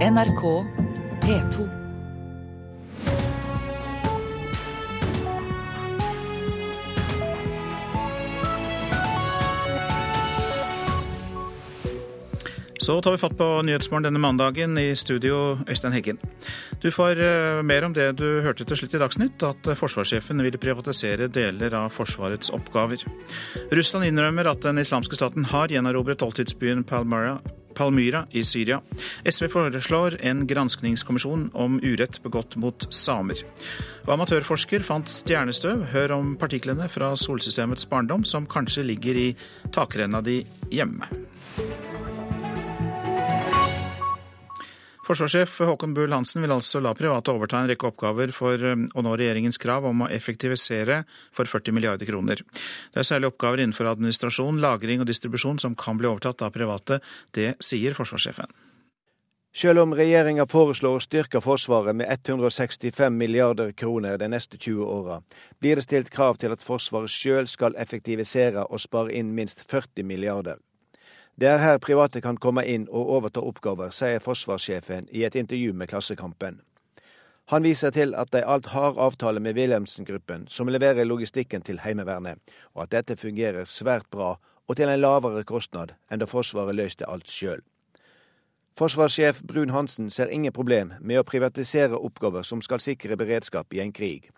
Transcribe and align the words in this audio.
NRK 0.00 0.64
P2. 1.22 1.68
Så 12.76 13.00
tar 13.00 13.10
vi 13.10 13.18
fatt 13.18 13.36
på 13.36 13.62
Nyhetsmorgen 13.62 14.02
denne 14.02 14.18
mandagen. 14.18 14.78
I 14.78 14.96
studio, 14.96 15.58
Øystein 15.68 15.92
Heggen. 15.92 16.18
Du 16.80 16.88
får 16.90 17.20
uh, 17.20 17.60
mer 17.62 17.84
om 17.84 17.92
det 17.92 18.14
du 18.16 18.40
hørte 18.40 18.64
til 18.64 18.80
slutt 18.80 18.96
i 18.96 19.04
Dagsnytt, 19.04 19.44
at 19.44 19.68
uh, 19.68 19.76
forsvarssjefen 19.76 20.40
vil 20.40 20.56
privatisere 20.56 21.28
deler 21.28 21.76
av 21.76 21.92
Forsvarets 21.92 22.48
oppgaver. 22.56 23.04
Russland 23.68 24.08
innrømmer 24.08 24.48
at 24.48 24.64
den 24.64 24.80
islamske 24.80 25.20
staten 25.20 25.52
har 25.52 25.68
gjenerobret 25.68 26.24
oldtidsbyen 26.24 26.88
Palmyra, 26.88 27.36
Palmyra 27.80 28.26
i 28.30 28.44
Syria. 28.44 28.80
SV 29.24 29.48
foreslår 29.48 30.18
en 30.20 30.44
granskningskommisjon 30.46 31.48
om 31.56 31.78
urett 31.80 32.20
begått 32.22 32.58
mot 32.60 32.84
samer. 32.92 33.40
Og 34.04 34.14
amatørforsker 34.18 34.84
fant 34.84 35.08
stjernestøv. 35.08 35.86
Hør 35.94 36.18
om 36.18 36.34
partiklene 36.40 36.90
fra 36.92 37.14
solsystemets 37.16 37.88
barndom 37.88 38.26
som 38.28 38.48
kanskje 38.50 38.84
ligger 38.92 39.24
i 39.24 39.28
takrenna 39.72 40.20
di 40.24 40.42
hjemme. 40.68 41.08
Forsvarssjef 45.10 45.56
Håkon 45.66 45.94
Bull 45.94 46.12
Hansen 46.14 46.44
vil 46.44 46.52
altså 46.54 46.78
la 46.78 46.92
private 46.94 47.32
overta 47.32 47.58
en 47.58 47.66
rekke 47.66 47.88
oppgaver 47.88 48.30
for 48.30 48.62
um, 48.62 48.84
å 48.94 49.02
nå 49.02 49.16
regjeringens 49.18 49.58
krav 49.58 49.88
om 49.88 50.04
å 50.04 50.10
effektivisere 50.14 51.00
for 51.34 51.50
40 51.50 51.74
milliarder 51.74 52.06
kroner. 52.06 52.44
Det 52.94 53.02
er 53.02 53.08
særlig 53.08 53.32
oppgaver 53.32 53.64
innenfor 53.64 53.90
administrasjon, 53.90 54.60
lagring 54.62 55.02
og 55.02 55.10
distribusjon 55.10 55.58
som 55.58 55.74
kan 55.74 55.98
bli 55.98 56.06
overtatt 56.06 56.46
av 56.46 56.54
private. 56.54 57.00
Det 57.34 57.56
sier 57.58 57.98
forsvarssjefen. 57.98 58.54
Selv 59.50 59.82
om 59.82 59.98
regjeringa 59.98 60.46
foreslår 60.46 61.00
å 61.00 61.02
styrke 61.02 61.42
Forsvaret 61.42 61.98
med 61.98 62.06
165 62.06 63.10
milliarder 63.10 63.74
kroner 63.74 64.14
de 64.14 64.30
neste 64.30 64.62
20 64.62 64.86
åra, 64.94 65.18
blir 65.58 65.74
det 65.74 65.88
stilt 65.88 66.14
krav 66.14 66.38
til 66.38 66.54
at 66.54 66.62
Forsvaret 66.62 67.10
sjøl 67.10 67.50
skal 67.50 67.74
effektivisere 67.74 68.68
og 68.70 68.78
spare 68.78 69.18
inn 69.18 69.34
minst 69.34 69.66
40 69.66 70.06
milliarder. 70.06 70.62
Det 71.40 71.48
er 71.48 71.56
her 71.56 71.78
private 71.80 72.20
kan 72.20 72.36
komme 72.36 72.66
inn 72.68 72.82
og 72.92 73.10
overta 73.14 73.40
oppgaver, 73.40 73.94
sier 73.96 74.20
forsvarssjefen 74.20 75.06
i 75.08 75.22
et 75.24 75.38
intervju 75.40 75.72
med 75.72 75.88
Klassekampen. 75.88 76.58
Han 77.48 77.64
viser 77.64 77.94
til 77.96 78.12
at 78.12 78.28
de 78.34 78.42
alt 78.44 78.68
har 78.74 79.00
avtale 79.00 79.40
med 79.40 79.56
Wilhelmsen-gruppen, 79.56 80.44
som 80.52 80.68
leverer 80.68 81.08
logistikken 81.08 81.64
til 81.64 81.80
Heimevernet, 81.80 82.36
og 82.74 82.82
at 82.82 82.92
dette 82.92 83.16
fungerer 83.16 83.64
svært 83.64 84.04
bra 84.12 84.34
og 84.68 84.76
til 84.76 84.92
en 84.92 85.00
lavere 85.00 85.40
kostnad 85.48 85.96
enn 86.12 86.20
da 86.20 86.28
Forsvaret 86.28 86.76
løste 86.76 87.08
alt 87.08 87.32
sjøl. 87.32 87.64
Forsvarssjef 88.76 89.40
Brun 89.48 89.72
Hansen 89.72 90.10
ser 90.12 90.28
ingen 90.28 90.52
problem 90.52 90.92
med 91.00 91.22
å 91.22 91.26
privatisere 91.26 91.96
oppgaver 91.96 92.44
som 92.44 92.60
skal 92.60 92.84
sikre 92.84 93.16
beredskap 93.16 93.72
i 93.72 93.80
en 93.80 93.96
krig, 93.96 94.28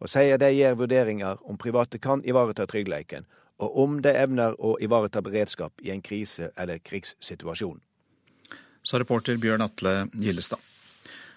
og 0.00 0.08
sier 0.08 0.40
de 0.40 0.54
gjør 0.56 0.80
vurderinger 0.86 1.36
om 1.44 1.60
private 1.60 2.00
kan 2.00 2.24
ivareta 2.24 2.64
tryggheten, 2.64 3.28
og 3.58 3.78
om 3.82 3.98
de 4.02 4.12
evner 4.12 4.56
å 4.60 4.76
ivareta 4.82 5.22
beredskap 5.24 5.80
i 5.82 5.90
en 5.90 6.02
krise- 6.02 6.52
eller 6.56 6.78
krigssituasjon. 6.78 7.80
Sa 8.82 8.98
reporter 8.98 9.36
Bjørn 9.36 9.64
Atle 9.64 10.06
Gillestad. 10.14 10.60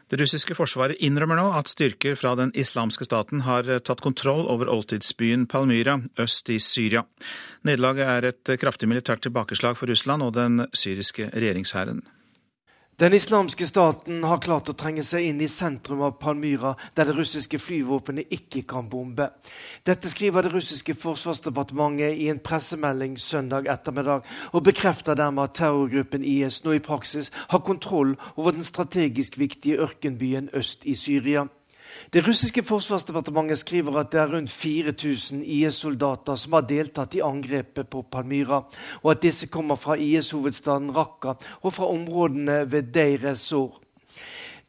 Det 0.10 0.18
russiske 0.18 0.56
forsvaret 0.58 0.98
innrømmer 1.06 1.38
nå 1.38 1.52
at 1.54 1.70
styrker 1.70 2.16
fra 2.18 2.32
den 2.38 2.50
islamske 2.58 3.06
staten 3.06 3.44
har 3.46 3.68
tatt 3.86 4.02
kontroll 4.02 4.48
over 4.50 4.72
oldtidsbyen 4.74 5.46
Palmyra 5.46 6.00
øst 6.18 6.50
i 6.50 6.58
Syria. 6.58 7.04
Nederlaget 7.62 8.10
er 8.10 8.30
et 8.32 8.54
kraftig 8.58 8.90
militært 8.90 9.22
tilbakeslag 9.22 9.78
for 9.78 9.92
Russland 9.92 10.26
og 10.26 10.34
den 10.34 10.66
syriske 10.74 11.30
regjeringshæren. 11.30 12.02
Den 13.00 13.14
islamske 13.14 13.64
staten 13.64 14.26
har 14.28 14.42
klart 14.44 14.68
å 14.68 14.74
trenge 14.76 15.06
seg 15.08 15.30
inn 15.30 15.38
i 15.40 15.48
sentrum 15.48 16.02
av 16.04 16.18
Palmyra, 16.20 16.74
der 17.00 17.08
det 17.08 17.14
russiske 17.16 17.56
flyvåpenet 17.56 18.34
ikke 18.36 18.66
kan 18.68 18.90
bombe. 18.92 19.30
Dette 19.88 20.12
skriver 20.12 20.44
det 20.44 20.52
russiske 20.52 20.98
forsvarsdepartementet 21.00 22.20
i 22.20 22.28
en 22.28 22.42
pressemelding 22.44 23.16
søndag 23.16 23.70
ettermiddag, 23.72 24.28
og 24.52 24.66
bekrefter 24.68 25.16
dermed 25.16 25.48
at 25.48 25.56
terrorgruppen 25.62 26.28
IS 26.28 26.60
nå 26.66 26.76
i 26.76 26.84
praksis 26.84 27.32
har 27.54 27.64
kontroll 27.64 28.18
over 28.36 28.58
den 28.58 28.68
strategisk 28.68 29.40
viktige 29.40 29.80
ørkenbyen 29.88 30.52
øst 30.60 30.84
i 30.84 30.98
Syria. 31.00 31.48
Det 32.10 32.24
russiske 32.28 32.64
forsvarsdepartementet 32.64 33.60
skriver 33.62 34.00
at 34.00 34.14
det 34.14 34.22
er 34.22 34.32
rundt 34.32 34.52
4000 34.52 35.44
IS-soldater 35.44 36.40
som 36.40 36.56
har 36.56 36.66
deltatt 36.70 37.18
i 37.18 37.22
angrepet 37.26 37.90
på 37.92 38.06
Palmyra, 38.12 38.64
og 39.04 39.12
at 39.12 39.22
disse 39.22 39.50
kommer 39.52 39.78
fra 39.78 39.98
IS-hovedstaden 40.00 40.94
Raqqa 40.96 41.36
og 41.62 41.76
fra 41.76 41.92
områdene 41.92 42.64
ved 42.72 42.94
Deir 42.96 43.30
ez-Zor. 43.34 43.78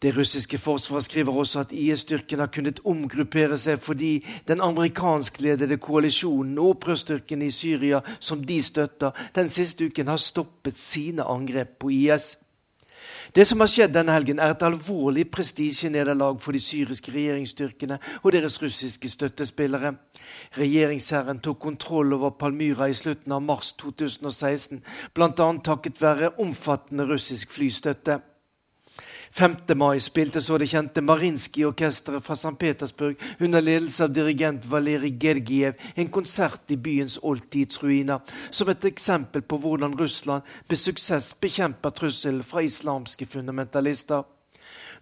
Det 0.00 0.14
russiske 0.16 0.58
forsvaret 0.58 1.04
skriver 1.04 1.32
også 1.32 1.60
at 1.60 1.72
IS-styrken 1.76 2.40
har 2.40 2.48
kunnet 2.48 2.80
omgruppere 2.88 3.58
seg 3.60 3.82
fordi 3.84 4.22
den 4.48 4.62
amerikanskledede 4.64 5.76
koalisjonen 5.76 6.56
og 6.58 6.76
opprørsstyrkene 6.76 7.50
i 7.50 7.52
Syria, 7.52 8.00
som 8.20 8.44
de 8.44 8.62
støtter, 8.64 9.12
den 9.36 9.48
siste 9.52 9.90
uken 9.92 10.08
har 10.08 10.16
stoppet 10.16 10.80
sine 10.80 11.24
angrep 11.28 11.76
på 11.84 11.92
IS. 11.92 12.32
Det 13.34 13.44
som 13.46 13.60
har 13.62 13.70
skjedd 13.70 13.92
denne 13.94 14.14
helgen, 14.14 14.40
er 14.42 14.54
et 14.54 14.62
alvorlig 14.66 15.28
prestisjenederlag 15.30 16.40
for 16.42 16.56
de 16.56 16.62
syriske 16.62 17.12
regjeringsstyrkene 17.14 18.00
og 18.22 18.32
deres 18.34 18.56
russiske 18.62 19.10
støttespillere. 19.12 19.92
Regjeringshæren 20.58 21.38
tok 21.44 21.60
kontroll 21.62 22.16
over 22.16 22.34
Palmyra 22.40 22.88
i 22.90 22.96
slutten 22.96 23.32
av 23.36 23.44
mars 23.46 23.70
2016, 23.78 24.82
bl.a. 25.14 25.30
takket 25.62 26.02
være 26.02 26.32
omfattende 26.42 27.06
russisk 27.12 27.54
flystøtte. 27.54 28.18
5. 29.32 29.56
mai 29.76 30.00
spilte 30.00 30.40
så 30.42 30.56
det 30.58 30.66
kjente 30.72 31.02
Marinskij-orkesteret 31.06 32.24
fra 32.26 32.34
St. 32.34 32.56
Petersburg 32.58 33.20
under 33.38 33.62
ledelse 33.62 34.04
av 34.04 34.10
dirigent 34.10 34.64
Valerij 34.66 35.14
Gergiev 35.22 35.78
en 35.94 36.10
konsert 36.10 36.70
i 36.74 36.76
byens 36.76 37.18
oldtidsruiner, 37.22 38.18
som 38.50 38.68
et 38.68 38.84
eksempel 38.90 39.42
på 39.46 39.60
hvordan 39.62 39.94
Russland 40.00 40.42
med 40.68 40.78
suksess 40.78 41.30
bekjemper 41.38 41.94
trusselen 41.94 42.42
fra 42.42 42.64
islamske 42.66 43.28
fundamentalister. 43.30 44.26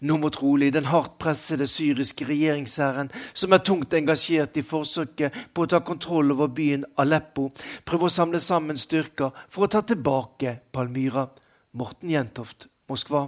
Nå 0.00 0.18
må 0.20 0.28
trolig 0.30 0.70
den 0.76 0.90
hardt 0.92 1.16
pressede 1.18 1.66
syriske 1.66 2.28
regjeringshæren, 2.28 3.08
som 3.32 3.56
er 3.56 3.64
tungt 3.64 3.96
engasjert 3.96 4.60
i 4.60 4.62
forsøket 4.62 5.40
på 5.54 5.64
å 5.64 5.72
ta 5.72 5.80
kontroll 5.80 6.36
over 6.36 6.52
byen 6.52 6.84
Aleppo, 7.00 7.48
prøve 7.84 8.06
å 8.06 8.12
samle 8.12 8.44
sammen 8.44 8.76
styrker 8.76 9.32
for 9.48 9.66
å 9.66 9.72
ta 9.72 9.82
tilbake 9.82 10.58
Palmyra. 10.70 11.26
Morten 11.72 12.12
Jentoft, 12.12 12.68
Moskva. 12.88 13.26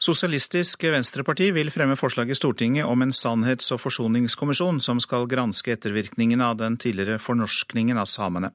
Sosialistisk 0.00 0.86
Venstreparti 0.88 1.50
vil 1.52 1.68
fremme 1.68 1.92
forslag 1.92 2.30
i 2.32 2.36
Stortinget 2.38 2.88
om 2.88 3.02
en 3.04 3.10
sannhets- 3.12 3.68
og 3.74 3.82
forsoningskommisjon 3.82 4.78
som 4.80 4.96
skal 4.96 5.26
granske 5.28 5.74
ettervirkningene 5.74 6.40
av 6.40 6.56
den 6.56 6.78
tidligere 6.80 7.18
fornorskningen 7.20 8.00
av 8.00 8.08
samene. 8.08 8.48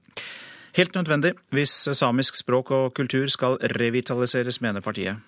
Helt 0.73 0.97
nødvendig 0.97 1.35
hvis 1.53 1.75
samisk 1.93 2.39
språk 2.41 2.73
og 2.73 2.95
kultur 2.97 3.29
skal 3.29 3.59
revitaliseres, 3.77 4.57
mener 4.57 4.81
partiet. 4.81 5.21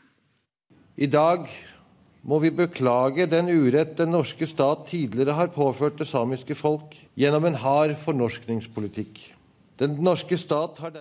I 0.97 1.05
dag 1.05 1.45
må 2.25 2.41
vi 2.41 2.49
beklage 2.49 3.29
den 3.29 3.53
urett 3.53 3.93
den 4.01 4.15
norske 4.17 4.49
stat 4.49 4.87
tidligere 4.89 5.37
har 5.37 5.53
påført 5.53 6.01
det 6.01 6.09
samiske 6.09 6.57
folk 6.57 6.97
gjennom 7.13 7.45
en 7.45 7.61
hard 7.61 7.93
fornorskningspolitikk. 8.01 9.36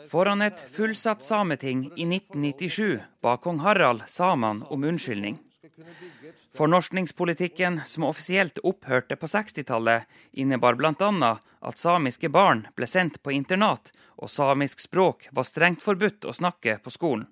Foran 0.09 0.43
et 0.43 0.59
fullsatt 0.71 1.23
sameting 1.23 1.87
i 1.97 2.05
1997 2.05 2.99
ba 3.25 3.37
kong 3.41 3.63
Harald 3.65 4.03
samene 4.07 4.69
om 4.69 4.85
unnskyldning. 4.85 5.39
Fornorskningspolitikken 6.57 7.81
som 7.87 8.05
offisielt 8.05 8.59
opphørte 8.65 9.17
på 9.17 9.27
60-tallet, 9.27 10.05
innebar 10.33 10.77
bl.a. 10.77 11.33
at 11.61 11.79
samiske 11.81 12.29
barn 12.29 12.67
ble 12.77 12.89
sendt 12.89 13.23
på 13.23 13.33
internat, 13.33 13.93
og 14.17 14.31
samisk 14.31 14.81
språk 14.85 15.29
var 15.33 15.49
strengt 15.49 15.85
forbudt 15.85 16.29
å 16.29 16.37
snakke 16.37 16.79
på 16.85 16.93
skolen. 16.93 17.27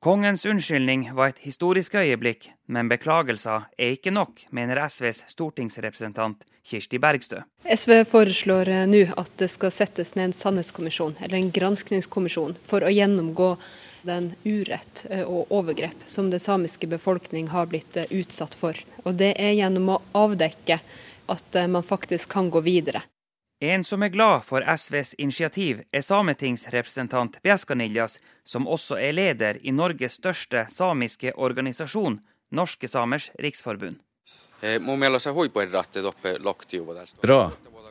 Kongens 0.00 0.46
unnskyldning 0.48 1.10
var 1.16 1.32
et 1.32 1.42
historisk 1.44 1.96
øyeblikk, 2.00 2.50
men 2.72 2.88
beklagelser 2.88 3.68
er 3.76 3.96
ikke 3.96 4.12
nok, 4.12 4.46
mener 4.52 4.80
SVs 4.88 5.26
stortingsrepresentant 5.28 6.44
Kirsti 6.62 6.98
Bergstø. 6.98 7.42
SV 7.64 8.04
foreslår 8.04 8.68
eh, 8.68 8.86
nå 8.86 9.04
at 9.16 9.30
det 9.40 9.50
skal 9.52 9.72
settes 9.74 10.14
ned 10.14 10.30
en 10.30 10.36
sannhetskommisjon, 10.36 11.16
eller 11.20 11.38
en 11.38 11.52
granskningskommisjon, 11.54 12.56
for 12.66 12.84
å 12.84 12.92
gjennomgå 12.92 13.54
den 14.08 14.32
urett 14.44 15.04
eh, 15.10 15.24
og 15.24 15.52
overgrep 15.52 16.06
som 16.06 16.30
det 16.32 16.42
samiske 16.44 16.88
befolkning 16.90 17.50
har 17.54 17.70
blitt 17.72 17.96
eh, 17.96 18.10
utsatt 18.10 18.56
for. 18.56 18.78
Og 19.04 19.16
det 19.20 19.34
er 19.38 19.56
gjennom 19.58 19.96
å 19.96 20.02
avdekke 20.16 20.80
at 21.30 21.56
man 21.70 21.86
faktisk 21.86 22.32
kan 22.32 22.48
gå 22.50 22.58
videre. 22.66 23.04
En 23.62 23.84
som 23.84 24.02
er 24.02 24.08
glad 24.08 24.42
for 24.48 24.64
SVs 24.64 25.12
initiativ, 25.20 25.82
er 25.92 26.02
sametingsrepresentant 26.02 27.36
Bjeskaniljas, 27.44 28.16
som 28.42 28.66
også 28.66 28.96
er 28.98 29.12
leder 29.12 29.60
i 29.62 29.70
Norges 29.70 30.16
største 30.16 30.64
samiske 30.72 31.34
organisasjon, 31.36 32.18
Norske 32.56 32.88
Samers 32.88 33.28
Riksforbund. 33.38 34.00
Eh, 34.60 34.80
Bra. 37.22 37.42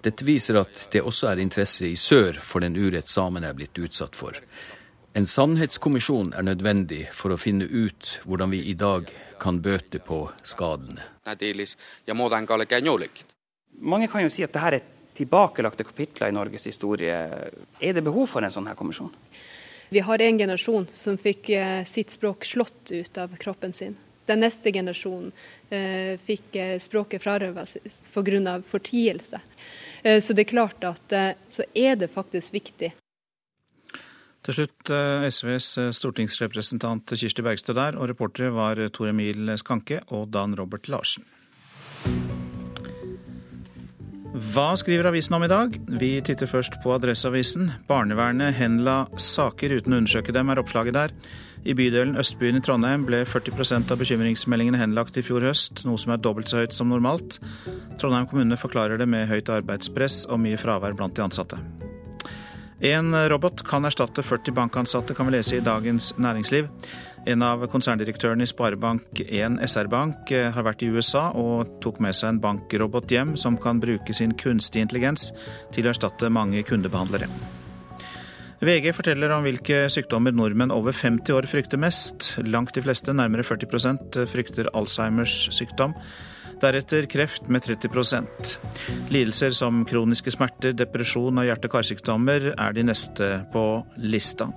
Dette 0.01 0.25
viser 0.25 0.59
at 0.61 0.87
det 0.93 1.01
også 1.03 1.31
er 1.31 1.41
interesse 1.43 1.87
i 1.89 1.95
sør 1.99 2.37
for 2.39 2.63
den 2.63 2.77
urett 2.77 3.09
samene 3.09 3.49
er 3.49 3.57
blitt 3.57 3.77
utsatt 3.81 4.15
for. 4.15 4.37
En 5.17 5.25
sannhetskommisjon 5.25 6.31
er 6.37 6.45
nødvendig 6.45 7.07
for 7.17 7.33
å 7.33 7.39
finne 7.41 7.65
ut 7.65 8.19
hvordan 8.23 8.53
vi 8.53 8.61
i 8.69 8.75
dag 8.77 9.09
kan 9.41 9.57
bøte 9.63 9.99
på 9.99 10.21
skadene. 10.45 11.01
Mange 13.79 14.07
kan 14.11 14.23
jo 14.23 14.31
si 14.31 14.45
at 14.45 14.53
dette 14.53 14.77
er 14.77 14.85
tilbakelagte 15.19 15.83
kapitler 15.87 16.29
i 16.29 16.35
Norges 16.35 16.69
historie. 16.69 17.15
Er 17.81 17.97
det 17.97 18.05
behov 18.05 18.29
for 18.31 18.45
en 18.45 18.53
sånn 18.53 18.69
her 18.69 18.77
kommisjon? 18.79 19.11
Vi 19.89 20.03
har 20.05 20.21
en 20.21 20.37
generasjon 20.37 20.85
som 20.93 21.17
fikk 21.17 21.49
eh, 21.57 21.81
sitt 21.89 22.13
språk 22.13 22.45
slått 22.45 22.93
ut 22.93 23.17
av 23.17 23.33
kroppen 23.41 23.73
sin. 23.73 23.97
Den 24.29 24.43
neste 24.43 24.71
generasjonen 24.73 25.31
eh, 25.73 26.15
fikk 26.21 26.55
eh, 26.55 26.75
språket 26.81 27.23
frarøvet 27.23 27.77
pga. 28.13 28.55
fortielse. 28.61 29.41
Eh, 30.03 30.21
så 30.21 30.33
det 30.33 30.45
er 30.45 30.53
klart 30.53 30.83
at 30.85 31.15
så 31.49 31.65
er 31.73 31.95
det 31.95 32.11
faktisk 32.13 32.53
viktig. 32.53 32.93
Til 34.39 34.55
slutt 34.55 34.89
SVs 35.35 35.67
stortingsrepresentant 35.97 37.11
Kirsti 37.11 37.43
Bergstø 37.43 37.73
der, 37.75 37.97
og 37.99 38.07
reportere 38.07 38.53
var 38.55 38.79
Tor 38.95 39.09
Emil 39.11 39.51
Skanke 39.59 39.99
og 40.15 40.29
Dan 40.31 40.55
Robert 40.55 40.87
Larsen. 40.87 41.25
Hva 44.39 44.71
skriver 44.79 45.09
avisen 45.09 45.35
om 45.35 45.43
i 45.43 45.49
dag? 45.51 45.73
Vi 45.99 46.09
titter 46.23 46.47
først 46.47 46.77
på 46.79 46.93
Adresseavisen. 46.95 47.73
Barnevernet 47.89 48.55
henla 48.55 49.01
saker 49.19 49.73
uten 49.75 49.95
å 49.95 49.99
undersøke 49.99 50.31
dem, 50.31 50.47
er 50.47 50.61
oppslaget 50.61 50.95
der. 50.95 51.13
I 51.67 51.75
bydelen 51.75 52.15
Østbyen 52.21 52.55
i 52.55 52.61
Trondheim 52.63 53.03
ble 53.07 53.25
40% 53.27 53.91
av 53.91 53.99
bekymringsmeldingene 53.99 54.79
henlagt 54.79 55.19
i 55.19 55.25
fjor 55.27 55.43
høst, 55.43 55.83
noe 55.83 55.99
som 55.99 56.13
er 56.15 56.23
dobbelt 56.23 56.47
så 56.47 56.61
høyt 56.61 56.77
som 56.77 56.87
normalt. 56.93 57.41
Trondheim 57.99 58.29
kommune 58.31 58.59
forklarer 58.61 59.01
det 59.01 59.09
med 59.11 59.27
høyt 59.27 59.51
arbeidspress 59.57 60.21
og 60.29 60.39
mye 60.45 60.61
fravær 60.61 60.95
blant 60.95 61.19
de 61.19 61.25
ansatte. 61.25 61.59
En 62.79 63.11
robot 63.27 63.65
kan 63.67 63.83
erstatte 63.83 64.23
40 64.23 64.55
bankansatte, 64.55 65.15
kan 65.17 65.27
vi 65.27 65.35
lese 65.35 65.57
i 65.57 65.65
Dagens 65.65 66.13
Næringsliv. 66.15 66.69
En 67.27 67.43
av 67.43 67.65
konserndirektørene 67.71 68.45
i 68.45 68.49
Sparebank1 68.49 69.59
SR-Bank 69.65 70.31
eh, 70.31 70.49
har 70.55 70.65
vært 70.65 70.85
i 70.85 70.91
USA 70.93 71.29
og 71.35 71.79
tok 71.83 71.99
med 72.03 72.15
seg 72.15 72.33
en 72.33 72.41
bankrobot 72.43 73.11
hjem 73.11 73.35
som 73.37 73.57
kan 73.59 73.81
bruke 73.83 74.15
sin 74.15 74.35
kunstig 74.39 74.85
intelligens 74.85 75.31
til 75.75 75.87
å 75.87 75.93
erstatte 75.93 76.31
mange 76.31 76.63
kundebehandlere. 76.67 77.27
VG 78.59 78.91
forteller 78.91 79.31
om 79.31 79.45
hvilke 79.47 79.85
sykdommer 79.91 80.35
nordmenn 80.35 80.73
over 80.75 80.95
50 80.95 81.31
år 81.31 81.47
frykter 81.47 81.79
mest. 81.79 82.33
Langt 82.43 82.73
de 82.75 82.83
fleste, 82.83 83.15
nærmere 83.15 83.45
40% 83.47 84.19
frykter 84.27 84.67
Alzheimers 84.75 85.45
sykdom. 85.55 85.95
Deretter 86.59 87.05
kreft 87.07 87.47
med 87.47 87.63
30% 87.63 88.57
Lidelser 89.13 89.55
som 89.55 89.85
kroniske 89.87 90.33
smerter, 90.35 90.73
depresjon 90.75 91.39
og 91.39 91.47
hjerte-karsykdommer 91.47 92.51
er 92.51 92.75
de 92.75 92.83
neste 92.89 93.29
på 93.53 93.63
lista. 94.03 94.49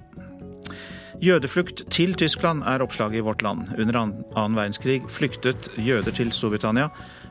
Jødeflukt 1.23 1.85
til 1.95 2.17
Tyskland 2.19 2.65
er 2.67 2.83
oppslaget 2.83 3.21
i 3.21 3.23
Vårt 3.23 3.45
Land. 3.47 3.69
Under 3.79 3.99
annen 4.01 4.57
verdenskrig 4.59 5.05
flyktet 5.07 5.69
jøder 5.79 6.11
til 6.11 6.33
Storbritannia, 6.35 6.89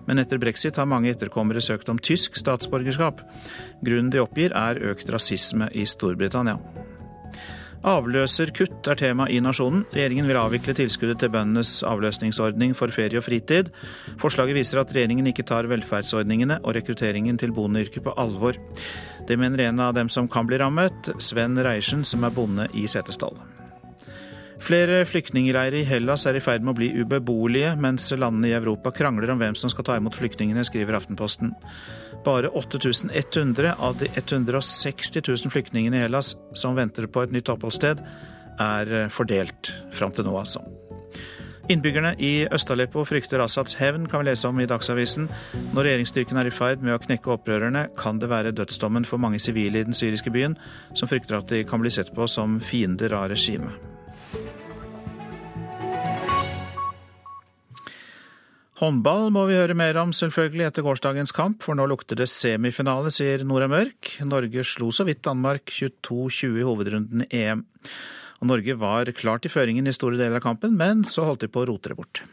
men 0.07 0.21
etter 0.21 0.39
brexit 0.39 0.77
har 0.79 0.87
mange 0.87 1.11
etterkommere 1.11 1.59
søkt 1.59 1.91
om 1.91 1.99
tysk 1.99 2.37
statsborgerskap. 2.39 3.19
Grunnen 3.83 4.13
de 4.13 4.21
oppgir 4.23 4.55
er 4.55 4.79
økt 4.93 5.11
rasisme 5.11 5.67
i 5.75 5.83
Storbritannia. 5.83 6.55
Avløserkutt 7.83 8.87
er 8.93 8.95
tema 8.95 9.25
i 9.27 9.41
Nasjonen. 9.43 9.83
Regjeringen 9.91 10.29
vil 10.29 10.39
avvikle 10.39 10.75
tilskuddet 10.77 11.19
til 11.19 11.31
bøndenes 11.33 11.81
avløsningsordning 11.83 12.75
for 12.77 12.93
ferie 12.95 13.19
og 13.19 13.25
fritid. 13.25 13.73
Forslaget 14.21 14.55
viser 14.55 14.79
at 14.79 14.93
regjeringen 14.95 15.27
ikke 15.33 15.43
tar 15.49 15.67
velferdsordningene 15.67 16.61
og 16.61 16.77
rekrutteringen 16.77 17.41
til 17.41 17.51
bondeyrket 17.57 18.05
på 18.05 18.15
alvor. 18.15 18.55
Det 19.27 19.35
mener 19.35 19.65
en 19.65 19.83
av 19.83 19.97
dem 19.97 20.13
som 20.13 20.31
kan 20.31 20.47
bli 20.47 20.61
rammet, 20.61 21.11
Sven 21.19 21.59
Reiersen, 21.59 22.05
som 22.07 22.23
er 22.23 22.37
bonde 22.37 22.69
i 22.71 22.85
Setesdal. 22.87 23.35
Flere 24.61 24.99
flyktningleirer 25.09 25.79
i 25.79 25.85
Hellas 25.89 26.27
er 26.29 26.37
i 26.37 26.41
ferd 26.43 26.61
med 26.61 26.75
å 26.75 26.77
bli 26.77 26.91
ubeboelige, 27.01 27.73
mens 27.81 28.11
landene 28.13 28.51
i 28.51 28.53
Europa 28.53 28.91
krangler 28.93 29.33
om 29.33 29.41
hvem 29.41 29.55
som 29.57 29.71
skal 29.73 29.87
ta 29.87 29.95
imot 29.97 30.17
flyktningene, 30.19 30.61
skriver 30.67 30.99
Aftenposten. 30.99 31.55
Bare 32.25 32.51
8100 32.53 33.73
av 33.81 33.97
de 33.97 34.11
160 34.13 35.25
000 35.25 35.53
flyktningene 35.53 35.97
i 35.97 36.05
Hellas 36.05 36.35
som 36.53 36.77
venter 36.77 37.09
på 37.09 37.25
et 37.25 37.33
nytt 37.33 37.49
oppholdssted, 37.49 38.05
er 38.61 39.09
fordelt 39.09 39.73
fram 39.97 40.13
til 40.13 40.29
nå, 40.29 40.37
altså. 40.37 40.61
Innbyggerne 41.71 42.11
i 42.21 42.45
Øst-Aleppo 42.51 43.05
frykter 43.07 43.41
Assads 43.41 43.77
hevn, 43.79 44.05
kan 44.11 44.21
vi 44.21 44.29
lese 44.29 44.49
om 44.49 44.59
i 44.59 44.67
Dagsavisen. 44.69 45.29
Når 45.73 45.87
regjeringsstyrken 45.87 46.37
er 46.37 46.49
i 46.49 46.53
ferd 46.53 46.83
med 46.85 46.97
å 46.97 47.01
knekke 47.01 47.33
opprørerne, 47.33 47.87
kan 47.97 48.19
det 48.21 48.29
være 48.29 48.53
dødsdommen 48.57 49.07
for 49.09 49.21
mange 49.21 49.39
sivile 49.41 49.81
i 49.81 49.87
den 49.87 49.97
syriske 49.97 50.33
byen, 50.33 50.57
som 50.93 51.09
frykter 51.09 51.39
at 51.39 51.49
de 51.49 51.63
kan 51.65 51.81
bli 51.81 51.93
sett 51.93 52.13
på 52.13 52.29
som 52.29 52.59
fiender 52.61 53.15
av 53.17 53.31
regimet. 53.33 53.90
Håndball 58.81 59.27
må 59.29 59.43
vi 59.45 59.53
høre 59.59 59.75
mer 59.77 59.93
om 60.01 60.09
selvfølgelig 60.09 60.63
etter 60.65 60.81
gårsdagens 60.81 61.33
kamp, 61.37 61.59
for 61.61 61.77
nå 61.77 61.83
lukter 61.85 62.17
det 62.17 62.25
semifinale, 62.33 63.11
sier 63.13 63.43
Nora 63.45 63.67
Mørk. 63.69 64.15
Norge 64.25 64.63
slo 64.65 64.87
så 64.89 65.05
vidt 65.05 65.21
Danmark 65.27 65.69
22-20 65.69 66.57
i 66.57 66.65
hovedrunden 66.65 67.21
i 67.27 67.43
EM. 67.43 67.61
Og 68.41 68.49
Norge 68.49 68.73
var 68.81 69.11
klart 69.13 69.45
i 69.45 69.51
føringen 69.53 69.85
i 69.85 69.93
store 69.93 70.17
deler 70.17 70.39
av 70.39 70.45
kampen, 70.47 70.73
men 70.79 71.05
så 71.05 71.27
holdt 71.27 71.45
de 71.45 71.51
på 71.53 71.61
å 71.61 71.67
rote 71.69 71.93
det 71.93 71.99
bort. 71.99 72.23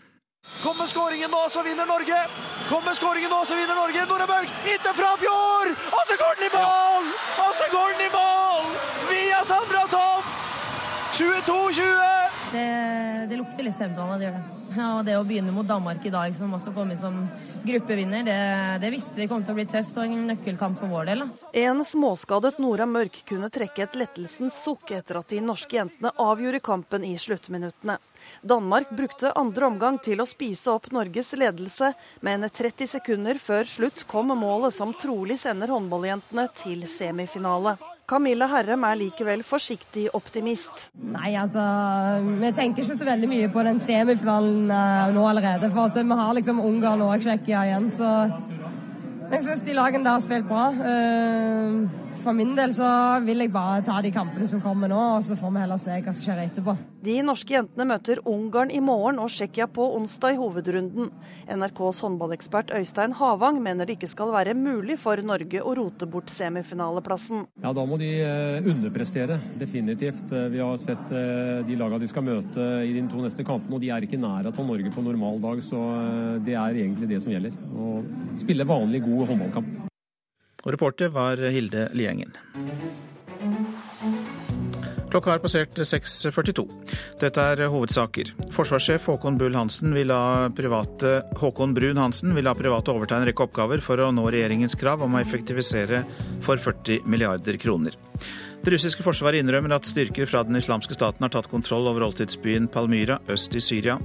Kommer 0.63 0.89
skåringen 0.89 1.29
nå, 1.29 1.43
så 1.53 1.61
vinner 1.67 1.85
Norge! 1.85 2.23
Kommer 2.71 2.97
skåringen 2.97 3.29
nå, 3.29 3.43
så 3.45 3.59
vinner 3.59 3.77
Norge! 3.77 4.09
Nora 4.09 4.31
Mørk, 4.33 4.55
inntil 4.73 4.97
fra 4.97 5.13
Fjord! 5.21 5.77
Og 5.93 6.03
så 6.09 6.17
går 6.23 6.41
den 6.41 6.49
i 6.49 6.55
mål! 6.57 7.13
Og 7.45 7.53
så 7.61 7.69
går 7.77 7.93
den 7.93 8.07
i 8.07 8.11
mål! 8.17 8.73
Via 9.13 9.45
Sandra 9.53 9.85
Tomt! 9.93 10.33
22-20! 11.13 12.28
Det, 12.53 13.27
det 13.29 13.37
lukter 13.37 13.67
litt 13.67 13.77
semifinale, 13.77 14.17
det 14.19 14.29
gjør 14.29 14.39
det. 14.39 14.55
Og 14.79 15.01
det 15.07 15.15
å 15.17 15.25
begynne 15.27 15.53
mot 15.53 15.67
Danmark 15.67 16.05
i 16.07 16.13
dag, 16.13 16.33
som 16.37 16.53
også 16.55 16.73
kom 16.77 16.91
inn 16.93 17.01
som 17.01 17.17
gruppevinner, 17.65 18.23
det, 18.25 18.37
det 18.83 18.91
visste 18.93 19.17
vi 19.17 19.27
kom 19.29 19.43
til 19.43 19.55
å 19.55 19.59
bli 19.59 19.65
tøft 19.69 19.97
og 19.97 20.05
en 20.05 20.27
nøkkelkamp 20.31 20.79
for 20.81 20.93
vår 20.93 21.09
del. 21.09 21.25
Da. 21.25 21.51
En 21.65 21.83
småskadet 21.85 22.61
Nora 22.63 22.87
Mørk 22.89 23.21
kunne 23.29 23.51
trekke 23.53 23.87
et 23.87 23.99
lettelsens 23.99 24.61
sukk 24.65 24.93
etter 24.97 25.21
at 25.21 25.33
de 25.33 25.43
norske 25.45 25.81
jentene 25.81 26.13
avgjorde 26.21 26.63
kampen 26.65 27.05
i 27.09 27.15
sluttminuttene. 27.21 27.99
Danmark 28.41 28.93
brukte 28.97 29.33
andre 29.39 29.69
omgang 29.73 30.01
til 30.05 30.21
å 30.21 30.29
spise 30.29 30.73
opp 30.73 30.91
Norges 30.95 31.35
ledelse, 31.39 31.93
men 32.25 32.45
30 32.49 32.93
sekunder 32.99 33.41
før 33.43 33.69
slutt 33.69 34.07
kom 34.11 34.33
målet 34.37 34.77
som 34.77 34.93
trolig 34.97 35.41
sender 35.41 35.73
håndballjentene 35.73 36.49
til 36.61 36.85
semifinale. 36.93 37.79
Camilla 38.09 38.47
Herrem 38.49 38.85
er 38.89 38.97
likevel 39.03 39.43
forsiktig 39.45 40.07
optimist. 40.17 40.87
Nei, 41.13 41.35
altså 41.37 41.61
Vi 42.25 42.53
tenker 42.57 42.83
ikke 42.83 42.97
så 42.97 43.09
veldig 43.09 43.29
mye 43.29 43.51
på 43.53 43.65
den 43.67 43.81
semifinalen 43.85 44.73
uh, 44.73 45.11
nå 45.13 45.27
allerede. 45.29 45.69
For 45.75 45.91
at 45.91 45.99
vi 46.01 46.19
har 46.23 46.37
liksom 46.39 46.63
Ungarn 46.65 47.05
og 47.05 47.21
Tsjekkia 47.21 47.67
igjen, 47.69 47.91
så 47.93 48.13
jeg 49.29 49.45
syns 49.45 49.65
de 49.67 49.77
lagene 49.77 50.09
der 50.09 50.17
har 50.17 50.25
spilt 50.25 50.49
bra. 50.49 50.71
Uh, 50.73 52.08
for 52.23 52.37
min 52.37 52.55
del 52.59 52.73
så 52.77 52.89
vil 53.25 53.45
jeg 53.45 53.53
bare 53.55 53.83
ta 53.87 53.99
de 54.05 54.13
kampene 54.15 54.49
som 54.51 54.61
kommer 54.63 54.91
nå, 54.91 55.01
og 55.19 55.25
så 55.27 55.37
får 55.39 55.53
vi 55.55 55.63
heller 55.65 55.81
se 55.83 55.97
hva 56.05 56.15
som 56.15 56.25
skjer 56.25 56.43
etterpå. 56.45 56.75
De 57.05 57.15
norske 57.23 57.55
jentene 57.55 57.87
møter 57.87 58.19
Ungarn 58.27 58.73
i 58.75 58.81
morgen 58.83 59.21
og 59.23 59.31
Tsjekkia 59.31 59.69
på 59.71 59.85
onsdag 59.95 60.35
i 60.35 60.39
hovedrunden. 60.41 61.13
NRKs 61.47 62.03
håndballekspert 62.03 62.73
Øystein 62.75 63.15
Havang 63.21 63.61
mener 63.63 63.87
det 63.87 63.99
ikke 63.99 64.11
skal 64.11 64.33
være 64.35 64.57
mulig 64.59 64.99
for 64.99 65.23
Norge 65.23 65.63
å 65.63 65.77
rote 65.79 66.09
bort 66.11 66.33
semifinaleplassen. 66.35 67.47
Ja, 67.63 67.73
Da 67.73 67.87
må 67.87 68.01
de 68.03 68.11
eh, 68.19 68.59
underprestere, 68.67 69.39
definitivt. 69.61 70.27
Eh, 70.33 70.51
vi 70.51 70.63
har 70.65 70.77
sett 70.83 71.15
eh, 71.15 71.63
de 71.69 71.79
lagene 71.79 72.03
de 72.03 72.11
skal 72.11 72.27
møte 72.27 72.69
i 72.83 72.95
de 72.97 73.07
to 73.09 73.23
neste 73.23 73.47
kampene, 73.47 73.79
og 73.79 73.85
de 73.85 73.93
er 73.95 74.03
ikke 74.03 74.19
i 74.19 74.25
nærheten 74.25 74.65
av 74.65 74.73
Norge 74.75 74.95
på 74.95 75.07
normal 75.07 75.39
dag, 75.45 75.63
så 75.63 75.85
det 76.45 76.59
er 76.59 76.83
egentlig 76.83 77.13
det 77.15 77.23
som 77.23 77.33
gjelder. 77.33 77.55
Å 77.79 78.01
spille 78.43 78.67
vanlig 78.67 79.07
god 79.07 79.31
håndballkamp. 79.31 79.88
Og 80.69 80.75
reporter 80.75 81.09
var 81.09 81.41
Hilde 81.49 81.87
Liengen. 81.97 82.35
Klokka 85.09 85.31
har 85.33 85.41
passert 85.41 85.79
6.42. 85.81 86.67
Dette 87.23 87.41
er 87.55 87.63
hovedsaker. 87.73 88.35
Forsvarssjef 88.53 89.07
Håkon, 89.09 89.39
private, 89.41 91.13
Håkon 91.41 91.73
Brun 91.73 91.97
Hansen 91.97 92.37
vil 92.37 92.45
la 92.45 92.53
private 92.53 92.93
overta 92.93 93.17
en 93.17 93.25
rekke 93.25 93.47
oppgaver 93.47 93.81
for 93.81 93.97
å 93.97 94.11
nå 94.13 94.27
regjeringens 94.29 94.77
krav 94.77 95.07
om 95.07 95.17
å 95.17 95.23
effektivisere 95.23 96.03
for 96.45 96.61
40 96.61 97.09
milliarder 97.09 97.57
kroner. 97.57 97.97
Det 98.61 98.75
russiske 98.75 99.07
forsvaret 99.07 99.41
innrømmer 99.41 99.73
at 99.79 99.89
styrker 99.89 100.29
fra 100.29 100.45
den 100.45 100.61
islamske 100.61 100.93
staten 100.93 101.25
har 101.25 101.33
tatt 101.33 101.49
kontroll 101.49 101.89
over 101.89 102.05
oldtidsbyen 102.11 102.69
Palmyra 102.69 103.23
øst 103.33 103.57
i 103.57 103.65
Syria. 103.65 103.97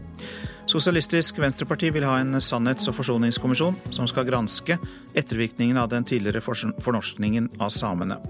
Sosialistisk 0.63 1.41
Venstreparti 1.43 1.89
vil 1.91 2.05
ha 2.07 2.15
en 2.21 2.39
sannhets- 2.39 2.87
og 2.87 2.95
forsoningskommisjon 2.95 3.75
som 3.91 4.07
skal 4.07 4.25
granske 4.25 4.77
ettervirkningene 5.13 5.81
av 5.81 5.89
den 5.91 6.05
tidligere 6.07 6.41
fornorskningen 6.41 7.49
av 7.59 7.69
samene. 7.69 8.21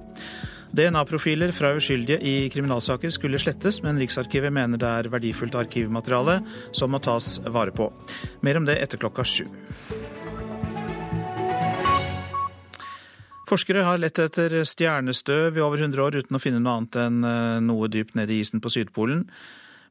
DNA-profiler 0.74 1.54
fra 1.54 1.76
uskyldige 1.78 2.18
i 2.26 2.50
kriminalsaker 2.50 3.14
skulle 3.14 3.38
slettes, 3.38 3.84
men 3.86 4.00
Riksarkivet 4.02 4.50
mener 4.54 4.82
det 4.82 4.90
er 4.90 5.10
verdifullt 5.14 5.54
arkivmateriale 5.60 6.40
som 6.74 6.90
må 6.90 7.02
tas 7.04 7.36
vare 7.46 7.72
på. 7.76 7.92
Mer 8.42 8.58
om 8.58 8.66
det 8.66 8.80
etter 8.82 8.98
klokka 8.98 9.22
sju. 9.22 9.46
Forskere 13.46 13.86
har 13.86 14.02
lett 14.02 14.18
etter 14.18 14.64
stjernestøv 14.66 15.60
i 15.60 15.62
over 15.62 15.86
100 15.86 16.02
år 16.02 16.18
uten 16.18 16.40
å 16.40 16.42
finne 16.42 16.64
noe 16.64 16.80
annet 16.80 16.98
enn 16.98 17.22
eh, 17.28 17.62
noe 17.62 17.92
dypt 17.94 18.18
nede 18.18 18.34
i 18.34 18.40
isen 18.42 18.64
på 18.64 18.72
Sydpolen. 18.74 19.28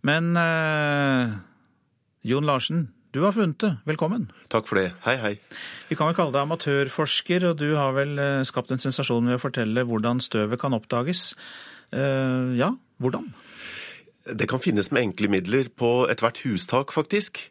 Men 0.03 0.33
eh, 0.35 1.37
Jon 2.23 2.47
Larsen, 2.47 2.87
du 3.11 3.25
har 3.27 3.35
funnet 3.35 3.59
det. 3.59 3.73
Velkommen. 3.85 4.29
Takk 4.53 4.69
for 4.71 4.79
det. 4.79 4.93
Hei, 5.03 5.17
hei. 5.19 5.33
Vi 5.89 5.97
kan 5.99 6.07
vel 6.07 6.15
kalle 6.15 6.31
deg 6.31 6.47
amatørforsker, 6.47 7.49
og 7.51 7.57
du 7.59 7.73
har 7.75 7.97
vel 7.97 8.15
eh, 8.23 8.45
skapt 8.47 8.71
en 8.71 8.83
sensasjon 8.83 9.27
med 9.27 9.41
å 9.41 9.43
fortelle 9.43 9.83
hvordan 9.89 10.23
støvet 10.23 10.61
kan 10.63 10.77
oppdages. 10.77 11.33
Uh, 11.93 12.55
ja, 12.57 12.71
hvordan? 13.03 13.27
Det 14.23 14.47
kan 14.49 14.63
finnes 14.63 14.93
med 14.95 15.09
enkle 15.09 15.29
midler 15.35 15.67
på 15.75 16.07
ethvert 16.13 16.39
hustak, 16.47 16.95
faktisk. 16.95 17.43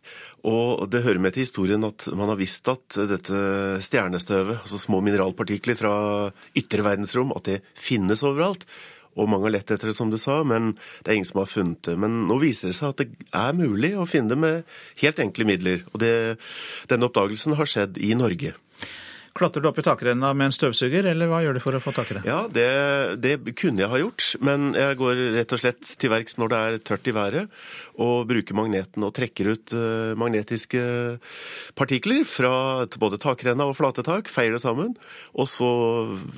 Og 0.47 0.87
det 0.89 1.03
hører 1.03 1.19
med 1.21 1.35
til 1.35 1.43
historien 1.43 1.83
at 1.85 2.07
man 2.15 2.31
har 2.31 2.39
visst 2.39 2.71
at 2.71 2.95
dette 3.11 3.43
stjernestøvet, 3.83 4.63
altså 4.63 4.79
små 4.79 5.03
mineralpartikler 5.03 5.77
fra 5.77 5.93
ytre 6.57 6.87
verdensrom, 6.87 7.35
at 7.35 7.51
det 7.51 7.59
finnes 7.75 8.23
overalt. 8.23 8.65
Og 9.19 9.27
mange 9.29 9.49
har 9.49 9.57
lett 9.57 9.71
etter 9.73 9.91
det, 9.91 9.95
som 9.97 10.11
du 10.11 10.17
sa, 10.21 10.39
men 10.47 10.71
det 11.03 11.11
er 11.11 11.19
ingen 11.19 11.27
som 11.27 11.41
har 11.41 11.51
funnet 11.51 11.81
det. 11.87 11.97
Men 11.99 12.23
nå 12.29 12.37
viser 12.41 12.71
det 12.71 12.77
seg 12.77 12.93
at 12.93 13.01
det 13.03 13.29
er 13.35 13.57
mulig 13.57 13.93
å 13.99 14.07
finne 14.09 14.31
det 14.31 14.39
med 14.39 14.75
helt 15.03 15.19
enkle 15.23 15.47
midler. 15.49 15.85
Og 15.91 16.03
det, 16.03 16.13
denne 16.91 17.09
oppdagelsen 17.09 17.57
har 17.59 17.69
skjedd 17.69 17.99
i 17.99 18.13
Norge. 18.17 18.53
Klatrer 19.38 19.63
du 19.63 19.69
opp 19.69 19.79
i 19.79 19.85
takrenna 19.85 20.33
med 20.35 20.50
en 20.50 20.55
støvsuger, 20.55 21.05
eller 21.07 21.29
hva 21.31 21.39
gjør 21.43 21.55
du 21.55 21.61
for 21.63 21.77
å 21.77 21.81
få 21.83 21.93
tak 21.95 22.11
i 22.11 22.17
det? 22.17 22.23
Ja, 22.27 22.41
det, 22.51 22.67
det, 23.23 23.38
kunne 23.55 23.83
jeg 23.83 23.91
ha 23.91 24.00
gjort, 24.01 24.25
men 24.43 24.73
jeg 24.75 24.97
går 25.00 25.21
rett 25.38 25.55
og 25.55 25.61
slett 25.61 25.93
til 26.01 26.11
verks 26.11 26.35
når 26.41 26.51
det 26.51 26.59
er 26.59 26.79
tørt 26.91 27.07
i 27.07 27.15
været, 27.15 27.61
og 28.01 28.25
bruker 28.27 28.57
magneten 28.57 29.05
og 29.07 29.13
trekker 29.15 29.53
ut 29.53 29.75
uh, 29.77 30.11
magnetiske 30.19 30.83
partikler 31.79 32.25
fra 32.27 32.53
både 33.00 33.21
takrenna 33.21 33.69
og 33.69 33.77
flate 33.79 34.03
tak, 34.07 34.31
feier 34.31 34.57
det 34.57 34.63
sammen, 34.63 34.97
og 35.31 35.47
så 35.47 35.71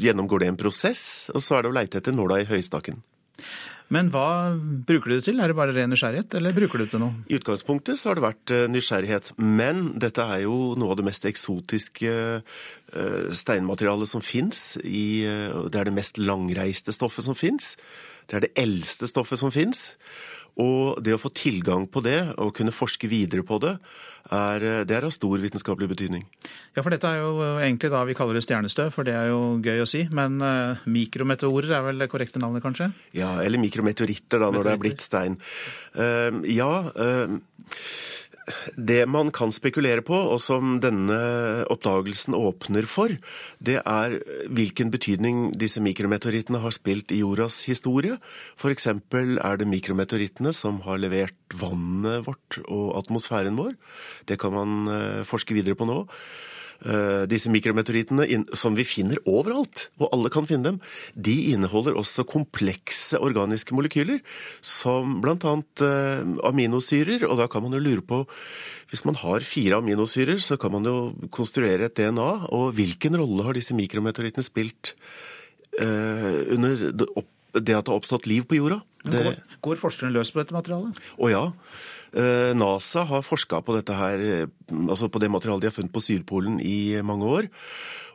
gjennomgår 0.02 0.46
det 0.46 0.54
en 0.54 0.62
prosess, 0.62 1.32
og 1.34 1.42
så 1.42 1.58
er 1.58 1.66
det 1.66 1.74
å 1.74 1.78
leite 1.80 2.04
etter 2.04 2.16
nåla 2.16 2.44
i 2.44 2.48
høystakken. 2.50 3.02
Men 3.94 4.10
hva 4.14 4.54
bruker 4.58 5.12
du 5.12 5.16
det 5.18 5.26
til? 5.28 5.42
Er 5.44 5.52
det 5.52 5.58
bare 5.58 5.76
ren 5.76 5.92
nysgjerrighet, 5.94 6.34
eller 6.40 6.56
bruker 6.56 6.82
du 6.82 6.86
det 6.86 6.94
til 6.96 7.04
noe? 7.04 7.24
I 7.30 7.38
utgangspunktet 7.38 8.00
så 8.00 8.10
har 8.10 8.18
det 8.18 8.26
vært 8.26 8.54
eh, 8.56 8.66
nysgjerrighet, 8.72 9.34
men 9.38 9.84
dette 10.02 10.26
er 10.36 10.46
jo 10.46 10.74
noe 10.80 10.94
av 10.94 11.00
det 11.00 11.06
mest 11.08 11.28
eksotiske 11.30 12.14
eh, 12.14 13.28
steinmaterialet 13.44 14.10
som 14.10 14.24
fins. 14.26 14.64
Eh, 14.82 15.54
det 15.70 15.82
er 15.82 15.90
det 15.90 15.98
mest 16.00 16.22
langreiste 16.22 16.96
stoffet 16.96 17.28
som 17.28 17.38
fins. 17.38 17.76
Det 18.30 18.40
er 18.40 18.48
det 18.48 18.54
eldste 18.64 19.10
stoffet 19.10 19.42
som 19.42 19.54
fins. 19.54 19.92
Og 20.62 21.00
det 21.02 21.16
å 21.16 21.22
få 21.22 21.32
tilgang 21.34 21.88
på 21.90 22.04
det, 22.06 22.20
og 22.38 22.54
kunne 22.58 22.74
forske 22.76 23.10
videre 23.10 23.46
på 23.48 23.58
det, 23.64 23.74
er, 24.34 24.86
det 24.88 24.96
er 24.96 25.08
av 25.08 25.12
stor 25.12 25.42
vitenskapelig 25.42 25.90
betydning. 25.92 26.24
Ja, 26.76 26.84
for 26.84 26.94
dette 26.94 27.10
er 27.10 27.24
jo 27.24 27.42
egentlig 27.58 27.90
da 27.92 28.04
vi 28.08 28.16
kaller 28.18 28.38
det 28.38 28.46
stjernestøv, 28.46 28.94
for 28.94 29.08
det 29.08 29.16
er 29.18 29.32
jo 29.32 29.58
gøy 29.64 29.84
å 29.84 29.90
si. 29.90 30.06
Men 30.16 30.38
uh, 30.46 30.86
mikrometeorer 30.86 31.74
er 31.80 31.86
vel 31.90 32.04
det 32.04 32.10
korrekte 32.12 32.42
navnet, 32.42 32.64
kanskje? 32.64 32.92
Ja, 33.18 33.36
eller 33.44 33.62
mikrometeoritter, 33.62 34.40
da, 34.46 34.52
når 34.54 34.70
det 34.70 34.76
er 34.76 34.84
blitt 34.86 35.04
stein. 35.04 35.40
Uh, 35.98 36.44
ja. 36.48 36.72
Uh, 36.96 37.40
det 38.76 39.04
man 39.10 39.32
kan 39.34 39.54
spekulere 39.56 40.04
på, 40.06 40.16
og 40.16 40.40
som 40.44 40.78
denne 40.84 41.18
oppdagelsen 41.72 42.36
åpner 42.38 42.88
for, 42.90 43.14
det 43.64 43.80
er 43.80 44.18
hvilken 44.52 44.92
betydning 44.94 45.52
disse 45.60 45.84
mikrometeorittene 45.84 46.62
har 46.64 46.76
spilt 46.76 47.14
i 47.16 47.22
jordas 47.24 47.64
historie. 47.70 48.18
F.eks. 48.60 48.90
er 48.92 49.60
det 49.60 49.70
mikrometeorittene 49.70 50.54
som 50.56 50.82
har 50.88 51.02
levert 51.02 51.58
vannet 51.60 52.26
vårt 52.28 52.60
og 52.68 52.98
atmosfæren 53.04 53.60
vår. 53.60 53.78
Det 54.28 54.40
kan 54.42 54.56
man 54.56 54.90
eh, 54.92 55.22
forske 55.28 55.56
videre 55.56 55.78
på 55.80 55.88
nå. 55.90 56.04
Eh, 56.84 57.24
disse 57.32 57.48
mikrometeorittene 57.48 58.26
som 58.60 58.76
vi 58.76 58.84
finner 58.84 59.22
overalt, 59.30 59.86
og 60.02 60.10
alle 60.12 60.32
kan 60.34 60.48
finne 60.50 60.68
dem, 60.68 60.80
de 61.16 61.36
inneholder 61.54 61.96
også 61.96 62.26
komplekse 62.28 63.22
organiske 63.24 63.76
molekyler, 63.76 64.20
som 64.60 65.22
bl.a. 65.24 65.54
Eh, 65.88 66.34
aminosyrer. 66.50 67.24
Og 67.30 67.40
da 67.40 67.48
kan 67.48 67.64
man 67.64 67.78
jo 67.78 67.84
lure 67.84 68.04
på 68.04 68.24
Hvis 68.92 69.06
man 69.06 69.16
har 69.18 69.42
fire 69.42 69.80
aminosyrer, 69.80 70.38
så 70.38 70.58
kan 70.60 70.72
man 70.72 70.86
jo 70.86 71.16
konstruere 71.32 71.88
et 71.88 71.96
DNA. 71.98 72.52
Og 72.54 72.76
hvilken 72.78 73.16
rolle 73.18 73.48
har 73.48 73.56
disse 73.58 73.74
mikrometeorittene 73.74 74.46
spilt 74.46 74.94
uh, 75.82 76.54
under 76.54 76.92
det, 76.92 77.08
det, 77.08 77.08
at 77.56 77.66
det 77.66 77.74
har 77.74 77.90
oppstått 77.96 78.28
liv 78.30 78.46
på 78.46 78.60
jorda? 78.60 78.84
Det... 79.02 79.24
Går, 79.24 79.40
går 79.66 79.82
forskerne 79.82 80.14
løs 80.14 80.30
på 80.30 80.44
dette 80.44 80.54
materialet? 80.54 81.00
Å 81.18 81.32
ja. 81.32 81.42
Eh, 82.14 82.54
NASA 82.54 83.08
har 83.10 83.26
forska 83.26 83.62
på 83.66 83.74
dette 83.74 83.96
her, 83.98 84.20
eh, 84.22 84.48
altså 84.86 85.10
på 85.10 85.20
det 85.20 85.32
materialet 85.34 85.66
de 85.66 85.70
har 85.72 85.74
funnet 85.74 85.94
på 85.94 86.04
Sydpolen 86.04 86.60
i 86.62 87.02
mange 87.02 87.26
år. 87.26 87.50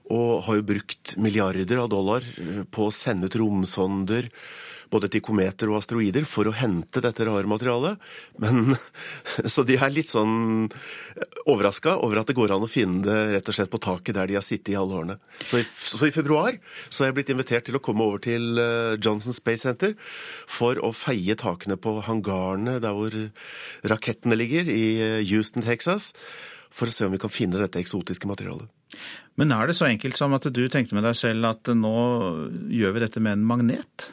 Og 0.09 0.45
har 0.47 0.61
jo 0.61 0.69
brukt 0.71 1.17
milliarder 1.19 1.83
av 1.83 1.91
dollar 1.91 2.23
eh, 2.23 2.63
på 2.63 2.87
å 2.87 2.95
sende 2.95 3.27
ut 3.27 3.37
romsonder 3.37 4.31
både 4.91 5.11
til 5.13 5.23
kometer 5.25 5.71
og 5.71 5.79
asteroider 5.81 6.27
for 6.29 6.49
å 6.49 6.55
hente 6.57 7.03
dette 7.05 7.27
rare 7.29 7.49
materialet. 7.51 8.01
Men, 8.43 8.75
så 9.53 9.65
de 9.69 9.79
er 9.79 9.95
litt 9.95 10.11
sånn 10.11 10.69
overraska 11.49 11.97
over 12.05 12.23
at 12.23 12.31
det 12.31 12.37
går 12.39 12.55
an 12.55 12.67
å 12.67 12.71
finne 12.71 13.03
det 13.07 13.19
rett 13.35 13.51
og 13.51 13.57
slett 13.57 13.73
på 13.73 13.83
taket 13.83 14.19
der 14.19 14.31
de 14.31 14.39
har 14.39 14.47
sittet 14.47 14.75
i 14.75 14.79
alle 14.81 14.99
årene. 15.01 15.19
Så 15.45 15.63
i, 15.63 15.67
så 15.67 16.09
i 16.09 16.15
februar 16.15 16.59
så 16.89 17.05
er 17.05 17.11
jeg 17.11 17.19
blitt 17.21 17.33
invitert 17.35 17.69
til 17.69 17.79
å 17.79 17.83
komme 17.85 18.07
over 18.07 18.23
til 18.25 18.61
eh, 18.63 18.97
Johnson 19.01 19.37
Space 19.37 19.67
Center 19.67 19.95
for 20.49 20.81
å 20.85 20.93
feie 20.97 21.37
takene 21.39 21.79
på 21.81 21.99
hangarene 22.09 22.79
der 22.83 22.97
hvor 22.97 23.15
rakettene 23.89 24.39
ligger, 24.39 24.69
i 24.69 24.87
eh, 25.03 25.21
Houston, 25.33 25.65
Texas. 25.67 26.13
For 26.75 26.91
å 26.91 26.93
se 26.93 27.07
om 27.07 27.15
vi 27.15 27.21
kan 27.21 27.33
finne 27.33 27.61
dette 27.61 27.81
eksotiske 27.81 28.29
materialet. 28.29 28.69
Men 29.39 29.55
er 29.55 29.69
det 29.71 29.77
så 29.79 29.87
enkelt 29.89 30.19
som 30.19 30.35
at 30.37 30.49
du 30.53 30.65
tenkte 30.69 30.97
med 30.97 31.07
deg 31.07 31.17
selv 31.17 31.47
at 31.49 31.71
nå 31.77 31.97
gjør 32.75 32.97
vi 32.97 33.05
dette 33.05 33.23
med 33.23 33.39
en 33.39 33.47
magnet? 33.47 34.11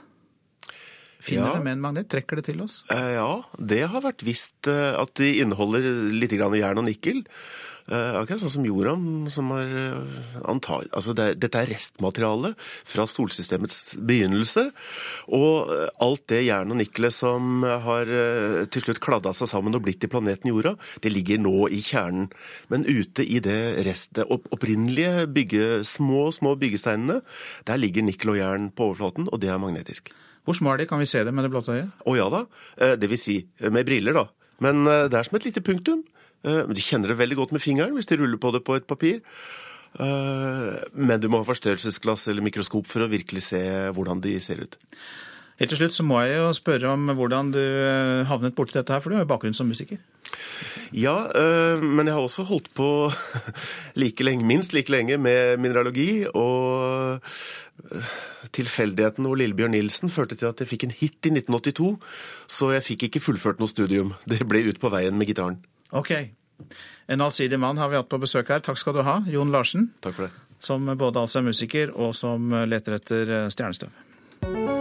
Finner 1.25 1.49
ja. 1.49 1.53
det 1.57 1.65
med 1.65 1.77
en 1.77 1.85
magnet? 1.87 2.09
Trekker 2.11 2.39
det 2.39 2.49
til 2.51 2.61
oss? 2.65 2.83
Eh, 2.93 3.15
ja, 3.17 3.29
det 3.57 3.85
har 3.89 4.03
vært 4.05 4.25
visst 4.25 4.69
eh, 4.69 4.93
at 4.93 5.15
de 5.17 5.39
inneholder 5.41 5.87
litt 6.13 6.35
jern 6.35 6.83
og 6.83 6.85
nikkel. 6.85 7.25
Uh, 7.85 8.17
akkurat 8.17 8.41
sånn 8.41 8.49
som 8.49 8.63
jorda, 8.65 8.95
som 9.29 9.51
har 9.53 9.69
uh, 9.69 10.21
antag... 10.49 10.87
Altså 10.97 11.13
det 11.13 11.25
er, 11.25 11.35
dette 11.37 11.59
er 11.61 11.69
restmateriale 11.69 12.49
fra 12.57 13.05
solsystemets 13.05 13.99
begynnelse. 14.01 14.63
Og 15.37 15.69
alt 16.01 16.25
det 16.33 16.41
jern 16.47 16.73
og 16.73 16.79
nikkelet 16.81 17.13
som 17.13 17.61
har 17.61 18.09
til 18.73 18.87
slutt 18.87 19.03
kladda 19.05 19.35
seg 19.37 19.51
sammen 19.53 19.77
og 19.77 19.85
blitt 19.85 20.01
til 20.01 20.09
planeten 20.09 20.49
jorda, 20.49 20.73
det 21.05 21.13
ligger 21.13 21.45
nå 21.45 21.69
i 21.69 21.83
kjernen. 21.85 22.31
Men 22.73 22.89
ute 22.89 23.21
i 23.21 23.37
det 23.45 23.85
restet, 23.85 24.25
opp, 24.33 24.49
opprinnelige 24.55 25.27
bygge, 25.37 25.69
små, 25.85 26.31
små 26.33 26.57
byggesteinene, 26.57 27.21
der 27.69 27.81
ligger 27.81 28.09
nikkel 28.09 28.33
og 28.33 28.41
jern 28.41 28.71
på 28.73 28.89
overflaten, 28.89 29.29
og 29.29 29.45
det 29.45 29.53
er 29.53 29.61
magnetisk. 29.61 30.15
Hvor 30.45 30.57
små 30.57 30.73
er 30.73 30.83
de? 30.83 30.89
Kan 30.89 31.01
vi 31.01 31.09
se 31.09 31.23
dem 31.25 31.35
med 31.35 31.47
det 31.47 31.51
blotte 31.53 31.73
øyet? 31.73 31.91
Å 32.05 32.15
ja 32.17 32.29
da. 32.31 32.45
Eh, 32.77 32.95
det 33.01 33.09
vil 33.11 33.19
si 33.19 33.39
eh, 33.41 33.71
med 33.73 33.87
briller, 33.87 34.15
da. 34.15 34.27
Men 34.63 34.85
eh, 34.85 35.07
det 35.09 35.19
er 35.19 35.27
som 35.27 35.39
et 35.39 35.47
lite 35.49 35.65
punktum. 35.65 36.05
De 36.45 36.81
kjenner 36.83 37.09
det 37.09 37.17
veldig 37.17 37.39
godt 37.39 37.53
med 37.55 37.61
fingeren 37.63 37.95
hvis 37.97 38.05
de 38.05 38.19
ruller 38.19 38.37
på 38.37 38.51
det 38.53 38.59
på 38.61 38.75
et 38.77 38.83
papir. 38.85 39.15
Men 39.97 41.17
du 41.17 41.25
må 41.33 41.39
ha 41.39 41.47
forstørrelsesglass 41.47 42.27
eller 42.29 42.45
mikroskop 42.45 42.85
for 42.85 43.01
å 43.01 43.07
virkelig 43.09 43.47
se 43.47 43.61
hvordan 43.95 44.21
de 44.21 44.35
ser 44.43 44.61
ut. 44.61 44.77
Helt 45.59 45.71
til 45.71 45.79
slutt 45.79 45.95
så 45.95 46.03
må 46.03 46.19
jeg 46.25 46.35
jo 46.39 46.49
spørre 46.57 46.91
om 46.91 47.13
hvordan 47.15 47.53
du 47.55 47.61
havnet 48.27 48.55
borti 48.57 48.75
dette 48.75 48.91
her, 48.91 48.99
for 48.99 49.11
du 49.11 49.15
har 49.15 49.23
jo 49.23 49.31
bakgrunn 49.31 49.55
som 49.55 49.69
musiker. 49.71 50.01
Ja, 50.91 51.15
men 51.79 52.07
jeg 52.07 52.15
har 52.15 52.23
også 52.23 52.43
holdt 52.49 52.67
på 52.75 52.87
like 54.01 54.23
lenge, 54.23 54.43
minst 54.47 54.75
like 54.75 54.91
lenge 54.91 55.17
med 55.17 55.57
mineralogi. 55.63 56.25
Og 56.27 57.23
tilfeldigheten 58.55 59.25
hvor 59.25 59.35
Lillebjørn 59.39 59.75
Nilsen 59.75 60.09
førte 60.09 60.37
til 60.39 60.49
at 60.49 60.61
jeg 60.61 60.69
fikk 60.69 60.87
en 60.87 60.95
hit 60.95 61.29
i 61.29 61.33
1982, 61.33 61.91
så 62.47 62.71
jeg 62.75 62.85
fikk 62.89 63.07
ikke 63.09 63.23
fullført 63.23 63.61
noe 63.61 63.71
studium. 63.71 64.13
Det 64.31 64.41
ble 64.47 64.65
ut 64.69 64.81
på 64.81 64.91
veien 64.93 65.17
med 65.17 65.31
gitaren. 65.31 65.59
Ok. 65.91 66.13
En 67.11 67.21
allsidig 67.21 67.59
mann 67.61 67.77
har 67.77 67.91
vi 67.91 67.99
hatt 67.99 68.09
på 68.09 68.21
besøk 68.21 68.49
her. 68.53 68.63
Takk 68.65 68.79
skal 68.81 68.97
du 68.97 69.03
ha, 69.05 69.19
Jon 69.29 69.53
Larsen. 69.53 69.91
Takk 70.01 70.17
for 70.17 70.27
det. 70.27 70.33
Som 70.63 70.87
både 70.97 71.21
altså 71.21 71.41
er 71.41 71.49
musiker, 71.51 71.91
og 71.93 72.15
som 72.17 72.49
leter 72.65 72.97
etter 72.97 73.35
stjernestøv. 73.53 74.74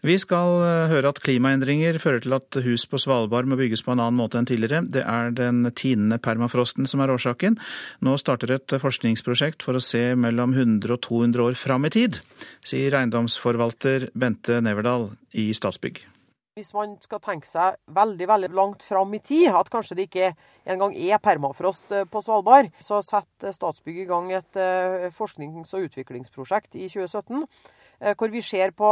Vi 0.00 0.14
skal 0.16 0.62
eh, 0.64 0.90
høre 0.94 1.10
at 1.12 1.18
klimaendringer 1.20 1.98
fører 2.00 2.22
til 2.24 2.32
at 2.32 2.56
hus 2.64 2.86
på 2.88 2.96
Svalbard 3.00 3.48
må 3.50 3.58
bygges 3.60 3.82
på 3.84 3.92
en 3.92 4.00
annen 4.00 4.16
måte 4.16 4.40
enn 4.40 4.46
tidligere. 4.48 4.80
Det 4.88 5.02
er 5.04 5.34
den 5.36 5.66
tinende 5.76 6.16
permafrosten 6.24 6.88
som 6.88 7.02
er 7.04 7.12
årsaken. 7.12 7.58
Nå 8.00 8.14
starter 8.20 8.54
et 8.56 8.76
forskningsprosjekt 8.80 9.66
for 9.66 9.76
å 9.76 9.82
se 9.84 10.14
mellom 10.16 10.54
100 10.56 10.94
og 10.96 11.02
200 11.04 11.44
år 11.50 11.58
fram 11.60 11.84
i 11.84 11.92
tid, 11.92 12.22
sier 12.64 12.96
eiendomsforvalter 12.96 14.08
Bente 14.16 14.62
Neverdal 14.64 15.10
i 15.36 15.50
Statsbygg. 15.56 16.00
Hvis 16.56 16.72
man 16.74 16.96
skal 17.04 17.20
tenke 17.22 17.46
seg 17.46 17.76
veldig 17.92 18.26
veldig 18.26 18.50
langt 18.56 18.82
fram 18.82 19.12
i 19.14 19.20
tid, 19.20 19.52
at 19.52 19.68
kanskje 19.72 19.98
det 19.98 20.08
ikke 20.08 20.30
engang 20.64 20.96
er 20.96 21.20
permafrost 21.20 21.92
eh, 21.92 22.08
på 22.08 22.24
Svalbard, 22.24 22.72
så 22.80 23.02
setter 23.04 23.52
Statsbygg 23.52 24.00
i 24.00 24.08
gang 24.08 24.32
et 24.32 24.56
eh, 24.56 25.10
forsknings- 25.12 25.76
og 25.76 25.90
utviklingsprosjekt 25.90 26.80
i 26.80 26.88
2017 26.88 27.44
hvor 28.00 28.32
vi 28.32 28.40
ser 28.44 28.72
på 28.76 28.90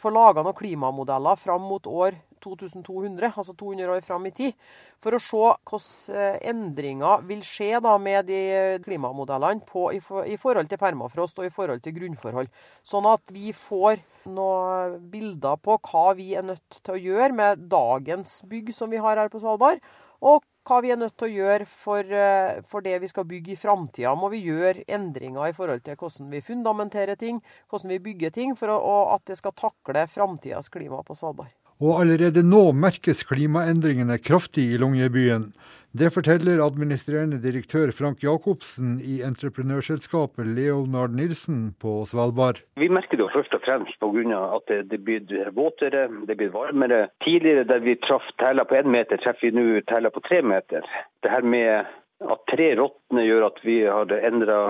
får 0.00 0.14
laga 0.14 0.44
noen 0.44 0.56
klimamodeller 0.56 1.36
fram 1.36 1.66
mot 1.68 1.86
år 1.90 2.16
2200, 2.40 3.32
altså 3.36 3.54
200 3.54 3.92
år 3.94 4.04
fram 4.04 4.26
i 4.28 4.32
tid, 4.34 4.56
for 5.02 5.16
å 5.16 5.22
se 5.22 5.40
hvordan 5.68 6.38
endringer 6.52 7.24
vil 7.28 7.42
skje 7.46 7.80
da 7.84 7.96
med 8.00 8.28
de 8.30 8.40
klimamodellene 8.84 9.64
på, 9.68 9.90
i, 9.96 10.00
forhold 10.40 10.70
til 10.70 10.80
permafrost 10.80 11.40
og 11.40 11.48
i 11.48 11.52
forhold 11.54 11.84
til 11.84 11.96
grunnforhold. 11.98 12.50
Sånn 12.86 13.08
at 13.10 13.34
vi 13.34 13.52
får 13.56 14.00
noen 14.30 14.98
bilder 15.12 15.60
på 15.60 15.78
hva 15.90 16.06
vi 16.18 16.32
er 16.36 16.46
nødt 16.48 16.80
til 16.80 16.96
å 16.96 17.00
gjøre 17.00 17.36
med 17.36 17.68
dagens 17.72 18.40
bygg 18.48 18.72
som 18.76 18.92
vi 18.92 19.00
har 19.00 19.20
her 19.20 19.32
på 19.32 19.42
Svalbard, 19.42 19.84
og 20.20 20.44
hva 20.66 20.80
vi 20.84 20.92
er 20.92 20.98
nødt 21.00 21.16
til 21.18 21.28
å 21.28 21.36
gjøre 21.44 21.66
for, 21.68 22.04
eh, 22.04 22.60
for 22.68 22.84
det 22.84 22.98
vi 23.00 23.08
skal 23.08 23.24
bygge 23.24 23.54
i 23.54 23.60
framtida. 23.60 24.14
Må 24.16 24.30
vi 24.32 24.42
gjøre 24.44 24.84
endringer 24.88 25.48
i 25.48 25.56
forhold 25.56 25.82
til 25.84 25.96
hvordan 25.96 26.30
vi 26.30 26.42
fundamenterer 26.44 27.16
ting, 27.16 27.40
hvordan 27.70 27.94
vi 27.94 27.98
bygger 28.10 28.30
ting, 28.30 28.54
for 28.56 28.68
å, 28.68 28.98
at 29.14 29.24
det 29.26 29.38
skal 29.40 29.56
takle 29.56 30.06
framtidas 30.06 30.68
klima 30.68 31.02
på 31.02 31.16
Svalbard. 31.16 31.52
Og 31.80 32.02
allerede 32.02 32.42
nå 32.44 32.72
merkes 32.76 33.22
klimaendringene 33.24 34.18
kraftig 34.20 34.66
i 34.74 34.80
Longyearbyen. 34.80 35.48
Det 35.90 36.06
forteller 36.14 36.60
administrerende 36.62 37.40
direktør 37.42 37.90
Frank 37.90 38.20
Jacobsen 38.22 39.00
i 39.02 39.16
entreprenørselskapet 39.26 40.46
Leonard 40.46 41.16
Nilsen 41.18 41.72
på 41.82 42.04
Svalbard. 42.06 42.60
Vi 42.78 42.86
merker 42.88 43.18
det 43.18 43.24
jo 43.24 43.32
først 43.32 43.56
og 43.58 43.64
fremst 43.64 43.98
pga. 43.98 44.38
at 44.54 44.70
det, 44.90 45.00
blir 45.02 45.50
våtere, 45.50 46.06
det 46.28 46.36
blir 46.36 46.54
varmere. 46.54 47.08
Tidligere 47.26 47.64
der 47.64 47.82
vi 47.82 47.96
traff 48.06 48.22
tæler 48.38 48.64
på 48.64 48.78
én 48.78 48.86
meter, 48.86 49.16
treffer 49.16 49.50
vi 49.50 49.50
nå 49.50 49.80
tæler 49.90 50.14
på 50.14 50.22
tre 50.28 50.42
meter. 50.42 50.86
Det 51.22 51.30
her 51.30 51.42
med 51.42 51.84
at 52.22 52.46
tre 52.54 52.70
råtner 52.78 53.26
gjør 53.26 53.46
at 53.50 53.58
vi 53.64 53.80
har 53.82 54.14
endra 54.30 54.60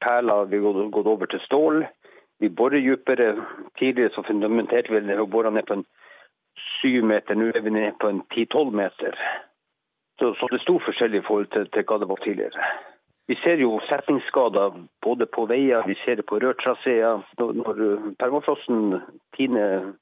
perler, 0.00 0.44
vi 0.54 0.62
har 0.62 0.90
gått 0.94 1.06
over 1.06 1.26
til 1.26 1.40
stål. 1.50 1.84
Vi 2.38 2.48
borer 2.48 2.78
dypere. 2.78 3.34
Tidligere 3.78 4.14
så 4.14 4.22
fundamenterte 4.22 4.94
vi 4.94 5.18
å 5.18 5.26
bore 5.26 5.50
ned 5.50 5.66
på 5.66 5.80
en 5.80 5.86
syv 6.78 7.02
meter, 7.02 7.34
nå 7.34 7.50
er 7.50 7.60
vi 7.60 7.70
ned 7.74 7.98
på 7.98 8.06
en 8.06 8.22
ti-tolv 8.30 8.70
meter. 8.70 9.18
Så, 10.20 10.34
så, 10.36 10.48
det 10.52 10.58
er 10.58 10.66
stor 10.66 10.82
forskjell 10.84 11.14
i 11.16 11.22
forhold 11.24 11.46
til, 11.54 11.64
til 11.72 11.84
hva 11.88 11.96
det 12.00 12.08
var 12.08 12.18
tidligere. 12.20 12.64
Vi 13.30 13.36
ser 13.40 13.62
jo 13.62 13.78
setningsskader 13.88 14.74
både 15.06 15.26
på 15.32 15.46
veier, 15.48 15.86
vi 15.88 15.96
ser 16.04 16.18
det 16.20 16.26
på 16.28 16.40
rørtraseer. 16.42 17.22
Når, 17.40 17.52
når 17.62 17.78
permafrosten 18.20 18.98
tiner 19.36 19.94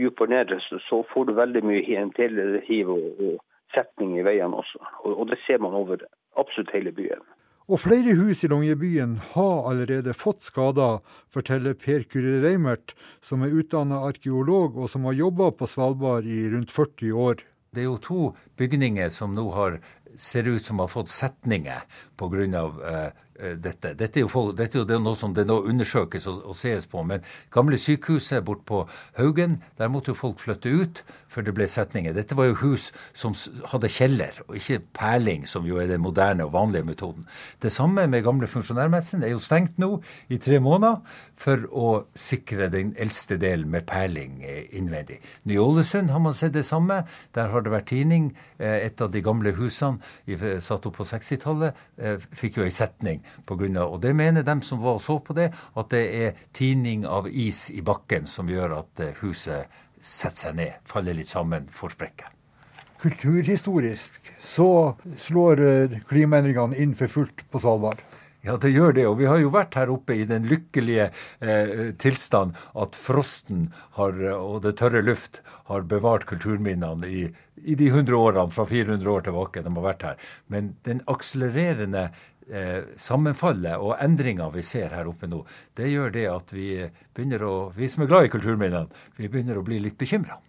dypere 0.00 0.32
ned, 0.32 0.56
så, 0.66 0.80
så, 0.88 1.02
får 1.12 1.28
du 1.28 1.36
veldig 1.38 1.62
mye 1.70 1.84
hiv 2.66 2.90
og, 2.90 3.04
og 3.26 3.36
setning 3.74 4.16
i 4.18 4.24
veiene 4.26 4.58
også. 4.62 4.80
Og, 5.04 5.12
og, 5.12 5.28
det 5.30 5.38
ser 5.44 5.62
man 5.62 5.76
over 5.76 6.02
absolutt 6.40 6.74
hele 6.74 6.90
byen. 6.96 7.22
Og 7.70 7.78
flere 7.84 8.16
hus 8.18 8.42
i 8.42 8.50
Longyearbyen 8.50 9.14
har 9.36 9.68
allerede 9.70 10.16
fått 10.16 10.42
skader, 10.42 10.98
forteller 11.30 11.78
Per 11.78 12.02
Kyrre 12.10 12.40
Reimert, 12.42 12.96
som 13.22 13.44
er 13.46 13.54
utdanna 13.54 14.00
arkeolog 14.08 14.74
og 14.74 14.90
som 14.90 15.06
har 15.06 15.20
jobba 15.20 15.52
på 15.54 15.70
Svalbard 15.70 16.26
i 16.26 16.48
rundt 16.50 16.74
40 16.74 17.14
år. 17.28 17.44
Det 17.70 17.84
er 17.84 17.86
jo 17.86 17.98
to 18.02 18.20
bygninger 18.58 19.12
som 19.14 19.36
nå 19.36 19.44
har, 19.54 19.76
ser 20.18 20.48
ut 20.48 20.64
som 20.64 20.78
har 20.82 20.88
fått 20.88 21.12
setninger 21.12 21.82
pga. 22.18 22.64
Uh, 22.64 23.10
Eh, 23.40 23.56
dette. 23.56 23.94
Dette 23.96 24.20
er, 24.20 24.28
folk, 24.28 24.52
dette 24.58 24.76
er, 24.76 24.84
jo 24.84 25.00
noe 25.00 25.16
som 25.16 25.32
det 25.36 25.46
nå 25.48 25.56
undersøkes 25.70 26.26
og, 26.28 26.42
og 26.50 26.56
sees 26.58 26.86
på. 26.90 27.00
Men 27.06 27.24
gamle 27.54 27.78
sykehuset 27.80 28.44
bort 28.44 28.66
på 28.68 28.82
Haugen, 29.16 29.60
der 29.78 29.88
måtte 29.92 30.12
jo 30.12 30.18
folk 30.18 30.42
flytte 30.42 30.68
ut 30.68 31.02
før 31.30 31.46
det 31.46 31.54
ble 31.56 31.68
setninger. 31.70 32.12
Dette 32.16 32.36
var 32.36 32.50
jo 32.50 32.58
hus 32.64 32.90
som 33.16 33.36
hadde 33.70 33.90
kjeller, 33.92 34.42
og 34.48 34.58
ikke 34.58 34.80
perling, 34.96 35.46
som 35.48 35.68
jo 35.68 35.78
er 35.80 35.88
den 35.88 36.02
moderne 36.04 36.44
og 36.46 36.52
vanlige 36.56 36.88
metoden. 36.88 37.24
Det 37.62 37.72
samme 37.72 38.04
med 38.10 38.26
gamle 38.26 38.50
funksjonærmessen 38.50 39.24
er 39.24 39.32
jo 39.32 39.42
stengt 39.42 39.78
nå 39.80 39.92
i 40.28 40.40
tre 40.42 40.60
måneder 40.60 41.00
for 41.40 41.64
å 41.70 41.90
sikre 42.18 42.68
den 42.72 42.92
eldste 43.00 43.38
delen 43.40 43.70
med 43.72 43.86
perling 43.88 44.42
eh, 44.44 44.66
innvendig. 44.76 45.20
Ny-Ålesund 45.48 46.12
har 46.12 46.20
man 46.20 46.36
sett 46.36 46.56
det 46.58 46.66
samme. 46.68 47.04
Der 47.36 47.54
har 47.54 47.64
det 47.64 47.72
vært 47.72 47.88
tining. 47.94 48.32
Eh, 48.58 48.90
et 48.90 49.00
av 49.00 49.14
de 49.14 49.24
gamle 49.24 49.54
husene 49.56 49.99
satt 50.62 50.86
opp 50.86 50.96
på 51.00 51.06
60-tallet 51.08 51.76
fikk 52.36 52.60
jo 52.60 52.66
ei 52.66 52.74
setning 52.74 53.22
på 53.46 53.56
grunn 53.60 53.78
av, 53.80 53.94
og 53.94 54.02
det 54.04 54.14
mener 54.16 54.46
dem 54.46 54.62
som 54.66 54.80
var 54.82 55.00
og 55.00 55.04
så 55.04 55.18
på 55.24 55.36
det, 55.36 55.50
at 55.52 55.92
det 55.94 56.02
er 56.20 56.42
tining 56.56 57.06
av 57.08 57.28
is 57.28 57.68
i 57.72 57.82
bakken 57.84 58.28
som 58.28 58.50
gjør 58.50 58.80
at 58.80 59.02
eh, 59.04 59.16
huset 59.22 59.80
setter 60.00 60.38
seg 60.44 60.58
ned, 60.58 60.76
faller 60.88 61.16
litt 61.16 61.30
sammen, 61.30 61.68
får 61.72 61.96
sprekker. 61.96 62.36
Kulturhistorisk 63.00 64.28
så 64.44 64.70
slår 65.20 65.64
eh, 65.64 65.98
klimaendringene 66.08 66.78
inn 66.80 66.96
for 66.98 67.12
fullt 67.12 67.46
på 67.50 67.62
Svalbard. 67.62 68.00
Ja, 68.40 68.56
det 68.56 68.70
gjør 68.72 68.94
det. 68.96 69.04
Og 69.08 69.18
vi 69.20 69.28
har 69.28 69.40
jo 69.42 69.52
vært 69.52 69.76
her 69.76 69.92
oppe 69.92 70.16
i 70.16 70.24
den 70.28 70.46
lykkelige 70.48 71.10
eh, 71.44 71.92
tilstand 72.00 72.56
at 72.72 72.96
frosten 72.96 73.68
har, 73.98 74.16
og 74.32 74.62
det 74.64 74.78
tørre 74.80 75.04
luft 75.04 75.42
har 75.68 75.84
bevart 75.88 76.24
kulturminnene 76.30 77.08
i, 77.08 77.26
i 77.60 77.76
de 77.76 77.90
100 77.92 78.16
årene, 78.16 78.48
fra 78.54 78.64
400 78.68 79.12
år 79.12 79.28
tilbake 79.28 79.64
de 79.66 79.74
har 79.76 79.88
vært 79.90 80.06
her. 80.08 80.28
Men 80.48 80.74
den 80.88 81.04
akselererende 81.12 82.08
eh, 82.48 82.80
sammenfallet 82.96 83.76
og 83.76 83.98
endringa 84.00 84.48
vi 84.56 84.64
ser 84.64 84.96
her 84.96 85.10
oppe 85.10 85.28
nå, 85.28 85.44
det 85.76 85.92
gjør 85.92 86.16
det 86.16 86.28
at 86.32 86.54
vi 86.56 86.70
begynner 87.12 87.44
å, 87.44 87.56
vi 87.76 87.92
som 87.92 88.06
er 88.06 88.12
glad 88.14 88.30
i 88.30 88.32
kulturminnene, 88.32 89.04
vi 89.20 89.28
begynner 89.28 89.60
å 89.60 89.66
bli 89.66 89.82
litt 89.84 90.00
bekymra. 90.00 90.40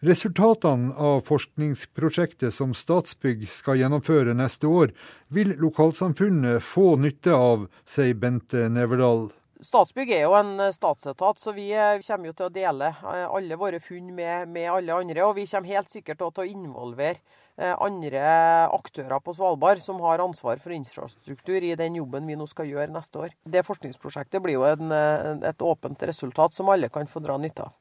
Resultatene 0.00 0.92
av 0.94 1.24
forskningsprosjektet 1.26 2.54
som 2.54 2.74
Statsbygg 2.74 3.48
skal 3.50 3.80
gjennomføre 3.80 4.34
neste 4.38 4.70
år, 4.70 4.92
vil 5.34 5.56
lokalsamfunnet 5.58 6.62
få 6.62 6.92
nytte 7.02 7.34
av, 7.34 7.66
sier 7.82 8.14
Bente 8.14 8.68
Neverdal. 8.70 9.26
Statsbygg 9.58 10.12
er 10.14 10.22
jo 10.28 10.36
en 10.38 10.68
statsetat, 10.70 11.42
så 11.42 11.50
vi 11.56 11.72
eh, 11.74 11.98
kommer 12.06 12.30
jo 12.30 12.36
til 12.38 12.46
å 12.46 12.54
dele 12.54 12.92
eh, 12.94 13.24
alle 13.26 13.58
våre 13.58 13.82
funn 13.82 14.14
med, 14.14 14.46
med 14.54 14.70
alle 14.70 15.00
andre. 15.02 15.24
Og 15.26 15.34
vi 15.40 15.48
kommer 15.50 15.74
helt 15.74 15.90
sikkert 15.90 16.22
til 16.22 16.44
å 16.44 16.46
involvere 16.46 17.18
Eh, 17.58 17.74
andre 17.82 18.20
aktører 18.70 19.18
på 19.18 19.32
Svalbard 19.34 19.80
som 19.82 19.98
har 20.04 20.22
ansvar 20.22 20.60
for 20.62 20.70
infrastruktur 20.70 21.64
i 21.66 21.74
den 21.74 21.96
jobben 21.98 22.28
vi 22.30 22.36
nå 22.38 22.46
skal 22.46 22.68
gjøre 22.70 22.92
neste 22.94 23.18
år. 23.18 23.34
Det 23.42 23.64
forskningsprosjektet 23.66 24.44
blir 24.44 24.60
jo 24.60 24.66
en, 24.68 24.94
et 25.42 25.66
åpent 25.66 26.04
resultat 26.06 26.54
som 26.54 26.70
alle 26.70 26.86
kan 26.94 27.10
få 27.10 27.18
dra 27.24 27.34
nytte 27.42 27.66
av. 27.66 27.74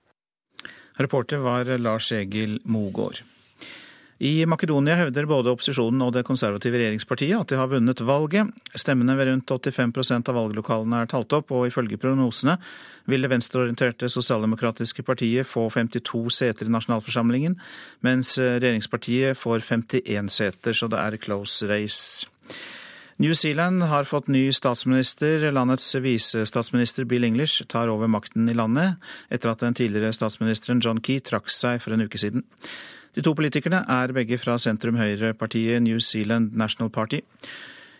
Reporter 0.97 1.41
var 1.43 1.69
Lars 1.77 2.11
Egil 2.11 2.59
Mogård. 2.63 3.23
I 4.17 4.45
Makedonia 4.49 4.95
hevder 4.97 5.27
både 5.29 5.51
opposisjonen 5.53 6.01
og 6.01 6.15
det 6.15 6.23
konservative 6.25 6.79
regjeringspartiet 6.79 7.37
at 7.37 7.51
de 7.51 7.57
har 7.59 7.69
vunnet 7.69 8.01
valget. 8.01 8.49
Stemmene 8.73 9.13
ved 9.19 9.29
rundt 9.29 9.53
85% 9.53 10.31
av 10.31 10.39
valglokalene 10.39 11.03
er 11.03 11.11
talt 11.11 11.35
opp, 11.37 11.53
og 11.53 11.67
ifølge 11.69 11.99
prognosene 12.01 12.55
vil 13.05 13.21
det 13.21 13.29
venstreorienterte 13.29 14.09
sosialdemokratiske 14.09 15.05
partiet 15.05 15.45
få 15.45 15.67
52 15.69 16.23
seter 16.33 16.65
i 16.65 16.73
nasjonalforsamlingen, 16.73 17.59
mens 18.01 18.33
regjeringspartiet 18.41 19.37
får 19.37 19.61
51 19.69 20.33
seter, 20.33 20.73
så 20.73 20.89
det 20.89 21.03
er 21.03 21.21
close 21.21 21.69
race. 21.69 22.25
New 23.19 23.33
Zealand 23.33 23.83
har 23.83 24.03
fått 24.03 24.27
ny 24.27 24.51
statsminister. 24.53 25.51
Landets 25.51 25.95
visestatsminister 25.95 27.03
Bill 27.03 27.23
English 27.23 27.63
tar 27.65 27.89
over 27.89 28.07
makten 28.07 28.45
i 28.49 28.53
landet, 28.53 28.99
etter 29.33 29.49
at 29.49 29.63
den 29.65 29.73
tidligere 29.73 30.13
statsministeren 30.13 30.83
John 30.85 31.01
Key 31.01 31.17
trakk 31.25 31.49
seg 31.49 31.81
for 31.81 31.95
en 31.95 32.05
uke 32.05 32.21
siden. 32.21 32.45
De 33.17 33.23
to 33.25 33.33
politikerne 33.33 33.79
er 33.89 34.13
begge 34.13 34.37
fra 34.37 34.59
sentrum-høyre-partiet 34.61 35.81
New 35.81 35.97
Zealand 35.97 36.53
National 36.53 36.93
Party. 36.93 37.23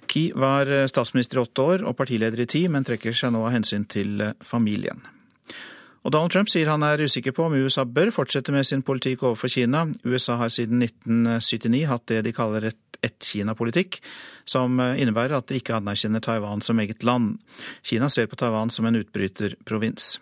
Key 0.05 0.37
var 0.37 0.69
statsminister 0.85 1.41
i 1.41 1.47
åtte 1.47 1.65
år 1.65 1.87
og 1.89 1.97
partileder 1.97 2.45
i 2.45 2.49
ti, 2.53 2.67
men 2.69 2.85
trekker 2.85 3.17
seg 3.17 3.33
nå 3.33 3.41
av 3.41 3.55
hensyn 3.57 3.89
til 3.89 4.21
familien. 4.45 5.01
Og 6.07 6.13
Donald 6.15 6.31
Trump 6.31 6.47
sier 6.47 6.69
han 6.71 6.85
er 6.87 7.01
usikker 7.03 7.33
på 7.35 7.49
om 7.49 7.55
USA 7.59 7.83
bør 7.83 8.13
fortsette 8.15 8.53
med 8.55 8.63
sin 8.63 8.79
politikk 8.87 9.25
overfor 9.27 9.51
Kina. 9.51 9.81
USA 10.07 10.37
har 10.39 10.53
siden 10.55 10.79
1979 10.85 11.81
hatt 11.89 12.05
det 12.07 12.21
de 12.23 12.31
kaller 12.35 12.69
et 12.69 12.79
ett-Kina-politikk, 13.03 13.99
som 14.47 14.79
eh, 14.81 14.95
innebærer 15.03 15.37
at 15.37 15.51
de 15.51 15.59
ikke 15.59 15.75
anerkjenner 15.77 16.23
Taiwan 16.23 16.63
som 16.65 16.79
eget 16.81 17.03
land. 17.05 17.35
Kina 17.85 18.09
ser 18.09 18.25
på 18.31 18.39
Taiwan 18.39 18.71
som 18.73 18.87
en 18.87 18.97
utbryterprovins. 18.97 20.15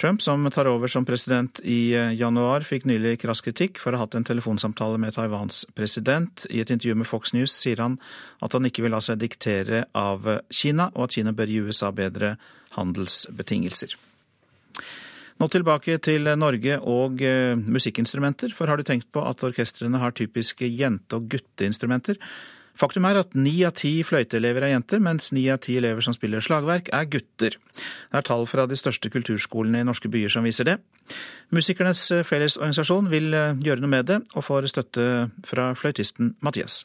Trump, 0.00 0.22
som 0.24 0.48
tar 0.50 0.66
over 0.66 0.88
som 0.88 1.04
president 1.04 1.60
i 1.62 1.92
eh, 1.94 2.14
januar, 2.16 2.64
fikk 2.66 2.88
nylig 2.88 3.18
krass 3.20 3.44
kritikk 3.44 3.78
for 3.78 3.92
å 3.92 4.00
ha 4.00 4.08
hatt 4.08 4.16
en 4.18 4.26
telefonsamtale 4.26 4.98
med 4.98 5.14
Taiwans 5.14 5.66
president. 5.76 6.48
I 6.50 6.64
et 6.64 6.72
intervju 6.72 6.96
med 6.98 7.10
Fox 7.12 7.36
News 7.36 7.54
sier 7.54 7.84
han 7.84 8.00
at 8.40 8.56
han 8.56 8.66
ikke 8.66 8.88
vil 8.88 8.96
la 8.96 9.04
seg 9.04 9.20
diktere 9.20 9.84
av 9.92 10.26
Kina, 10.48 10.90
og 10.96 11.10
at 11.10 11.20
Kina 11.20 11.36
bør 11.36 11.52
gi 11.52 11.64
USA 11.68 11.92
bedre 11.94 12.38
handelsbetingelser. 12.78 14.00
Nå 15.40 15.46
tilbake 15.48 15.96
til 16.04 16.28
Norge 16.36 16.74
og 16.84 17.22
eh, 17.24 17.56
musikkinstrumenter, 17.56 18.52
for 18.52 18.68
har 18.68 18.76
du 18.76 18.84
tenkt 18.84 19.08
på 19.08 19.22
at 19.24 19.40
orkestrene 19.46 20.00
har 20.02 20.12
typiske 20.12 20.68
jente- 20.68 21.16
og 21.16 21.30
gutteinstrumenter? 21.32 22.20
Faktum 22.76 23.06
er 23.08 23.18
at 23.20 23.32
ni 23.36 23.54
av 23.64 23.72
ti 23.80 23.94
fløyteelever 24.04 24.66
er 24.66 24.74
jenter, 24.74 25.00
mens 25.00 25.32
ni 25.36 25.46
av 25.52 25.62
ti 25.64 25.78
elever 25.80 26.04
som 26.04 26.12
spiller 26.16 26.44
slagverk, 26.44 26.92
er 26.92 27.08
gutter. 27.08 27.56
Det 27.56 28.20
er 28.20 28.28
tall 28.28 28.44
fra 28.48 28.68
de 28.68 28.76
største 28.76 29.08
kulturskolene 29.12 29.80
i 29.80 29.88
norske 29.88 30.12
byer 30.12 30.32
som 30.32 30.44
viser 30.44 30.68
det. 30.68 30.76
Musikernes 31.56 32.04
Fellesorganisasjon 32.28 33.08
vil 33.12 33.32
eh, 33.32 33.56
gjøre 33.64 33.80
noe 33.80 33.96
med 33.96 34.12
det, 34.12 34.22
og 34.36 34.44
får 34.44 34.68
støtte 34.74 35.10
fra 35.48 35.72
fløytisten 35.72 36.34
Mathias. 36.44 36.82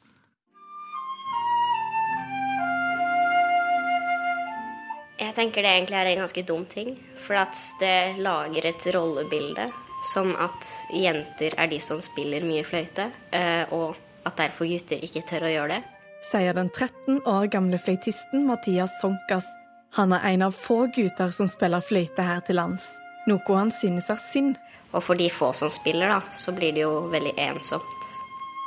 Jeg 5.15 5.31
tenker 5.35 5.63
det 5.63 5.71
egentlig 5.71 5.95
er 5.95 6.11
en 6.11 6.23
ganske 6.25 6.43
dum 6.47 6.65
ting. 6.67 6.95
For 7.15 7.39
at 7.39 7.55
det 7.79 8.19
lager 8.23 8.67
et 8.67 8.87
rollebilde 8.95 9.69
som 10.05 10.33
at 10.37 10.67
jenter 10.93 11.55
er 11.57 11.69
de 11.71 11.79
som 11.81 12.01
spiller 12.03 12.43
mye 12.45 12.65
fløyte, 12.67 13.07
eh, 13.33 13.63
og 13.73 13.95
at 14.27 14.37
derfor 14.37 14.69
gutter 14.69 15.01
ikke 15.01 15.23
tør 15.25 15.47
å 15.47 15.53
gjøre 15.53 15.77
det. 15.77 15.81
Sier 16.25 16.57
den 16.57 16.69
13 16.73 17.21
år 17.29 17.47
gamle 17.53 17.79
fløytisten 17.81 18.45
Mathias 18.49 18.93
Sonkas. 19.01 19.47
Han 19.95 20.13
er 20.13 20.25
en 20.33 20.47
av 20.49 20.55
få 20.57 20.85
gutter 20.93 21.31
som 21.31 21.47
spiller 21.49 21.83
fløyte 21.85 22.25
her 22.25 22.41
til 22.45 22.59
lands. 22.59 22.89
Noe 23.29 23.57
han 23.57 23.71
synes 23.73 24.09
er 24.13 24.21
synd. 24.21 24.57
Og 24.91 25.03
for 25.03 25.17
de 25.17 25.29
få 25.31 25.51
som 25.55 25.71
spiller, 25.73 26.11
da, 26.11 26.21
så 26.37 26.53
blir 26.55 26.75
det 26.75 26.83
jo 26.83 27.05
veldig 27.13 27.33
ensomt. 27.49 27.94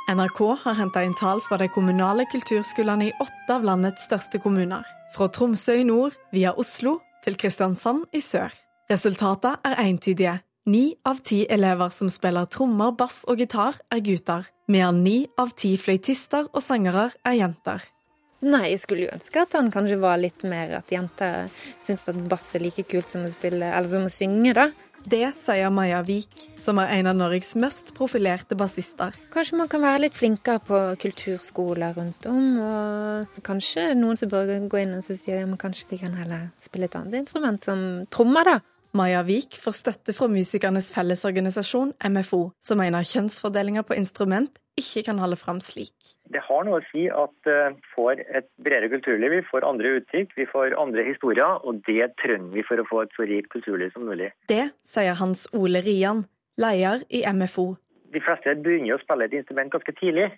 NRK 0.09 0.39
har 0.63 0.73
henta 0.73 1.03
inn 1.05 1.13
tall 1.13 1.37
fra 1.45 1.57
de 1.61 1.67
kommunale 1.69 2.23
kulturskolene 2.31 3.09
i 3.09 3.11
åtte 3.21 3.53
av 3.53 3.65
landets 3.67 4.07
største 4.07 4.39
kommuner. 4.41 4.81
Fra 5.13 5.27
Tromsø 5.29 5.75
i 5.77 5.83
nord 5.85 6.15
via 6.33 6.55
Oslo 6.57 6.95
til 7.21 7.37
Kristiansand 7.37 8.07
i 8.17 8.21
sør. 8.25 8.49
Resultatene 8.89 9.61
er 9.69 9.83
entydige. 9.83 10.39
Ni 10.65 10.95
av 11.05 11.21
ti 11.21 11.43
elever 11.45 11.93
som 11.93 12.09
spiller 12.09 12.49
trommer, 12.49 12.95
bass 12.97 13.21
og 13.29 13.37
gitar, 13.37 13.77
er 13.93 14.01
gutter. 14.01 14.49
Mer 14.65 14.87
enn 14.89 15.03
ni 15.05 15.17
av 15.37 15.53
ti 15.53 15.75
fløytister 15.77 16.49
og 16.49 16.65
sangere 16.65 17.11
er 17.21 17.37
jenter. 17.43 17.85
Nei, 18.49 18.69
jeg 18.71 18.81
skulle 18.81 19.05
jo 19.05 19.13
ønske 19.13 19.45
at 19.45 19.53
han 19.57 19.69
kanskje 19.69 20.01
var 20.01 20.17
litt 20.17 20.41
mer 20.47 20.77
at 20.79 20.89
jenter 20.93 21.51
syns 21.83 22.07
at 22.09 22.17
bass 22.31 22.49
er 22.57 22.65
like 22.65 22.85
kult 22.89 23.13
som 23.13 23.25
å 23.27 23.33
spille, 23.33 23.67
eller 23.67 23.89
som 23.93 24.09
å 24.09 24.13
synge, 24.13 24.57
da. 24.57 24.71
Det 25.07 25.29
sier 25.39 25.71
Maja 25.71 26.01
Vik, 26.03 26.49
som 26.59 26.79
er 26.81 26.91
en 26.97 27.07
av 27.11 27.15
Norges 27.15 27.53
mest 27.59 27.93
profilerte 27.97 28.57
bassister. 28.59 29.15
Kanskje 29.33 29.59
man 29.61 29.69
kan 29.71 29.83
være 29.83 30.03
litt 30.05 30.17
flinkere 30.17 30.59
på 30.65 30.81
kulturskoler 31.01 31.95
rundt 31.95 32.27
om, 32.29 32.59
og 32.59 33.39
kanskje 33.47 33.93
noen 33.97 34.19
som 34.19 34.31
bør 34.31 34.51
gå 34.67 34.81
inn 34.81 34.97
og 34.97 35.05
si 35.07 35.15
at 35.35 35.55
kanskje 35.61 35.87
vi 35.93 36.01
kan 36.01 36.17
heller 36.19 36.49
spille 36.61 36.89
et 36.89 36.99
annet 36.99 37.21
instrument 37.21 37.63
som 37.63 37.85
trommer, 38.11 38.55
da. 38.55 38.59
Maja 38.97 39.21
Vik 39.21 39.59
får 39.61 39.75
støtte 39.77 40.13
fra 40.17 40.25
Musikernes 40.31 40.89
Fellesorganisasjon, 40.95 41.91
MFO, 42.09 42.39
som 42.63 42.79
mener 42.81 43.05
kjønnsfordelinga 43.05 43.83
på 43.85 43.97
instrument 43.99 44.57
ikke 44.79 45.03
kan 45.09 45.19
holde 45.21 45.37
fram 45.37 45.59
slik. 45.61 46.15
Det 46.33 46.41
har 46.45 46.65
noe 46.65 46.79
å 46.79 46.87
si 46.87 47.05
at 47.11 47.35
vi 47.45 47.53
uh, 47.53 47.77
får 47.93 48.23
et 48.25 48.47
bredere 48.63 48.89
kulturliv, 48.93 49.35
vi 49.35 49.45
får 49.49 49.67
andre 49.67 49.97
uttrykk, 49.99 50.33
vi 50.39 50.47
får 50.49 50.77
andre 50.79 51.05
historier, 51.05 51.59
og 51.67 51.83
det 51.85 52.11
trenger 52.23 52.53
vi 52.55 52.65
for 52.65 52.81
å 52.81 52.87
få 52.89 53.03
et 53.03 53.13
så 53.17 53.27
rikt 53.29 53.51
kulturliv 53.53 53.93
som 53.93 54.07
mulig. 54.09 54.31
Det 54.49 54.69
sier 54.87 55.19
Hans 55.19 55.45
Ole 55.53 55.83
Rian, 55.85 56.25
leder 56.59 57.05
i 57.13 57.25
MFO. 57.29 57.73
De 58.09 58.21
fleste 58.25 58.55
begynner 58.63 58.97
å 58.97 59.03
spille 59.03 59.27
et 59.29 59.35
instrument 59.37 59.73
ganske 59.75 59.93
tidlig. 59.99 60.31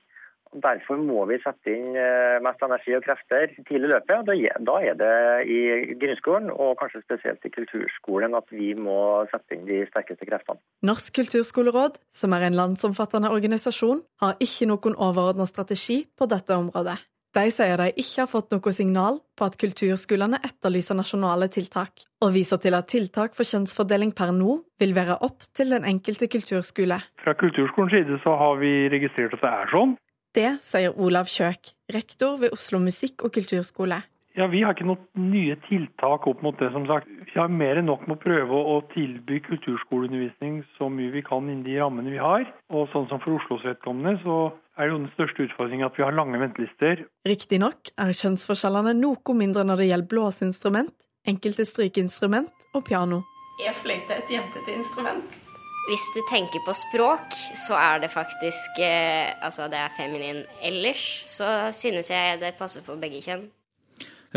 Derfor 0.51 0.99
må 0.99 1.23
vi 1.29 1.37
sette 1.39 1.71
inn 1.71 1.95
eh, 1.95 2.39
mest 2.43 2.63
energi 2.65 2.95
og 2.97 3.05
krefter 3.05 3.53
tidlig 3.67 3.87
i 3.87 3.91
løpet. 3.93 4.31
Da 4.67 4.79
er 4.83 4.97
det 4.99 5.13
i 5.47 5.59
grunnskolen, 6.01 6.49
og 6.51 6.75
kanskje 6.81 7.03
spesielt 7.05 7.47
i 7.47 7.53
kulturskolen, 7.53 8.35
at 8.35 8.51
vi 8.51 8.73
må 8.75 8.97
sette 9.31 9.55
inn 9.55 9.63
de 9.69 9.85
sterkeste 9.87 10.27
kreftene. 10.27 10.59
Norsk 10.87 11.15
kulturskoleråd, 11.21 12.01
som 12.11 12.35
er 12.35 12.49
en 12.49 12.59
landsomfattende 12.59 13.31
organisasjon, 13.31 14.03
har 14.23 14.35
ikke 14.43 14.67
noen 14.73 14.99
overordna 14.99 15.47
strategi 15.47 16.03
på 16.19 16.27
dette 16.31 16.57
området. 16.57 16.99
De 17.31 17.45
sier 17.47 17.79
de 17.79 17.87
ikke 17.95 18.25
har 18.25 18.27
fått 18.27 18.51
noe 18.51 18.71
signal 18.75 19.21
på 19.39 19.45
at 19.47 19.53
kulturskolene 19.59 20.41
etterlyser 20.43 20.97
nasjonale 20.99 21.47
tiltak, 21.47 22.03
og 22.19 22.33
viser 22.35 22.59
til 22.59 22.75
at 22.75 22.89
tiltak 22.91 23.37
for 23.37 23.47
kjønnsfordeling 23.47 24.11
per 24.17 24.33
nå 24.35 24.57
vil 24.83 24.91
være 24.97 25.15
opp 25.23 25.47
til 25.55 25.71
den 25.71 25.87
enkelte 25.87 26.27
kulturskole. 26.27 26.99
Fra 27.23 27.33
kulturskolens 27.39 27.95
side 27.95 28.19
så 28.25 28.35
har 28.35 28.59
vi 28.59 28.73
registrert 28.91 29.37
at 29.37 29.45
det 29.45 29.53
er 29.61 29.71
sånn. 29.71 29.95
Det 30.31 30.61
sier 30.63 30.95
Olav 30.95 31.27
Kjøk, 31.27 31.73
rektor 31.91 32.37
ved 32.39 32.53
Oslo 32.55 32.79
musikk- 32.79 33.25
og 33.25 33.33
kulturskole. 33.35 33.99
Ja, 34.37 34.47
Vi 34.47 34.61
har 34.63 34.71
ikke 34.71 34.87
noen 34.87 35.03
nye 35.31 35.57
tiltak 35.67 36.25
opp 36.27 36.41
mot 36.41 36.55
det, 36.57 36.69
som 36.71 36.85
sagt. 36.87 37.07
Vi 37.27 37.35
har 37.35 37.49
mer 37.51 37.75
enn 37.75 37.89
nok 37.91 38.07
med 38.07 38.15
å 38.15 38.21
prøve 38.21 38.55
å 38.55 38.77
tilby 38.93 39.41
kulturskoleundervisning 39.43 40.61
så 40.77 40.87
mye 40.87 41.11
vi 41.11 41.21
kan 41.21 41.43
innen 41.49 41.65
de 41.67 41.75
rammene 41.75 42.13
vi 42.13 42.21
har. 42.21 42.47
Og 42.71 42.87
sånn 42.93 43.09
som 43.11 43.19
for 43.19 43.35
Oslos 43.35 43.65
vedkommende, 43.67 44.21
så 44.23 44.53
er 44.79 44.87
jo 44.87 45.01
den 45.01 45.11
største 45.17 45.49
utfordringen 45.49 45.85
at 45.85 45.99
vi 45.99 46.07
har 46.07 46.15
lange 46.15 46.39
ventelister. 46.39 47.03
Riktignok 47.27 47.91
er 47.99 48.15
kjønnsforskjellene 48.15 48.95
noe 49.03 49.35
mindre 49.35 49.67
når 49.67 49.83
det 49.83 49.91
gjelder 49.91 50.11
blåseinstrument, 50.15 50.95
enkelte 51.27 51.67
strykeinstrument 51.67 52.71
og 52.71 52.87
piano. 52.87 53.25
Er 53.67 53.75
fløyte 53.75 54.15
et 54.15 54.31
jentete 54.31 54.79
instrument? 54.79 55.50
Hvis 55.89 56.03
du 56.13 56.21
tenker 56.29 56.61
på 56.61 56.75
språk, 56.77 57.33
så 57.57 57.73
er 57.73 58.03
det 58.03 58.11
faktisk 58.13 58.77
eh, 58.85 59.33
Altså, 59.41 59.65
det 59.71 59.79
er 59.81 59.93
feminin. 59.97 60.43
Ellers 60.61 61.23
så 61.27 61.71
synes 61.73 62.11
jeg 62.13 62.37
det 62.41 62.53
passer 62.59 62.85
for 62.85 63.01
begge 63.01 63.21
kjønn. 63.23 63.47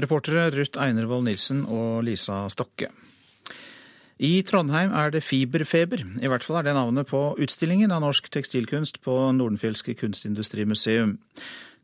Reportere 0.00 0.48
Ruth 0.54 0.80
Einervold 0.80 1.26
Nilsen 1.28 1.66
og 1.68 2.02
Lisa 2.06 2.46
Stokke. 2.50 2.88
I 4.24 4.40
Trondheim 4.46 4.94
er 4.94 5.10
det 5.10 5.24
fiberfeber, 5.26 6.04
i 6.22 6.30
hvert 6.30 6.44
fall 6.46 6.60
er 6.60 6.68
det 6.68 6.74
navnet 6.76 7.08
på 7.10 7.20
utstillingen 7.42 7.92
av 7.92 8.00
norsk 8.04 8.30
tekstilkunst 8.32 9.00
på 9.04 9.14
Nordenfjelske 9.34 9.96
kunstindustrimuseum. 9.98 11.16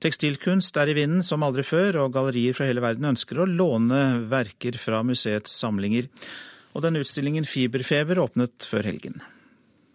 Tekstilkunst 0.00 0.78
er 0.80 0.88
i 0.88 0.94
vinden 0.96 1.24
som 1.26 1.42
aldri 1.44 1.66
før, 1.66 1.98
og 2.04 2.14
gallerier 2.14 2.56
fra 2.56 2.70
hele 2.70 2.80
verden 2.80 3.10
ønsker 3.10 3.42
å 3.42 3.48
låne 3.50 4.22
verker 4.30 4.78
fra 4.80 5.02
museets 5.04 5.52
samlinger. 5.60 6.08
Og 6.72 6.86
den 6.86 6.96
utstillingen 7.02 7.44
Fiberfeber 7.44 8.22
åpnet 8.22 8.64
før 8.70 8.88
helgen. 8.88 9.20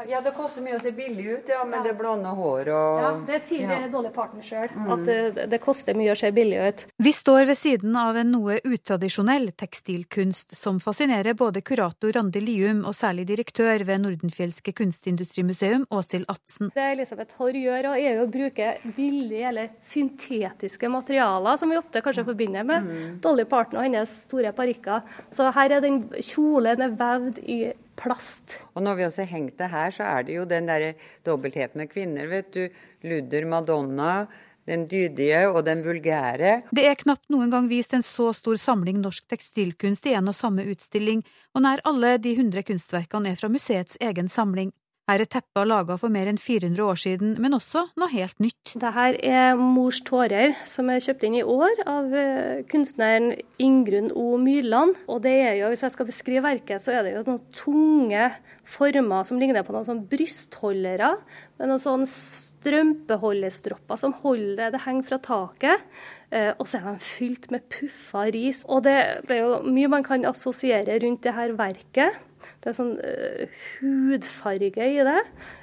Ja, 0.10 0.22
det 0.22 0.32
koster 0.36 0.64
mye 0.66 0.78
å 0.78 0.82
se 0.82 0.92
billig 0.96 1.26
ut, 1.26 1.50
ja, 1.50 1.64
men 1.66 1.80
ja. 1.80 1.84
det 1.88 1.94
blonde 2.00 2.32
hår 2.38 2.70
og 2.74 3.02
Ja, 3.02 3.12
det 3.28 3.40
sier 3.44 3.72
ja. 3.72 3.80
dårlige 3.92 4.14
partner 4.16 4.46
sjøl, 4.46 4.70
mm. 4.72 4.90
at 4.96 5.06
det, 5.08 5.48
det, 5.52 5.60
koster 5.64 5.98
mye 5.98 6.14
å 6.14 6.18
se 6.20 6.32
billig 6.36 6.60
ut. 6.62 6.84
Vi 7.02 7.14
står 7.16 7.46
ved 7.50 7.60
siden 7.60 7.96
av 8.00 8.18
en 8.20 8.32
noe 8.34 8.60
utradisjonell 8.64 9.52
tekstilkunst 9.58 10.56
som 10.58 10.80
fascinerer 10.84 11.38
både 11.38 11.64
kurator 11.66 12.14
Randi 12.16 12.42
Lium 12.44 12.84
og 12.86 12.96
særlig 12.98 13.28
direktør 13.30 13.86
ved 13.88 14.04
Nordenfjelske 14.04 14.76
kunstindustrimuseum, 14.78 15.88
Åshild 15.96 16.30
Atsen. 16.32 16.72
Det 16.76 16.90
Elisabeth 16.96 17.40
Haarr 17.40 17.60
gjør, 17.60 17.90
er 17.96 18.22
å 18.22 18.28
bruke 18.32 18.76
billige 18.96 19.50
eller 19.50 19.72
syntetiske 19.86 20.90
materialer, 20.92 21.58
som 21.60 21.72
vi 21.72 21.80
ofte 21.80 22.04
kanskje 22.06 22.28
forbinder 22.28 22.68
med 22.68 22.86
mm. 22.90 23.18
Dolly 23.24 23.48
Parton 23.50 23.80
og 23.80 23.88
hennes 23.88 24.20
store 24.26 24.54
parykker. 24.56 25.06
Så 25.34 25.50
her 25.56 25.78
er 25.78 25.84
den 25.84 26.04
kjolen 26.20 26.86
er 26.86 26.96
vevd 27.00 27.42
i 27.46 27.60
plast. 28.00 28.60
Og 28.76 28.84
når 28.86 28.98
vi 29.00 29.06
også 29.08 29.28
hengt 29.30 29.58
det 29.60 29.70
her, 29.72 29.94
så 29.94 30.08
er 30.08 30.28
det 30.28 30.36
jo 30.38 30.48
den 30.50 30.68
derre 30.70 30.94
dobbeltheten 31.26 31.82
med 31.82 31.92
kvinner, 31.92 32.28
vet 32.32 32.52
du. 32.56 32.68
Ludder, 33.06 33.48
Madonna. 33.50 34.26
Den 34.66 34.88
dydige 34.90 35.44
og 35.52 35.60
den 35.68 35.84
vulgære. 35.86 36.56
Det 36.74 36.88
er 36.90 36.98
knapt 36.98 37.30
noen 37.30 37.52
gang 37.54 37.68
vist 37.70 37.94
en 37.94 38.02
så 38.02 38.32
stor 38.34 38.58
samling 38.58 38.98
norsk 38.98 39.28
tekstilkunst 39.30 40.08
i 40.10 40.16
en 40.18 40.32
og 40.32 40.34
samme 40.34 40.66
utstilling, 40.72 41.22
og 41.54 41.62
nær 41.68 41.84
alle 41.86 42.16
de 42.18 42.34
hundre 42.40 42.66
kunstverkene 42.66 43.30
er 43.30 43.38
fra 43.38 43.52
museets 43.54 44.00
egen 44.02 44.32
samling. 44.32 44.74
Her 45.06 45.22
er 45.22 45.30
teppet 45.30 45.68
laga 45.70 46.00
for 46.02 46.10
mer 46.10 46.26
enn 46.32 46.40
400 46.42 46.82
år 46.82 46.98
siden, 46.98 47.36
men 47.42 47.54
også 47.54 47.84
noe 48.02 48.10
helt 48.10 48.40
nytt. 48.42 48.74
Dette 48.74 49.04
er 49.22 49.54
Mors 49.60 50.00
tårer, 50.08 50.56
som 50.66 50.90
er 50.90 51.04
kjøpt 51.06 51.28
inn 51.28 51.38
i 51.38 51.44
år 51.46 51.84
av 51.86 52.10
eh, 52.18 52.64
kunstneren 52.72 53.36
Ingrun 53.62 54.10
O. 54.18 54.34
Myrland. 54.42 54.98
Og 55.06 55.22
det 55.28 55.36
er 55.44 55.54
jo, 55.60 55.70
hvis 55.70 55.86
jeg 55.86 55.94
skal 55.94 56.10
beskrive 56.10 56.46
verket, 56.48 56.82
så 56.82 56.96
er 56.96 57.06
det 57.06 57.14
jo 57.14 57.24
noen 57.30 57.44
tunge 57.54 58.32
former 58.66 59.30
som 59.30 59.38
ligner 59.38 59.62
på 59.62 59.76
noen 59.76 59.86
sånn 59.86 60.04
brystholdere, 60.10 61.12
med 61.60 61.70
noen 61.70 61.86
sånn 61.86 62.10
strømpeholdestropper 62.10 64.02
som 64.02 64.18
holder 64.26 64.58
det. 64.64 64.74
Det 64.74 64.86
henger 64.88 65.10
fra 65.12 65.22
taket. 65.30 65.86
Eh, 66.34 66.52
og 66.58 66.66
så 66.66 66.82
er 66.82 66.96
de 66.96 67.06
fylt 67.06 67.52
med 67.54 67.70
puffa 67.70 68.26
ris. 68.34 68.66
Og 68.66 68.82
det, 68.90 68.98
det 69.30 69.38
er 69.38 69.46
jo 69.46 69.62
mye 69.70 69.92
man 69.94 70.06
kan 70.08 70.26
assosiere 70.26 70.98
rundt 71.06 71.22
det 71.30 71.38
her 71.38 71.54
verket. 71.62 72.18
Det 72.64 72.72
er 72.72 72.78
sånn 72.78 72.94
uh, 72.98 73.62
hudfarge 73.82 74.88
i 74.90 75.00
det. 75.08 75.22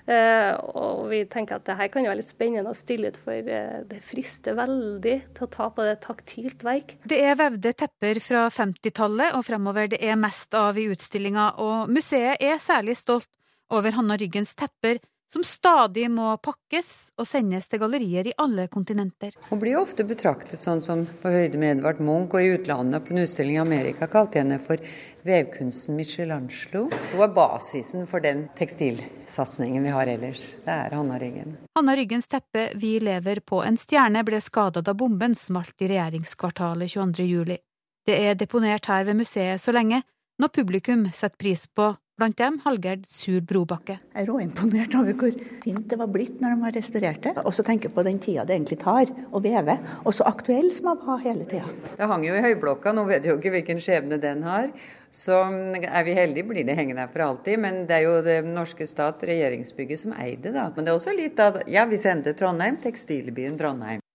Uh, 0.09 0.53
og 0.79 1.05
vi 1.12 1.23
tenker 1.31 1.59
at 1.59 1.66
det 1.68 1.77
her 1.79 1.90
kan 1.92 2.05
jo 2.05 2.12
være 2.12 2.21
litt 2.23 2.31
spennende 2.31 2.73
å 2.73 2.79
stille 2.79 3.12
ut, 3.12 3.21
for 3.21 3.53
uh, 3.53 3.83
det 3.88 4.01
frister 4.05 4.57
veldig 4.59 5.16
til 5.37 5.47
å 5.47 5.53
ta 5.53 5.68
på 5.75 5.87
det 5.87 5.99
taktilt 6.05 6.66
verk. 6.66 6.97
Det 7.09 7.21
er 7.23 7.38
vevde 7.40 7.75
tepper 7.85 8.23
fra 8.25 8.47
50-tallet 8.53 9.38
og 9.38 9.47
fremover 9.47 9.92
det 9.92 10.03
er 10.03 10.18
mest 10.21 10.55
av 10.59 10.81
i 10.81 10.88
utstillinga, 10.92 11.53
og 11.62 11.92
museet 11.92 12.42
er 12.42 12.61
særlig 12.62 12.99
stolt 13.01 13.31
over 13.73 13.95
Hanna 13.97 14.18
Ryggens 14.21 14.55
tepper 14.59 15.01
som 15.33 15.45
stadig 15.45 16.11
må 16.12 16.35
pakkes 16.45 17.12
og 17.16 17.27
sendes 17.29 17.68
til 17.71 17.81
gallerier 17.81 18.29
i 18.29 18.35
alle 18.42 18.66
kontinenter. 18.73 19.33
Hun 19.49 19.61
blir 19.62 19.79
ofte 19.81 20.05
betraktet 20.05 20.61
sånn 20.61 20.83
som 20.85 21.07
på 21.23 21.33
høyde 21.33 21.61
med 21.61 21.79
Edvard 21.79 22.03
Munch, 22.05 22.37
og 22.37 22.45
i 22.45 22.53
utlandet 22.53 23.07
på 23.07 23.14
en 23.14 23.23
utstilling 23.25 23.57
i 23.57 23.62
Amerika 23.62 24.09
kalte 24.12 24.42
henne 24.42 24.59
for 24.61 24.83
vevkunsten 25.25 25.97
Michelangelo. 25.97 26.85
Så 26.92 27.16
hun 27.16 27.25
er 27.25 27.33
basisen 27.33 28.07
for 28.11 28.25
den 28.25 28.45
tekstilsatsingen 28.59 29.88
vi 29.88 29.95
har 29.97 30.12
ellers. 30.12 30.45
Det 30.66 30.77
er 30.77 30.99
Hanna 30.99 31.18
Ryggen. 31.23 31.57
Hanna 31.79 31.97
Ryggens 31.97 32.29
teppe 32.29 32.71
'Vi 32.75 33.01
lever 33.01 33.40
på 33.40 33.62
en 33.64 33.77
stjerne' 33.77 34.25
ble 34.25 34.40
skada 34.40 34.83
da 34.83 34.95
bomben 34.95 35.35
smalt 35.35 35.75
i 35.81 35.88
regjeringskvartalet 35.88 36.90
22. 36.90 37.25
juli. 37.25 37.59
Det 38.07 38.18
er 38.18 38.35
deponert 38.35 38.87
her 38.87 39.05
ved 39.05 39.16
museet 39.16 39.61
så 39.61 39.73
lenge, 39.73 40.03
når 40.38 40.49
publikum 40.49 41.07
setter 41.12 41.38
pris 41.38 41.66
på 41.66 41.95
Blant 42.22 42.38
dem 42.38 42.61
Hallgerd 42.62 43.00
Sur 43.11 43.40
Brobakke. 43.42 43.96
Jeg 44.14 44.22
er 44.22 44.28
råimponert 44.30 44.92
over 44.94 45.16
hvor 45.18 45.32
fint 45.64 45.88
det 45.90 45.96
var 45.98 46.06
blitt 46.14 46.37
når 46.38 46.52
de 46.52 46.62
har 46.68 46.74
restaurert 46.76 47.24
det. 47.24 47.32
Og 47.42 47.48
så 47.50 47.64
tenker 47.66 47.88
jeg 47.88 47.94
på 47.96 48.04
den 48.06 48.20
tida 48.22 48.44
det 48.46 48.54
egentlig 48.54 48.76
tar 48.78 49.11
å 49.35 49.40
veve, 49.42 49.74
og 50.06 50.14
så 50.14 50.28
aktuell 50.30 50.68
som 50.70 50.92
man 50.92 51.00
var 51.02 51.18
hele 51.24 51.42
tida. 51.50 51.66
Det 51.98 52.06
hang 52.12 52.22
jo 52.22 52.37
i 52.38 52.44
høyblokka, 52.44 52.92
nå 52.94 53.02
vet 53.08 53.26
jeg 53.26 53.32
jo 53.32 53.40
ikke 53.40 53.52
hvilken 53.56 53.82
skjebne 53.82 54.20
den 54.22 54.44
har. 54.46 54.70
Så 55.11 55.40
er 55.82 56.06
vi 56.06 56.14
heldige, 56.14 56.46
blir 56.52 56.68
det 56.68 56.78
hengende 56.78 57.02
her 57.02 57.11
for 57.11 57.24
alltid. 57.26 57.58
Men 57.66 57.82
det 57.90 57.98
er 57.98 58.06
jo 58.06 58.14
det 58.22 58.38
norske 58.46 58.87
stat, 58.87 59.26
regjeringsbygget, 59.26 60.04
som 60.04 60.14
eier 60.14 60.38
det, 60.38 60.54
da. 60.54 60.68
Men 60.76 60.87
det 60.87 60.94
er 60.94 61.00
også 61.00 61.16
litt 61.18 61.42
av 61.42 61.58
Ja, 61.66 61.88
vi 61.90 61.98
sendte 61.98 62.37
Trondheim, 62.38 62.78
tekstilbyen 62.87 63.58
Trondheim. 63.58 64.06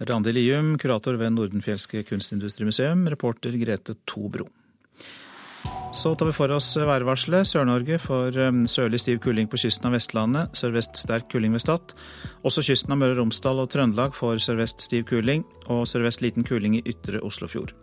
Randi 0.00 0.32
Lium, 0.32 0.78
kurator 0.80 1.20
ved 1.20 1.36
Nordenfjelske 1.36 2.06
kunstindustrimuseum, 2.08 3.04
reporter 3.12 3.60
Grete 3.60 4.00
Tobro. 4.08 4.48
Så 5.92 6.14
tar 6.14 6.26
vi 6.26 6.32
for 6.32 6.48
oss 6.56 6.70
værvarselet. 6.80 7.44
Sør-Norge 7.44 7.98
får 8.00 8.38
um, 8.48 8.62
sørlig 8.64 9.02
stiv 9.02 9.18
kuling 9.20 9.48
på 9.52 9.58
kysten 9.60 9.90
av 9.90 9.92
Vestlandet. 9.92 10.56
Sørvest 10.56 10.96
sterk 10.96 11.28
kuling 11.28 11.52
ved 11.52 11.60
Stad. 11.60 11.92
Også 12.48 12.64
kysten 12.64 12.94
av 12.94 13.02
Møre 13.02 13.12
og 13.12 13.20
Romsdal 13.20 13.60
og 13.60 13.68
Trøndelag 13.74 14.16
får 14.16 14.40
sørvest 14.40 14.80
stiv 14.80 15.04
kuling, 15.10 15.44
og 15.68 15.84
sørvest 15.90 16.24
liten 16.24 16.48
kuling 16.48 16.78
i 16.80 16.82
ytre 16.88 17.20
Oslofjord. 17.20 17.76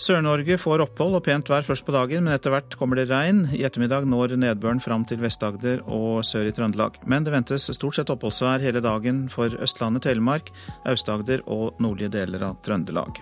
Sør-Norge 0.00 0.56
får 0.60 0.86
opphold 0.86 1.20
og 1.20 1.24
pent 1.28 1.52
vær 1.52 1.68
først 1.68 1.84
på 1.84 1.92
dagen, 1.92 2.24
men 2.24 2.32
etter 2.32 2.56
hvert 2.56 2.80
kommer 2.80 2.96
det 2.96 3.10
regn. 3.12 3.44
I 3.52 3.64
ettermiddag 3.68 4.08
når 4.08 4.38
nedbøren 4.40 4.80
fram 4.80 5.04
til 5.04 5.20
Vest-Agder 5.20 5.84
og 5.84 6.24
sør 6.24 6.48
i 6.48 6.56
Trøndelag. 6.56 6.96
Men 7.04 7.28
det 7.28 7.36
ventes 7.36 7.68
stort 7.76 8.00
sett 8.00 8.12
oppholdsvær 8.12 8.64
hele 8.64 8.80
dagen 8.84 9.26
for 9.32 9.52
Østlandet, 9.52 10.08
Telemark, 10.08 10.48
Aust-Agder 10.88 11.44
og 11.44 11.76
nordlige 11.76 12.16
deler 12.22 12.48
av 12.48 12.62
Trøndelag. 12.64 13.20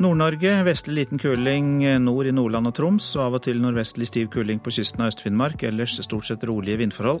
Nord-Norge 0.00 0.62
vestlig 0.64 0.94
liten 0.94 1.18
kuling 1.20 1.82
nord 2.00 2.26
i 2.26 2.32
Nordland 2.32 2.70
og 2.70 2.74
Troms, 2.74 3.10
og 3.18 3.24
av 3.26 3.34
og 3.36 3.42
til 3.44 3.58
nordvestlig 3.60 4.06
stiv 4.08 4.30
kuling 4.32 4.62
på 4.62 4.72
kysten 4.72 5.02
av 5.04 5.10
Øst-Finnmark. 5.12 5.62
Ellers 5.68 5.98
stort 6.00 6.24
sett 6.26 6.46
rolige 6.48 6.78
vindforhold. 6.80 7.20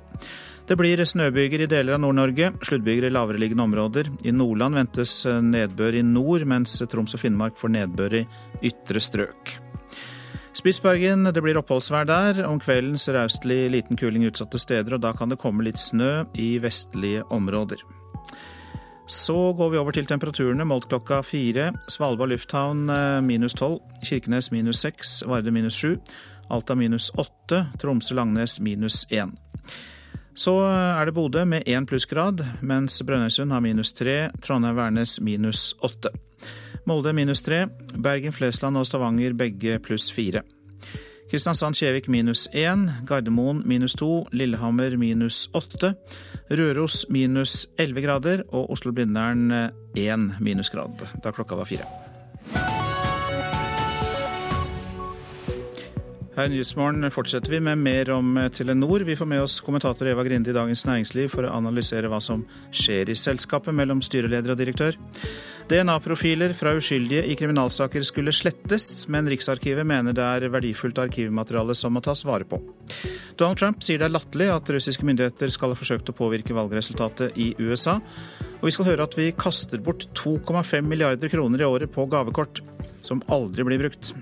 Det 0.66 0.78
blir 0.80 1.02
snøbyger 1.04 1.66
i 1.66 1.68
deler 1.68 1.98
av 1.98 2.00
Nord-Norge, 2.00 2.54
sluddbyger 2.64 3.10
i 3.10 3.12
lavereliggende 3.12 3.66
områder. 3.68 4.08
I 4.24 4.32
Nordland 4.32 4.78
ventes 4.80 5.18
nedbør 5.26 6.00
i 6.00 6.02
nord, 6.06 6.46
mens 6.48 6.78
Troms 6.88 7.12
og 7.12 7.20
Finnmark 7.20 7.60
får 7.60 7.74
nedbør 7.76 8.18
i 8.22 8.24
ytre 8.72 9.04
strøk. 9.04 9.58
Spitsbergen, 10.56 11.28
det 11.28 11.44
blir 11.44 11.60
oppholdsvær 11.60 12.08
der. 12.08 12.44
Om 12.48 12.60
kvelden 12.62 12.96
sørøstlig 13.00 13.66
liten 13.72 14.00
kuling 14.00 14.24
utsatte 14.28 14.60
steder, 14.60 14.96
og 14.96 15.04
da 15.04 15.12
kan 15.16 15.28
det 15.28 15.40
komme 15.40 15.64
litt 15.68 15.80
snø 15.80 16.24
i 16.40 16.54
vestlige 16.62 17.28
områder. 17.28 17.84
Så 19.06 19.52
går 19.52 19.70
vi 19.70 19.78
over 19.80 19.92
til 19.92 20.06
temperaturene 20.08 20.64
målt 20.64 20.86
klokka 20.88 21.20
fire. 21.26 21.72
Svalbard 21.90 22.30
lufthavn 22.32 22.86
minus 23.26 23.54
tolv. 23.58 23.80
Kirkenes 24.04 24.52
minus 24.54 24.80
seks. 24.84 25.22
Varde 25.28 25.52
minus 25.52 25.76
sju. 25.76 25.96
Alta 26.50 26.74
minus 26.74 27.10
åtte. 27.18 27.66
Tromsø-Langnes 27.82 28.60
minus 28.60 29.02
én. 29.10 29.34
Så 30.34 30.54
er 30.64 31.04
det 31.04 31.12
Bodø 31.14 31.44
med 31.44 31.68
én 31.68 31.84
plussgrad, 31.84 32.40
mens 32.62 33.02
Brønnøysund 33.04 33.52
har 33.52 33.60
minus 33.60 33.92
tre. 33.92 34.30
Trondheim-Værnes 34.40 35.18
minus 35.20 35.74
åtte. 35.84 36.08
Molde 36.88 37.12
minus 37.12 37.42
tre. 37.44 37.66
Bergen-Flesland 37.92 38.80
og 38.80 38.86
Stavanger 38.88 39.36
begge 39.36 39.76
pluss 39.84 40.08
fire. 40.12 40.42
Kristiansand-Kjevik 41.32 42.10
minus 42.12 42.48
1, 42.52 43.06
Gardermoen 43.08 43.62
minus 43.64 43.94
2, 43.96 44.26
Lillehammer 44.36 44.98
minus 45.00 45.46
8, 45.56 45.94
Røros 46.50 47.06
minus 47.08 47.54
elleve 47.80 48.02
grader 48.04 48.42
og 48.52 48.68
Oslo-Blindern 48.74 49.46
1 49.96 50.26
minusgrad 50.44 51.06
da 51.24 51.32
klokka 51.32 51.56
var 51.56 51.70
fire. 51.70 51.88
Her 56.36 56.50
i 56.50 56.52
Nyhetsmorgen 56.52 57.08
fortsetter 57.12 57.52
vi 57.52 57.62
med 57.64 57.80
mer 57.80 58.10
om 58.12 58.36
Telenor. 58.52 59.06
Vi 59.08 59.16
får 59.16 59.28
med 59.32 59.40
oss 59.46 59.58
kommentator 59.64 60.08
Eva 60.12 60.24
Grinde 60.28 60.52
i 60.52 60.56
Dagens 60.56 60.84
Næringsliv 60.84 61.32
for 61.32 61.48
å 61.48 61.56
analysere 61.56 62.12
hva 62.12 62.20
som 62.20 62.44
skjer 62.72 63.08
i 63.08 63.16
selskapet 63.16 63.72
mellom 63.76 64.04
styreleder 64.04 64.52
og 64.52 64.60
direktør. 64.60 65.00
DNA-profiler 65.70 66.52
fra 66.58 66.74
uskyldige 66.76 67.24
i 67.30 67.36
kriminalsaker 67.38 68.04
skulle 68.06 68.34
slettes, 68.34 69.06
men 69.12 69.28
Riksarkivet 69.30 69.86
mener 69.86 70.16
det 70.16 70.24
er 70.24 70.50
verdifullt 70.52 70.98
arkivmateriale 70.98 71.76
som 71.78 71.94
må 71.94 72.02
tas 72.04 72.24
vare 72.28 72.48
på. 72.48 72.58
Donald 73.38 73.60
Trump 73.60 73.84
sier 73.84 74.02
det 74.02 74.08
er 74.08 74.14
latterlig 74.16 74.50
at 74.52 74.74
russiske 74.74 75.06
myndigheter 75.06 75.52
skal 75.54 75.72
ha 75.72 75.78
forsøkt 75.78 76.10
å 76.12 76.16
påvirke 76.18 76.56
valgresultatet 76.56 77.38
i 77.40 77.52
USA. 77.62 77.98
Og 78.60 78.68
vi 78.68 78.74
skal 78.74 78.90
høre 78.90 79.08
at 79.08 79.16
vi 79.18 79.30
kaster 79.34 79.82
bort 79.82 80.08
2,5 80.18 80.86
milliarder 80.86 81.32
kroner 81.32 81.62
i 81.62 81.68
året 81.68 81.94
på 81.94 82.06
gavekort, 82.10 82.64
som 83.02 83.24
aldri 83.32 83.66
blir 83.66 83.86
brukt. 83.86 84.14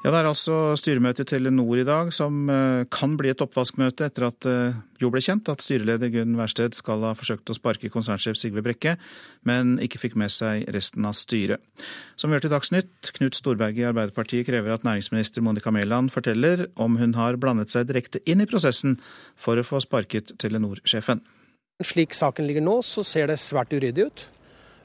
Ja, 0.00 0.08
Det 0.08 0.16
er 0.16 0.26
altså 0.30 0.54
styremøte 0.80 1.26
i 1.26 1.28
Telenor 1.28 1.76
i 1.76 1.84
dag 1.84 2.08
som 2.16 2.46
kan 2.88 3.16
bli 3.20 3.28
et 3.34 3.42
oppvaskmøte 3.44 4.06
etter 4.08 4.24
at 4.30 4.38
det 4.46 5.02
jo 5.02 5.10
ble 5.12 5.20
kjent 5.20 5.50
at 5.52 5.60
styreleder 5.60 6.08
Gunn 6.14 6.38
Wærsted 6.38 6.72
skal 6.72 7.04
ha 7.04 7.10
forsøkt 7.12 7.52
å 7.52 7.56
sparke 7.58 7.90
konsernsjef 7.92 8.38
Sigve 8.40 8.64
Brekke, 8.64 8.94
men 9.44 9.74
ikke 9.84 10.00
fikk 10.00 10.16
med 10.16 10.32
seg 10.32 10.64
resten 10.72 11.04
av 11.04 11.12
styret. 11.20 11.60
Som 12.16 12.32
vi 12.32 12.38
hørte 12.38 12.48
i 12.48 12.54
Dagsnytt, 12.54 13.12
Knut 13.18 13.36
Storberget 13.36 13.84
i 13.84 13.88
Arbeiderpartiet 13.90 14.48
krever 14.48 14.72
at 14.72 14.88
næringsminister 14.88 15.44
Monica 15.44 15.68
Mæland 15.68 16.08
forteller 16.16 16.70
om 16.80 16.96
hun 16.96 17.12
har 17.20 17.36
blandet 17.36 17.68
seg 17.68 17.92
direkte 17.92 18.24
inn 18.24 18.40
i 18.40 18.48
prosessen 18.48 18.96
for 19.36 19.60
å 19.60 19.68
få 19.68 19.84
sparket 19.84 20.32
Telenor-sjefen. 20.40 21.20
Slik 21.84 22.16
saken 22.16 22.48
ligger 22.48 22.64
nå, 22.64 22.80
så 22.80 23.04
ser 23.04 23.28
det 23.28 23.36
svært 23.40 23.76
uryddig 23.76 24.08
ut. 24.08 24.28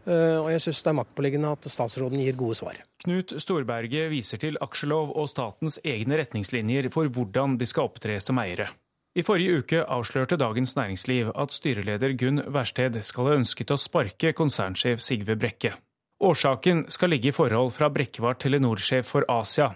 Og 0.05 0.47
jeg 0.53 0.61
syns 0.61 0.83
det 0.85 0.91
er 0.91 0.97
maktpåliggende 0.99 1.51
at 1.55 1.67
statsråden 1.71 2.21
gir 2.21 2.37
gode 2.37 2.57
svar. 2.59 2.77
Knut 3.01 3.33
Storberget 3.41 4.11
viser 4.11 4.41
til 4.41 4.59
aksjelov 4.61 5.15
og 5.17 5.29
statens 5.31 5.79
egne 5.81 6.19
retningslinjer 6.21 6.91
for 6.93 7.09
hvordan 7.09 7.57
de 7.57 7.65
skal 7.69 7.89
opptre 7.89 8.19
som 8.21 8.37
eiere. 8.41 8.69
I 9.15 9.23
forrige 9.23 9.61
uke 9.63 9.81
avslørte 9.81 10.35
Dagens 10.35 10.75
Næringsliv 10.75 11.29
at 11.39 11.53
styreleder 11.55 12.17
Gunn 12.19 12.41
Wærsted 12.51 12.97
skal 13.07 13.29
ha 13.29 13.37
ønsket 13.39 13.71
å 13.71 13.77
sparke 13.79 14.33
konsernsjef 14.35 14.99
Sigve 14.99 15.37
Brekke. 15.39 15.71
Årsaken 16.19 16.85
skal 16.91 17.13
ligge 17.13 17.31
i 17.31 17.35
forhold 17.35 17.71
fra 17.75 17.87
Brekke 17.89 18.23
var 18.23 18.35
Telenor-sjef 18.39 19.07
for 19.07 19.23
Asia, 19.31 19.69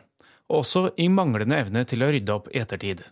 og 0.51 0.61
også 0.61 0.89
i 0.99 1.07
manglende 1.07 1.55
evne 1.55 1.85
til 1.87 2.03
å 2.03 2.11
rydde 2.11 2.35
opp 2.35 2.51
i 2.51 2.59
ettertid. 2.59 3.05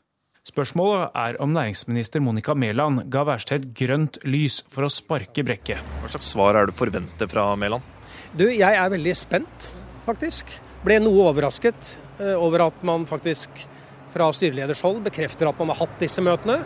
Spørsmålet 0.47 1.12
er 1.12 1.36
om 1.43 1.51
næringsminister 1.51 2.21
Monica 2.23 2.53
Mæland 2.55 3.01
ga 3.12 3.25
Wærsted 3.27 3.65
grønt 3.75 4.15
lys 4.23 4.62
for 4.71 4.88
å 4.88 4.91
sparke 4.91 5.43
Brekke. 5.43 5.75
Hva 5.99 6.12
slags 6.13 6.29
svar 6.31 6.55
er 6.55 6.69
det 6.69 6.75
forventet 6.77 7.33
fra 7.33 7.49
Mæland? 7.60 7.83
Du, 8.31 8.45
jeg 8.47 8.63
er 8.63 8.93
veldig 8.93 9.15
spent, 9.19 9.73
faktisk. 10.05 10.53
Ble 10.86 11.01
noe 11.03 11.25
overrasket 11.33 11.97
over 12.38 12.63
at 12.69 12.79
man 12.88 13.03
faktisk 13.10 13.65
fra 14.13 14.29
styreleders 14.31 14.86
hold 14.88 15.01
bekrefter 15.10 15.51
at 15.51 15.60
man 15.60 15.73
har 15.73 15.81
hatt 15.81 15.99
disse 15.99 16.23
møtene. 16.23 16.62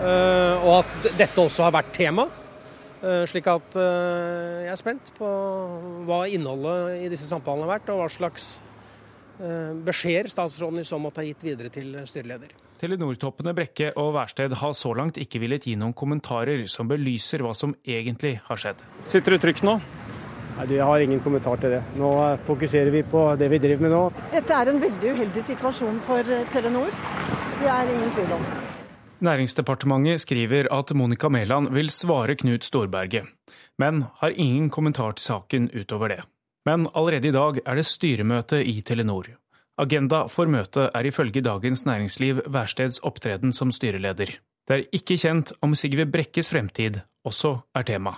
Og 0.00 0.72
at 0.78 1.12
dette 1.20 1.44
også 1.44 1.68
har 1.68 1.76
vært 1.76 1.92
tema. 1.98 2.24
Slik 3.28 3.52
at 3.52 3.76
jeg 3.76 4.72
er 4.72 4.80
spent 4.80 5.12
på 5.18 5.28
hva 6.08 6.24
innholdet 6.32 7.04
i 7.04 7.12
disse 7.12 7.28
samtalene 7.28 7.68
har 7.68 7.76
vært, 7.76 7.92
og 7.92 8.06
hva 8.06 8.10
slags 8.16 8.54
beskjeder 9.84 10.32
statsråden 10.32 10.80
i 10.80 10.88
så 10.88 10.96
måte 11.02 11.20
har 11.20 11.28
gitt 11.28 11.50
videre 11.52 11.68
til 11.74 11.98
styreleder. 12.08 12.56
Telenor-toppene 12.82 13.52
Brekke 13.54 13.92
og 13.94 14.16
Wærsted 14.16 14.56
har 14.58 14.72
så 14.74 14.90
langt 14.98 15.18
ikke 15.22 15.38
villet 15.38 15.68
gi 15.68 15.76
noen 15.78 15.92
kommentarer 15.94 16.64
som 16.66 16.88
belyser 16.90 17.44
hva 17.44 17.52
som 17.54 17.76
egentlig 17.86 18.40
har 18.48 18.58
skjedd. 18.58 18.80
Sitter 19.06 19.36
du 19.36 19.44
trygt 19.44 19.62
nå? 19.62 19.76
Nei, 20.56 20.66
Jeg 20.66 20.82
har 20.82 21.00
ingen 21.00 21.20
kommentar 21.22 21.60
til 21.62 21.76
det. 21.76 21.78
Nå 21.96 22.10
fokuserer 22.42 22.90
vi 22.90 23.04
på 23.06 23.22
det 23.38 23.48
vi 23.52 23.60
driver 23.62 23.86
med 23.86 23.94
nå. 23.94 24.02
Dette 24.32 24.56
er 24.58 24.72
en 24.72 24.82
veldig 24.82 25.14
uheldig 25.14 25.44
situasjon 25.46 26.00
for 26.08 26.26
Telenor. 26.50 26.90
Det 27.60 27.70
er 27.70 27.92
ingen 27.94 28.10
tvil 28.18 28.34
om. 28.34 28.42
Næringsdepartementet 29.22 30.24
skriver 30.24 30.66
at 30.74 30.90
Monica 30.98 31.30
Mæland 31.30 31.70
vil 31.70 31.90
svare 31.94 32.34
Knut 32.34 32.66
Storberget, 32.66 33.30
men 33.78 34.06
har 34.18 34.34
ingen 34.34 34.66
kommentar 34.70 35.14
til 35.14 35.28
saken 35.30 35.70
utover 35.70 36.16
det. 36.16 36.20
Men 36.66 36.88
allerede 36.94 37.30
i 37.30 37.34
dag 37.38 37.62
er 37.62 37.78
det 37.78 37.86
styremøte 37.86 38.58
i 38.66 38.80
Telenor. 38.82 39.30
Agenda 39.80 40.26
for 40.28 40.50
møtet 40.52 40.90
er 40.92 41.06
ifølge 41.08 41.40
Dagens 41.40 41.86
Næringsliv 41.88 42.42
Wærsteds 42.52 42.98
opptreden 43.08 43.54
som 43.56 43.70
styreleder. 43.72 44.34
Det 44.68 44.74
er 44.74 44.84
ikke 44.92 45.16
kjent 45.16 45.54
om 45.64 45.72
Sigve 45.74 46.04
Brekkes 46.04 46.50
fremtid 46.52 47.00
også 47.24 47.54
er 47.74 47.86
tema. 47.88 48.12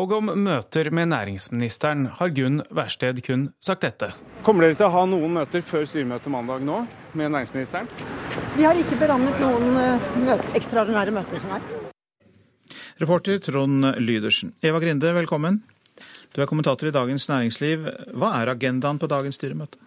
Og 0.00 0.12
om 0.12 0.32
møter 0.40 0.88
med 0.90 1.10
næringsministeren 1.12 2.06
har 2.16 2.32
Gunn 2.32 2.62
Wærsted 2.72 3.20
kun 3.24 3.50
sagt 3.60 3.84
dette. 3.84 4.10
Kommer 4.44 4.64
dere 4.64 4.76
til 4.76 4.88
å 4.88 4.92
ha 4.92 5.04
noen 5.08 5.36
møter 5.36 5.64
før 5.64 5.84
styremøtet 5.88 6.32
mandag 6.32 6.64
nå 6.64 6.82
med 7.12 7.32
næringsministeren? 7.32 7.88
Vi 8.56 8.64
har 8.64 8.76
ikke 8.80 8.96
berammet 9.00 9.40
noen 9.40 9.72
møte, 10.24 10.52
ekstraordinære 10.56 11.16
møter. 11.16 11.44
Nei. 11.48 11.60
Reporter 13.00 13.40
Trond 13.44 13.92
Lydersen. 14.00 14.56
Eva 14.64 14.80
Grinde, 14.80 15.12
velkommen. 15.16 15.60
Du 16.32 16.40
er 16.40 16.48
kommentator 16.48 16.88
i 16.88 16.96
Dagens 16.96 17.28
Næringsliv. 17.28 17.84
Hva 18.16 18.38
er 18.40 18.52
agendaen 18.52 19.00
på 19.00 19.08
dagens 19.12 19.36
styremøte? 19.36 19.80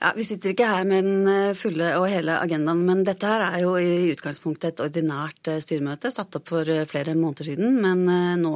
Ja, 0.00 0.14
Vi 0.16 0.24
sitter 0.24 0.54
ikke 0.54 0.64
her 0.64 0.86
med 0.88 1.04
den 1.04 1.26
eh, 1.28 1.50
fulle 1.52 1.90
og 1.98 2.06
hele 2.08 2.38
agendaen, 2.40 2.78
men 2.88 3.02
dette 3.04 3.28
her 3.28 3.42
er 3.44 3.58
jo 3.60 3.74
i 3.76 4.08
utgangspunktet 4.14 4.70
et 4.70 4.80
ordinært 4.80 5.50
eh, 5.52 5.58
styremøte 5.60 6.08
satt 6.08 6.38
opp 6.38 6.48
for 6.48 6.70
eh, 6.72 6.86
flere 6.88 7.12
måneder 7.18 7.50
siden. 7.50 7.76
Men 7.84 8.06
nå 8.40 8.54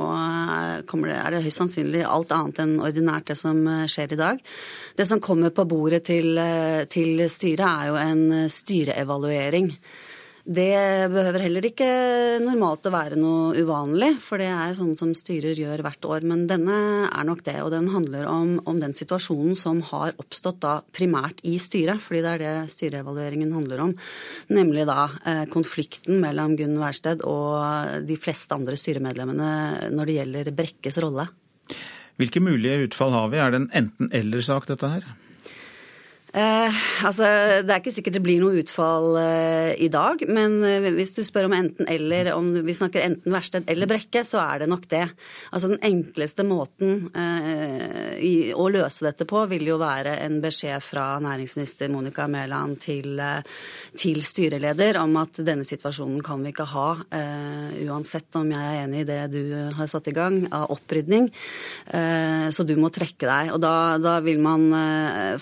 det, 0.88 1.18
er 1.18 1.34
det 1.34 1.42
høyst 1.44 1.60
sannsynlig 1.60 2.00
alt 2.08 2.32
annet 2.32 2.62
enn 2.64 2.74
ordinært 2.80 3.28
det 3.28 3.36
som 3.36 3.60
skjer 3.84 4.16
i 4.16 4.20
dag. 4.22 4.40
Det 4.96 5.04
som 5.10 5.20
kommer 5.20 5.52
på 5.52 5.66
bordet 5.68 6.06
til, 6.08 6.40
til 6.88 7.26
styret 7.28 7.66
er 7.68 7.92
jo 7.92 8.00
en 8.00 8.48
styreevaluering. 8.48 9.68
Det 10.44 11.08
behøver 11.08 11.40
heller 11.46 11.64
ikke 11.64 11.86
normalt 12.44 12.84
å 12.84 12.90
være 12.92 13.16
noe 13.16 13.54
uvanlig, 13.56 14.10
for 14.20 14.42
det 14.42 14.50
er 14.52 14.74
sånn 14.76 14.92
som 14.98 15.14
styrer 15.16 15.56
gjør 15.56 15.80
hvert 15.86 16.04
år. 16.04 16.26
Men 16.28 16.42
denne 16.50 16.76
er 17.08 17.24
nok 17.24 17.40
det, 17.46 17.56
og 17.64 17.70
den 17.72 17.88
handler 17.94 18.28
om, 18.28 18.58
om 18.68 18.82
den 18.82 18.92
situasjonen 18.92 19.56
som 19.56 19.80
har 19.88 20.12
oppstått 20.20 20.60
da 20.60 20.74
primært 20.92 21.40
i 21.48 21.56
styret, 21.56 22.02
fordi 22.04 22.20
det 22.26 22.34
er 22.34 22.44
det 22.44 22.74
styreevalueringen 22.74 23.56
handler 23.56 23.86
om. 23.86 23.96
Nemlig 24.52 24.84
da 24.90 25.08
eh, 25.24 25.42
konflikten 25.48 26.20
mellom 26.20 26.58
Gunn 26.60 26.76
Wærsted 26.76 27.24
og 27.24 28.04
de 28.04 28.20
fleste 28.20 28.52
andre 28.52 28.76
styremedlemmene 28.76 29.90
når 29.96 30.12
det 30.12 30.20
gjelder 30.20 30.54
Brekkes 30.60 31.00
rolle. 31.00 31.24
Hvilke 32.20 32.44
mulige 32.44 32.84
utfall 32.84 33.16
har 33.16 33.32
vi? 33.32 33.40
Er 33.40 33.54
det 33.54 33.64
en 33.64 33.70
enten-eller-sak, 33.80 34.68
dette 34.68 34.92
her? 34.92 35.12
Eh, 36.34 36.78
altså, 37.06 37.26
Det 37.62 37.70
er 37.70 37.78
ikke 37.78 37.92
sikkert 37.94 38.16
det 38.16 38.22
blir 38.24 38.40
noe 38.42 38.58
utfall 38.58 39.14
eh, 39.20 39.74
i 39.86 39.88
dag, 39.92 40.18
men 40.26 40.56
eh, 40.66 40.88
hvis 40.96 41.12
du 41.14 41.20
spør 41.22 41.46
om 41.46 41.54
enten-eller, 41.54 42.32
om 42.34 42.48
vi 42.66 42.74
snakker 42.74 43.04
enten 43.04 43.30
Versted 43.30 43.70
eller 43.70 43.86
Brekke, 43.86 44.24
så 44.26 44.40
er 44.42 44.64
det 44.64 44.68
nok 44.72 44.88
det. 44.90 45.04
Altså 45.54 45.70
Den 45.70 45.78
enkleste 45.86 46.42
måten 46.46 47.04
eh, 47.14 48.18
i, 48.18 48.32
å 48.50 48.66
løse 48.66 49.06
dette 49.06 49.28
på 49.30 49.44
vil 49.52 49.62
jo 49.68 49.78
være 49.78 50.16
en 50.24 50.40
beskjed 50.42 50.82
fra 50.82 51.20
næringsminister 51.22 51.92
Monica 51.94 52.26
Mæland 52.26 52.80
til, 52.82 53.14
eh, 53.22 53.46
til, 53.94 54.18
styreleder 54.24 54.98
om 55.04 55.14
at 55.22 55.38
denne 55.46 55.66
situasjonen 55.66 56.18
kan 56.24 56.42
vi 56.42 56.50
ikke 56.50 56.66
ha, 56.72 56.88
uansett 57.84 58.34
om 58.38 58.48
jeg 58.50 58.62
er 58.64 58.82
enig 58.84 59.02
i 59.02 59.06
det 59.06 59.20
du 59.34 59.40
har 59.76 59.88
satt 59.90 60.08
i 60.08 60.14
gang 60.16 60.40
av 60.54 60.70
opprydning. 60.72 61.26
så 62.54 62.64
du 62.66 62.72
må 62.80 62.88
trekke 62.94 63.26
deg. 63.28 63.50
Og 63.54 63.60
da, 63.62 63.98
da 64.00 64.14
vil 64.24 64.40
man 64.42 64.64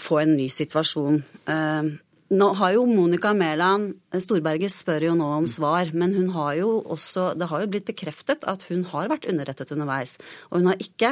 få 0.01 0.23
en 0.23 0.35
ny 0.37 0.49
situasjon 0.51 0.82
situasjon. 0.83 1.23
Eh, 1.47 1.99
nå 2.33 2.47
har 2.57 2.73
jo 2.73 2.87
Monica 2.89 3.35
Mæland 3.37 3.99
Storberget 4.23 4.73
spør 4.73 5.05
jo 5.11 5.15
nå 5.17 5.27
om 5.37 5.47
svar, 5.49 5.91
men 5.93 6.15
hun 6.17 6.31
har 6.33 6.55
jo 6.57 6.79
også, 6.81 7.33
det 7.37 7.49
har 7.51 7.61
jo 7.61 7.69
blitt 7.75 7.91
bekreftet 7.91 8.47
at 8.49 8.65
hun 8.71 8.87
har 8.89 9.11
vært 9.13 9.27
underrettet 9.29 9.73
underveis. 9.75 10.15
Og 10.49 10.63
hun 10.63 10.71
har 10.71 10.81
ikke 10.81 11.11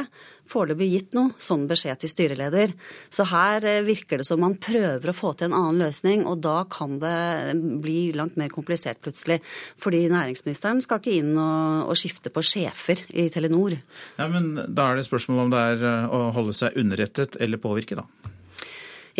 foreløpig 0.49 0.87
gitt 0.89 1.17
noe 1.17 1.35
sånn 1.41 1.67
beskjed 1.69 2.01
til 2.01 2.11
styreleder. 2.11 2.73
Så 3.13 3.27
her 3.29 3.65
eh, 3.69 3.83
virker 3.85 4.21
det 4.21 4.25
som 4.25 4.41
man 4.41 4.57
prøver 4.61 5.13
å 5.13 5.15
få 5.15 5.35
til 5.37 5.51
en 5.51 5.57
annen 5.59 5.83
løsning, 5.85 6.25
og 6.25 6.41
da 6.41 6.63
kan 6.69 6.97
det 7.01 7.53
bli 7.85 8.11
langt 8.17 8.41
mer 8.41 8.49
komplisert 8.53 9.01
plutselig. 9.05 9.39
Fordi 9.81 10.07
næringsministeren 10.09 10.81
skal 10.81 11.03
ikke 11.03 11.19
inn 11.21 11.35
og, 11.35 11.91
og 11.93 12.01
skifte 12.01 12.33
på 12.33 12.45
sjefer 12.45 13.05
i 13.13 13.29
Telenor. 13.33 13.77
Ja, 14.17 14.25
Men 14.25 14.55
da 14.65 14.89
er 14.89 14.97
det 14.97 15.05
spørsmål 15.09 15.45
om 15.45 15.53
det 15.53 15.65
er 15.75 15.89
eh, 15.93 16.13
å 16.17 16.27
holde 16.33 16.57
seg 16.57 16.81
underrettet 16.81 17.37
eller 17.37 17.61
påvirke, 17.61 18.01
da? 18.01 18.30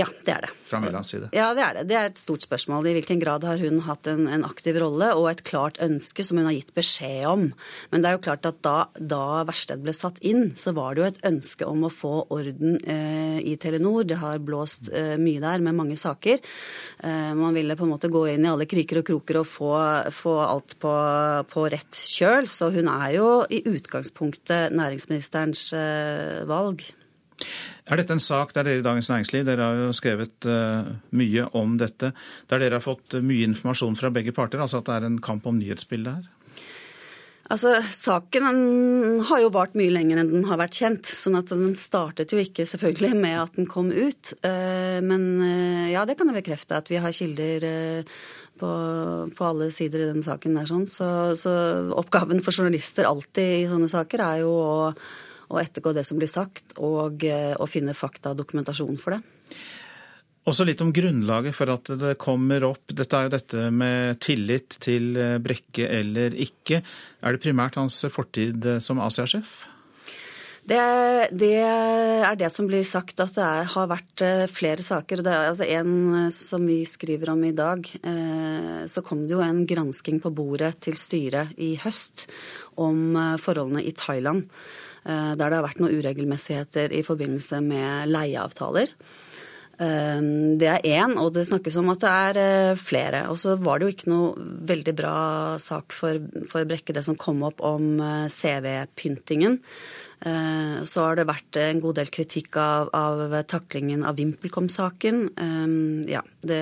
Ja, 0.02 0.08
det 0.26 0.34
er 0.34 0.46
det. 0.48 0.52
Fra 0.66 0.80
Mellans 0.82 1.12
side? 1.14 1.30
Ja, 1.36 1.52
det 1.54 1.64
er 1.66 1.78
det. 1.78 1.84
Det 1.92 1.98
er 2.00 2.10
et 2.10 2.20
stort 2.22 2.46
spørsmål. 2.46 2.88
I 2.90 2.96
hvilken 2.96 3.20
grad 3.22 3.46
har 3.46 3.60
hun 3.62 3.82
hatt 3.86 4.08
en, 4.10 4.26
en, 4.32 4.46
aktiv 4.48 4.80
rolle 4.82 5.12
og 5.18 5.28
et 5.30 5.44
klart 5.46 5.78
ønske 5.84 6.24
som 6.26 6.40
hun 6.40 6.48
har 6.48 6.56
gitt 6.56 6.72
beskjed 6.78 7.28
om. 7.30 7.44
Men 7.92 8.04
det 8.04 8.10
er 8.10 8.18
jo 8.18 8.24
klart 8.26 8.48
at 8.50 8.62
da, 8.66 8.76
da 8.96 9.44
Versted 9.48 9.84
ble 9.84 9.94
satt 9.96 10.22
inn, 10.26 10.54
så 10.58 10.74
var 10.78 10.96
det 10.96 11.04
jo 11.04 11.10
et 11.10 11.22
ønske 11.32 11.68
om 11.68 11.86
å 11.86 11.92
få 11.94 12.14
orden 12.34 12.80
eh, 12.82 13.40
i 13.44 13.58
Telenor. 13.62 14.08
Det 14.08 14.22
har 14.22 14.42
blåst 14.44 14.90
eh, 14.90 15.18
mye 15.22 15.44
der 15.44 15.66
med 15.66 15.78
mange 15.78 16.00
saker. 16.00 16.40
Eh, 17.04 17.34
man 17.38 17.58
ville 17.58 17.78
på 17.78 17.86
en 17.86 17.94
måte 17.94 18.12
gå 18.12 18.26
inn 18.32 18.48
i 18.48 18.52
alle 18.52 18.70
kriker 18.70 19.02
og 19.02 19.08
kroker 19.12 19.42
og 19.44 19.50
få, 19.50 19.74
få 20.16 20.38
alt 20.46 20.78
på, 20.82 20.96
på, 21.52 21.68
rett 21.76 22.02
kjøl. 22.16 22.50
Så 22.50 22.72
hun 22.74 22.90
er 22.96 23.18
jo 23.20 23.30
i 23.52 23.62
utgangspunktet 23.70 24.74
næringsministerens 24.78 25.68
eh, 25.78 26.42
valg. 26.50 26.88
Er 27.92 28.00
dette 28.00 28.16
en 28.16 28.24
sak 28.24 28.54
der 28.56 28.64
dere 28.64 28.80
i 28.80 28.86
Dagens 28.86 29.10
Næringsliv 29.12 29.48
dere 29.48 29.66
har 29.68 29.80
jo 29.82 29.96
skrevet 29.96 30.46
uh, 30.48 30.94
mye 31.12 31.48
om 31.60 31.74
dette, 31.80 32.14
der 32.48 32.62
dere 32.62 32.78
har 32.80 32.86
fått 32.86 33.18
mye 33.20 33.50
informasjon 33.50 33.98
fra 34.00 34.12
begge 34.16 34.32
parter, 34.36 34.62
altså 34.64 34.80
at 34.80 34.88
det 34.88 34.94
er 34.96 35.08
en 35.10 35.18
kamp 35.24 35.50
om 35.50 35.58
nyhetsbildet 35.60 36.22
her? 36.22 36.30
Altså, 37.52 37.74
Saken 37.92 38.46
har 39.28 39.42
jo 39.44 39.50
vart 39.52 39.74
mye 39.76 39.92
lenger 39.92 40.22
enn 40.22 40.30
den 40.32 40.46
har 40.48 40.62
vært 40.62 40.78
kjent. 40.80 41.04
sånn 41.04 41.36
at 41.36 41.50
Den 41.52 41.74
startet 41.76 42.32
jo 42.32 42.40
ikke 42.40 42.64
selvfølgelig 42.64 43.10
med 43.20 43.36
at 43.42 43.58
den 43.60 43.68
kom 43.68 43.90
ut. 43.92 44.32
Uh, 44.40 45.04
men 45.04 45.26
ja, 45.92 46.06
det 46.08 46.16
kan 46.16 46.32
jeg 46.32 46.38
bekrefte, 46.46 46.80
at 46.80 46.88
vi 46.88 47.02
har 47.04 47.12
kilder 47.12 47.66
på, 48.62 48.70
på, 49.36 49.50
alle 49.50 49.68
sider 49.76 50.06
i 50.06 50.08
den 50.14 50.24
saken. 50.24 50.56
der 50.56 50.72
sånn. 50.72 50.88
Så, 50.88 51.10
så 51.36 51.58
oppgaven 52.00 52.40
for 52.40 52.56
journalister 52.56 53.10
alltid 53.10 53.66
i 53.66 53.68
sånne 53.68 53.92
saker 53.92 54.26
er 54.30 54.46
jo 54.46 54.56
å 54.56 54.72
å 55.52 55.60
ettergå 55.62 55.94
det 55.96 56.06
som 56.08 56.20
blir 56.20 56.32
sagt, 56.32 56.78
og 56.80 57.26
eh, 57.28 57.54
å 57.60 57.68
finne 57.70 57.96
fakta 57.98 58.32
og 58.32 58.42
dokumentasjon 58.42 59.00
for 59.02 59.18
det. 59.18 59.22
Også 60.50 60.66
litt 60.66 60.82
om 60.82 60.90
grunnlaget 60.96 61.54
for 61.54 61.70
at 61.70 61.92
det 62.02 62.16
kommer 62.22 62.64
opp. 62.66 62.88
Dette 62.90 63.18
er 63.18 63.28
jo 63.28 63.34
dette 63.36 63.66
med 63.76 64.22
tillit 64.24 64.80
til 64.82 65.12
eh, 65.20 65.36
Brekke 65.44 65.90
eller 66.00 66.38
ikke. 66.48 66.82
Er 67.22 67.36
det 67.36 67.44
primært 67.44 67.78
hans 67.82 68.00
fortid 68.10 68.66
eh, 68.66 68.82
som 68.82 69.04
Asia-sjef? 69.04 69.68
Det, 70.62 70.78
det, 71.34 71.56
er 71.58 72.36
det 72.38 72.48
som 72.54 72.68
blir 72.70 72.84
sagt, 72.86 73.18
at 73.20 73.34
det 73.34 73.44
er, 73.44 73.70
har 73.74 73.88
vært 73.90 74.24
flere 74.54 74.84
saker. 74.86 75.24
Det 75.26 75.32
er 75.34 75.48
altså 75.50 75.66
En 75.66 76.30
som 76.32 76.68
vi 76.70 76.84
skriver 76.86 77.32
om 77.34 77.42
i 77.48 77.50
dag, 77.58 77.90
så 78.86 79.02
kom 79.02 79.24
det 79.26 79.34
jo 79.34 79.42
en 79.42 79.64
gransking 79.66 80.22
på 80.22 80.30
bordet 80.30 80.76
til 80.86 81.00
styret 81.02 81.58
i 81.58 81.72
høst 81.82 82.28
om 82.78 83.18
forholdene 83.42 83.82
i 83.82 83.96
Thailand. 83.98 84.46
Eh, 85.02 85.34
der 85.34 85.50
det 85.50 85.58
har 85.58 85.66
vært 85.66 85.82
noen 85.82 85.98
uregelmessigheter 85.98 86.94
i 86.94 87.02
forbindelse 87.06 87.62
med 87.66 88.12
leieavtaler. 88.12 88.92
Eh, 89.82 90.22
det 90.62 90.70
er 90.70 90.86
én, 90.86 91.16
og 91.18 91.34
det 91.34 91.48
snakkes 91.50 91.80
om 91.82 91.90
at 91.94 92.04
det 92.04 92.12
er 92.12 92.42
eh, 92.44 92.76
flere. 92.78 93.26
Og 93.34 93.40
så 93.42 93.58
var 93.58 93.80
det 93.80 93.88
jo 93.88 93.96
ikke 93.96 94.14
noe 94.14 94.46
veldig 94.70 94.96
bra 94.98 95.16
sak 95.62 95.98
for, 95.98 96.22
for 96.52 96.70
Brekke, 96.70 96.94
det 96.94 97.06
som 97.08 97.18
kom 97.18 97.42
opp 97.48 97.66
om 97.66 97.98
CV-pyntingen. 98.30 99.60
Så 100.22 101.02
har 101.02 101.16
det 101.18 101.24
vært 101.26 101.58
en 101.58 101.80
god 101.82 101.96
del 101.98 102.10
kritikk 102.14 102.54
av, 102.62 102.92
av 102.94 103.32
taklingen 103.50 104.04
av 104.06 104.20
VimpelCom-saken. 104.20 105.24
Ja, 106.06 106.22
det, 106.46 106.60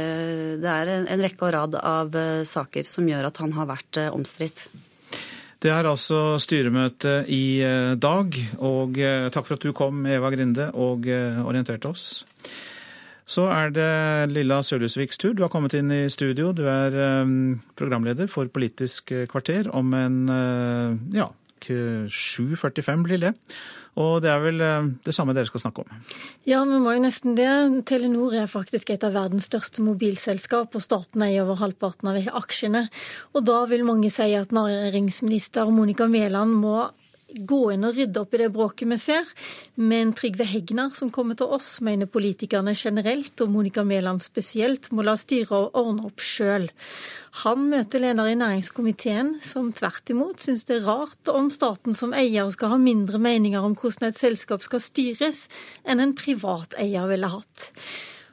det, 0.64 0.76
er 0.78 0.92
en, 0.94 1.10
rekke 1.20 1.50
og 1.50 1.52
rad 1.58 1.76
av 1.76 2.16
saker 2.48 2.88
som 2.88 3.12
gjør 3.12 3.28
at 3.28 3.44
han 3.44 3.58
har 3.60 3.68
vært 3.68 4.00
omstridt. 4.14 4.64
Det 5.60 5.72
er 5.76 5.88
altså 5.90 6.38
styremøte 6.40 7.26
i 7.28 7.60
eh, 7.68 7.94
dag, 8.00 8.36
og 8.64 8.96
eh, 8.96 9.28
takk 9.28 9.48
for 9.48 9.58
at 9.58 9.66
du 9.66 9.74
kom, 9.76 10.06
Eva 10.08 10.32
Grinde, 10.32 10.70
og 10.72 11.08
eh, 11.12 11.42
orienterte 11.44 11.90
oss. 11.92 12.24
Så 13.30 13.44
er 13.52 13.74
det 13.76 13.90
Lilla 14.32 14.62
Sølhusviks 14.64 15.20
tur. 15.20 15.36
Du 15.36 15.44
har 15.44 15.52
kommet 15.52 15.76
inn 15.78 15.92
i 15.94 16.08
studio. 16.10 16.54
Du 16.56 16.64
er 16.66 16.96
programleder 17.78 18.26
for 18.32 18.50
Politisk 18.50 19.12
kvarter 19.30 19.70
om 19.70 19.94
en 19.94 20.18
ja, 21.14 21.28
7.45 21.62 23.04
blir 23.06 23.22
det. 23.22 23.36
Og 23.98 24.22
det 24.24 24.30
er 24.32 24.44
vel 24.44 24.62
eh, 24.64 24.92
det 25.06 25.16
samme 25.16 25.34
dere 25.36 25.50
skal 25.50 25.64
snakke 25.64 25.84
om? 25.86 26.04
Ja, 26.48 26.62
vi 26.68 26.80
må 26.82 26.94
jo 26.96 27.04
nesten 27.04 27.38
det. 27.40 27.50
Telenor 27.90 28.36
er 28.38 28.52
faktisk 28.52 28.94
et 28.94 29.06
av 29.08 29.16
verdens 29.18 29.50
største 29.50 29.84
mobilselskap, 29.86 30.76
og 30.76 30.86
staten 30.86 31.26
eier 31.26 31.46
over 31.46 31.62
halvparten 31.64 32.12
av 32.12 32.22
aksjene. 32.44 32.88
Og 33.34 33.46
da 33.50 33.64
vil 33.72 33.88
mange 33.88 34.12
si 34.14 34.32
at 34.38 34.54
næringsminister 34.56 35.72
Monica 35.74 36.08
Mæland 36.10 36.60
må 36.62 36.90
gå 37.34 37.60
inn 37.74 37.86
og 37.88 37.98
rydde 37.98 38.22
opp 38.22 38.34
i 38.36 38.42
det 38.42 38.50
bråket 38.54 38.90
vi 38.90 38.98
ser. 39.02 39.30
Men 39.76 40.14
Trygve 40.18 40.48
Hegnar, 40.50 40.92
som 40.98 41.12
kommer 41.14 41.38
til 41.40 41.52
oss, 41.54 41.78
mener 41.86 42.10
politikerne 42.10 42.76
generelt, 42.78 43.36
og 43.42 43.54
Monica 43.54 43.84
Mæland 43.84 44.24
spesielt, 44.24 44.92
må 44.92 45.06
la 45.06 45.16
styret 45.20 45.76
ordne 45.78 46.08
opp 46.10 46.24
sjøl. 46.24 46.70
Han 47.44 47.68
møter 47.70 48.02
leder 48.02 48.32
i 48.32 48.38
næringskomiteen, 48.40 49.36
som 49.46 49.72
tvert 49.76 50.10
imot 50.10 50.42
syns 50.44 50.66
det 50.66 50.80
er 50.80 50.88
rart 50.90 51.30
om 51.34 51.52
staten 51.54 51.98
som 51.98 52.16
eier 52.18 52.50
skal 52.54 52.74
ha 52.74 52.80
mindre 52.82 53.22
meninger 53.22 53.64
om 53.64 53.78
hvordan 53.78 54.10
et 54.10 54.18
selskap 54.18 54.66
skal 54.66 54.82
styres, 54.84 55.46
enn 55.86 56.02
en 56.02 56.16
privat 56.18 56.74
eier 56.82 57.06
ville 57.12 57.30
hatt. 57.30 57.70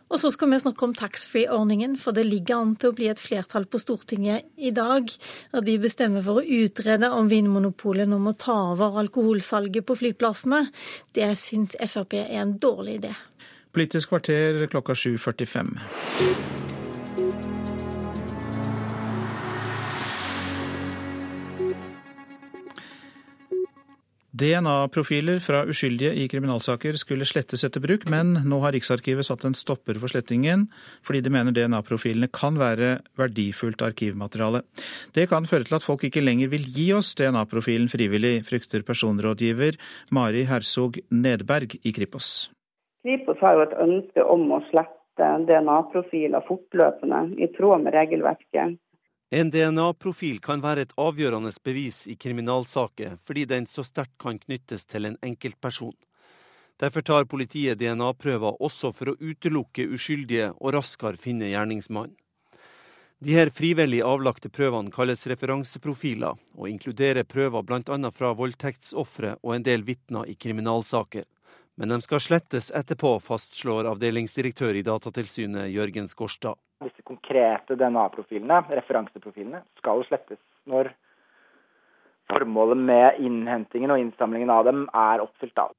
Og 0.07 0.21
så 0.23 0.31
skal 0.31 0.53
vi 0.53 0.59
snakke 0.63 0.87
om 0.87 0.95
taxfree-ordningen, 0.95 1.97
for 1.99 2.15
det 2.15 2.27
ligger 2.29 2.61
an 2.61 2.77
til 2.79 2.93
å 2.93 2.97
bli 2.97 3.09
et 3.11 3.21
flertall 3.21 3.67
på 3.67 3.81
Stortinget 3.83 4.47
i 4.57 4.71
dag. 4.75 5.11
Og 5.53 5.67
de 5.67 5.75
bestemmer 5.83 6.23
for 6.23 6.41
å 6.41 6.63
utrede 6.63 7.11
om 7.11 7.31
Vinmonopolet 7.31 8.07
nå 8.11 8.21
må 8.23 8.37
ta 8.39 8.55
over 8.77 9.01
alkoholsalget 9.03 9.87
på 9.89 9.99
flyplassene. 9.99 10.69
Det 11.17 11.33
syns 11.41 11.75
Frp 11.91 12.21
er 12.23 12.39
en 12.39 12.55
dårlig 12.63 13.01
idé. 13.03 13.13
Politisk 13.77 14.15
kvarter 14.15 14.63
klokka 14.73 14.95
7.45. 14.95 16.76
DNA-profiler 24.37 25.39
fra 25.41 25.63
uskyldige 25.71 26.11
i 26.21 26.27
kriminalsaker 26.29 26.99
skulle 27.01 27.25
slettes 27.29 27.63
etter 27.65 27.81
bruk, 27.81 28.03
men 28.13 28.35
nå 28.45 28.59
har 28.61 28.75
Riksarkivet 28.75 29.25
satt 29.25 29.47
en 29.49 29.57
stopper 29.57 29.97
for 30.03 30.13
slettingen, 30.13 30.67
fordi 31.07 31.23
de 31.25 31.33
mener 31.33 31.55
DNA-profilene 31.57 32.29
kan 32.35 32.59
være 32.61 32.99
verdifullt 33.17 33.85
arkivmateriale. 33.87 34.61
Det 35.17 35.29
kan 35.31 35.49
føre 35.49 35.65
til 35.69 35.79
at 35.79 35.87
folk 35.87 36.05
ikke 36.09 36.25
lenger 36.25 36.53
vil 36.53 36.67
gi 36.69 36.91
oss 36.99 37.15
DNA-profilen 37.17 37.89
frivillig, 37.89 38.43
frykter 38.49 38.85
personrådgiver 38.85 39.79
Mari 40.13 40.45
Hersog 40.51 41.01
Nedberg 41.09 41.79
i 41.81 41.95
Kripos. 41.97 42.51
Kripos 43.07 43.41
har 43.41 43.57
jo 43.57 43.65
et 43.65 43.79
ønske 43.87 44.27
om 44.27 44.51
å 44.53 44.61
slette 44.69 45.31
DNA-profiler 45.49 46.45
fortløpende, 46.45 47.23
i 47.41 47.49
tråd 47.57 47.87
med 47.87 47.97
regelverket. 47.97 48.77
En 49.31 49.49
DNA-profil 49.51 50.37
kan 50.39 50.61
være 50.63 50.85
et 50.87 50.93
avgjørende 51.03 51.51
bevis 51.67 52.05
i 52.07 52.15
kriminalsaker, 52.15 53.17
fordi 53.27 53.43
den 53.51 53.65
så 53.67 53.83
sterkt 53.83 54.15
kan 54.23 54.39
knyttes 54.39 54.87
til 54.87 55.09
en 55.09 55.17
enkeltperson. 55.19 55.97
Derfor 56.79 57.03
tar 57.03 57.27
politiet 57.27 57.81
DNA-prøver 57.81 58.61
også 58.63 58.93
for 58.95 59.11
å 59.11 59.17
utelukke 59.19 59.89
uskyldige 59.97 60.53
og 60.61 60.77
raskere 60.77 61.19
finne 61.19 61.51
gjerningsmannen. 61.51 62.15
De 63.19 63.33
her 63.33 63.51
frivillig 63.51 64.03
avlagte 64.05 64.51
prøvene 64.53 64.93
kalles 64.93 65.27
referanseprofiler, 65.27 66.37
og 66.55 66.69
inkluderer 66.69 67.25
prøver 67.25 67.65
bl.a. 67.65 68.11
fra 68.13 68.35
voldtektsofre 68.37 69.39
og 69.41 69.55
en 69.57 69.65
del 69.67 69.87
vitner 69.89 70.29
i 70.29 70.37
kriminalsaker. 70.37 71.25
Men 71.77 71.89
de 71.89 72.01
skal 72.01 72.21
slettes 72.25 72.71
etterpå, 72.73 73.19
fastslår 73.21 73.85
avdelingsdirektør 73.91 74.79
i 74.81 74.85
Datatilsynet 74.85 75.69
Jørgen 75.69 76.07
Skårstad. 76.09 76.57
Disse 76.81 77.03
konkrete 77.05 77.77
DNA-profilene, 77.77 78.63
referanseprofilene, 78.79 79.61
skal 79.83 80.01
slettes 80.09 80.41
når 80.65 80.89
formålet 82.33 82.81
med 82.81 83.21
innhentingen 83.21 83.93
og 83.93 84.01
innsamlingen 84.01 84.53
av 84.55 84.65
dem 84.65 84.87
er 84.89 85.21
oppfylt. 85.25 85.59
av. 85.61 85.75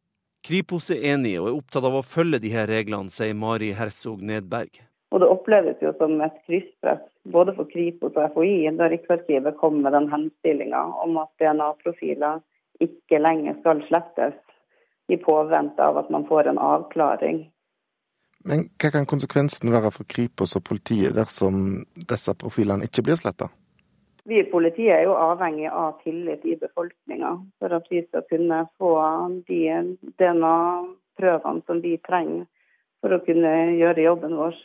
Kripos 0.45 0.91
er 0.93 1.01
enig 1.15 1.33
og 1.41 1.49
er 1.49 1.57
opptatt 1.57 1.87
av 1.89 1.97
å 1.97 2.05
følge 2.05 2.39
de 2.45 2.51
her 2.53 2.69
reglene, 2.69 3.09
sier 3.09 3.33
Mari 3.33 3.71
Hersog 3.73 4.21
Nedberg. 4.21 4.77
Og 5.11 5.23
Det 5.23 5.27
oppleves 5.33 5.81
jo 5.81 5.95
som 5.97 6.19
et 6.21 6.37
krysspress 6.45 7.01
både 7.33 7.55
for 7.57 7.65
Kripos 7.71 8.13
og 8.13 8.35
FHI 8.35 8.69
da 8.77 8.91
Riksarkivet 8.91 9.57
kom 9.57 9.81
med 9.81 9.97
den 9.97 10.11
henstillinga 10.11 10.83
om 11.03 11.17
at 11.23 11.31
DNA-profiler 11.41 12.43
ikke 12.85 13.17
lenger 13.23 13.57
skal 13.63 13.81
slettes 13.87 14.37
i 15.07 15.17
påvente 15.17 15.83
av 15.83 15.97
at 15.97 16.09
man 16.13 16.25
får 16.27 16.51
en 16.51 16.59
avklaring 16.59 17.45
men 18.47 18.67
hva 18.79 18.91
kan 18.93 19.07
konsekvensen 19.09 19.71
være 19.73 19.91
for 19.91 20.07
Kripos 20.07 20.55
og 20.55 20.63
politiet 20.69 21.15
dersom 21.17 21.81
disse 22.11 22.35
profilene 22.39 22.87
ikke 22.87 23.03
blir 23.07 23.19
sletta? 23.19 23.49
Vi 24.27 24.41
i 24.41 24.47
politiet 24.51 24.93
er 24.93 25.03
jo 25.07 25.15
avhengig 25.15 25.67
av 25.71 25.99
tillit 26.03 26.45
i 26.45 26.57
befolkninga 26.59 27.33
for 27.59 27.75
at 27.75 27.87
vi 27.91 28.01
skal 28.05 28.25
kunne 28.31 28.61
få 28.79 28.93
de 29.47 29.61
DNA-prøvene 30.19 31.63
som 31.67 31.83
vi 31.83 31.95
trenger 32.07 32.45
for 33.03 33.15
å 33.15 33.21
kunne 33.23 33.53
gjøre 33.79 34.07
jobben 34.07 34.35
vår. 34.39 34.55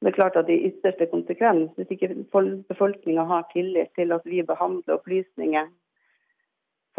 Det 0.00 0.12
er 0.12 0.16
klart 0.16 0.36
at 0.40 0.48
I 0.52 0.58
ytterste 0.68 1.08
konsekvens, 1.12 1.72
hvis 1.76 1.92
ikke 1.92 2.12
befolkninga 2.68 3.24
har 3.28 3.48
tillit 3.52 3.92
til 3.96 4.12
at 4.16 4.24
vi 4.24 4.40
behandler 4.48 4.96
opplysninger 4.96 5.68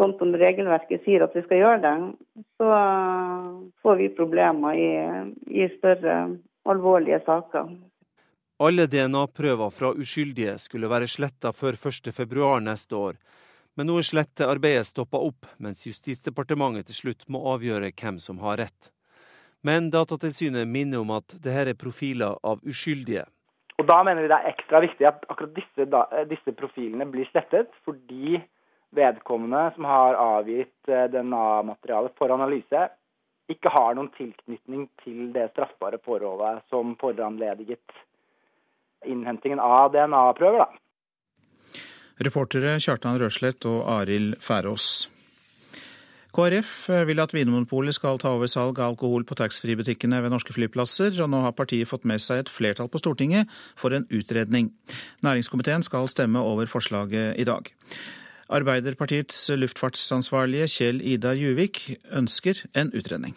sånn 0.00 0.14
som 0.18 0.34
regelverket 0.38 1.04
sier 1.04 1.24
at 1.24 1.34
vi 1.36 1.44
skal 1.44 1.62
gjøre 1.62 1.80
det, 1.84 1.94
så 2.60 2.68
får 3.84 3.98
vi 4.00 4.12
problemer 4.16 4.78
i, 4.78 4.90
i 5.52 5.68
større 5.78 6.18
alvorlige 6.68 7.20
saker. 7.26 7.72
Alle 8.62 8.86
DNA-prøver 8.86 9.72
fra 9.74 9.90
uskyldige 9.98 10.54
skulle 10.62 10.90
være 10.90 11.10
sletta 11.10 11.50
før 11.56 11.74
1.2 11.74 12.50
neste 12.62 12.94
år. 12.94 13.16
Men 13.74 13.88
nå 13.88 13.96
er 13.98 14.06
slettearbeidet 14.06 14.84
stoppa 14.86 15.18
opp, 15.18 15.48
mens 15.56 15.86
Justisdepartementet 15.86 16.90
til 16.90 16.98
slutt 16.98 17.24
må 17.32 17.40
avgjøre 17.54 17.90
hvem 17.96 18.20
som 18.20 18.42
har 18.44 18.60
rett. 18.60 18.90
Men 19.64 19.88
Datatilsynet 19.94 20.68
minner 20.68 21.00
om 21.00 21.14
at 21.16 21.32
dette 21.38 21.70
er 21.72 21.78
profiler 21.78 22.36
av 22.44 22.60
uskyldige. 22.68 23.24
Og 23.80 23.88
Da 23.88 24.02
mener 24.04 24.22
vi 24.22 24.30
det 24.30 24.38
er 24.38 24.52
ekstra 24.52 24.82
viktig 24.84 25.06
at 25.08 25.24
akkurat 25.32 25.54
disse, 25.56 25.86
disse 26.30 26.54
profilene 26.58 27.06
blir 27.10 27.26
slettet, 27.32 27.72
fordi 27.86 28.42
vedkommende 28.96 29.70
som 29.74 29.88
har 29.88 30.18
avgitt 30.20 30.88
eh, 30.88 31.08
DNA-materialet 31.12 32.16
for 32.18 32.34
analyse, 32.34 32.88
ikke 33.50 33.72
har 33.74 33.96
noen 33.96 34.12
tilknytning 34.16 34.86
til 35.02 35.32
det 35.34 35.50
straffbare 35.52 35.98
forholdet 36.04 36.62
som 36.70 36.94
foranlediget 37.00 37.96
innhentingen 39.08 39.60
av 39.60 39.90
DNA-prøver. 39.94 40.78
Reportere 42.22 42.76
Kjartan 42.80 43.18
Røslett 43.18 43.66
og 43.66 43.82
Arild 43.90 44.38
Færås. 44.44 45.08
KrF 46.32 46.88
vil 47.04 47.20
at 47.20 47.34
Vinmonopolet 47.36 47.92
skal 47.92 48.16
ta 48.20 48.30
over 48.32 48.48
salg 48.48 48.78
av 48.80 48.94
alkohol 48.94 49.26
på 49.28 49.36
taxfree-butikkene 49.36 50.22
ved 50.24 50.32
norske 50.32 50.54
flyplasser, 50.56 51.12
og 51.20 51.28
nå 51.28 51.42
har 51.44 51.52
partiet 51.52 51.90
fått 51.90 52.06
med 52.08 52.22
seg 52.24 52.44
et 52.44 52.52
flertall 52.52 52.88
på 52.88 53.02
Stortinget 53.02 53.52
for 53.76 53.92
en 53.92 54.06
utredning. 54.08 54.70
Næringskomiteen 55.26 55.84
skal 55.84 56.08
stemme 56.08 56.40
over 56.40 56.70
forslaget 56.72 57.36
i 57.36 57.44
dag. 57.44 57.68
Arbeiderpartiets 58.52 59.48
luftfartsansvarlige 59.56 60.68
Kjell 60.68 61.00
Idar 61.00 61.38
Juvik 61.40 61.80
ønsker 62.12 62.64
en 62.76 62.92
utredning. 62.92 63.34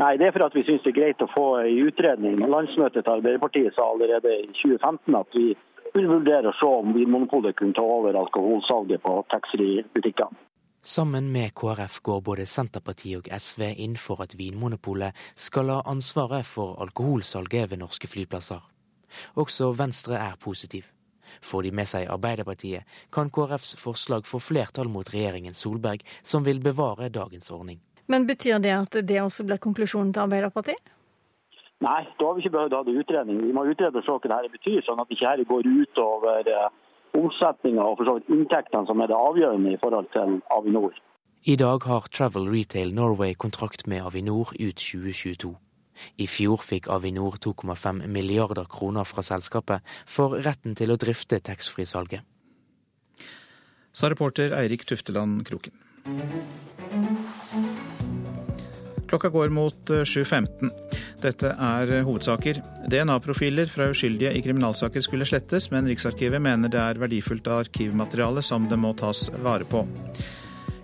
Nei, 0.00 0.16
Det 0.16 0.26
er 0.26 0.32
for 0.32 0.46
at 0.46 0.54
vi 0.56 0.64
syns 0.64 0.82
det 0.84 0.94
er 0.94 1.00
greit 1.00 1.20
å 1.20 1.28
få 1.28 1.46
en 1.60 1.88
utredning. 1.88 2.38
Landsmøtet 2.40 3.04
til 3.04 3.12
Arbeiderpartiet 3.18 3.74
sa 3.76 3.84
allerede 3.92 4.32
i 4.32 4.46
2015 4.62 5.18
at 5.18 5.36
vi 5.36 5.48
vil 5.94 6.08
vurdere 6.08 6.48
å 6.48 6.56
se 6.56 6.68
om 6.80 6.94
Vinmonopolet 6.96 7.56
kunne 7.58 7.76
ta 7.76 7.84
over 7.84 8.16
alkoholsalget 8.16 9.02
på 9.04 9.18
taxfree-butikkene. 9.34 10.38
Sammen 10.82 11.28
med 11.32 11.52
KrF 11.60 11.98
går 12.00 12.22
både 12.24 12.46
Senterpartiet 12.48 13.18
og 13.20 13.28
SV 13.28 13.66
inn 13.84 13.98
for 14.00 14.22
at 14.24 14.32
Vinmonopolet 14.38 15.12
skal 15.36 15.68
ha 15.74 15.82
ansvaret 15.84 16.48
for 16.48 16.80
alkoholsalget 16.80 17.68
ved 17.70 17.82
norske 17.82 18.08
flyplasser. 18.08 18.62
Også 19.36 19.74
Venstre 19.76 20.16
er 20.16 20.40
positiv. 20.40 20.88
Får 21.42 21.66
de 21.66 21.74
med 21.80 21.88
seg 21.90 22.08
Arbeiderpartiet, 22.10 22.86
kan 23.14 23.30
KrFs 23.30 23.76
forslag 23.80 24.26
få 24.26 24.40
flertall 24.42 24.90
mot 24.92 25.08
regjeringen 25.14 25.54
Solberg, 25.54 26.04
som 26.22 26.44
vil 26.44 26.60
bevare 26.64 27.08
dagens 27.08 27.50
ordning. 27.50 27.80
Men 28.10 28.26
betyr 28.26 28.58
det 28.58 28.74
at 28.74 29.00
det 29.06 29.20
også 29.22 29.46
blir 29.46 29.62
konklusjonen 29.62 30.12
til 30.12 30.26
Arbeiderpartiet? 30.26 30.96
Nei, 31.80 32.02
da 32.18 32.26
har 32.26 32.36
vi 32.36 32.42
ikke 32.44 32.56
behøvd 32.58 32.74
å 32.74 32.80
ha 32.82 32.84
det 32.84 32.98
utredning. 33.00 33.38
Vi 33.46 33.54
må 33.56 33.64
utrede 33.70 34.02
hva 34.04 34.18
dette 34.20 34.52
betyr, 34.52 34.82
sånn 34.84 35.00
at 35.00 35.12
ikke 35.14 35.30
her 35.30 35.44
går 35.48 35.68
utover 35.68 36.42
over 36.44 36.70
omsetninga 37.16 37.84
og 37.84 37.96
for 37.98 38.08
så 38.08 38.16
vidt 38.18 38.34
inntektene, 38.34 38.86
som 38.86 39.00
er 39.00 39.10
det 39.10 39.16
avgjørende 39.16 39.72
i 39.74 39.80
forhold 39.80 40.10
til 40.14 40.38
Avinor. 40.54 40.92
I 41.48 41.56
dag 41.56 41.86
har 41.88 42.08
Travel 42.12 42.50
Retail 42.52 42.92
Norway 42.94 43.34
kontrakt 43.34 43.86
med 43.88 44.04
Avinor 44.04 44.52
ut 44.52 44.76
2022. 44.76 45.54
I 46.20 46.26
fjor 46.30 46.62
fikk 46.64 46.88
Avinor 46.92 47.38
2,5 47.42 48.06
milliarder 48.06 48.68
kroner 48.70 49.08
fra 49.08 49.24
selskapet 49.26 49.86
for 50.06 50.38
retten 50.44 50.76
til 50.78 50.92
å 50.92 50.98
drifte 51.00 51.40
taxfree-salget. 51.40 52.26
Sa 53.92 54.10
reporter 54.10 54.54
Eirik 54.54 54.86
Tufteland 54.86 55.42
Kroken. 55.48 55.74
Klokka 59.10 59.28
går 59.28 59.48
mot 59.50 59.90
7.15. 59.90 60.70
Eh, 60.70 60.98
Dette 61.20 61.50
er 61.52 61.90
eh, 61.92 62.04
hovedsaker. 62.06 62.60
DNA-profiler 62.90 63.66
fra 63.68 63.88
uskyldige 63.90 64.30
i 64.38 64.42
kriminalsaker 64.44 65.02
skulle 65.04 65.26
slettes, 65.26 65.66
men 65.74 65.88
Riksarkivet 65.90 66.42
mener 66.42 66.70
det 66.70 66.80
er 66.80 67.00
verdifullt 67.02 67.50
arkivmateriale 67.50 68.44
som 68.46 68.68
det 68.70 68.78
må 68.78 68.94
tas 68.94 69.26
vare 69.42 69.66
på. 69.68 69.82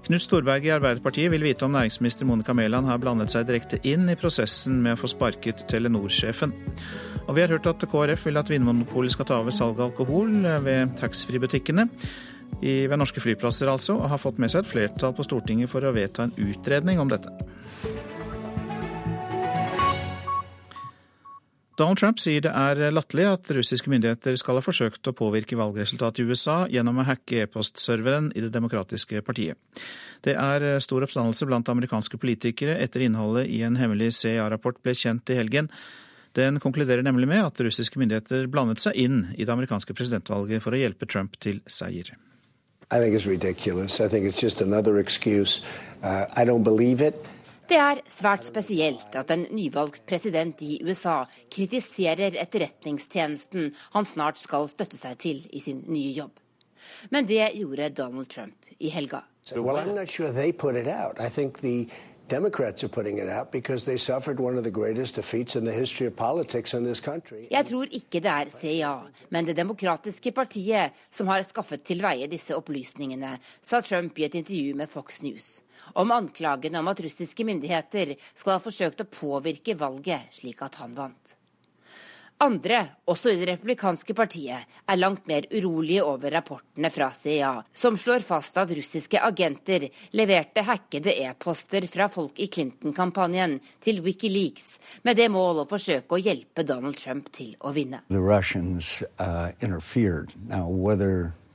Knut 0.06 0.22
Storberget 0.22 0.68
i 0.68 0.70
Arbeiderpartiet 0.70 1.32
vil 1.32 1.42
vite 1.42 1.64
om 1.66 1.72
næringsminister 1.74 2.26
Monica 2.28 2.54
Mæland 2.54 2.86
har 2.86 3.00
blandet 3.02 3.32
seg 3.32 3.48
direkte 3.48 3.80
inn 3.82 4.06
i 4.06 4.14
prosessen 4.14 4.76
med 4.84 4.94
å 4.94 5.00
få 5.00 5.10
sparket 5.10 5.64
Telenor-sjefen. 5.66 6.52
Og 7.26 7.32
vi 7.34 7.42
har 7.42 7.50
hørt 7.50 7.66
at 7.66 7.82
KrF 7.90 8.28
vil 8.28 8.38
at 8.38 8.52
Vinmonopolet 8.52 9.16
skal 9.16 9.26
ta 9.26 9.40
over 9.42 9.50
salg 9.50 9.80
av 9.80 9.88
alkohol 9.88 10.30
ved 10.62 10.94
taxfree-butikkene. 11.00 11.88
Ved 12.62 12.94
norske 12.94 13.18
flyplasser 13.24 13.66
altså, 13.72 13.98
og 13.98 14.06
har 14.12 14.22
fått 14.22 14.38
med 14.38 14.54
seg 14.54 14.62
et 14.62 14.70
flertall 14.70 15.16
på 15.16 15.26
Stortinget 15.26 15.74
for 15.74 15.82
å 15.82 15.94
vedta 15.96 16.28
en 16.28 16.36
utredning 16.38 17.02
om 17.02 17.10
dette. 17.10 17.34
Donald 21.76 21.98
Trump 22.00 22.20
sier 22.22 22.40
det 22.40 22.52
er 22.56 22.92
latterlig 22.94 23.26
at 23.28 23.50
russiske 23.52 23.90
myndigheter 23.92 24.38
skal 24.40 24.56
ha 24.56 24.64
forsøkt 24.64 25.10
å 25.10 25.12
påvirke 25.16 25.58
valgresultatet 25.60 26.22
i 26.22 26.30
USA 26.30 26.62
gjennom 26.72 27.02
å 27.02 27.04
hacke 27.04 27.42
e-postserveren 27.44 28.30
i 28.32 28.40
Det 28.46 28.48
demokratiske 28.54 29.20
partiet. 29.26 29.60
Det 30.24 30.32
er 30.40 30.80
stor 30.80 31.04
oppstandelse 31.04 31.44
blant 31.44 31.68
amerikanske 31.68 32.16
politikere 32.16 32.78
etter 32.80 33.04
innholdet 33.04 33.52
i 33.52 33.60
en 33.68 33.76
hemmelig 33.76 34.14
CIA-rapport 34.22 34.80
ble 34.80 34.96
kjent 34.96 35.28
i 35.28 35.36
helgen. 35.36 35.68
Den 36.32 36.60
konkluderer 36.64 37.04
nemlig 37.04 37.28
med 37.28 37.44
at 37.44 37.60
russiske 37.60 38.00
myndigheter 38.00 38.48
blandet 38.48 38.80
seg 38.80 38.96
inn 38.96 39.26
i 39.36 39.44
det 39.44 39.52
amerikanske 39.52 39.92
presidentvalget 39.92 40.64
for 40.64 40.72
å 40.72 40.80
hjelpe 40.80 41.04
Trump 41.04 41.36
til 41.44 41.60
seier. 41.68 42.08
I 42.88 43.00
think 43.00 43.14
it's 43.14 43.26
ridiculous. 43.26 44.00
I 44.00 44.08
think 44.08 44.24
it's 44.24 44.40
just 44.40 44.62
another 44.62 44.96
excuse. 44.98 45.60
Uh, 46.02 46.24
I 46.36 46.44
don't 46.44 46.64
believe 46.64 47.02
it. 47.02 47.16
Det 47.66 47.78
er 47.82 47.98
svært 48.06 48.46
spesielt 48.46 49.16
at 49.18 49.30
en 49.34 49.42
nyvalgt 49.50 50.04
president 50.06 50.60
i 50.62 50.76
USA 50.86 51.24
kritiserer 51.50 52.36
etterretningstjenesten 52.38 53.72
han 53.96 54.06
snart 54.06 54.38
skal 54.38 54.68
støtte 54.70 54.98
seg 55.00 55.18
til 55.18 55.40
i 55.50 55.62
sin 55.62 55.82
nye 55.90 56.12
jobb. 56.14 56.36
Men 57.10 57.26
det 57.26 57.42
gjorde 57.56 57.90
Donald 57.96 58.30
Trump 58.30 58.70
i 58.78 58.92
helga. 58.92 59.24
Well, 59.56 59.82
Jeg 67.52 67.68
tror 67.68 67.94
ikke 68.00 68.20
det 68.24 68.32
er 68.32 68.50
CIA, 68.50 68.90
men 69.30 69.46
Det 69.46 69.54
demokratiske 69.56 70.32
partiet 70.34 70.90
som 71.10 71.30
har 71.30 71.46
skaffet 71.46 71.84
til 71.86 72.02
veie 72.02 72.26
disse 72.26 72.56
opplysningene, 72.56 73.36
sa 73.62 73.80
Trump 73.80 74.18
i 74.18 74.26
et 74.26 74.34
intervju 74.34 74.74
med 74.74 74.90
Fox 74.90 75.22
News. 75.22 75.62
Om 75.94 76.10
anklagene 76.10 76.82
om 76.82 76.90
at 76.90 77.04
russiske 77.06 77.46
myndigheter 77.46 78.16
skal 78.34 78.56
ha 78.56 78.58
forsøkt 78.58 79.06
å 79.06 79.10
påvirke 79.10 79.78
valget 79.78 80.26
slik 80.34 80.66
at 80.66 80.82
han 80.82 80.98
vant. 80.98 81.36
Andre, 82.38 82.82
også 83.08 83.30
i 83.32 83.38
det 83.40 83.46
republikanske 83.48 84.12
partiet, 84.14 84.66
er 84.84 84.98
langt 84.98 85.24
mer 85.26 85.46
urolige 85.56 86.02
over 86.04 86.34
rapportene 86.34 86.90
fra 86.92 87.08
CIA, 87.16 87.52
som 87.72 87.96
slår 87.96 88.26
fast 88.28 88.58
at 88.60 88.74
russiske 88.76 89.22
agenter 89.24 89.86
leverte 90.12 90.66
hackede 90.68 91.14
e-poster 91.24 91.86
fra 91.88 92.10
folk 92.12 92.36
i 92.44 92.50
Clinton-kampanjen 92.52 93.56
til 93.80 94.02
Wikileaks, 94.04 94.76
med 95.08 95.16
det 95.16 95.30
mål 95.32 95.62
å 95.64 95.68
forsøke 95.70 96.18
å 96.18 96.20
hjelpe 96.20 96.66
Donald 96.68 97.00
Trump 97.00 97.32
til 97.32 97.54
å 97.64 97.72
vinne. 97.72 98.02
The 98.12 98.20
Russians, 98.20 99.00
uh, 99.16 99.48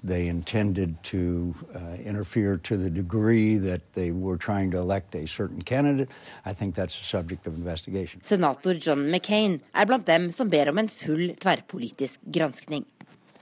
they 0.03 0.27
intended 0.27 1.01
to 1.03 1.53
uh, 1.75 1.95
interfere 2.03 2.57
to 2.57 2.77
the 2.77 2.89
degree 2.89 3.57
that 3.57 3.93
they 3.93 4.11
were 4.11 4.37
trying 4.37 4.71
to 4.71 4.77
elect 4.77 5.15
a 5.15 5.27
certain 5.27 5.61
candidate. 5.61 6.09
I 6.45 6.53
think 6.53 6.75
that's 6.75 6.99
a 6.99 7.03
subject 7.03 7.47
of 7.47 7.55
investigation. 7.55 8.23
Senator 8.23 8.73
John 8.73 9.11
McCain 9.11 9.61
er 9.73 9.85
blant 9.85 10.05
dem 10.05 10.31
som 10.31 10.49
ber 10.49 10.69
om 10.69 10.77
en 10.77 10.89
full 10.89 11.35
tverrpolitisk 11.35 12.19
granskning. 12.25 12.85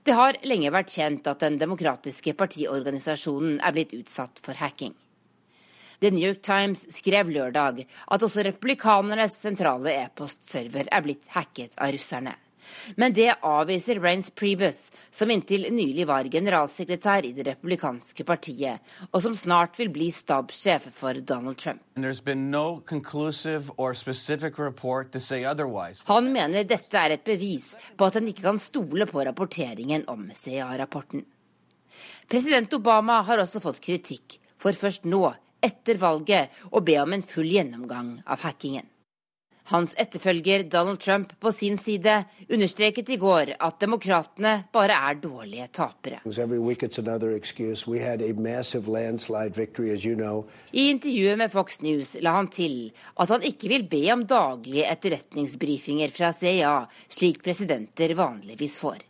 Det 0.03 0.15
har 0.15 0.39
lenge 0.43 0.71
vært 0.71 0.91
kjent 0.91 1.27
at 1.27 1.43
den 1.43 1.59
demokratiske 1.59 2.33
partiorganisasjonen 2.33 3.59
er 3.61 3.75
blitt 3.75 3.93
utsatt 3.93 4.39
for 4.43 4.57
hacking. 4.57 4.95
The 5.99 6.11
New 6.11 6.23
York 6.23 6.41
Times 6.41 6.85
skrev 6.95 7.27
lørdag 7.27 7.83
at 7.83 8.23
også 8.23 8.45
republikanernes 8.47 9.35
sentrale 9.35 9.91
e-postserver 10.05 10.87
er 10.87 11.03
blitt 11.03 11.27
hacket 11.35 11.75
av 11.75 11.91
russerne. 11.91 12.37
Men 12.95 13.13
det 13.13 13.31
avviser 13.45 13.99
Reince 14.03 14.31
Prebus, 14.35 14.91
som 15.11 15.31
inntil 15.31 15.67
nylig 15.73 16.07
var 16.09 16.29
generalsekretær 16.31 17.27
i 17.27 17.33
det 17.37 17.47
republikanske 17.47 18.25
partiet, 18.27 18.83
og 19.11 19.23
som 19.23 19.35
snart 19.37 19.79
vil 19.79 19.91
bli 19.93 20.09
stabssjef 20.13 20.89
for 20.95 21.21
Donald 21.21 21.59
Trump. 21.59 21.81
Han 26.09 26.31
mener 26.33 26.69
dette 26.69 27.01
er 27.01 27.15
et 27.15 27.25
bevis 27.25 27.73
på 27.97 28.07
at 28.07 28.19
han 28.19 28.29
ikke 28.31 28.45
kan 28.45 28.61
stole 28.61 29.09
på 29.09 29.25
rapporteringen 29.25 30.07
om 30.11 30.29
CIA-rapporten. 30.35 31.25
President 32.29 32.73
Obama 32.77 33.21
har 33.25 33.41
også 33.41 33.61
fått 33.63 33.81
kritikk 33.81 34.37
for 34.59 34.77
først 34.77 35.07
nå, 35.09 35.23
etter 35.63 35.99
valget, 35.99 36.53
å 36.71 36.83
be 36.85 36.95
om 37.01 37.15
en 37.15 37.25
full 37.25 37.49
gjennomgang 37.49 38.19
av 38.27 38.45
hackingen. 38.45 38.85
Hans 39.69 39.91
etterfølger 40.01 40.63
Donald 40.65 40.97
Trump 40.99 41.33
på 41.39 41.51
sin 41.53 41.77
side 41.77 42.15
understreket 42.49 43.09
i 43.13 43.17
går 43.21 43.51
at 43.61 43.75
demokratene 43.81 44.53
bare 44.73 44.95
er 44.97 45.19
dårlige 45.21 45.67
tapere. 45.77 46.21
I 50.71 50.87
intervjuet 50.89 51.37
med 51.37 51.53
Fox 51.53 51.79
News 51.85 52.15
la 52.25 52.33
han 52.39 52.49
til 52.49 52.79
at 53.21 53.35
han 53.35 53.45
ikke 53.51 53.69
vil 53.75 53.85
be 53.91 54.01
om 54.15 54.25
daglige 54.25 54.89
etterretningsbrifinger 54.89 56.17
fra 56.17 56.33
CIA, 56.33 56.73
slik 57.05 57.43
presidenter 57.45 58.15
vanligvis 58.17 58.79
får. 58.81 59.05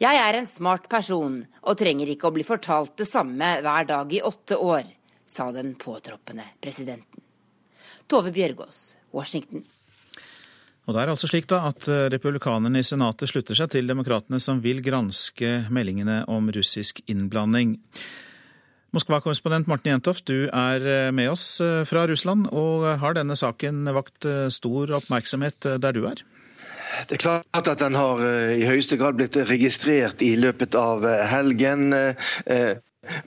Jeg 0.00 0.18
er 0.18 0.40
en 0.40 0.48
smart 0.48 0.88
person 0.90 1.42
og 1.62 1.76
trenger 1.78 2.08
ikke 2.10 2.30
å 2.30 2.34
bli 2.34 2.48
fortalt 2.48 2.96
det 2.96 3.10
samme 3.12 3.58
hver 3.60 3.92
dag 3.92 4.16
i 4.16 4.24
åtte 4.24 4.56
år, 4.56 4.88
sa 5.26 5.52
den 5.52 5.76
påtroppende 5.76 6.48
presidenten. 6.64 7.20
Tove 8.06 8.30
Bjørgaas, 8.30 8.96
Washington. 9.16 9.64
Og 10.86 10.94
det 10.94 11.02
er 11.02 11.10
altså 11.10 11.26
slik 11.26 11.48
da 11.50 11.64
at 11.68 11.88
eh, 11.90 12.06
republikanerne 12.14 12.78
i 12.78 12.86
Senatet 12.86 13.30
slutter 13.30 13.58
seg 13.58 13.72
til 13.74 13.90
demokratene 13.90 14.38
som 14.42 14.62
vil 14.62 14.84
granske 14.86 15.66
meldingene 15.74 16.20
om 16.30 16.46
russisk 16.54 17.02
innblanding. 17.10 17.74
Moskva-korrespondent 18.94 19.66
Morten 19.68 19.90
Jentoft, 19.90 20.30
du 20.30 20.46
er 20.46 20.86
eh, 20.86 21.10
med 21.10 21.32
oss 21.32 21.58
eh, 21.60 21.82
fra 21.90 22.06
Russland. 22.06 22.46
Og 22.54 22.86
har 23.02 23.18
denne 23.18 23.34
saken 23.38 23.82
vakt 23.96 24.30
stor 24.54 24.94
oppmerksomhet 25.00 25.72
der 25.82 25.96
du 25.96 26.04
er? 26.06 26.22
Det 27.10 27.18
er 27.18 27.24
klart 27.24 27.66
at 27.66 27.82
den 27.82 27.98
har 27.98 28.22
i 28.54 28.62
høyeste 28.64 28.96
grad 28.96 29.18
blitt 29.18 29.34
registrert 29.50 30.22
i 30.22 30.36
løpet 30.38 30.78
av 30.78 31.02
helgen. 31.28 31.90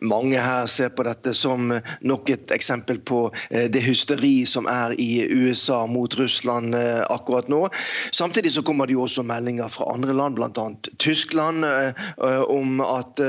Mange 0.01 0.39
her 0.41 0.67
ser 0.71 0.93
på 0.95 1.05
dette 1.07 1.33
som 1.37 1.73
nok 2.01 2.29
et 2.29 2.51
eksempel 2.51 2.99
på 3.05 3.21
eh, 3.49 3.67
det 3.71 3.81
hysteri 3.83 4.45
som 4.49 4.67
er 4.69 4.95
i 4.99 5.25
USA 5.29 5.85
mot 5.89 6.13
Russland 6.19 6.75
eh, 6.75 7.01
akkurat 7.09 7.49
nå. 7.51 7.65
Samtidig 8.11 8.53
så 8.55 8.63
kommer 8.65 8.87
det 8.87 8.97
jo 8.97 9.05
også 9.05 9.23
meldinger 9.27 9.69
fra 9.73 9.89
andre 9.93 10.15
land, 10.15 10.37
bl.a. 10.39 10.67
Tyskland, 10.99 11.65
eh, 11.65 12.43
om 12.49 12.79
at 12.83 13.19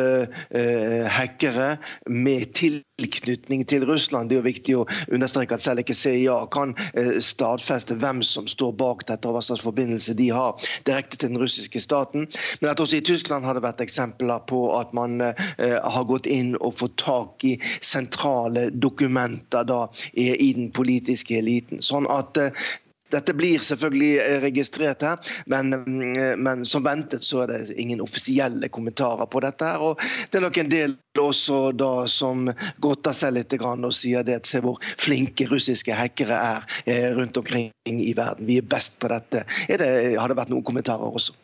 hackere 1.10 1.76
med 2.06 2.52
tilknytning 2.54 3.62
til 3.68 3.84
Russland 3.88 4.30
Det 4.30 4.36
er 4.36 4.40
jo 4.40 4.46
viktig 4.46 4.74
å 4.78 4.84
understreke 5.12 5.56
at 5.56 5.64
selv 5.64 5.82
ikke 5.82 5.96
CIA 5.96 6.36
kan 6.52 6.74
stadfeste 7.22 7.96
hvem 8.00 8.22
som 8.26 8.48
står 8.50 8.72
bak 8.78 9.04
dette 9.08 9.28
og 9.28 9.36
hva 9.36 9.42
slags 9.44 9.64
forbindelse 9.64 10.14
de 10.18 10.28
har 10.34 10.68
direkte 10.88 11.18
til 11.18 11.32
den 11.32 11.40
russiske 11.42 11.82
staten. 11.82 12.28
Men 12.60 12.70
at 12.72 12.82
også 12.82 13.00
i 13.00 13.04
Tyskland 13.06 13.46
har 13.48 13.56
det 13.56 13.64
vært 13.64 13.82
eksempler 13.84 14.44
på 14.50 14.62
at 14.78 14.94
man 14.96 15.20
har 15.20 16.08
gått 16.08 16.28
inn 16.30 16.39
inn 16.40 16.54
og 16.58 16.78
få 16.80 16.90
tak 17.00 17.46
i 17.48 17.56
sentrale 17.80 18.68
dokumenter 18.72 19.66
da, 19.68 19.82
i 20.12 20.52
den 20.56 20.70
politiske 20.76 21.38
eliten. 21.40 21.84
Sånn 21.84 22.08
at 22.10 22.40
eh, 22.40 22.68
dette 23.10 23.34
blir 23.34 23.62
selvfølgelig 23.64 24.10
eh, 24.22 24.38
registrert 24.44 25.02
her, 25.02 25.30
men, 25.50 25.74
mm, 25.74 26.42
men, 26.42 26.64
som 26.68 26.84
ventet 26.86 27.26
så 27.26 27.44
er 27.44 27.50
det 27.50 27.78
ingen 27.80 28.02
offisielle 28.04 28.70
kommentarer 28.72 29.26
på 29.30 29.42
dette. 29.42 29.66
her, 29.66 29.82
og 29.82 30.00
Det 30.30 30.38
er 30.38 30.46
nok 30.46 30.60
en 30.62 30.70
del 30.70 30.96
også 31.18 31.72
da 31.74 32.06
som 32.06 32.46
godter 32.80 33.16
seg 33.16 33.34
litt 33.34 33.56
og 33.60 33.92
sier 33.94 34.22
det 34.22 34.38
at 34.40 34.46
se 34.46 34.60
hvor 34.62 34.78
flinke 34.98 35.48
russiske 35.50 35.94
hackere 35.94 36.38
er 36.38 36.78
eh, 36.86 37.10
rundt 37.16 37.36
omkring 37.36 37.72
i 37.90 38.14
verden. 38.16 38.46
Vi 38.46 38.58
er 38.58 38.70
best 38.76 38.98
på 39.00 39.10
dette. 39.10 39.44
Det, 39.66 39.90
har 40.16 40.28
det 40.28 40.38
vært 40.38 40.54
noen 40.54 40.64
kommentarer 40.64 41.10
også? 41.10 41.34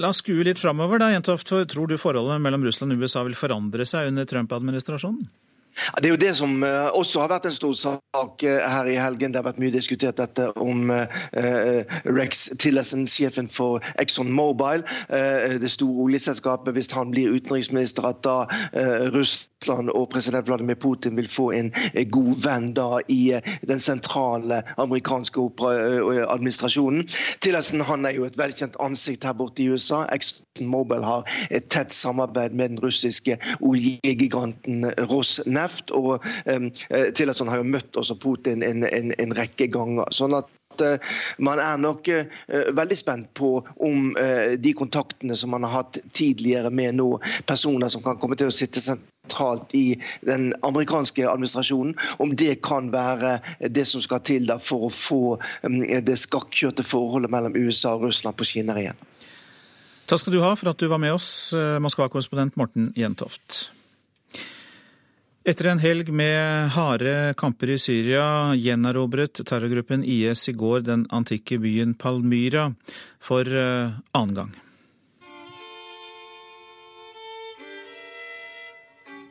La 0.00 0.10
oss 0.12 0.22
skue 0.22 0.44
litt 0.46 0.60
framover, 0.60 1.00
da, 1.02 1.10
Jentoft. 1.12 1.50
Tror 1.72 1.90
du 1.90 1.96
forholdet 2.00 2.42
mellom 2.44 2.64
Russland 2.66 2.94
og 2.94 3.02
USA 3.04 3.24
vil 3.26 3.36
forandre 3.38 3.86
seg 3.88 4.10
under 4.12 4.28
Trump-administrasjonen? 4.28 5.26
Det 5.96 6.06
er 6.06 6.14
jo 6.14 6.20
det 6.20 6.36
som 6.36 6.62
uh, 6.62 6.88
også 6.96 7.20
har 7.20 7.30
vært 7.34 7.48
en 7.48 7.54
stor 7.54 7.74
sak 7.76 8.44
uh, 8.44 8.56
her 8.72 8.88
i 8.88 8.96
helgen. 9.00 9.32
Det 9.32 9.40
har 9.40 9.46
vært 9.46 9.60
mye 9.60 9.74
diskutert 9.74 10.18
dette 10.20 10.48
om 10.60 10.90
uh, 10.90 11.04
Rex 12.16 12.46
Tillerson, 12.60 13.06
sjefen 13.08 13.50
for 13.52 13.84
Exxon 14.00 14.32
Mobile, 14.32 14.84
det 15.60 15.70
store 15.70 16.06
oljeselskapet. 16.06 16.72
Hvis 16.76 16.90
han 16.92 17.10
blir 17.12 17.34
utenriksminister, 17.34 18.06
at 18.08 18.22
da 18.24 18.46
Russland 19.14 19.90
og 19.94 20.08
president 20.12 20.48
Vladimir 20.48 20.78
Putin 20.80 21.16
vil 21.16 21.28
få 21.30 21.50
en 21.56 21.70
god 22.12 22.42
venn 22.44 22.68
da 22.76 23.00
i 23.12 23.36
den 23.68 23.80
sentrale 23.82 24.62
amerikanske 24.76 25.40
administrasjonen. 26.26 27.06
Tillerson 27.44 27.84
han 27.86 28.06
er 28.08 28.16
jo 28.18 28.26
et 28.28 28.38
velkjent 28.38 28.78
ansikt 28.82 29.26
her 29.26 29.36
borte 29.38 29.64
i 29.64 29.68
USA. 29.72 30.04
Exxon 30.14 30.70
Mobile 30.70 31.06
har 31.06 31.26
et 31.50 31.68
tett 31.72 31.94
samarbeid 31.94 32.56
med 32.56 32.74
den 32.74 32.82
russiske 32.84 33.38
oljegiganten 33.60 34.90
Rosneft 35.10 35.65
neft. 35.66 35.92
Og 35.94 36.16
at 36.16 36.84
Tillerson 37.16 37.50
har 37.50 37.62
jo 37.62 37.70
møtt 37.70 37.96
også 37.96 38.18
Putin 38.20 38.62
en, 38.66 38.84
en, 38.84 39.12
en 39.18 39.34
rekke 39.36 39.68
ganger. 39.72 40.08
sånn 40.14 40.36
at 40.36 40.82
eh, 40.82 41.16
man 41.38 41.60
er 41.62 41.80
nok 41.80 42.08
uh, 42.12 42.26
veldig 42.76 42.98
spent 42.98 43.32
på 43.38 43.50
om 43.82 44.14
de 44.60 44.72
kontaktene 44.76 45.36
som 45.36 45.52
man 45.54 45.64
har 45.64 45.80
hatt 45.80 45.98
tidligere 46.16 46.70
med 46.70 46.98
nå, 46.98 47.08
personer 47.48 47.90
som 47.92 48.04
kan 48.04 48.18
komme 48.20 48.36
til 48.38 48.50
å 48.50 48.54
sitte 48.54 48.82
sentralt 48.82 49.72
i 49.76 49.96
den 50.26 50.50
amerikanske 50.66 51.26
administrasjonen, 51.28 51.96
om 52.22 52.34
det 52.36 52.60
kan 52.66 52.90
være 52.92 53.38
det 53.72 53.86
som 53.88 54.04
skal 54.04 54.22
til 54.26 54.52
for 54.62 54.88
å 54.88 54.92
få 54.92 55.22
um, 55.66 55.80
det 55.82 56.18
skakkjørte 56.20 56.86
forholdet 56.86 57.32
mellom 57.32 57.56
USA 57.56 57.96
og 57.96 58.08
Russland 58.10 58.38
på 58.38 58.48
skinner 58.48 58.80
igjen. 58.82 59.00
Takk 60.06 60.22
skal 60.22 60.36
du 60.36 60.42
ha 60.44 60.52
for 60.54 60.70
at 60.70 60.78
du 60.78 60.86
var 60.86 61.02
med 61.02 61.16
oss, 61.16 61.50
Moskva-korrespondent 61.82 62.54
Morten 62.60 62.92
Jentoft. 62.94 63.72
Etter 65.46 65.68
en 65.70 65.78
helg 65.78 66.08
med 66.10 66.72
harde 66.74 67.34
kamper 67.38 67.70
i 67.70 67.78
Syria 67.78 68.50
gjenerobret 68.58 69.38
terrorgruppen 69.46 70.02
IS 70.02 70.48
i 70.50 70.54
går 70.58 70.80
den 70.88 71.04
antikke 71.14 71.60
byen 71.62 71.92
Palmyra 71.94 72.64
for 73.22 73.46
eh, 73.46 73.94
annen 74.10 74.34
gang. 74.34 74.50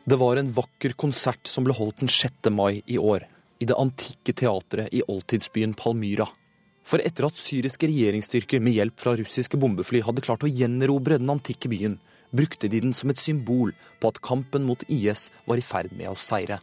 Det 0.07 0.21
var 0.23 0.39
en 0.39 0.53
vakker 0.55 0.95
konsert 0.95 1.51
som 1.51 1.67
ble 1.67 1.75
holdt 1.75 2.05
den 2.05 2.15
6. 2.15 2.47
mai 2.47 2.79
i 2.85 2.95
år, 2.95 3.27
i 3.59 3.67
det 3.67 3.75
antikke 3.75 4.31
teatret 4.39 4.95
i 4.95 5.03
oldtidsbyen 5.03 5.75
Palmyra. 5.75 6.29
For 6.87 7.03
etter 7.03 7.27
at 7.27 7.43
syriske 7.43 7.91
regjeringsstyrker 7.91 8.63
med 8.63 8.79
hjelp 8.79 9.03
fra 9.03 9.17
russiske 9.19 9.59
bombefly 9.59 9.99
hadde 10.07 10.23
klart 10.23 10.47
å 10.47 10.55
gjenerobre 10.61 11.19
den 11.19 11.35
antikke 11.35 11.67
byen, 11.75 11.99
brukte 12.35 12.69
de 12.71 12.81
den 12.83 12.93
som 12.93 13.11
et 13.11 13.21
symbol 13.21 13.73
på 13.99 14.11
at 14.11 14.21
kampen 14.25 14.65
mot 14.67 14.83
IS 14.91 15.29
var 15.47 15.61
i 15.61 15.65
ferd 15.65 15.95
med 15.95 16.11
å 16.11 16.19
seire. 16.19 16.59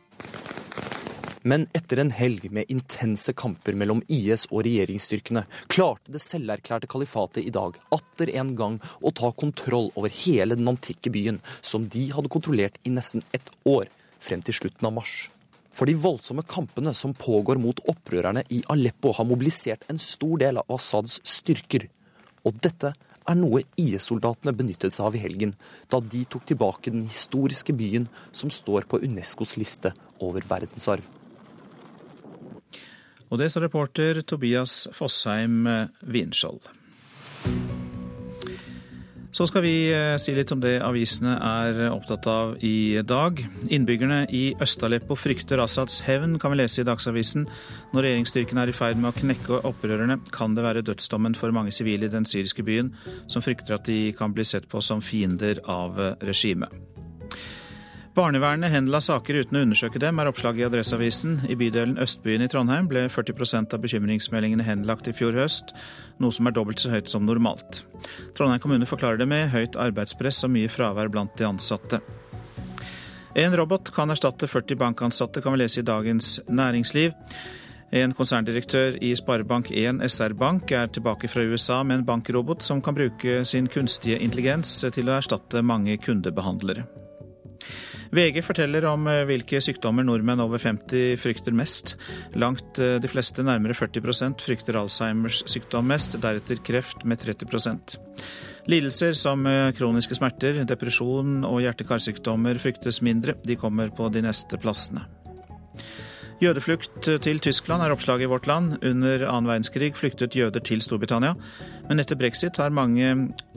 Men 1.43 1.65
etter 1.75 1.99
en 1.99 2.13
helg 2.15 2.45
med 2.55 2.71
intense 2.71 3.33
kamper 3.35 3.75
mellom 3.75 4.03
IS 4.07 4.45
og 4.53 4.63
regjeringsstyrkene, 4.67 5.43
klarte 5.67 6.15
det 6.15 6.23
selverklærte 6.23 6.91
kalifatet 6.91 7.43
i 7.43 7.55
dag 7.55 7.79
atter 7.95 8.31
en 8.39 8.55
gang 8.59 8.79
å 9.03 9.11
ta 9.11 9.33
kontroll 9.35 9.91
over 9.99 10.13
hele 10.23 10.55
den 10.59 10.71
antikke 10.71 11.11
byen, 11.11 11.41
som 11.61 11.89
de 11.91 12.07
hadde 12.15 12.31
kontrollert 12.31 12.79
i 12.87 12.95
nesten 12.95 13.27
ett 13.35 13.51
år, 13.67 13.91
frem 14.23 14.43
til 14.47 14.55
slutten 14.55 14.87
av 14.87 14.95
mars. 15.01 15.17
For 15.75 15.89
de 15.89 15.97
voldsomme 15.99 16.45
kampene 16.47 16.93
som 16.95 17.17
pågår 17.17 17.59
mot 17.59 17.81
opprørerne 17.91 18.45
i 18.53 18.61
Aleppo, 18.71 19.11
har 19.17 19.27
mobilisert 19.27 19.87
en 19.91 19.99
stor 19.99 20.37
del 20.45 20.61
av 20.61 20.77
Assads 20.77 21.19
styrker. 21.27 21.89
Og 22.47 22.55
dette 22.63 22.93
er 23.29 23.39
noe 23.39 23.63
IS-soldatene 23.81 24.55
benyttet 24.57 24.95
seg 24.95 25.09
av 25.09 25.17
i 25.17 25.23
helgen, 25.23 25.55
da 25.93 26.01
de 26.01 26.25
tok 26.29 26.47
tilbake 26.49 26.93
den 26.95 27.07
historiske 27.09 27.75
byen 27.77 28.09
som 28.35 28.53
står 28.53 28.89
på 28.91 29.03
Unescos 29.05 29.57
liste 29.61 29.95
over 30.23 30.45
verdensarv. 30.49 31.05
Og 33.33 33.41
det 33.41 33.49
sa 33.49 33.63
reporter 33.65 34.21
Tobias 34.29 34.87
Fossheim 34.93 35.65
Winskjold. 36.05 36.69
Så 39.33 39.47
skal 39.49 39.65
vi 39.65 39.77
eh, 39.89 40.19
si 40.21 40.35
litt 40.37 40.51
om 40.53 40.61
det 40.61 40.75
avisene 40.85 41.39
er 41.41 41.79
opptatt 41.89 42.27
av 42.29 42.53
i 42.61 43.01
dag. 43.01 43.41
Innbyggerne 43.73 44.27
i 44.29 44.43
Øst-Aleppo 44.61 45.17
frykter 45.17 45.63
Assads 45.65 46.03
hevn, 46.05 46.37
kan 46.37 46.53
vi 46.53 46.61
lese 46.61 46.83
i 46.83 46.87
Dagsavisen. 46.87 47.49
Når 47.95 48.07
regjeringsstyrken 48.07 48.61
er 48.61 48.69
i 48.69 48.77
ferd 48.77 49.01
med 49.01 49.15
å 49.15 49.17
knekke 49.17 49.63
opprørerne, 49.73 50.21
kan 50.37 50.53
det 50.53 50.69
være 50.69 50.85
dødsdommen 50.85 51.39
for 51.39 51.57
mange 51.57 51.73
sivile 51.73 52.11
i 52.11 52.13
den 52.13 52.29
syriske 52.29 52.67
byen, 52.67 52.93
som 53.25 53.45
frykter 53.45 53.81
at 53.81 53.89
de 53.89 54.13
kan 54.19 54.37
bli 54.37 54.45
sett 54.45 54.69
på 54.69 54.85
som 54.85 55.01
fiender 55.01 55.65
av 55.65 55.97
regimet. 56.21 56.92
Barnevernet 58.13 58.69
henla 58.69 58.99
saker 59.01 59.39
uten 59.41 59.57
å 59.57 59.61
undersøke 59.65 60.01
dem, 60.03 60.19
er 60.21 60.29
oppslaget 60.29 60.61
i 60.61 60.67
Adresseavisen. 60.67 61.39
I 61.49 61.55
bydelen 61.57 61.95
Østbyen 62.03 62.45
i 62.45 62.49
Trondheim 62.53 62.85
ble 62.91 63.07
40% 63.09 63.73
av 63.73 63.81
bekymringsmeldingene 63.81 64.67
henlagt 64.67 65.09
i 65.09 65.15
fjor 65.17 65.39
høst, 65.41 65.73
noe 66.21 66.37
som 66.37 66.51
er 66.51 66.53
dobbelt 66.53 66.83
så 66.83 66.93
høyt 66.93 67.09
som 67.09 67.25
normalt. 67.25 67.81
Trondheim 68.37 68.61
kommune 68.61 68.89
forklarer 68.91 69.23
det 69.23 69.31
med 69.33 69.49
høyt 69.55 69.81
arbeidspress 69.81 70.43
og 70.45 70.53
mye 70.53 70.69
fravær 70.69 71.09
blant 71.09 71.33
de 71.41 71.49
ansatte. 71.49 72.03
En 73.33 73.57
robot 73.57 73.89
kan 73.97 74.13
erstatte 74.13 74.45
40 74.45 74.77
bankansatte, 74.85 75.41
kan 75.41 75.57
vi 75.57 75.65
lese 75.65 75.81
i 75.81 75.89
Dagens 75.89 76.35
Næringsliv. 76.53 77.17
En 77.97 78.13
konserndirektør 78.17 78.99
i 79.01 79.15
Sparebank1 79.17 80.05
SR 80.05 80.37
Bank 80.37 80.73
er 80.77 80.93
tilbake 80.93 81.33
fra 81.33 81.49
USA 81.49 81.81
med 81.81 82.03
en 82.03 82.11
bankrobot 82.13 82.61
som 82.61 82.85
kan 82.85 82.97
bruke 82.97 83.47
sin 83.49 83.73
kunstige 83.73 84.21
intelligens 84.21 84.83
til 84.93 85.09
å 85.09 85.17
erstatte 85.17 85.65
mange 85.65 85.97
kundebehandlere. 85.97 87.02
VG 88.13 88.43
forteller 88.45 88.85
om 88.91 89.07
eh, 89.09 89.23
hvilke 89.29 89.61
sykdommer 89.65 90.05
nordmenn 90.05 90.43
over 90.45 90.61
50 90.61 91.17
frykter 91.21 91.57
mest. 91.57 91.95
Langt 92.37 92.81
eh, 92.83 92.99
de 93.01 93.11
fleste, 93.11 93.45
nærmere 93.47 93.77
40% 93.77 94.45
frykter 94.45 94.77
Alzheimers 94.81 95.43
sykdom 95.49 95.89
mest, 95.89 96.19
deretter 96.21 96.61
kreft 96.65 97.07
med 97.09 97.23
30% 97.25 97.97
Lidelser 98.71 99.17
som 99.19 99.47
eh, 99.49 99.73
kroniske 99.75 100.15
smerter, 100.15 100.61
depresjon 100.69 101.41
og 101.49 101.63
hjerte-karsykdommer 101.65 102.61
fryktes 102.63 103.01
mindre. 103.03 103.35
De 103.43 103.57
kommer 103.59 103.91
på 103.91 104.07
de 104.13 104.23
neste 104.23 104.61
plassene. 104.63 105.09
Jødeflukt 106.43 107.07
til 107.23 107.39
Tyskland 107.39 107.85
er 107.85 107.93
oppslaget 107.95 108.27
i 108.27 108.31
Vårt 108.31 108.49
Land. 108.51 108.73
Under 108.83 109.23
annen 109.29 109.47
verdenskrig 109.47 109.93
flyktet 109.95 110.35
jøder 110.35 110.59
til 110.59 110.81
Storbritannia. 110.83 111.37
Men 111.87 112.03
etter 112.03 112.19
brexit 112.19 112.59
har 112.59 112.75
mange 112.75 113.13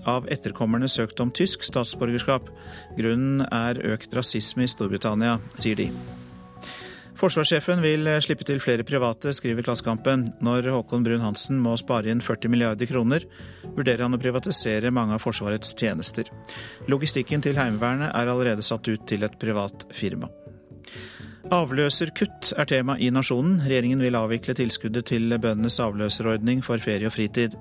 av 0.05 0.27
etterkommerne 0.29 0.85
søkt 0.91 1.23
om 1.23 1.31
tysk 1.33 1.65
statsborgerskap. 1.65 2.51
Grunnen 2.99 3.41
er 3.49 3.81
økt 3.95 4.13
rasisme 4.13 4.67
i 4.67 4.69
Storbritannia, 4.69 5.39
sier 5.57 5.81
de. 5.81 5.89
Forsvarssjefen 7.17 7.81
vil 7.81 8.05
slippe 8.21 8.45
til 8.45 8.61
flere 8.61 8.85
private, 8.85 9.33
skriver 9.33 9.65
Klassekampen. 9.65 10.27
Når 10.45 10.69
Håkon 10.75 11.09
Brun-Hansen 11.09 11.57
må 11.57 11.73
spare 11.81 12.13
inn 12.13 12.21
40 12.21 12.53
milliarder 12.53 12.91
kroner, 12.91 13.25
vurderer 13.65 14.05
han 14.05 14.13
å 14.13 14.21
privatisere 14.21 14.93
mange 14.93 15.17
av 15.17 15.25
Forsvarets 15.25 15.73
tjenester. 15.73 16.29
Logistikken 16.91 17.41
til 17.41 17.57
Heimevernet 17.57 18.11
er 18.13 18.29
allerede 18.29 18.61
satt 18.61 18.85
ut 18.91 19.09
til 19.09 19.25
et 19.25 19.41
privat 19.41 19.89
firma. 19.89 20.29
Avløserkutt 21.53 22.55
er 22.57 22.65
tema 22.65 22.95
i 22.97 23.11
Nasjonen. 23.13 23.59
Regjeringen 23.61 23.99
vil 24.01 24.15
avvikle 24.17 24.55
tilskuddet 24.57 25.05
til 25.11 25.29
bøndenes 25.29 25.77
avløserordning 25.83 26.63
for 26.65 26.81
ferie 26.81 27.05
og 27.05 27.13
fritid. 27.13 27.53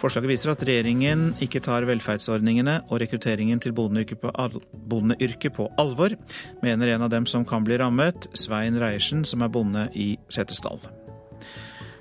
Forslaget 0.00 0.30
viser 0.30 0.52
at 0.54 0.62
regjeringen 0.64 1.34
ikke 1.44 1.60
tar 1.60 1.84
velferdsordningene 1.88 2.78
og 2.88 3.02
rekrutteringen 3.02 3.60
til 3.60 3.74
bondeyrket 3.76 5.52
på, 5.58 5.68
alvor, 5.76 6.16
mener 6.62 6.94
en 6.94 7.04
av 7.04 7.12
dem 7.12 7.28
som 7.28 7.44
kan 7.44 7.66
bli 7.66 7.76
rammet, 7.76 8.30
Svein 8.32 8.80
Reiersen, 8.80 9.26
som 9.28 9.44
er 9.44 9.52
bonde 9.52 9.88
i 9.92 10.14
Setesdal. 10.32 10.80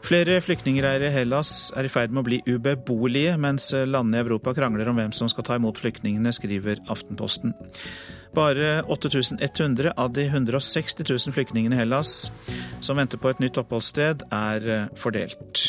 Flere 0.07 0.37
flyktningleirer 0.39 1.09
i 1.09 1.11
Hellas 1.11 1.73
er 1.75 1.83
i 1.83 1.91
ferd 1.91 2.13
med 2.13 2.21
å 2.21 2.27
bli 2.29 2.37
ubeboelige, 2.47 3.33
mens 3.41 3.73
landene 3.75 4.21
i 4.21 4.23
Europa 4.23 4.53
krangler 4.55 4.87
om 4.87 4.95
hvem 4.95 5.11
som 5.11 5.27
skal 5.27 5.43
ta 5.43 5.57
imot 5.59 5.81
flyktningene, 5.81 6.31
skriver 6.31 6.79
Aftenposten. 6.87 7.51
Bare 8.37 8.83
8100 8.83 9.91
av 9.97 10.11
de 10.13 10.27
160 10.29 11.03
000 11.09 11.33
flyktningene 11.33 11.73
i 11.73 11.79
Hellas 11.79 12.31
som 12.85 12.99
venter 12.99 13.17
på 13.17 13.31
et 13.31 13.41
nytt 13.41 13.57
oppholdssted, 13.57 14.27
er 14.29 14.69
eh, 14.69 14.83
fordelt. 14.93 15.63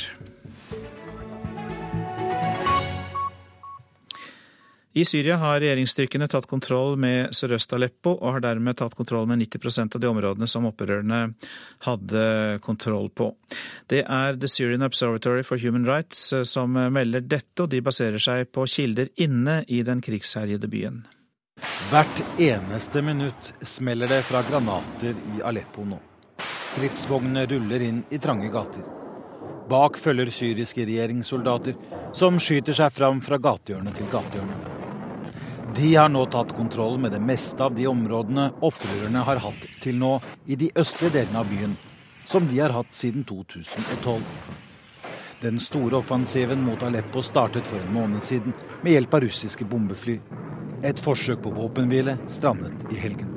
I 4.92 5.04
Syria 5.08 5.38
har 5.40 5.62
regjeringsstyrkene 5.62 6.28
tatt 6.28 6.48
kontroll 6.50 6.96
med 7.00 7.32
Sørøst-Aleppo, 7.36 8.18
og 8.18 8.36
har 8.36 8.44
dermed 8.50 8.76
tatt 8.76 8.96
kontroll 8.98 9.28
med 9.30 9.40
90% 9.46 9.96
av 9.96 10.04
de 10.04 10.12
områdene 10.12 10.48
som 10.50 10.68
opprørerne 10.68 11.24
hadde 11.88 12.24
kontroll 12.64 13.08
på. 13.08 13.30
Det 13.88 14.04
er 14.04 14.36
The 14.36 14.50
Syrian 14.50 14.84
Observatory 14.84 15.40
for 15.46 15.56
Human 15.64 15.88
Rights 15.88 16.34
eh, 16.36 16.44
som 16.44 16.76
melder 16.76 17.24
dette, 17.24 17.62
og 17.64 17.72
de 17.72 17.80
baserer 17.80 18.20
seg 18.20 18.50
på 18.52 18.68
kilder 18.68 19.08
inne 19.16 19.62
i 19.68 19.80
den 19.86 20.04
krigsherjede 20.04 20.68
byen. 20.68 21.06
Hvert 21.90 22.22
eneste 22.38 23.02
minutt 23.02 23.52
smeller 23.66 24.06
det 24.06 24.22
fra 24.22 24.42
granater 24.50 25.16
i 25.34 25.42
Aleppo 25.42 25.84
nå. 25.88 25.98
Stridsvognene 26.38 27.46
ruller 27.50 27.82
inn 27.82 28.02
i 28.10 28.18
trange 28.22 28.50
gater. 28.52 28.84
Bak 29.68 29.98
følger 30.00 30.30
syriske 30.32 30.86
regjeringssoldater, 30.86 31.74
som 32.16 32.38
skyter 32.40 32.76
seg 32.76 32.92
fram 32.94 33.22
fra 33.24 33.40
gatehjørne 33.42 33.92
til 33.96 34.06
gatehjørne. 34.12 34.76
De 35.76 35.90
har 35.94 36.08
nå 36.08 36.24
tatt 36.32 36.54
kontroll 36.56 36.96
med 37.02 37.12
det 37.12 37.20
meste 37.20 37.64
av 37.66 37.74
de 37.76 37.84
områdene 37.90 38.48
opprørerne 38.64 39.24
har 39.26 39.42
hatt 39.44 39.66
til 39.82 39.98
nå 40.00 40.14
i 40.46 40.56
de 40.60 40.70
østlige 40.78 41.18
delene 41.18 41.42
av 41.42 41.50
byen, 41.50 41.76
som 42.28 42.46
de 42.48 42.62
har 42.62 42.72
hatt 42.76 42.94
siden 42.96 43.26
2012. 43.28 44.22
Den 45.40 45.60
store 45.60 45.96
offensiven 45.96 46.62
mot 46.62 46.82
Aleppo 46.82 47.22
startet 47.22 47.66
for 47.66 47.78
en 47.78 47.92
måned 47.94 48.22
siden 48.22 48.52
med 48.82 48.92
hjelp 48.92 49.12
av 49.14 49.20
russiske 49.22 49.64
bombefly. 49.70 50.16
Et 50.82 50.98
forsøk 50.98 51.44
på 51.44 51.52
våpenhvile 51.54 52.16
strandet 52.26 52.90
i 52.90 52.98
helgen. 52.98 53.30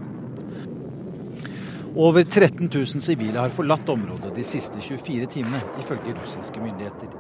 Over 1.96 2.24
13 2.24 2.72
000 2.74 3.06
sivile 3.06 3.38
har 3.38 3.54
forlatt 3.54 3.90
området 3.90 4.34
de 4.34 4.46
siste 4.48 4.82
24 4.82 5.30
timene, 5.30 5.62
ifølge 5.84 6.18
russiske 6.18 6.64
myndigheter. 6.64 7.14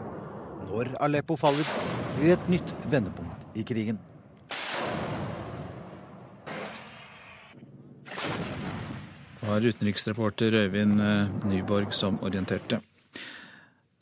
Når 0.65 0.95
Aleppo 1.05 1.37
faller, 1.37 1.67
blir 2.17 2.33
et 2.33 2.49
nytt 2.49 2.73
vendepunkt 2.89 3.53
i 3.53 3.67
krigen. 3.67 4.01
Det 9.41 9.49
var 9.49 9.61
utenriksreporter 9.61 10.55
Øyvind 10.63 11.01
eh, 11.01 11.27
Nyborg 11.51 11.93
som 11.93 12.17
orienterte. 12.23 12.79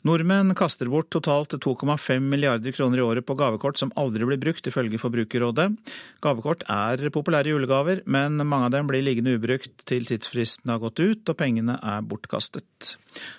Nordmenn 0.00 0.54
kaster 0.56 0.88
bort 0.88 1.10
totalt 1.12 1.52
2,5 1.52 2.24
milliarder 2.24 2.72
kroner 2.72 2.98
i 2.98 3.02
året 3.04 3.26
på 3.28 3.34
gavekort 3.36 3.76
som 3.76 3.90
aldri 4.00 4.24
blir 4.24 4.40
brukt, 4.40 4.64
ifølge 4.64 4.96
Forbrukerrådet. 4.96 5.66
Gavekort 6.24 6.64
er 6.72 7.02
populære 7.12 7.52
julegaver, 7.52 8.00
men 8.08 8.40
mange 8.40 8.70
av 8.70 8.72
dem 8.72 8.88
blir 8.88 9.04
liggende 9.04 9.34
ubrukt 9.36 9.84
til 9.84 10.08
tidsfristen 10.08 10.72
har 10.72 10.80
gått 10.80 11.02
ut 11.04 11.28
og 11.28 11.36
pengene 11.36 11.76
er 11.84 12.00
bortkastet. 12.00 12.94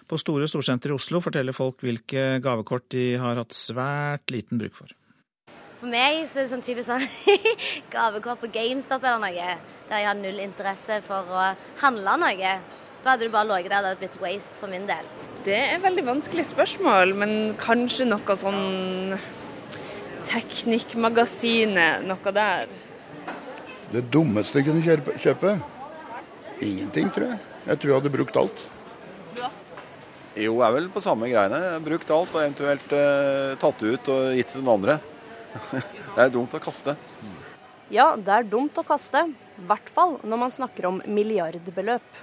På 0.05 0.21
Store 0.21 0.45
Storsenter 0.51 0.93
i 0.93 0.99
Oslo 0.99 1.23
forteller 1.25 1.57
folk 1.57 1.81
hvilke 1.81 2.37
gavekort 2.45 2.91
de 2.93 3.07
har 3.17 3.41
hatt 3.41 3.57
svært 3.57 4.29
liten 4.29 4.61
bruk 4.61 4.77
for. 4.77 4.93
For 5.81 5.89
meg 5.89 6.27
så 6.29 6.43
er 6.43 6.45
det 6.45 6.53
sånn 6.53 6.61
typisk 6.61 6.91
sånn 6.91 7.07
gavekort 7.95 8.43
på 8.45 8.51
GameStop 8.53 9.01
eller 9.01 9.25
noe, 9.25 9.57
der 9.89 10.05
jeg 10.05 10.11
har 10.11 10.21
null 10.21 10.45
interesse 10.45 11.01
for 11.09 11.25
å 11.25 11.49
handle 11.81 12.19
noe. 12.21 12.55
Da 13.01 13.15
hadde 13.15 13.25
du 13.25 13.33
bare 13.33 13.49
ligget 13.49 13.73
der, 13.73 13.81
det 13.81 13.95
hadde 13.95 14.01
blitt 14.05 14.21
waste 14.21 14.61
for 14.61 14.69
min 14.69 14.85
del. 14.85 15.09
Det 15.41 15.55
er 15.57 15.71
et 15.73 15.81
veldig 15.81 16.03
vanskelig 16.05 16.43
spørsmål, 16.51 17.15
men 17.17 17.31
kanskje 17.57 18.05
noe 18.05 18.35
sånn 18.37 19.15
Teknikkmagasinet, 20.27 22.03
noe 22.05 22.33
der. 22.35 22.69
Det 23.91 24.03
dummeste 24.13 24.61
jeg 24.61 24.67
kunne 24.69 25.15
kjøpe? 25.23 25.55
Ingenting, 26.61 27.09
tror 27.09 27.31
jeg. 27.31 27.41
Jeg 27.65 27.81
tror 27.81 27.89
jeg 27.89 27.97
hadde 27.97 28.13
brukt 28.13 28.37
alt. 28.37 28.67
Jo, 30.37 30.53
jeg 30.53 30.67
er 30.67 30.75
vel 30.77 30.87
på 30.93 31.01
samme 31.03 31.27
greiene. 31.27 31.59
Brukt 31.83 32.13
alt 32.13 32.37
og 32.37 32.43
eventuelt 32.43 32.93
eh, 32.95 33.57
tatt 33.59 33.81
ut 33.81 34.11
og 34.13 34.37
gitt 34.37 34.53
til 34.53 34.61
noen 34.61 34.77
andre. 34.77 34.99
det 36.15 36.21
er 36.21 36.35
dumt 36.37 36.53
å 36.53 36.61
kaste. 36.61 36.95
Ja, 37.91 38.11
det 38.15 38.37
er 38.37 38.47
dumt 38.47 38.77
å 38.77 38.85
kaste. 38.87 39.25
I 39.57 39.65
hvert 39.67 39.89
fall 39.91 40.19
når 40.21 40.45
man 40.45 40.53
snakker 40.53 40.87
om 40.93 41.01
milliardbeløp. 41.09 42.21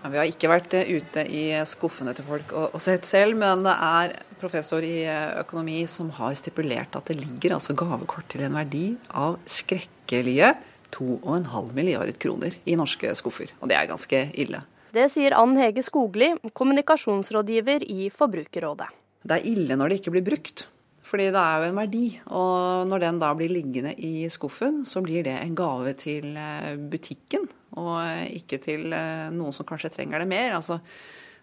Vi 0.00 0.16
har 0.16 0.28
ikke 0.28 0.48
vært 0.48 0.74
eh, 0.78 0.88
ute 0.96 1.24
i 1.28 1.44
skuffene 1.68 2.14
til 2.16 2.24
folk 2.24 2.54
og, 2.56 2.70
og, 2.72 2.80
sett 2.80 3.04
selv, 3.08 3.36
men 3.40 3.66
det 3.66 3.74
er 3.74 4.14
professor 4.40 4.84
i 4.84 5.02
eh, 5.04 5.36
økonomi 5.42 5.82
som 5.90 6.08
har 6.16 6.36
stipulert 6.38 6.96
at 6.96 7.12
det 7.12 7.18
ligger 7.20 7.58
altså 7.58 7.76
gavekort 7.76 8.30
til 8.32 8.46
en 8.46 8.56
verdi 8.56 8.86
av 9.12 9.36
skrekkelige 9.44 10.54
2,5 10.96 11.72
milliarder 11.76 12.16
kroner 12.18 12.56
i 12.64 12.78
norske 12.80 13.12
skuffer. 13.18 13.52
Og 13.60 13.70
det 13.70 13.76
er 13.76 13.90
ganske 13.90 14.24
ille. 14.40 14.64
Det 14.90 15.06
sier 15.12 15.36
Ann 15.38 15.54
Hege 15.60 15.84
Skogli, 15.86 16.32
kommunikasjonsrådgiver 16.56 17.84
i 17.86 18.08
Forbrukerrådet. 18.10 18.88
Det 19.22 19.36
er 19.36 19.46
ille 19.46 19.76
når 19.76 19.92
det 19.92 20.00
ikke 20.00 20.16
blir 20.16 20.26
brukt. 20.26 20.64
Fordi 21.10 21.26
det 21.34 21.40
er 21.42 21.58
jo 21.58 21.70
en 21.70 21.80
verdi. 21.80 22.04
Og 22.38 22.86
når 22.86 23.02
den 23.02 23.18
da 23.18 23.32
blir 23.34 23.50
liggende 23.50 23.96
i 23.98 24.28
skuffen, 24.30 24.84
så 24.86 25.02
blir 25.02 25.26
det 25.26 25.34
en 25.40 25.56
gave 25.58 25.96
til 25.98 26.36
eh, 26.38 26.76
butikken, 26.78 27.48
og 27.80 27.96
ikke 28.36 28.60
til 28.62 28.94
eh, 28.94 29.26
noen 29.34 29.54
som 29.54 29.66
kanskje 29.66 29.90
trenger 29.96 30.22
det 30.22 30.28
mer. 30.30 30.54
Altså, 30.60 30.78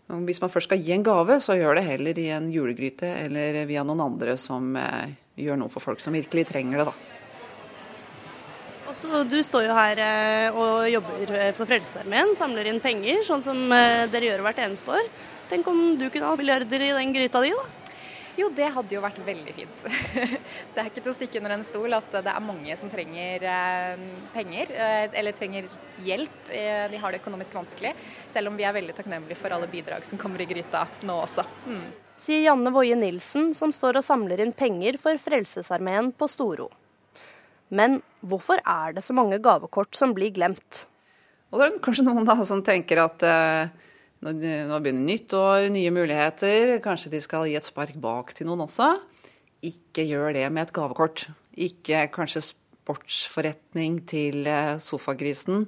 hvis 0.07 0.39
man 0.39 0.53
først 0.53 0.69
skal 0.69 0.79
gi 0.79 0.93
en 0.95 1.03
gave, 1.03 1.41
så 1.43 1.57
gjør 1.59 1.79
det 1.81 1.87
heller 1.89 2.21
i 2.21 2.29
en 2.37 2.47
julegryte 2.53 3.09
eller 3.25 3.65
via 3.67 3.83
noen 3.83 4.05
andre 4.05 4.37
som 4.39 4.71
eh, 4.79 5.11
gjør 5.35 5.59
noe 5.59 5.73
for 5.73 5.83
folk 5.83 5.99
som 6.03 6.15
virkelig 6.15 6.47
trenger 6.53 6.79
det, 6.79 6.87
da. 6.87 7.13
Også, 8.87 9.25
du 9.27 9.41
står 9.43 9.65
jo 9.65 9.73
her 9.75 9.99
og 10.55 10.85
jobber 10.87 11.33
for 11.57 11.67
Frelsesarmeen, 11.67 12.31
samler 12.39 12.69
inn 12.71 12.79
penger, 12.79 13.19
sånn 13.27 13.43
som 13.43 13.59
dere 13.67 14.29
gjør 14.29 14.45
hvert 14.45 14.61
eneste 14.63 14.95
år. 14.95 15.09
Tenk 15.51 15.67
om 15.67 15.81
du 15.99 16.05
kunne 16.07 16.31
ha 16.31 16.39
milliarder 16.39 16.85
i 16.87 16.93
den 16.95 17.11
gryta 17.13 17.43
di, 17.43 17.51
da? 17.51 17.86
Jo, 18.37 18.51
det 18.53 18.67
hadde 18.69 18.93
jo 18.93 19.01
vært 19.01 19.17
veldig 19.25 19.53
fint. 19.55 19.85
det 20.73 20.81
er 20.81 20.89
ikke 20.89 21.01
til 21.01 21.09
å 21.09 21.15
stikke 21.15 21.39
under 21.41 21.55
en 21.55 21.65
stol 21.65 21.97
at 21.97 22.11
det 22.13 22.29
er 22.29 22.43
mange 22.45 22.75
som 22.77 22.89
trenger 22.91 23.45
eh, 23.49 24.03
penger, 24.35 24.73
eh, 24.77 25.05
eller 25.17 25.33
trenger 25.33 25.69
hjelp. 26.05 26.51
Eh, 26.53 26.83
de 26.91 26.99
har 27.01 27.13
det 27.13 27.21
økonomisk 27.23 27.55
vanskelig, 27.57 27.95
selv 28.29 28.51
om 28.51 28.59
vi 28.59 28.67
er 28.67 28.75
veldig 28.77 28.93
takknemlige 28.97 29.39
for 29.39 29.55
alle 29.55 29.69
bidrag 29.71 30.05
som 30.05 30.21
kommer 30.21 30.43
i 30.43 30.49
gryta 30.49 30.85
nå 31.09 31.15
også. 31.23 31.47
Mm. 31.65 31.87
Sier 32.21 32.43
Janne 32.45 32.73
Woie 32.73 32.97
Nilsen, 32.97 33.51
som 33.57 33.73
står 33.73 33.99
og 33.99 34.05
samler 34.05 34.41
inn 34.45 34.53
penger 34.57 34.99
for 35.01 35.17
Frelsesarmeen 35.21 36.11
på 36.17 36.29
Storo. 36.29 36.69
Men 37.73 37.99
hvorfor 38.21 38.61
er 38.61 38.93
det 38.95 39.03
så 39.05 39.17
mange 39.17 39.41
gavekort 39.43 39.97
som 39.97 40.13
blir 40.17 40.31
glemt? 40.35 40.85
Og 41.51 41.59
det 41.59 41.67
er 41.67 41.81
kanskje 41.83 42.05
noen 42.07 42.27
da 42.27 42.37
som 42.47 42.61
tenker 42.65 43.01
at 43.03 43.23
uh, 43.23 43.86
nå 44.25 44.79
begynner 44.81 45.05
nytt 45.05 45.33
år, 45.37 45.67
nye 45.73 45.91
muligheter. 45.93 46.77
Kanskje 46.83 47.11
de 47.13 47.21
skal 47.21 47.45
gi 47.49 47.57
et 47.59 47.67
spark 47.67 47.97
bak 48.01 48.33
til 48.33 48.49
noen 48.49 48.65
også. 48.65 48.95
Ikke 49.65 50.05
gjør 50.07 50.33
det 50.37 50.47
med 50.53 50.67
et 50.67 50.73
gavekort. 50.73 51.27
Ikke 51.57 52.07
kanskje 52.13 52.47
sportsforretning 52.51 54.01
til 54.09 54.47
eh, 54.47 54.77
sofagrisen 54.81 55.65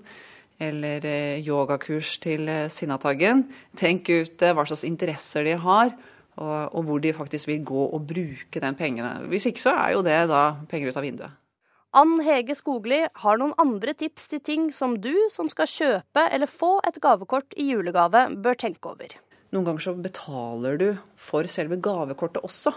eller 0.59 1.05
eh, 1.07 1.45
yogakurs 1.45 2.17
til 2.23 2.49
eh, 2.49 2.69
Sinnataggen. 2.73 3.45
Tenk 3.77 4.09
ut 4.09 4.41
hva 4.41 4.65
slags 4.65 4.85
interesser 4.87 5.45
de 5.47 5.57
har, 5.59 5.93
og 6.39 6.85
hvor 6.87 7.01
de 7.03 7.11
faktisk 7.11 7.49
vil 7.49 7.65
gå 7.67 7.81
og 7.91 8.05
bruke 8.07 8.61
den 8.63 8.75
pengene. 8.79 9.27
Hvis 9.27 9.49
ikke 9.49 9.59
så 9.65 9.73
er 9.75 9.97
jo 9.97 10.03
det 10.05 10.21
da 10.31 10.43
penger 10.71 10.93
ut 10.93 10.99
av 10.99 11.03
vinduet. 11.03 11.35
Ann 11.97 12.19
Hege 12.21 12.53
Skogli 12.53 12.99
har 13.01 13.39
noen 13.41 13.55
andre 13.57 13.95
tips 13.97 14.27
til 14.29 14.41
ting 14.45 14.67
som 14.73 14.93
du 15.01 15.13
som 15.33 15.47
skal 15.49 15.69
kjøpe 15.69 16.25
eller 16.29 16.49
få 16.49 16.75
et 16.85 16.99
gavekort 17.01 17.55
i 17.57 17.65
julegave, 17.71 18.27
bør 18.37 18.59
tenke 18.61 18.91
over. 18.91 19.15
Noen 19.49 19.65
ganger 19.65 19.81
så 19.87 19.95
betaler 19.97 20.77
du 20.77 20.87
for 21.17 21.49
selve 21.49 21.79
gavekortet 21.81 22.45
også. 22.45 22.75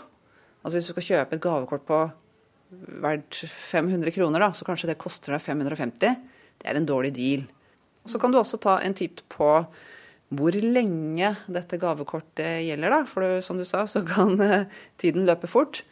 Altså 0.63 0.79
Hvis 0.79 0.89
du 0.89 0.95
skal 0.95 1.09
kjøpe 1.11 1.37
et 1.37 1.45
gavekort 1.45 1.85
på 1.85 1.99
verdt 3.05 3.43
500 3.53 4.15
kroner, 4.17 4.47
da, 4.47 4.53
så 4.57 4.65
kanskje 4.65 4.89
det 4.95 5.01
koster 5.03 5.37
deg 5.37 5.45
550. 5.45 6.17
Det 6.63 6.71
er 6.71 6.79
en 6.81 6.89
dårlig 6.89 7.13
deal. 7.19 7.45
Så 8.09 8.17
kan 8.19 8.33
du 8.33 8.41
også 8.41 8.63
ta 8.65 8.79
en 8.81 8.97
titt 8.97 9.27
på 9.29 9.51
hvor 10.33 10.57
lenge 10.57 11.35
dette 11.53 11.77
gavekortet 11.77 12.63
gjelder. 12.65 12.97
da, 12.97 13.03
For 13.05 13.45
som 13.45 13.61
du 13.61 13.67
sa, 13.69 13.85
så 13.85 14.01
kan 14.09 14.41
eh, 14.41 14.71
tiden 14.97 15.29
løpe 15.29 15.51
fort. 15.51 15.83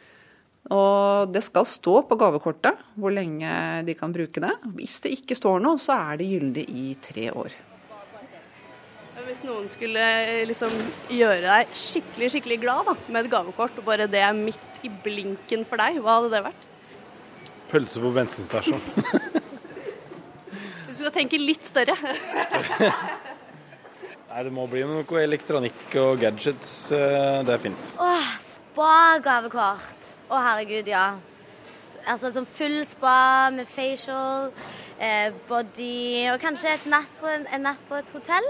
Og 0.69 1.31
det 1.33 1.41
skal 1.41 1.65
stå 1.65 1.95
på 2.05 2.17
gavekortet 2.21 2.77
hvor 2.99 3.13
lenge 3.13 3.49
de 3.87 3.95
kan 3.97 4.13
bruke 4.13 4.43
det. 4.43 4.53
Hvis 4.77 4.99
det 5.01 5.15
ikke 5.17 5.37
står 5.37 5.63
noe, 5.63 5.81
så 5.81 5.97
er 6.11 6.21
det 6.21 6.29
gyldig 6.29 6.65
i 6.69 6.85
tre 7.01 7.31
år. 7.33 7.55
Hvis 9.25 9.43
noen 9.45 9.67
skulle 9.71 10.01
eh, 10.01 10.43
liksom 10.49 10.73
gjøre 11.13 11.45
deg 11.45 11.73
skikkelig 11.77 12.31
skikkelig 12.33 12.57
glad 12.63 12.89
da, 12.89 12.95
med 13.07 13.25
et 13.25 13.31
gavekort, 13.31 13.77
og 13.79 13.85
bare 13.87 14.09
det 14.09 14.19
er 14.25 14.35
midt 14.35 14.81
i 14.83 14.89
blinken 15.03 15.63
for 15.69 15.79
deg, 15.79 16.01
hva 16.03 16.17
hadde 16.17 16.31
det 16.33 16.41
vært? 16.49 16.65
Pølse 17.71 18.01
på 18.03 18.11
bensinstasjon. 18.15 18.81
Hvis 20.85 20.97
du 20.97 21.03
skal 21.05 21.13
tenke 21.15 21.39
litt 21.39 21.69
større. 21.69 21.95
Nei, 24.31 24.43
det 24.47 24.51
må 24.55 24.65
bli 24.71 24.83
noe 24.87 25.21
elektronikk 25.23 25.95
og 26.01 26.19
gadgets. 26.19 26.73
Eh, 26.95 27.41
det 27.47 27.55
er 27.55 27.61
fint. 27.63 27.93
Åh, 28.01 28.33
spa-gavekort. 28.71 30.13
Å, 30.31 30.39
herregud, 30.39 30.87
ja. 30.87 31.19
Altså 32.09 32.31
som 32.33 32.47
full 32.49 32.81
spa 32.89 33.51
med 33.53 33.67
facial, 33.69 34.51
eh, 34.97 35.33
body 35.47 36.31
og 36.31 36.39
kanskje 36.41 36.73
et 36.73 36.87
natt 36.89 37.13
på 37.19 37.29
en, 37.29 37.45
en, 37.51 37.65
natt 37.67 37.83
på 37.89 37.99
et 37.99 38.09
hotell. 38.15 38.47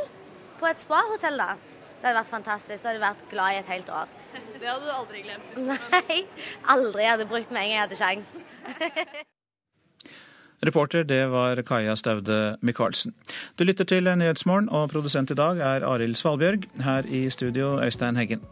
På 0.61 0.69
et 0.69 0.79
spa-hotell, 0.79 1.41
da. 1.41 1.57
Det 1.99 2.07
hadde 2.07 2.19
vært 2.19 2.31
fantastisk. 2.31 2.81
Så 2.81 2.89
hadde 2.89 2.99
jeg 2.99 3.07
vært 3.07 3.27
glad 3.33 3.55
i 3.55 3.59
et 3.61 3.73
helt 3.73 3.89
år. 3.89 4.13
Det 4.61 4.69
hadde 4.69 4.85
du 4.85 4.93
aldri 4.93 5.25
glemt? 5.25 5.57
Nei, 5.71 6.21
aldri. 6.69 7.03
Jeg 7.03 7.13
hadde 7.15 7.29
brukt 7.29 7.51
med 7.51 7.65
en 7.65 7.67
gang 7.67 7.75
jeg 7.75 7.83
hadde 7.83 7.99
sjans. 7.99 8.27
Reporter 10.61 11.03
det 11.09 11.23
var 11.33 11.57
Kaja 11.65 11.95
Staude 11.97 12.57
Michaelsen. 12.61 13.15
Du 13.57 13.65
lytter 13.65 13.87
til 13.89 14.05
Nyhetsmorgen, 14.05 14.69
og 14.69 14.91
produsent 14.93 15.33
i 15.33 15.37
dag 15.37 15.57
er 15.57 15.85
Arild 15.89 16.15
Svalbjørg. 16.15 16.69
Her 16.85 17.09
i 17.09 17.25
studio 17.33 17.79
Øystein 17.81 18.21
Heggen. 18.21 18.45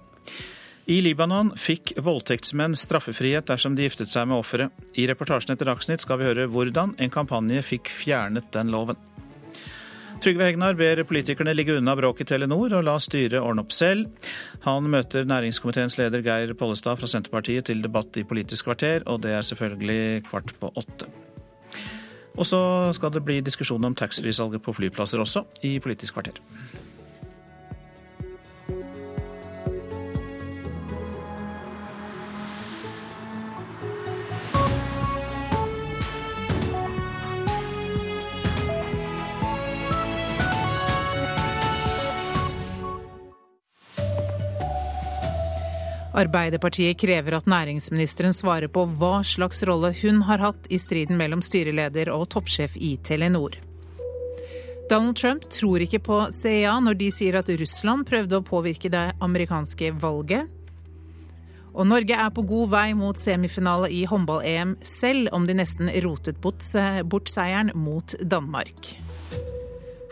I 0.90 1.04
Libanon 1.06 1.52
fikk 1.54 1.92
voldtektsmenn 2.02 2.74
straffefrihet 2.74 3.46
dersom 3.46 3.76
de 3.78 3.86
giftet 3.86 4.10
seg 4.10 4.26
med 4.26 4.40
offeret. 4.42 4.74
I 4.98 5.06
reportasjen 5.12 5.54
etter 5.54 5.70
Dagsnytt 5.70 6.02
skal 6.02 6.18
vi 6.18 6.26
høre 6.26 6.48
hvordan 6.50 6.96
en 6.98 7.12
kampanje 7.14 7.62
fikk 7.62 7.92
fjernet 7.94 8.48
den 8.56 8.72
loven. 8.74 8.98
Trygve 10.20 10.48
Hegnar 10.48 10.74
ber 10.80 11.04
politikerne 11.08 11.54
ligge 11.54 11.78
unna 11.78 11.94
bråket 11.96 12.26
i 12.26 12.34
Telenor 12.34 12.74
og 12.80 12.88
la 12.88 12.98
styret 13.00 13.38
ordne 13.38 13.62
opp 13.62 13.72
selv. 13.72 14.10
Han 14.66 14.90
møter 14.90 15.30
næringskomiteens 15.30 16.00
leder 16.02 16.26
Geir 16.26 16.56
Pollestad 16.58 16.98
fra 16.98 17.08
Senterpartiet 17.08 17.70
til 17.70 17.86
debatt 17.86 18.18
i 18.18 18.26
Politisk 18.28 18.68
kvarter, 18.68 19.06
og 19.06 19.22
det 19.24 19.38
er 19.38 19.46
selvfølgelig 19.46 20.26
kvart 20.26 20.58
på 20.58 20.74
åtte. 20.74 21.14
Og 22.34 22.50
så 22.50 22.60
skal 22.98 23.14
det 23.14 23.28
bli 23.30 23.40
diskusjon 23.46 23.86
om 23.86 23.94
taxfree-salget 23.96 24.66
på 24.66 24.74
flyplasser 24.74 25.22
også, 25.22 25.46
i 25.70 25.78
Politisk 25.84 26.18
kvarter. 26.18 26.42
Arbeiderpartiet 46.18 46.98
krever 46.98 47.36
at 47.38 47.48
næringsministeren 47.50 48.34
svarer 48.34 48.72
på 48.74 48.88
hva 48.98 49.20
slags 49.22 49.62
rolle 49.68 49.92
hun 50.02 50.24
har 50.26 50.42
hatt 50.42 50.70
i 50.74 50.80
striden 50.82 51.20
mellom 51.20 51.44
styreleder 51.46 52.10
og 52.16 52.30
toppsjef 52.34 52.78
i 52.82 52.96
Telenor. 52.98 53.60
Donald 54.90 55.20
Trump 55.22 55.46
tror 55.54 55.84
ikke 55.86 56.02
på 56.02 56.24
CIA 56.34 56.80
når 56.82 56.98
de 56.98 57.12
sier 57.14 57.38
at 57.38 57.52
Russland 57.62 58.08
prøvde 58.10 58.40
å 58.40 58.46
påvirke 58.46 58.90
det 58.90 59.06
amerikanske 59.22 59.92
valget. 60.02 60.50
Og 61.78 61.86
Norge 61.86 62.18
er 62.18 62.32
på 62.34 62.42
god 62.50 62.72
vei 62.74 62.88
mot 62.98 63.20
semifinale 63.22 63.92
i 63.94 64.02
håndball-EM, 64.10 64.80
selv 64.82 65.30
om 65.38 65.46
de 65.46 65.54
nesten 65.62 65.92
rotet 66.02 66.42
bort 66.42 67.30
seieren 67.30 67.70
mot 67.78 68.18
Danmark. 68.26 68.96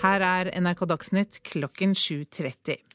Her 0.04 0.22
er 0.22 0.54
NRK 0.62 0.86
Dagsnytt 0.94 1.42
klokken 1.50 1.98
7.30. 1.98 2.87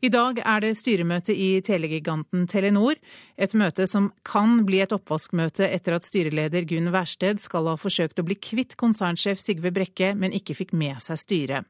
I 0.00 0.08
dag 0.08 0.38
er 0.40 0.62
det 0.64 0.70
styremøte 0.78 1.34
i 1.36 1.58
telegiganten 1.60 2.46
Telenor. 2.48 2.96
Et 3.36 3.52
møte 3.52 3.84
som 3.84 4.06
kan 4.24 4.62
bli 4.64 4.78
et 4.80 4.94
oppvaskmøte 4.96 5.66
etter 5.68 5.98
at 5.98 6.06
styreleder 6.08 6.64
Gunn 6.68 6.88
Wærsted 6.94 7.42
skal 7.42 7.68
ha 7.68 7.74
forsøkt 7.76 8.22
å 8.22 8.24
bli 8.24 8.38
kvitt 8.40 8.78
konsernsjef 8.80 9.42
Sigve 9.44 9.74
Brekke, 9.76 10.14
men 10.16 10.32
ikke 10.32 10.56
fikk 10.56 10.72
med 10.72 11.02
seg 11.04 11.20
styret. 11.20 11.68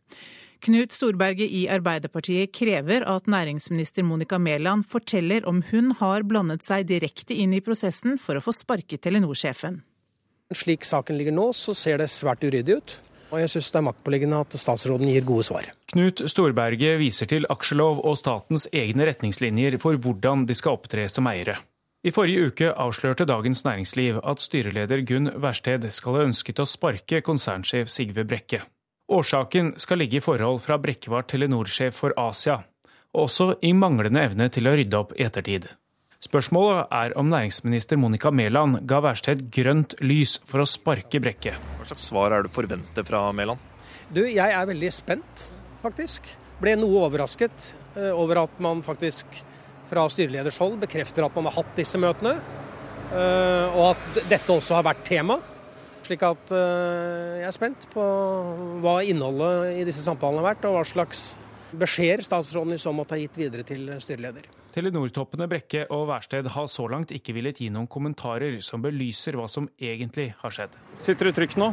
Knut 0.63 0.95
Storberget 0.95 1.51
i 1.51 1.65
Arbeiderpartiet 1.73 2.53
krever 2.55 3.03
at 3.09 3.27
næringsminister 3.33 4.07
Monica 4.07 4.39
Mæland 4.39 4.87
forteller 4.87 5.49
om 5.49 5.65
hun 5.73 5.91
har 5.99 6.23
blandet 6.23 6.63
seg 6.63 6.87
direkte 6.87 7.35
inn 7.35 7.57
i 7.57 7.63
prosessen 7.65 8.21
for 8.21 8.39
å 8.39 8.45
få 8.45 8.55
sparket 8.55 9.03
Telenor-sjefen. 9.09 9.81
Slik 10.55 10.87
saken 10.87 11.19
ligger 11.19 11.35
nå, 11.35 11.51
så 11.57 11.75
ser 11.75 11.99
det 11.99 12.13
svært 12.15 12.47
uryddig 12.47 12.79
ut. 12.79 13.01
Og 13.31 13.39
jeg 13.39 13.51
syns 13.53 13.71
det 13.71 13.79
er 13.79 13.87
maktpåliggende 13.87 14.39
at 14.43 14.55
statsråden 14.59 15.11
gir 15.11 15.27
gode 15.27 15.47
svar. 15.47 15.69
Knut 15.93 16.23
Storberget 16.31 16.99
viser 17.01 17.31
til 17.31 17.47
aksjelov 17.51 18.03
og 18.07 18.19
statens 18.19 18.67
egne 18.75 19.07
retningslinjer 19.07 19.79
for 19.83 19.99
hvordan 20.03 20.47
de 20.49 20.57
skal 20.59 20.79
opptre 20.79 21.07
som 21.11 21.31
eiere. 21.31 21.61
I 22.01 22.13
forrige 22.17 22.49
uke 22.49 22.69
avslørte 22.73 23.27
Dagens 23.29 23.61
Næringsliv 23.67 24.23
at 24.25 24.41
styreleder 24.41 25.03
Gunn 25.05 25.29
Wærsted 25.37 25.85
skal 25.93 26.17
ha 26.17 26.23
ønsket 26.31 26.63
å 26.63 26.67
sparke 26.67 27.21
konsernsjef 27.21 27.93
Sigve 27.93 28.25
Brekke. 28.25 28.63
Årsaken 29.11 29.75
skal 29.83 30.01
ligge 30.01 30.21
i 30.21 30.25
forhold 30.25 30.63
fra 30.65 30.79
Brekke 30.81 31.13
var 31.13 31.27
Telenor-sjef 31.29 31.99
for 32.01 32.15
Asia, 32.17 32.63
og 33.13 33.27
også 33.27 33.53
i 33.67 33.75
manglende 33.77 34.23
evne 34.23 34.49
til 34.55 34.71
å 34.71 34.75
rydde 34.79 34.97
opp 34.97 35.13
i 35.19 35.27
ettertid. 35.27 35.67
Spørsmålet 36.21 36.91
er 36.93 37.15
om 37.17 37.31
næringsminister 37.33 37.97
Monica 37.97 38.29
Mæland 38.29 38.83
ga 38.85 38.99
Wærsted 39.01 39.47
grønt 39.57 39.95
lys 40.05 40.35
for 40.45 40.61
å 40.61 40.67
sparke 40.69 41.17
Brekke. 41.17 41.55
Hva 41.79 41.87
slags 41.89 42.11
svar 42.11 42.35
er 42.37 42.45
det 42.45 42.53
forventet 42.53 43.09
fra 43.09 43.23
Mæland? 43.33 43.57
Du, 44.13 44.21
jeg 44.27 44.53
er 44.53 44.69
veldig 44.69 44.91
spent, 44.93 45.47
faktisk. 45.81 46.29
Ble 46.61 46.75
noe 46.77 47.07
overrasket 47.07 47.71
uh, 47.97 48.11
over 48.13 48.43
at 48.43 48.61
man 48.61 48.85
faktisk 48.85 49.41
fra 49.89 50.05
styreleders 50.13 50.61
hold 50.61 50.77
bekrefter 50.85 51.25
at 51.25 51.41
man 51.41 51.49
har 51.49 51.57
hatt 51.57 51.73
disse 51.81 51.97
møtene. 51.97 52.37
Uh, 53.15 53.81
og 53.81 53.83
at 53.95 54.23
dette 54.29 54.53
også 54.53 54.77
har 54.77 54.85
vært 54.91 55.01
tema. 55.09 55.41
Slik 56.05 56.29
at 56.29 56.53
uh, 56.53 57.41
jeg 57.41 57.49
er 57.49 57.57
spent 57.63 57.89
på 57.97 58.05
hva 58.85 58.99
innholdet 59.09 59.81
i 59.81 59.89
disse 59.89 60.05
samtalene 60.05 60.45
har 60.45 60.53
vært, 60.53 60.69
og 60.69 60.83
hva 60.83 60.85
slags 60.85 61.31
beskjeder 61.73 62.29
statsråden 62.29 62.77
i 62.77 62.83
så 62.83 62.93
måte 62.93 63.17
har 63.17 63.25
gitt 63.25 63.41
videre 63.41 63.65
til 63.65 63.89
styreleder. 64.05 64.60
Telenor-toppene 64.71 65.49
Brekke 65.51 65.87
og 65.91 66.07
Værsted 66.11 66.47
har 66.55 66.69
så 66.71 66.87
langt 66.91 67.11
ikke 67.15 67.35
villet 67.35 67.59
gi 67.59 67.71
noen 67.75 67.89
kommentarer 67.91 68.61
som 68.63 68.83
belyser 68.85 69.35
hva 69.39 69.49
som 69.51 69.67
egentlig 69.81 70.31
har 70.43 70.55
skjedd. 70.55 70.77
Sitter 71.01 71.31
du 71.31 71.35
trygt 71.35 71.59
nå? 71.59 71.73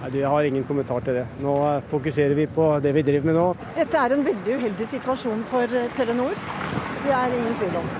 Nei, 0.00 0.10
Jeg 0.16 0.28
har 0.32 0.44
ingen 0.44 0.64
kommentar 0.64 1.00
til 1.04 1.20
det. 1.20 1.26
Nå 1.44 1.54
fokuserer 1.88 2.36
vi 2.36 2.46
på 2.48 2.66
det 2.80 2.92
vi 2.96 3.04
driver 3.04 3.30
med 3.30 3.36
nå. 3.36 3.46
Dette 3.76 4.00
er 4.00 4.14
en 4.16 4.24
veldig 4.24 4.56
uheldig 4.60 4.88
situasjon 4.88 5.42
for 5.48 5.76
eh, 5.76 5.90
Telenor. 5.96 6.36
Det 7.04 7.12
er 7.16 7.36
ingen 7.36 7.56
tvil 7.60 7.80
om. 7.80 7.90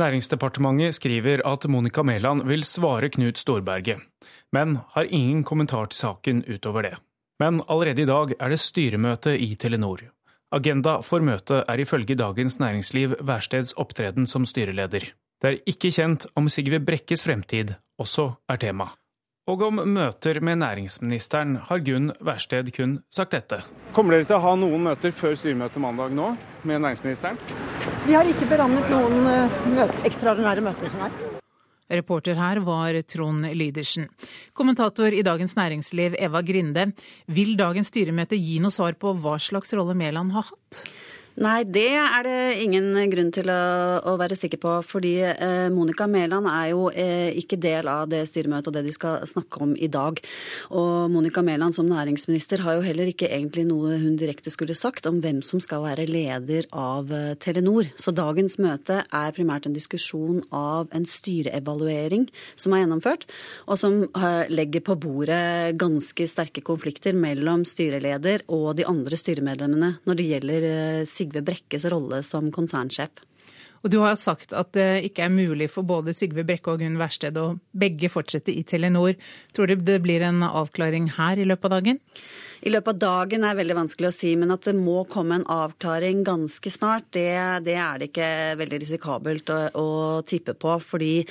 Næringsdepartementet 0.00 0.94
skriver 0.94 1.42
at 1.46 1.66
Monica 1.66 2.02
Mæland 2.06 2.46
vil 2.46 2.62
svare 2.62 3.10
Knut 3.10 3.38
Storberget, 3.38 3.98
men 4.54 4.78
har 4.94 5.10
ingen 5.10 5.42
kommentar 5.42 5.90
til 5.90 5.98
saken 5.98 6.44
utover 6.46 6.86
det. 6.86 6.94
Men 7.42 7.62
allerede 7.66 8.02
i 8.02 8.10
dag 8.10 8.34
er 8.38 8.52
det 8.52 8.60
styremøte 8.62 9.34
i 9.38 9.54
Telenor. 9.58 10.06
Agenda 10.50 10.96
for 11.06 11.22
møtet 11.22 11.68
er 11.70 11.78
ifølge 11.78 12.16
Dagens 12.18 12.56
Næringsliv 12.58 13.12
Værsteds 13.22 13.70
opptreden 13.78 14.26
som 14.26 14.42
styreleder. 14.42 15.04
Det 15.40 15.46
er 15.46 15.60
ikke 15.70 15.92
kjent 15.94 16.26
om 16.34 16.48
Sigve 16.50 16.80
Brekkes 16.82 17.22
fremtid 17.22 17.76
også 18.02 18.32
er 18.50 18.58
tema. 18.58 18.88
Og 19.46 19.62
om 19.62 19.78
møter 19.86 20.40
med 20.42 20.58
næringsministeren 20.58 21.56
har 21.68 21.78
Gunn 21.86 22.10
Værsted 22.20 22.72
kun 22.74 22.98
sagt 23.10 23.32
dette. 23.32 23.62
Kommer 23.94 24.18
dere 24.18 24.26
til 24.26 24.40
å 24.40 24.44
ha 24.44 24.56
noen 24.58 24.90
møter 24.90 25.14
før 25.14 25.38
styremøtet 25.38 25.82
mandag 25.82 26.14
nå 26.18 26.32
med 26.66 26.82
næringsministeren? 26.82 27.38
Vi 28.06 28.18
har 28.18 28.26
ikke 28.26 28.50
berammet 28.50 28.90
noen 28.90 29.30
eh, 29.30 29.60
møte, 29.78 30.02
ekstraordinære 30.10 30.66
møter. 30.66 30.98
Nei. 30.98 31.39
Reporter 31.90 32.38
her 32.38 32.62
var 32.64 32.96
Trond 33.02 33.50
Lydersen. 33.54 34.08
Kommentator 34.54 35.12
i 35.12 35.24
Dagens 35.26 35.56
Næringsliv 35.58 36.14
Eva 36.18 36.42
Grinde, 36.42 36.90
vil 37.26 37.56
dagens 37.58 37.90
styremøte 37.90 38.38
gi 38.38 38.58
noe 38.62 38.74
svar 38.74 38.94
på 39.00 39.14
hva 39.18 39.38
slags 39.42 39.74
rolle 39.74 39.96
Mæland 39.98 40.34
har 40.36 40.46
hatt? 40.52 40.84
Nei, 41.40 41.62
det 41.64 41.94
er 41.96 42.26
det 42.26 42.40
ingen 42.60 42.92
grunn 43.08 43.30
til 43.32 43.48
å, 43.48 43.62
å 44.12 44.12
være 44.20 44.36
sikker 44.36 44.60
på. 44.60 44.74
Fordi 44.84 45.14
eh, 45.24 45.70
Monica 45.72 46.04
Mæland 46.04 46.44
er 46.50 46.66
jo 46.74 46.90
eh, 46.92 47.30
ikke 47.40 47.56
del 47.56 47.88
av 47.88 48.10
det 48.12 48.26
styremøtet 48.28 48.68
og 48.68 48.74
det 48.76 48.82
de 48.84 48.92
skal 48.92 49.24
snakke 49.24 49.62
om 49.64 49.72
i 49.72 49.88
dag. 49.88 50.20
Og 50.76 51.08
Monica 51.08 51.40
Mæland 51.40 51.72
som 51.72 51.88
næringsminister 51.88 52.60
har 52.60 52.76
jo 52.76 52.84
heller 52.84 53.08
ikke 53.08 53.30
egentlig 53.32 53.64
noe 53.70 53.96
hun 54.02 54.18
direkte 54.20 54.52
skulle 54.52 54.76
sagt 54.76 55.08
om 55.08 55.22
hvem 55.24 55.38
som 55.40 55.62
skal 55.64 55.86
være 55.86 56.04
leder 56.10 56.68
av 56.76 57.08
eh, 57.08 57.32
Telenor. 57.40 57.88
Så 57.96 58.12
dagens 58.12 58.58
møte 58.60 59.00
er 59.08 59.32
primært 59.32 59.70
en 59.70 59.78
diskusjon 59.78 60.42
av 60.52 60.92
en 60.92 61.08
styreevaluering 61.08 62.28
som 62.52 62.76
er 62.76 62.84
gjennomført, 62.84 63.24
og 63.64 63.80
som 63.80 64.02
eh, 64.04 64.44
legger 64.52 64.84
på 64.84 64.98
bordet 65.00 65.72
ganske 65.80 66.28
sterke 66.28 66.60
konflikter 66.68 67.16
mellom 67.16 67.64
styreleder 67.64 68.44
og 68.52 68.74
de 68.76 68.84
andre 68.92 69.16
styremedlemmene 69.16 69.94
når 70.04 70.20
det 70.20 70.30
gjelder 70.34 70.70
eh, 70.74 71.02
Sigve 71.30 71.44
Brekkes 71.46 71.86
rolle 71.90 72.22
som 72.26 72.50
konsernsjef. 72.50 73.10
Og 73.82 73.90
Du 73.90 74.00
har 74.02 74.16
sagt 74.16 74.52
at 74.52 74.72
det 74.76 75.04
ikke 75.08 75.24
er 75.24 75.32
mulig 75.32 75.70
for 75.70 75.82
både 75.82 76.12
Sigve 76.12 76.44
Brekke 76.44 76.74
og 76.74 76.82
Gunn 76.82 76.98
Wærsted 77.00 77.38
å 77.40 77.58
begge 77.72 78.10
fortsette 78.12 78.52
i 78.52 78.62
Telenor. 78.62 79.14
Tror 79.54 79.66
du 79.70 79.76
det 79.76 80.02
blir 80.02 80.20
en 80.20 80.42
avklaring 80.42 81.08
her 81.16 81.40
i 81.40 81.46
løpet 81.48 81.70
av 81.70 81.78
dagen? 81.78 82.00
I 82.60 82.68
løpet 82.68 82.92
av 82.92 82.98
dagen 83.00 83.44
er 83.48 83.56
veldig 83.56 83.76
vanskelig 83.78 84.08
å 84.10 84.12
si, 84.12 84.34
men 84.36 84.52
at 84.52 84.66
det 84.68 84.74
må 84.76 85.06
komme 85.08 85.38
en 85.38 85.46
avklaring 85.48 86.20
ganske 86.26 86.72
snart, 86.72 87.06
det, 87.16 87.32
det 87.64 87.76
er 87.80 88.00
det 88.00 88.10
ikke 88.10 88.28
veldig 88.60 88.80
risikabelt 88.82 89.52
å, 89.54 89.58
å, 89.80 89.86
tippe 90.28 90.52
på. 90.52 90.74
Fordi 90.84 91.24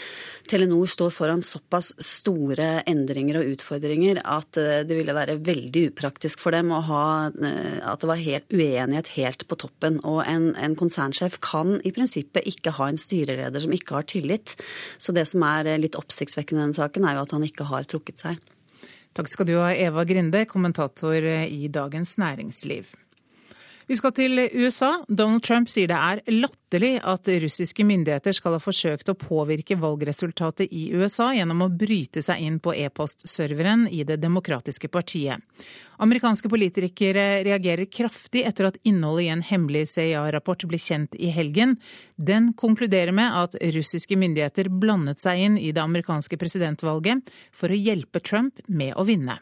Telenor 0.49 0.89
står 0.89 1.13
foran 1.13 1.45
såpass 1.45 1.91
store 2.01 2.81
endringer 2.89 3.43
og 3.43 3.53
utfordringer 3.53 4.23
at 4.25 4.57
eh, 4.57 4.81
det 4.89 4.97
ville 4.97 5.13
være 5.13 5.37
veldig 5.45 5.85
upraktisk 5.91 6.41
for 6.41 6.57
dem 6.57 6.73
å 6.73 6.81
ha 6.89 7.05
eh, 7.29 7.77
at 7.85 8.01
det 8.01 8.09
var 8.09 8.25
helt 8.25 8.49
uenighet 8.49 9.13
helt 9.19 9.45
på 9.45 9.61
toppen. 9.67 10.01
Og 10.09 10.23
en, 10.25 10.55
en 10.57 10.77
konsernsjef 10.79 11.37
kan 11.45 11.77
i 11.85 11.93
prinsippet 11.93 12.49
ikke 12.49 12.73
ha 12.79 12.89
en 12.89 12.97
styreleder 12.97 13.67
som 13.67 13.75
ikke 13.77 13.99
har 13.99 14.09
tillit. 14.09 14.57
Så 14.97 15.13
det 15.13 15.29
som 15.29 15.45
er 15.45 15.75
litt 15.77 15.99
oppsiktsvekkende 15.99 16.63
i 16.63 16.69
denne 16.71 16.81
saken, 16.81 17.05
er 17.05 17.19
jo 17.19 17.27
at 17.27 17.37
han 17.37 17.45
ikke 17.45 17.69
har 17.69 17.85
trukket 17.85 18.25
seg. 18.25 18.41
Takk 19.17 19.27
skal 19.31 19.47
du 19.49 19.55
ha, 19.57 19.71
Eva 19.73 20.05
Grinde, 20.05 20.45
kommentator 20.45 21.25
i 21.45 21.67
Dagens 21.67 22.17
Næringsliv. 22.21 22.91
Vi 23.89 23.95
skal 23.97 24.11
til 24.13 24.37
USA. 24.53 24.91
Donald 25.09 25.41
Trump 25.41 25.69
sier 25.73 25.89
det 25.89 25.97
er 25.97 26.19
latterlig 26.29 26.99
at 27.09 27.25
russiske 27.41 27.81
myndigheter 27.89 28.35
skal 28.37 28.53
ha 28.53 28.59
forsøkt 28.61 29.09
å 29.09 29.15
påvirke 29.17 29.79
valgresultatet 29.81 30.69
i 30.69 30.91
USA 30.93 31.31
gjennom 31.33 31.63
å 31.65 31.69
bryte 31.73 32.21
seg 32.21 32.43
inn 32.45 32.59
på 32.61 32.75
e-postserveren 32.77 33.87
i 33.89 34.03
Det 34.05 34.19
demokratiske 34.21 34.91
partiet. 34.93 35.41
Amerikanske 35.97 36.53
politikere 36.53 37.41
reagerer 37.49 37.89
kraftig 37.89 38.45
etter 38.45 38.69
at 38.69 38.77
innholdet 38.85 39.25
i 39.25 39.33
en 39.33 39.43
hemmelig 39.49 39.87
CIA-rapport 39.95 40.69
ble 40.69 40.77
kjent 40.77 41.17
i 41.17 41.33
helgen. 41.33 41.79
Den 42.13 42.53
konkluderer 42.53 43.09
med 43.09 43.41
at 43.41 43.57
russiske 43.73 44.13
myndigheter 44.21 44.69
blandet 44.69 45.17
seg 45.17 45.47
inn 45.49 45.57
i 45.57 45.73
det 45.73 45.81
amerikanske 45.81 46.37
presidentvalget 46.37 47.25
for 47.49 47.73
å 47.73 47.85
hjelpe 47.89 48.21
Trump 48.21 48.61
med 48.69 48.93
å 48.93 49.09
vinne. 49.09 49.41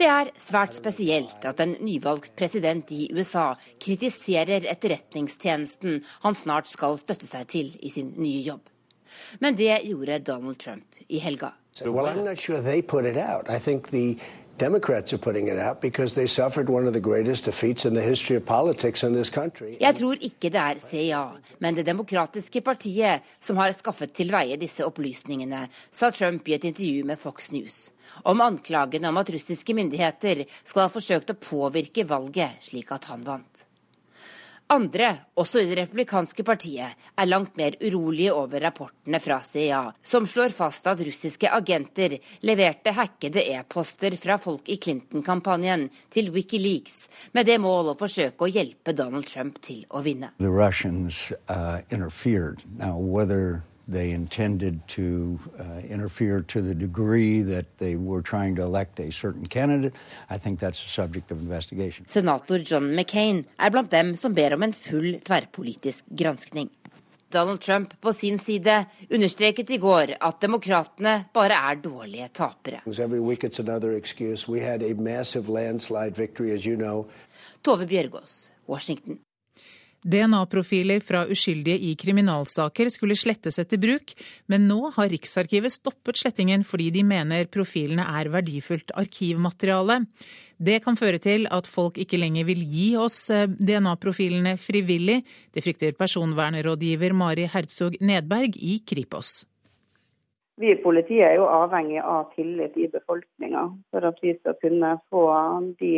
Det 0.00 0.08
er 0.08 0.30
svært 0.40 0.72
spesielt 0.72 1.44
at 1.44 1.60
en 1.60 1.74
nyvalgt 1.84 2.32
president 2.40 2.88
i 2.96 3.10
USA 3.12 3.50
kritiserer 3.84 4.64
etterretningstjenesten 4.72 5.98
han 6.22 6.38
snart 6.38 6.72
skal 6.72 6.96
støtte 7.02 7.28
seg 7.28 7.50
til 7.52 7.68
i 7.84 7.92
sin 7.92 8.14
nye 8.16 8.40
jobb. 8.46 8.64
Men 9.44 9.58
det 9.58 9.74
gjorde 9.84 10.22
Donald 10.24 10.56
Trump 10.62 10.96
i 11.08 11.20
helga. 11.20 11.52
Well, 11.84 12.24
Jeg 19.80 19.96
tror 19.96 20.20
ikke 20.28 20.50
det 20.52 20.60
er 20.60 20.82
CIA, 20.84 21.22
men 21.58 21.78
Det 21.78 21.86
demokratiske 21.86 22.60
partiet 22.60 23.24
som 23.40 23.56
har 23.56 23.72
skaffet 23.72 24.12
til 24.12 24.32
veie 24.34 24.58
disse 24.60 24.84
opplysningene, 24.84 25.62
sa 25.72 26.10
Trump 26.10 26.48
i 26.48 26.58
et 26.58 26.68
intervju 26.68 27.08
med 27.08 27.18
Fox 27.18 27.50
News. 27.54 27.80
Om 28.24 28.44
anklagene 28.44 29.08
om 29.08 29.16
at 29.16 29.32
russiske 29.32 29.74
myndigheter 29.74 30.44
skal 30.60 30.84
ha 30.84 30.92
forsøkt 30.92 31.32
å 31.32 31.40
påvirke 31.40 32.04
valget 32.04 32.60
slik 32.60 32.92
at 32.92 33.08
han 33.08 33.24
vant. 33.24 33.69
Andre, 34.70 35.08
også 35.34 35.64
i 35.64 35.66
det 35.66 35.80
republikanske 35.80 36.44
partiet, 36.46 36.94
er 37.18 37.26
langt 37.26 37.56
mer 37.58 37.74
urolige 37.82 38.30
over 38.30 38.62
rapportene 38.62 39.18
fra 39.18 39.40
CIA, 39.42 39.80
som 40.06 40.28
slår 40.30 40.54
fast 40.54 40.86
at 40.86 41.02
russiske 41.02 41.50
agenter 41.50 42.14
leverte 42.46 42.92
hackede 42.94 43.42
e-poster 43.50 44.14
fra 44.20 44.36
folk 44.38 44.70
i 44.70 44.78
Clinton-kampanjen 44.78 45.88
til 46.14 46.30
Wikileaks, 46.36 47.08
med 47.34 47.50
det 47.50 47.58
mål 47.58 47.90
å 47.90 47.96
forsøke 47.98 48.46
å 48.46 48.52
hjelpe 48.52 48.94
Donald 48.94 49.26
Trump 49.26 49.58
til 49.58 49.82
å 49.90 50.04
vinne. 50.06 50.30
The 50.38 50.54
Russians 50.54 51.32
uh, 51.50 51.82
they 53.90 54.10
intended 54.10 54.86
to 54.88 55.38
uh, 55.58 55.80
interfere 55.88 56.40
to 56.42 56.60
the 56.60 56.74
degree 56.74 57.42
that 57.42 57.66
they 57.78 57.96
were 57.96 58.22
trying 58.22 58.56
to 58.56 58.62
elect 58.62 59.00
a 59.00 59.10
certain 59.10 59.46
candidate. 59.46 59.94
I 60.30 60.38
think 60.38 60.60
that's 60.60 60.84
a 60.84 60.88
subject 60.88 61.30
of 61.30 61.40
investigation. 61.40 62.06
Senator 62.08 62.58
John 62.58 62.94
McCain 62.96 63.44
er 63.58 63.70
blant 63.70 63.90
dem 63.90 64.16
som 64.16 64.34
ber 64.34 64.54
om 64.54 64.62
en 64.62 64.72
full 64.72 65.18
tverrpolitisk 65.20 66.04
granskning. 66.10 66.70
Donald 67.30 67.60
Trump 67.60 68.00
på 68.00 68.12
sin 68.12 68.38
side 68.38 68.84
understreket 69.10 69.70
i 69.70 69.78
går 69.78 70.16
at 70.18 70.40
demokratene 70.42 71.12
bare 71.34 71.54
er 71.70 71.78
dårlige 71.78 72.28
tapere. 72.34 72.80
Tove 77.62 77.86
Bjørgaas, 77.86 78.50
Washington. 78.68 79.20
DNA-profiler 80.00 81.02
fra 81.04 81.26
uskyldige 81.28 81.76
i 81.90 81.94
kriminalsaker 82.00 82.88
skulle 82.88 83.16
slettes 83.18 83.58
etter 83.60 83.80
bruk, 83.80 84.14
men 84.48 84.64
nå 84.68 84.92
har 84.96 85.10
Riksarkivet 85.12 85.74
stoppet 85.74 86.22
slettingen 86.22 86.64
fordi 86.64 86.88
de 86.94 87.04
mener 87.04 87.50
profilene 87.52 88.06
er 88.08 88.30
verdifullt 88.32 88.94
arkivmateriale. 88.96 90.00
Det 90.56 90.80
kan 90.84 90.96
føre 90.96 91.20
til 91.20 91.46
at 91.52 91.68
folk 91.68 92.00
ikke 92.00 92.20
lenger 92.20 92.48
vil 92.48 92.64
gi 92.64 92.88
oss 93.00 93.28
eh, 93.32 93.48
DNA-profilene 93.48 94.56
frivillig. 94.60 95.20
Det 95.52 95.64
frykter 95.64 95.96
personvernrådgiver 95.96 97.16
Mari 97.16 97.46
Hertzog 97.48 97.96
Nedberg 98.00 98.56
i 98.56 98.80
Kripos. 98.84 99.46
Vi 100.60 100.74
i 100.74 100.80
politiet 100.82 101.24
er 101.24 101.38
jo 101.40 101.46
avhengig 101.48 102.02
av 102.04 102.34
tillit 102.34 102.76
i 102.76 102.90
befolkninga 102.92 103.62
for 103.92 104.04
at 104.04 104.20
vi 104.20 104.34
skal 104.36 104.56
kunne 104.60 104.98
få 105.08 105.24
de 105.80 105.94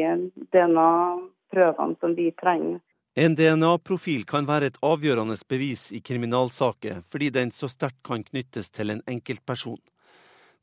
DNA-prøvene 0.55 1.99
som 1.99 2.15
vi 2.19 2.31
trenger 2.39 2.79
en 3.15 3.35
DNA-profil 3.37 4.23
kan 4.25 4.47
være 4.49 4.71
et 4.71 4.79
avgjørende 4.81 5.37
bevis 5.49 5.91
i 5.93 6.01
kriminalsaker, 6.01 7.03
fordi 7.13 7.29
den 7.35 7.51
så 7.53 7.69
sterkt 7.69 8.01
kan 8.09 8.23
knyttes 8.25 8.71
til 8.73 8.89
en 8.95 9.03
enkeltperson. 9.07 9.81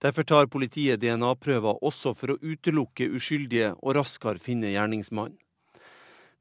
Derfor 0.02 0.24
tar 0.24 0.48
politiet 0.50 1.02
DNA-prøver 1.04 1.84
også 1.86 2.16
for 2.18 2.34
å 2.34 2.40
utelukke 2.42 3.12
uskyldige 3.14 3.76
og 3.84 4.00
raskere 4.00 4.42
finne 4.42 4.72
gjerningsmannen. 4.74 5.38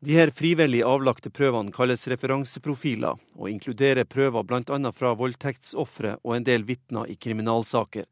De 0.00 0.14
her 0.14 0.30
frivillig 0.30 0.84
avlagte 0.86 1.28
prøvene 1.34 1.74
kalles 1.74 2.06
referanseprofiler, 2.08 3.18
og 3.34 3.50
inkluderer 3.50 4.06
prøver 4.06 4.46
bl.a. 4.46 4.92
fra 4.94 5.10
voldtektsofre 5.18 6.20
og 6.22 6.36
en 6.36 6.46
del 6.46 6.62
vitner 6.64 7.10
i 7.10 7.18
kriminalsaker. 7.18 8.06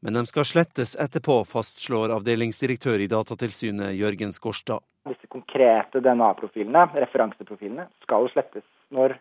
Men 0.00 0.16
de 0.16 0.22
skal 0.30 0.46
slettes 0.46 0.94
etterpå, 1.02 1.42
fastslår 1.50 2.14
avdelingsdirektør 2.14 3.02
i 3.02 3.10
Datatilsynet 3.10 3.98
Jørgen 3.98 4.32
Skårstad. 4.32 4.86
Disse 5.08 5.26
konkrete 5.26 5.98
DNA-profilene, 5.98 6.86
referanseprofilene, 7.02 7.88
skal 8.04 8.28
slettes 8.30 8.66
når 8.94 9.16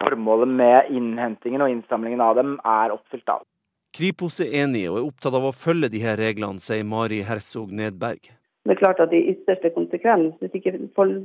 formålet 0.00 0.48
med 0.48 0.90
innhentingen 0.94 1.64
og 1.64 1.72
innsamlingen 1.72 2.22
av 2.24 2.38
dem 2.38 2.56
er 2.64 2.94
oppfylt. 2.94 3.28
av. 3.28 3.44
Kripos 3.92 4.40
er 4.40 4.54
enig 4.62 4.86
og 4.88 4.98
er 5.00 5.06
opptatt 5.08 5.36
av 5.36 5.48
å 5.48 5.54
følge 5.56 5.90
de 5.92 6.00
her 6.00 6.16
reglene, 6.20 6.62
sier 6.62 6.84
Mari 6.84 7.22
Hersog 7.28 7.72
Nedberg. 7.72 8.30
Det 8.64 8.74
er 8.74 8.80
klart 8.80 9.00
at 9.00 9.12
I 9.16 9.22
ytterste 9.32 9.70
konsekvens, 9.72 10.34
hvis 10.40 10.56
ikke 10.58 10.74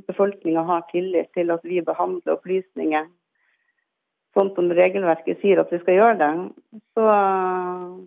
befolkninga 0.08 0.64
har 0.64 0.86
tillit 0.92 1.32
til 1.36 1.52
at 1.52 1.64
vi 1.68 1.82
behandler 1.84 2.38
opplysninger 2.38 3.10
sånn 4.34 4.50
som 4.56 4.72
regelverket 4.74 5.42
sier 5.42 5.62
at 5.62 5.72
vi 5.74 5.80
skal 5.82 6.00
gjøre 6.00 6.20
det, 6.22 6.32
så 6.96 7.08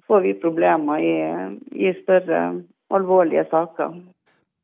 får 0.08 0.24
vi 0.24 0.34
problemer 0.42 1.04
i, 1.04 1.16
i 1.86 1.92
større 2.02 2.40
alvorlige 2.96 3.46
saker. 3.52 3.94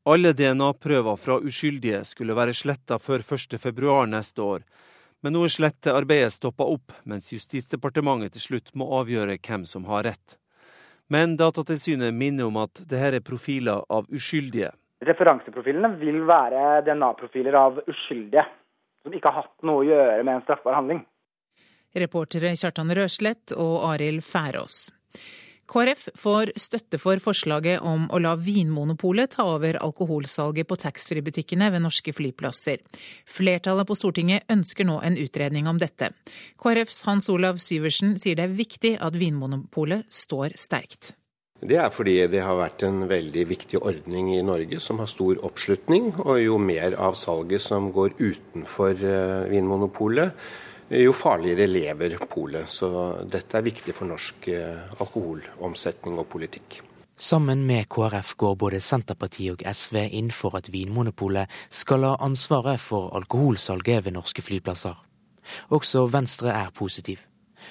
Alle 0.05 0.33
DNA-prøver 0.33 1.15
fra 1.15 1.37
uskyldige 1.39 2.01
skulle 2.03 2.35
være 2.35 2.51
sletta 2.53 2.97
før 2.99 3.21
1.2 3.23 3.93
neste 4.11 4.41
år. 4.43 4.63
Men 5.23 5.31
nå 5.31 5.45
er 5.47 5.53
slettearbeidet 5.53 6.33
stoppa 6.35 6.65
opp, 6.67 6.91
mens 7.07 7.31
Justisdepartementet 7.31 8.35
til 8.35 8.43
slutt 8.43 8.73
må 8.75 8.89
avgjøre 8.99 9.37
hvem 9.39 9.63
som 9.63 9.85
har 9.87 10.03
rett. 10.09 10.35
Men 11.07 11.37
Datatilsynet 11.39 12.11
minner 12.11 12.49
om 12.49 12.59
at 12.59 12.81
dette 12.81 13.13
er 13.15 13.23
profiler 13.23 13.85
av 13.87 14.09
uskyldige. 14.11 14.73
Referanseprofilene 15.07 15.93
vil 16.01 16.19
være 16.27 16.81
DNA-profiler 16.83 17.55
av 17.59 17.79
uskyldige, 17.87 18.43
som 19.03 19.15
ikke 19.15 19.31
har 19.31 19.45
hatt 19.45 19.67
noe 19.67 19.85
å 19.85 19.87
gjøre 19.87 20.19
med 20.23 20.35
en 20.35 20.43
straffbar 20.43 20.77
handling. 20.81 20.99
Reportere 21.95 22.55
Kjartan 22.59 22.91
Røslett 22.91 23.55
og 23.55 23.87
Arild 23.93 24.23
Færås. 24.27 24.89
KrF 25.73 26.03
får 26.21 26.51
støtte 26.61 26.99
for 27.01 27.17
forslaget 27.17 27.81
om 27.81 28.05
å 28.13 28.19
la 28.21 28.35
Vinmonopolet 28.37 29.31
ta 29.33 29.47
over 29.55 29.79
alkoholsalget 29.81 30.67
på 30.69 30.77
taxfree-butikkene 30.83 31.71
ved 31.73 31.81
norske 31.81 32.13
flyplasser. 32.13 32.83
Flertallet 33.25 33.89
på 33.89 33.97
Stortinget 33.97 34.45
ønsker 34.53 34.85
nå 34.85 34.99
en 35.01 35.17
utredning 35.17 35.65
om 35.71 35.79
dette. 35.81 36.11
KrFs 36.61 37.01
Hans 37.07 37.29
Olav 37.33 37.57
Syversen 37.63 38.19
sier 38.21 38.37
det 38.37 38.45
er 38.45 38.53
viktig 38.59 38.93
at 39.01 39.17
Vinmonopolet 39.17 40.05
står 40.13 40.53
sterkt. 40.61 41.15
Det 41.63 41.79
er 41.79 41.89
fordi 41.95 42.19
det 42.29 42.43
har 42.43 42.59
vært 42.59 42.83
en 42.85 43.07
veldig 43.09 43.47
viktig 43.49 43.81
ordning 43.81 44.33
i 44.35 44.43
Norge 44.45 44.77
som 44.83 45.01
har 45.01 45.09
stor 45.09 45.41
oppslutning. 45.47 46.11
Og 46.27 46.37
jo 46.43 46.59
mer 46.61 46.99
av 47.01 47.17
salget 47.17 47.63
som 47.65 47.89
går 47.95 48.13
utenfor 48.19 48.93
eh, 48.99 49.49
Vinmonopolet, 49.49 50.37
jo 50.89 51.13
farligere 51.13 51.67
lever 51.67 52.17
polet. 52.29 52.69
Så 52.69 52.89
dette 53.29 53.57
er 53.57 53.65
viktig 53.65 53.95
for 53.95 54.09
norsk 54.09 54.47
eh, 54.51 54.97
alkoholomsetning 54.99 56.19
og 56.19 56.27
politikk. 56.31 56.81
Sammen 57.15 57.65
med 57.67 57.85
KrF 57.93 58.33
går 58.35 58.55
både 58.57 58.79
Senterpartiet 58.81 59.53
og 59.53 59.67
SV 59.69 59.99
inn 60.17 60.31
for 60.33 60.57
at 60.57 60.71
Vinmonopolet 60.73 61.51
skal 61.69 62.07
ha 62.07 62.15
ansvaret 62.25 62.81
for 62.81 63.13
alkoholsalget 63.15 64.07
ved 64.07 64.17
norske 64.17 64.41
flyplasser. 64.41 64.97
Også 65.69 66.07
Venstre 66.09 66.49
er 66.49 66.73
positiv. 66.73 67.21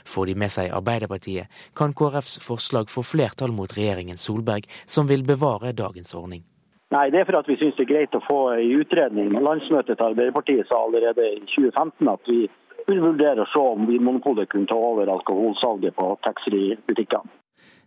Får 0.06 0.26
de 0.30 0.36
med 0.38 0.52
seg 0.52 0.70
Arbeiderpartiet, 0.72 1.50
kan 1.76 1.92
KrFs 1.92 2.38
forslag 2.46 2.88
få 2.90 3.02
flertall 3.04 3.52
mot 3.52 3.74
regjeringen 3.76 4.16
Solberg, 4.16 4.64
som 4.86 5.10
vil 5.10 5.26
bevare 5.26 5.74
dagens 5.76 6.14
ordning. 6.14 6.46
Nei, 6.92 7.10
Det 7.10 7.20
er 7.20 7.24
for 7.24 7.38
at 7.40 7.48
vi 7.48 7.56
syns 7.56 7.76
det 7.76 7.86
er 7.86 7.94
greit 7.94 8.14
å 8.14 8.20
få 8.20 8.40
en 8.52 8.80
utredning. 8.80 9.32
Landsmøtet 9.32 9.96
til 9.96 10.06
Arbeiderpartiet 10.06 10.68
sa 10.68 10.76
allerede 10.84 11.24
i 11.24 11.40
2015 11.48 12.08
at 12.08 12.28
vi 12.28 12.48
vil 12.88 13.02
vurdere 13.02 13.44
å 13.44 13.50
se 13.52 13.62
om 13.74 13.86
Vinmonopolet 13.88 14.50
kunne 14.52 14.70
ta 14.70 14.78
over 14.78 15.10
alkoholsalget 15.12 15.96
på 15.98 16.08
taxfree-butikkene. 16.26 17.38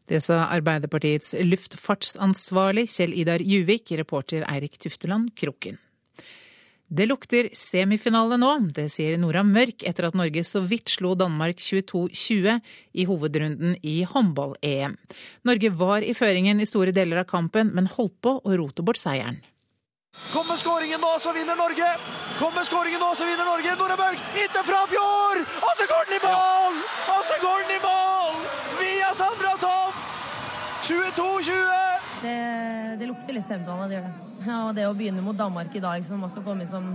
Det 0.06 0.20
sa 0.22 0.44
Arbeiderpartiets 0.54 1.34
luftfartsansvarlig 1.42 2.86
Kjell 2.94 3.16
Idar 3.18 3.42
Juvik, 3.42 3.90
reporter 3.98 4.46
Eirik 4.46 4.78
Tufteland 4.78 5.32
Kroken. 5.34 5.80
Det 6.86 7.08
lukter 7.10 7.48
semifinale 7.58 8.38
nå, 8.38 8.52
det 8.78 8.86
sier 8.94 9.18
Nora 9.18 9.42
Mørk 9.42 9.82
etter 9.90 10.06
at 10.06 10.18
Norge 10.18 10.44
så 10.46 10.62
vidt 10.70 10.92
slo 10.94 11.16
Danmark 11.18 11.58
22-20 11.58 12.60
i 12.94 13.08
hovedrunden 13.10 13.74
i 13.82 13.96
håndball-EM. 14.06 14.94
Norge 15.50 15.72
var 15.74 16.06
i 16.06 16.14
føringen 16.14 16.62
i 16.62 16.70
store 16.70 16.94
deler 16.94 17.24
av 17.24 17.30
kampen, 17.32 17.74
men 17.74 17.90
holdt 17.90 18.20
på 18.22 18.38
å 18.38 18.58
rote 18.62 18.86
bort 18.86 19.02
seieren. 19.02 19.42
Kommer 20.34 20.58
skåringen 20.58 21.02
nå, 21.02 21.20
så 21.20 21.34
vinner 21.34 21.56
Norge! 21.56 21.88
Kommer 22.40 22.64
skåringen 22.64 23.00
nå, 23.00 23.16
så 23.16 23.26
vinner 23.26 23.46
Norge! 23.46 23.76
Nora 23.80 23.96
Børg 24.00 24.20
inntil 24.36 24.66
Frafjord! 24.68 25.42
Og 25.62 25.74
så 25.80 25.88
går 25.92 26.10
den 26.10 26.18
i 26.18 26.22
mål! 26.26 26.80
Og 27.16 27.22
så 27.30 27.40
går 27.42 27.64
den 27.64 27.76
i 27.78 27.82
mål! 27.86 28.40
Via 28.80 29.14
Sandra 29.16 29.56
Toft! 29.62 30.30
22-20! 30.84 31.56
Det, 32.22 32.38
det, 33.00 33.08
lukter 33.08 33.38
litt 33.38 33.48
semifinale, 33.48 33.88
det 33.90 34.00
gjør 34.00 34.08
det. 34.10 34.35
Ja, 34.50 34.68
og 34.70 34.76
det 34.78 34.86
å 34.88 34.94
begynne 34.98 35.24
mot 35.26 35.38
Danmark 35.38 35.74
i 35.76 35.82
dag, 35.84 36.04
som 36.06 36.24
også 36.26 36.44
kom 36.46 36.62
inn 36.62 36.70
som 36.70 36.86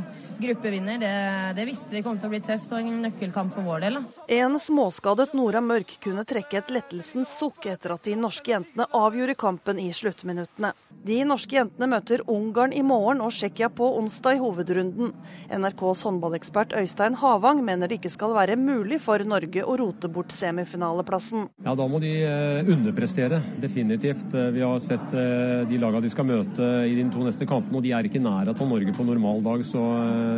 gruppevinner, 0.40 0.98
det, 1.00 1.14
det, 1.58 1.66
visste 1.68 1.92
vi 1.92 2.02
kom 2.04 2.18
til 2.18 2.30
å 2.30 2.32
bli 2.32 2.40
tøft 2.44 2.70
og 2.72 2.80
en 2.80 3.02
nøkkelkamp 3.06 3.54
for 3.56 3.66
vår 3.66 3.84
del. 3.84 3.98
Da. 3.98 4.26
En 4.40 4.58
småskadet 4.62 5.34
Nora 5.36 5.62
Mørk 5.64 5.96
kunne 6.04 6.24
trekke 6.28 6.60
et 6.60 6.70
lettelsens 6.72 7.32
sukk 7.40 7.68
etter 7.70 7.96
at 7.96 8.06
de 8.06 8.16
norske 8.18 8.54
jentene 8.54 8.88
avgjorde 8.96 9.36
kampen 9.40 9.82
i 9.82 9.90
sluttminuttene. 9.94 10.72
De 11.00 11.16
norske 11.24 11.56
jentene 11.56 11.88
møter 11.88 12.20
Ungarn 12.28 12.74
i 12.76 12.82
morgen 12.84 13.22
og 13.24 13.32
Tsjekkia 13.32 13.70
på 13.72 13.86
onsdag 13.96 14.36
i 14.36 14.40
hovedrunden. 14.42 15.14
NRKs 15.48 16.02
håndballekspert 16.04 16.74
Øystein 16.76 17.16
Havang 17.16 17.62
mener 17.64 17.88
det 17.88 18.00
ikke 18.00 18.12
skal 18.12 18.34
være 18.36 18.58
mulig 18.60 18.98
for 19.00 19.22
Norge 19.24 19.64
å 19.64 19.76
rote 19.80 20.10
bort 20.12 20.34
semifinaleplassen. 20.36 21.48
Ja, 21.64 21.74
Da 21.80 21.86
må 21.88 22.02
de 22.04 22.12
eh, 22.26 22.68
underprestere, 22.68 23.40
definitivt. 23.62 24.28
Eh, 24.34 24.50
vi 24.52 24.60
har 24.60 24.76
sett 24.84 25.16
eh, 25.16 25.64
de 25.70 25.80
lagene 25.80 26.04
de 26.04 26.12
skal 26.12 26.28
møte 26.28 26.68
i 26.84 26.92
de 26.98 27.06
to 27.14 27.24
neste 27.24 27.39
kampene, 27.48 27.78
og 27.78 27.86
de 27.86 27.94
er 27.96 28.08
ikke 28.08 28.20
i 28.20 28.24
nærheten 28.24 28.66
av 28.66 28.68
Norge 28.74 28.92
på 28.96 29.06
normal 29.06 29.42
dag. 29.46 29.64
så 29.64 29.86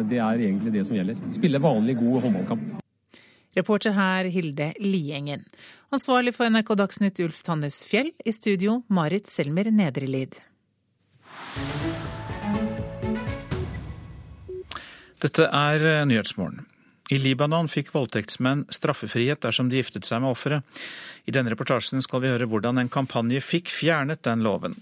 det 0.09 0.19
er 0.19 0.47
egentlig 0.47 0.73
det 0.75 0.87
som 0.87 0.97
gjelder. 0.97 1.19
Spille 1.33 1.63
vanlig, 1.63 1.99
god 1.99 2.23
håndballkamp. 2.27 2.79
Reporter 3.57 3.93
her 3.93 4.25
Hilde 4.33 4.73
Liengen. 4.81 5.45
Ansvarlig 5.93 6.33
for 6.37 6.49
NRK 6.49 6.75
Dagsnytt 6.81 7.21
Ulf 7.21 7.43
Tannes 7.45 7.83
Fjell. 7.85 8.13
I 8.25 8.33
studio 8.33 8.81
Marit 8.89 9.29
Selmer 9.29 9.69
Nedrelid. 9.71 10.39
Dette 15.23 15.47
er 15.47 15.85
eh, 15.87 16.05
Nyhetsmorgen. 16.09 16.65
I 17.13 17.19
Libanon 17.21 17.69
fikk 17.69 17.91
voldtektsmenn 17.93 18.65
straffefrihet 18.73 19.43
dersom 19.45 19.69
de 19.69 19.77
giftet 19.83 20.07
seg 20.09 20.23
med 20.23 20.33
offeret. 20.33 20.65
I 21.29 21.35
denne 21.35 21.53
reportasjen 21.53 22.01
skal 22.05 22.23
vi 22.23 22.31
høre 22.33 22.47
hvordan 22.49 22.81
en 22.81 22.89
kampanje 22.93 23.43
fikk 23.45 23.69
fjernet 23.69 24.23
den 24.25 24.41
loven. 24.47 24.79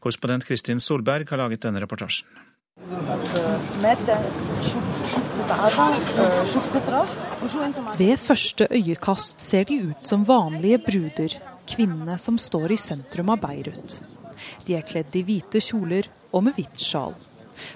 Korrespondent 0.00 0.46
Kristin 0.48 0.80
Solberg 0.80 1.28
har 1.28 1.42
laget 1.42 1.66
denne 1.66 1.82
reportasjen. 1.84 2.24
Ved 8.00 8.16
første 8.22 8.68
øyekast 8.70 9.44
ser 9.44 9.68
de 9.68 9.78
ut 9.90 10.08
som 10.08 10.24
vanlige 10.24 10.80
bruder, 10.88 11.36
kvinnene 11.68 12.16
som 12.18 12.40
står 12.40 12.72
i 12.72 12.80
sentrum 12.80 13.30
av 13.34 13.44
Beirut. 13.44 14.00
De 14.64 14.78
er 14.78 14.88
kledd 14.88 15.12
i 15.20 15.26
hvite 15.26 15.60
kjoler 15.60 16.08
og 16.32 16.48
med 16.48 16.56
hvitt 16.56 16.80
sjal. 16.80 17.12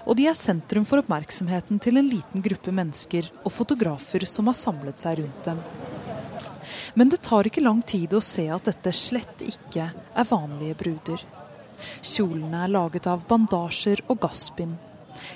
Og 0.07 0.18
de 0.18 0.26
er 0.31 0.39
sentrum 0.39 0.87
for 0.89 1.03
oppmerksomheten 1.03 1.81
til 1.83 2.01
en 2.01 2.11
liten 2.11 2.45
gruppe 2.45 2.74
mennesker 2.74 3.31
og 3.45 3.53
fotografer 3.55 4.26
som 4.29 4.51
har 4.51 4.59
samlet 4.59 5.01
seg 5.01 5.22
rundt 5.22 5.49
dem. 5.49 5.62
Men 6.99 7.12
det 7.12 7.22
tar 7.26 7.47
ikke 7.49 7.64
lang 7.64 7.81
tid 7.87 8.14
å 8.16 8.24
se 8.24 8.49
at 8.53 8.66
dette 8.68 8.93
slett 8.97 9.45
ikke 9.47 9.91
er 9.93 10.29
vanlige 10.29 10.79
bruder. 10.83 11.24
Kjolene 12.03 12.64
er 12.66 12.74
laget 12.74 13.07
av 13.07 13.22
bandasjer 13.29 14.03
og 14.09 14.18
gassbind 14.24 14.76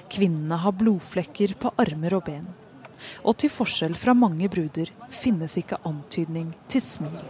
Kvinnene 0.09 0.57
har 0.57 0.73
blodflekker 0.73 1.55
på 1.59 1.73
armer 1.85 2.17
og 2.19 2.27
ben. 2.27 2.47
Og 3.27 3.37
til 3.43 3.51
forskjell 3.51 3.97
fra 3.99 4.15
mange 4.15 4.49
bruder 4.51 4.93
finnes 5.11 5.57
ikke 5.59 5.81
antydning 5.89 6.53
til 6.71 6.85
smil. 6.85 7.23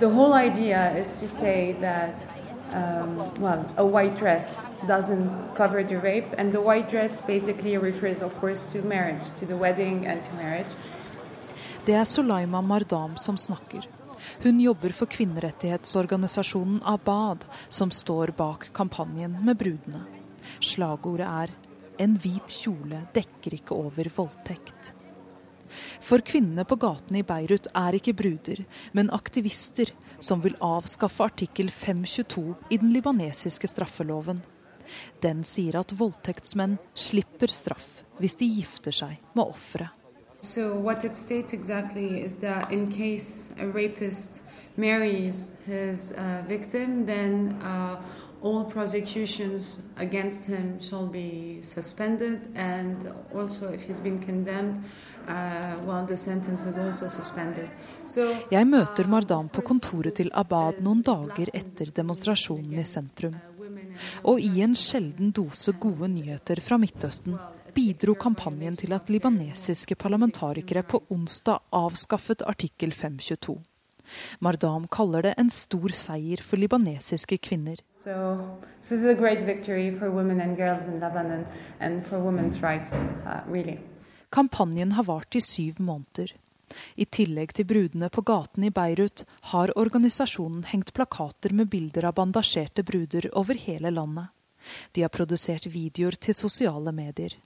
The 0.00 0.08
whole 0.08 0.34
idea 0.34 0.90
is 0.98 1.20
to 1.20 1.28
say 1.28 1.74
that 1.80 2.26
um, 2.74 3.16
well, 3.40 3.64
a 3.76 3.84
white 3.84 4.18
dress 4.18 4.66
doesn't 4.86 5.30
cover 5.56 5.82
the 5.84 5.96
rape, 5.96 6.34
and 6.38 6.52
the 6.52 6.60
white 6.60 6.90
dress 6.90 7.20
basically 7.26 7.76
refers, 7.76 8.22
of 8.22 8.34
course, 8.40 8.72
to 8.72 8.82
marriage, 8.82 9.24
to 9.36 9.46
the 9.46 9.56
wedding 9.56 10.06
and 10.06 10.22
to 10.24 10.36
marriage. 10.36 10.72
Det 11.84 11.94
er 11.94 12.04
Sulaima 12.04 12.60
Mardam 12.62 13.16
som 13.16 13.36
snakker. 13.36 13.88
Hun 14.42 14.60
jobber 14.60 14.92
for 14.92 15.06
kvinnerettighetsorganisasjonen 15.06 16.80
Abad, 16.84 17.44
som 17.68 17.90
står 17.90 18.26
bak 18.36 18.68
kampanjen 18.72 19.36
med 19.44 19.58
brudene. 19.58 20.04
Slagordet 20.60 21.26
er 21.26 21.50
'En 21.98 22.16
hvit 22.16 22.48
kjole 22.48 23.06
dekker 23.14 23.54
ikke 23.54 23.74
over 23.74 24.04
voldtekt'. 24.16 24.91
For 26.00 26.24
kvinnene 26.24 26.64
på 26.68 26.78
gatene 26.80 27.22
i 27.22 27.26
Beirut 27.26 27.68
er 27.74 27.98
ikke 27.98 28.16
bruder, 28.18 28.64
men 28.96 29.12
aktivister 29.14 29.92
som 30.22 30.42
vil 30.44 30.58
avskaffe 30.62 31.24
artikkel 31.26 31.70
522 31.70 32.44
i 32.70 32.80
den 32.82 32.92
libanesiske 32.94 33.70
straffeloven. 33.70 34.42
Den 35.24 35.42
sier 35.46 35.80
at 35.80 35.94
voldtektsmenn 35.96 36.78
slipper 36.94 37.52
straff 37.52 38.02
hvis 38.18 38.36
de 38.38 38.48
gifter 38.60 38.94
seg 38.94 39.18
med 39.34 39.48
offeret. 39.48 39.90
So 40.42 40.74
what 40.74 41.04
it 41.04 41.16
states 41.16 41.52
exactly 41.52 42.20
is 42.20 42.40
that 42.40 42.72
in 42.72 42.90
case 42.90 43.50
a 43.60 43.66
rapist 43.66 44.42
marries 44.76 45.52
his 45.66 46.12
uh, 46.18 46.42
victim, 46.48 47.06
then 47.06 47.60
uh, 47.62 48.02
all 48.42 48.64
prosecutions 48.64 49.80
against 49.96 50.44
him 50.44 50.80
shall 50.80 51.06
be 51.06 51.60
suspended, 51.62 52.40
and 52.54 52.96
also 53.34 53.72
if 53.72 53.82
he's 53.82 54.00
been 54.00 54.18
condemned, 54.18 54.84
uh, 55.28 55.76
well, 55.86 56.04
the 56.06 56.16
sentence 56.16 56.64
is 56.64 56.78
also 56.78 57.08
suspended. 57.08 57.70
So, 58.06 58.34
Jeg 58.50 58.66
møter 58.66 59.06
Mardam 59.06 59.48
på 59.48 59.62
kontoret 59.62 60.16
til 60.18 60.30
Abad 60.34 60.82
noen 60.82 61.02
dager 61.06 61.54
etter 61.54 61.94
demonstrasjonen 61.94 62.78
i 62.78 62.84
sentrum. 62.84 63.38
Og 64.24 64.40
i 64.40 64.62
en 64.64 64.74
sjelden 64.74 65.32
dose 65.36 65.72
gode 65.78 66.08
nyheter 66.08 66.60
fra 66.64 66.78
Midtøsten 66.80 67.36
bidro 67.74 68.14
kampanjen 68.18 68.76
til 68.76 68.92
at 68.92 69.10
libanesiske 69.12 69.96
parlamentarikere 69.96 70.82
på 70.82 71.02
onsdag 71.12 71.62
avskaffet 71.72 72.42
artikkel 72.48 72.92
522. 72.92 73.60
Mardam 74.40 74.88
kaller 74.92 75.28
det 75.28 75.34
en 75.40 75.50
stor 75.52 75.94
seier 75.96 76.42
for 76.44 76.60
libanesiske 76.60 77.38
kvinner. 77.38 77.78
So 78.04 78.58
this 78.80 78.92
is 78.92 79.04
a 79.04 79.14
great 79.14 79.42
victory 79.42 79.90
for 79.98 80.10
women 80.10 80.40
and 80.40 80.56
girls 80.56 80.86
in 80.86 80.98
Lebanon 80.98 81.46
and 81.80 82.06
for 82.06 82.18
women's 82.18 82.60
rights, 82.62 82.92
uh, 82.92 83.40
really. 83.46 83.78
Kampanjen 84.30 84.92
har 84.92 85.04
vart 85.04 85.34
i 85.34 85.40
syv 85.40 85.78
måneder. 85.78 86.32
I 86.96 87.04
tillegg 87.04 87.52
til 87.54 87.68
brudene 87.68 88.08
på 88.10 88.24
gaten 88.26 88.64
i 88.64 88.72
Beirut 88.74 89.22
har 89.52 89.74
organisasjonen 89.78 90.64
hengt 90.72 90.90
plakater 90.96 91.54
med 91.54 91.70
bilder 91.70 92.08
av 92.10 92.16
bandasjerte 92.18 92.82
bruder 92.82 93.28
over 93.38 93.54
hele 93.54 93.90
landet. 93.90 94.34
De 94.92 95.06
har 95.06 95.12
produsert 95.12 95.70
videoer 95.70 96.18
til 96.18 96.34
sosiale 96.34 96.90
medier. 96.96 97.38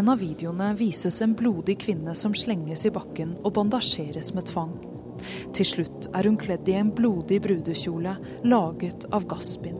En 0.00 0.08
av 0.08 0.18
videoene 0.18 0.70
vises 0.74 1.18
en 1.22 1.34
blodig 1.36 1.74
kvinne 1.82 2.14
som 2.16 2.32
slenges 2.32 2.86
i 2.88 2.90
bakken 2.94 3.34
og 3.44 3.52
bandasjeres 3.58 4.30
med 4.32 4.46
tvang. 4.48 4.72
Til 5.52 5.66
slutt 5.68 6.06
er 6.16 6.24
hun 6.24 6.38
kledd 6.40 6.68
i 6.72 6.78
en 6.80 6.92
blodig 6.96 7.42
brudekjole 7.44 8.14
laget 8.48 9.04
av 9.12 9.26
gasspinn. 9.28 9.76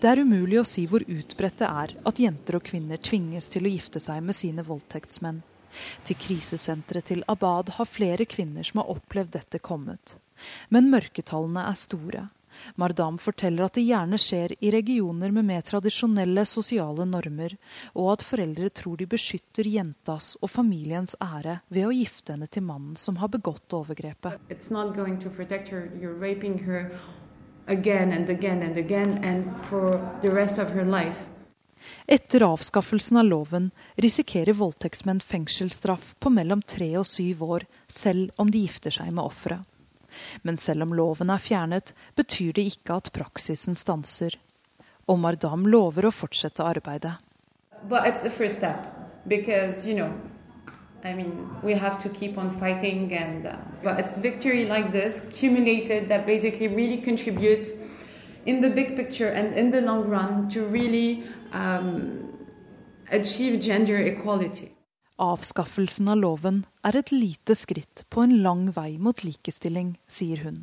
Det 0.00 0.08
er 0.08 0.20
umulig 0.20 0.60
å 0.60 0.68
si 0.68 0.84
hvor 0.88 1.04
utbredt 1.04 1.62
det 1.62 1.72
er 1.72 1.96
at 2.04 2.20
jenter 2.20 2.60
og 2.60 2.68
kvinner 2.68 3.00
tvinges 3.00 3.48
til 3.52 3.64
å 3.64 3.72
gifte 3.72 4.00
seg 4.00 4.20
med 4.24 4.36
sine 4.36 4.64
voldtektsmenn. 4.68 5.40
Til 6.04 6.18
krisesenteret 6.20 7.10
til 7.10 7.24
Abad 7.28 7.74
har 7.76 7.88
flere 7.88 8.26
kvinner 8.28 8.66
som 8.66 8.82
har 8.82 8.92
opplevd 8.96 9.34
dette 9.38 9.62
kommet. 9.62 10.16
Men 10.68 10.90
mørketallene 10.92 11.66
er 11.68 11.78
store. 11.78 12.26
Mardam 12.74 13.18
forteller 13.18 13.66
at 13.66 13.76
det 13.78 13.84
gjerne 13.86 14.18
skjer 14.20 14.54
i 14.58 14.72
regioner 14.74 15.32
med 15.34 15.46
mer 15.46 15.62
tradisjonelle 15.66 16.44
sosiale 16.48 17.06
normer, 17.08 17.54
og 17.94 18.12
at 18.16 18.24
foreldre 18.26 18.70
tror 18.74 18.98
de 19.00 19.06
beskytter 19.10 19.68
jentas 19.70 20.34
og 20.40 20.50
familiens 20.50 21.16
ære 21.22 21.60
ved 21.70 21.86
å 21.86 21.94
gifte 21.94 22.34
henne 22.34 22.50
til 22.50 22.66
mannen 22.66 22.98
som 23.00 23.20
har 23.22 23.30
begått 23.32 23.76
overgrepet. 23.76 24.38
Her 26.60 26.90
again 27.66 28.12
and 28.12 28.28
again 28.28 28.62
and 28.62 28.76
again 28.76 29.24
and 29.24 29.60
for 29.62 30.00
the 30.22 30.30
rest 30.30 30.58
of 30.58 30.70
her 30.70 30.84
life. 30.84 31.28
Etter 32.06 32.44
avskaffelsen 32.46 33.20
av 33.20 33.24
loven 33.24 33.70
risikerer 33.96 34.56
voldtektsmenn 34.58 35.20
fengselsstraff 35.20 36.14
på 36.18 36.30
mellom 36.30 36.62
tre 36.62 36.92
og 37.00 37.06
syv 37.08 37.44
år, 37.44 37.66
selv 37.88 38.30
om 38.36 38.50
de 38.50 38.64
gifter 38.66 38.94
seg 38.94 39.12
med 39.12 39.24
offeret. 39.24 39.66
Men 40.42 40.56
selv 40.58 40.82
om 40.86 40.94
loven 40.94 41.30
er 41.30 41.42
fjernet, 41.42 41.94
betyr 42.18 42.52
det 42.56 42.66
ikke 42.72 42.98
at 42.98 43.12
praksisen 43.14 43.78
stanser. 43.78 44.36
Omar 45.06 45.38
Dam 45.40 45.66
lover 45.66 46.08
å 46.08 46.14
fortsette 46.14 46.66
arbeidet. 46.66 47.14
Because, 49.26 49.86
you 49.86 49.94
know, 49.94 50.10
I 51.04 51.14
mean, 51.14 51.48
we 51.62 51.74
have 51.74 51.98
to 52.02 52.08
keep 52.08 52.36
on 52.38 52.50
fighting, 52.50 53.14
and 53.14 53.46
uh, 53.46 53.56
but 53.82 54.00
it's 54.00 54.16
victory 54.18 54.66
like 54.66 54.92
this, 54.92 55.22
cumulated, 55.32 56.08
that 56.08 56.26
basically 56.26 56.68
really 56.68 56.96
contributes 56.96 57.72
in 58.46 58.60
the 58.62 58.70
big 58.70 58.96
picture 58.96 59.28
and 59.28 59.56
in 59.56 59.70
the 59.70 59.80
long 59.80 60.08
run 60.08 60.48
to 60.50 60.64
really 60.66 61.24
um, 61.52 62.28
achieve 63.10 63.60
gender 63.60 63.98
equality. 63.98 64.70
Avskaffelsen 65.20 66.08
av 66.08 66.16
loven 66.16 66.62
er 66.86 66.96
et 66.96 67.12
lite 67.12 67.54
skritt 67.58 68.06
på 68.08 68.24
en 68.24 68.38
lang 68.40 68.70
vei 68.72 68.96
mot 68.96 69.24
likestilling, 69.24 69.98
sier 70.08 70.40
hun. 70.46 70.62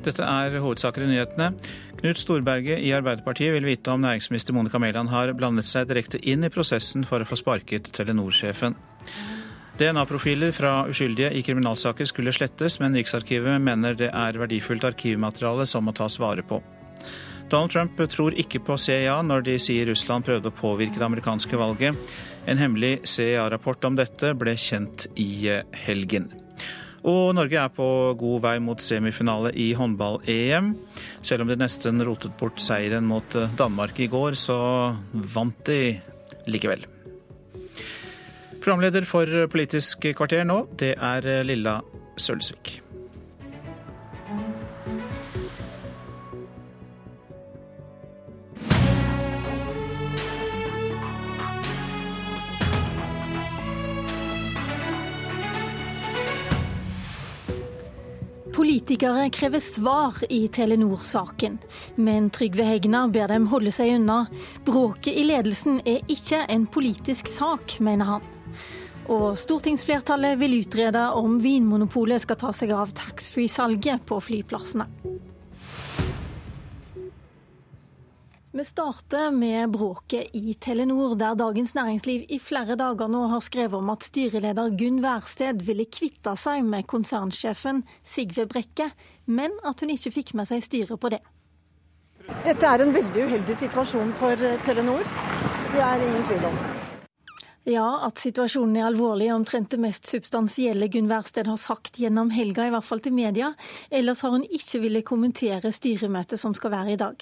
Dette 0.00 0.24
er 0.24 0.56
hovedsaker 0.64 1.04
i 1.04 1.10
nyhetene. 1.10 1.50
Knut 2.00 2.16
Storberget 2.16 2.80
i 2.80 2.94
Arbeiderpartiet 2.96 3.52
vil 3.52 3.68
vite 3.68 3.92
om 3.92 4.00
næringsminister 4.00 4.56
Monica 4.56 4.80
Mæland 4.80 5.12
har 5.12 5.34
blandet 5.36 5.68
seg 5.68 5.90
direkte 5.90 6.22
inn 6.24 6.46
i 6.46 6.52
prosessen 6.52 7.04
for 7.04 7.20
å 7.20 7.28
få 7.28 7.36
sparket 7.36 7.92
Telenor-sjefen. 7.92 8.78
DNA-profiler 9.80 10.52
fra 10.52 10.84
uskyldige 10.90 11.30
i 11.32 11.40
kriminalsaker 11.40 12.04
skulle 12.08 12.34
slettes, 12.36 12.76
men 12.82 12.92
Riksarkivet 12.98 13.62
mener 13.64 13.96
det 13.96 14.10
er 14.12 14.36
verdifullt 14.36 14.84
arkivmateriale 14.84 15.64
som 15.68 15.86
må 15.88 15.94
tas 15.96 16.18
vare 16.20 16.44
på. 16.44 16.58
Donald 17.50 17.72
Trump 17.72 18.02
tror 18.12 18.36
ikke 18.38 18.60
på 18.62 18.76
CIA 18.78 19.16
når 19.24 19.46
de 19.48 19.56
sier 19.62 19.88
Russland 19.88 20.26
prøvde 20.28 20.52
å 20.52 20.58
påvirke 20.58 21.00
det 21.00 21.08
amerikanske 21.08 21.58
valget. 21.58 21.96
En 22.44 22.60
hemmelig 22.60 23.00
CIA-rapport 23.08 23.88
om 23.88 23.96
dette 23.96 24.34
ble 24.38 24.54
kjent 24.60 25.08
i 25.16 25.48
helgen. 25.86 26.28
Og 27.00 27.32
Norge 27.32 27.56
er 27.56 27.72
på 27.72 27.88
god 28.20 28.44
vei 28.44 28.54
mot 28.60 28.84
semifinale 28.84 29.54
i 29.56 29.70
håndball-EM. 29.80 30.74
Selv 31.24 31.46
om 31.46 31.50
de 31.50 31.56
nesten 31.56 32.04
rotet 32.04 32.36
bort 32.36 32.60
seieren 32.60 33.08
mot 33.08 33.40
Danmark 33.56 33.96
i 34.04 34.12
går, 34.12 34.36
så 34.36 34.60
vant 35.34 35.64
de 35.72 35.96
likevel. 36.52 36.84
Programleder 38.60 39.06
for 39.08 39.24
Politisk 39.48 40.04
kvarter 40.18 40.44
nå, 40.44 40.66
det 40.76 40.92
er 41.00 41.24
Lilla 41.48 41.80
Sølvsvik. 42.20 42.80
Politikere 58.52 59.30
krever 59.32 59.62
svar 59.64 60.18
i 60.28 60.42
Telenor-saken, 60.52 61.56
men 61.96 62.28
Trygve 62.28 62.66
Hegnar 62.68 63.08
ber 63.08 63.32
dem 63.32 63.48
holde 63.48 63.72
seg 63.72 63.94
unna. 63.96 64.26
Bråket 64.68 65.16
i 65.16 65.24
ledelsen 65.24 65.80
er 65.88 66.04
ikke 66.12 66.42
en 66.52 66.68
politisk 66.68 67.30
sak, 67.30 67.78
mener 67.80 68.14
han. 68.16 68.28
Og 69.10 69.34
stortingsflertallet 69.38 70.38
vil 70.38 70.60
utrede 70.60 71.02
om 71.18 71.40
Vinmonopolet 71.42 72.22
skal 72.22 72.38
ta 72.38 72.52
seg 72.54 72.70
av 72.76 72.92
taxfree-salget 72.94 74.04
på 74.06 74.20
flyplassene. 74.22 74.86
Vi 78.52 78.64
starter 78.66 79.30
med 79.30 79.70
bråket 79.70 80.34
i 80.34 80.54
Telenor, 80.54 81.14
der 81.14 81.36
Dagens 81.38 81.74
Næringsliv 81.74 82.24
i 82.28 82.38
flere 82.42 82.74
dager 82.78 83.10
nå 83.10 83.22
har 83.30 83.42
skrevet 83.42 83.78
om 83.78 83.92
at 83.92 84.06
styreleder 84.06 84.74
Gunn 84.78 84.98
Wærsted 85.04 85.62
ville 85.66 85.86
kvitte 85.86 86.34
seg 86.38 86.66
med 86.66 86.86
konsernsjefen 86.90 87.84
Sigve 88.02 88.48
Brekke, 88.50 88.90
men 89.26 89.54
at 89.62 89.82
hun 89.82 89.94
ikke 89.94 90.14
fikk 90.18 90.34
med 90.38 90.50
seg 90.50 90.66
styret 90.66 90.98
på 90.98 91.12
det. 91.14 91.22
Dette 92.44 92.66
er 92.66 92.82
en 92.82 92.94
veldig 92.94 93.26
uheldig 93.30 93.58
situasjon 93.62 94.14
for 94.18 94.46
Telenor. 94.66 95.02
Det 95.70 95.82
er 95.86 96.06
ingen 96.10 96.26
tvil 96.30 96.48
om. 96.50 96.62
Ja, 97.68 98.06
at 98.06 98.16
situasjonen 98.22 98.78
er 98.80 98.86
alvorlig 98.88 99.26
er 99.28 99.36
omtrent 99.36 99.68
det 99.74 99.80
mest 99.82 100.08
substansielle 100.08 100.88
Gunn 100.88 101.10
Wærsted 101.10 101.48
har 101.50 101.58
sagt 101.60 101.98
gjennom 102.00 102.30
helga, 102.32 102.64
i 102.64 102.72
hvert 102.72 102.86
fall 102.86 103.02
til 103.04 103.12
media. 103.12 103.52
Ellers 103.92 104.22
har 104.24 104.32
hun 104.32 104.46
ikke 104.48 104.80
villet 104.80 105.04
kommentere 105.04 105.72
styremøtet 105.76 106.40
som 106.40 106.56
skal 106.56 106.72
være 106.72 106.94
i 106.94 107.00
dag. 107.00 107.20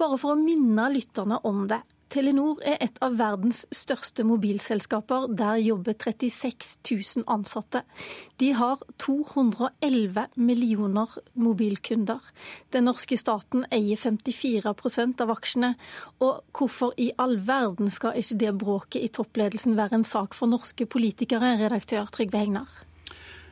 Bare 0.00 0.18
for 0.18 0.34
å 0.34 0.40
minne 0.40 0.88
lytterne 0.90 1.38
om 1.46 1.68
det. 1.70 1.78
Telenor 2.10 2.58
er 2.66 2.80
et 2.82 2.96
av 3.06 3.14
verdens 3.20 3.60
største 3.70 4.24
mobilselskaper. 4.26 5.28
Der 5.38 5.60
jobber 5.62 5.94
36 5.94 6.80
000 6.90 7.24
ansatte. 7.30 7.84
De 8.42 8.48
har 8.58 8.82
211 8.98 10.26
millioner 10.34 11.14
mobilkunder. 11.38 12.18
Den 12.74 12.88
norske 12.90 13.14
staten 13.20 13.62
eier 13.70 14.00
54% 14.00 15.22
av 15.22 15.34
aksjene. 15.36 15.76
Og 16.18 16.42
hvorfor 16.50 16.98
i 16.98 17.12
all 17.14 17.38
verden 17.46 17.94
skal 17.94 18.18
ikke 18.18 18.42
det 18.42 18.54
bråket 18.58 19.06
i 19.06 19.14
toppledelsen 19.14 19.78
være 19.78 20.00
en 20.00 20.08
sak 20.16 20.34
for 20.34 20.50
norske 20.50 20.90
politikere, 20.90 21.60
redaktør 21.62 22.10
Trygve 22.10 22.42
Hegnar? 22.42 22.89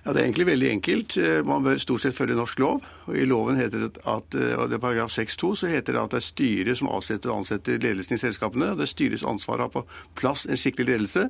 Ja, 0.09 0.15
Det 0.15 0.23
er 0.23 0.25
egentlig 0.25 0.47
veldig 0.49 0.69
enkelt. 0.73 1.17
Eh, 1.21 1.43
man 1.45 1.63
bør 1.63 1.77
stort 1.77 2.01
sett 2.01 2.17
følge 2.17 2.35
norsk 2.35 2.59
lov. 2.59 2.85
og 3.07 3.17
I 3.17 3.27
loven 3.29 3.57
heter 3.57 3.79
det 3.79 3.99
at, 4.07 4.35
eh, 4.35 4.57
og 4.57 4.71
det 4.71 4.79
er 4.79 4.81
paragraf 4.81 5.11
6-2 5.13 5.55
så 5.55 5.69
heter 5.69 5.93
det 5.93 6.01
at 6.01 6.11
det 6.11 6.17
er 6.17 6.33
styret 6.33 6.79
som 6.79 6.89
avsetter 6.89 7.29
og 7.29 7.43
ansetter 7.43 7.77
ledelsen 7.77 8.15
i 8.15 8.19
selskapene. 8.19 8.71
og 8.71 8.79
Det 8.79 8.89
er 8.89 8.95
styrets 8.97 9.23
ansvar 9.23 9.59
å 9.59 9.67
ha 9.67 9.69
på 9.69 9.85
plass 10.17 10.47
en 10.47 10.57
skikkelig 10.57 10.87
ledelse. 10.87 11.29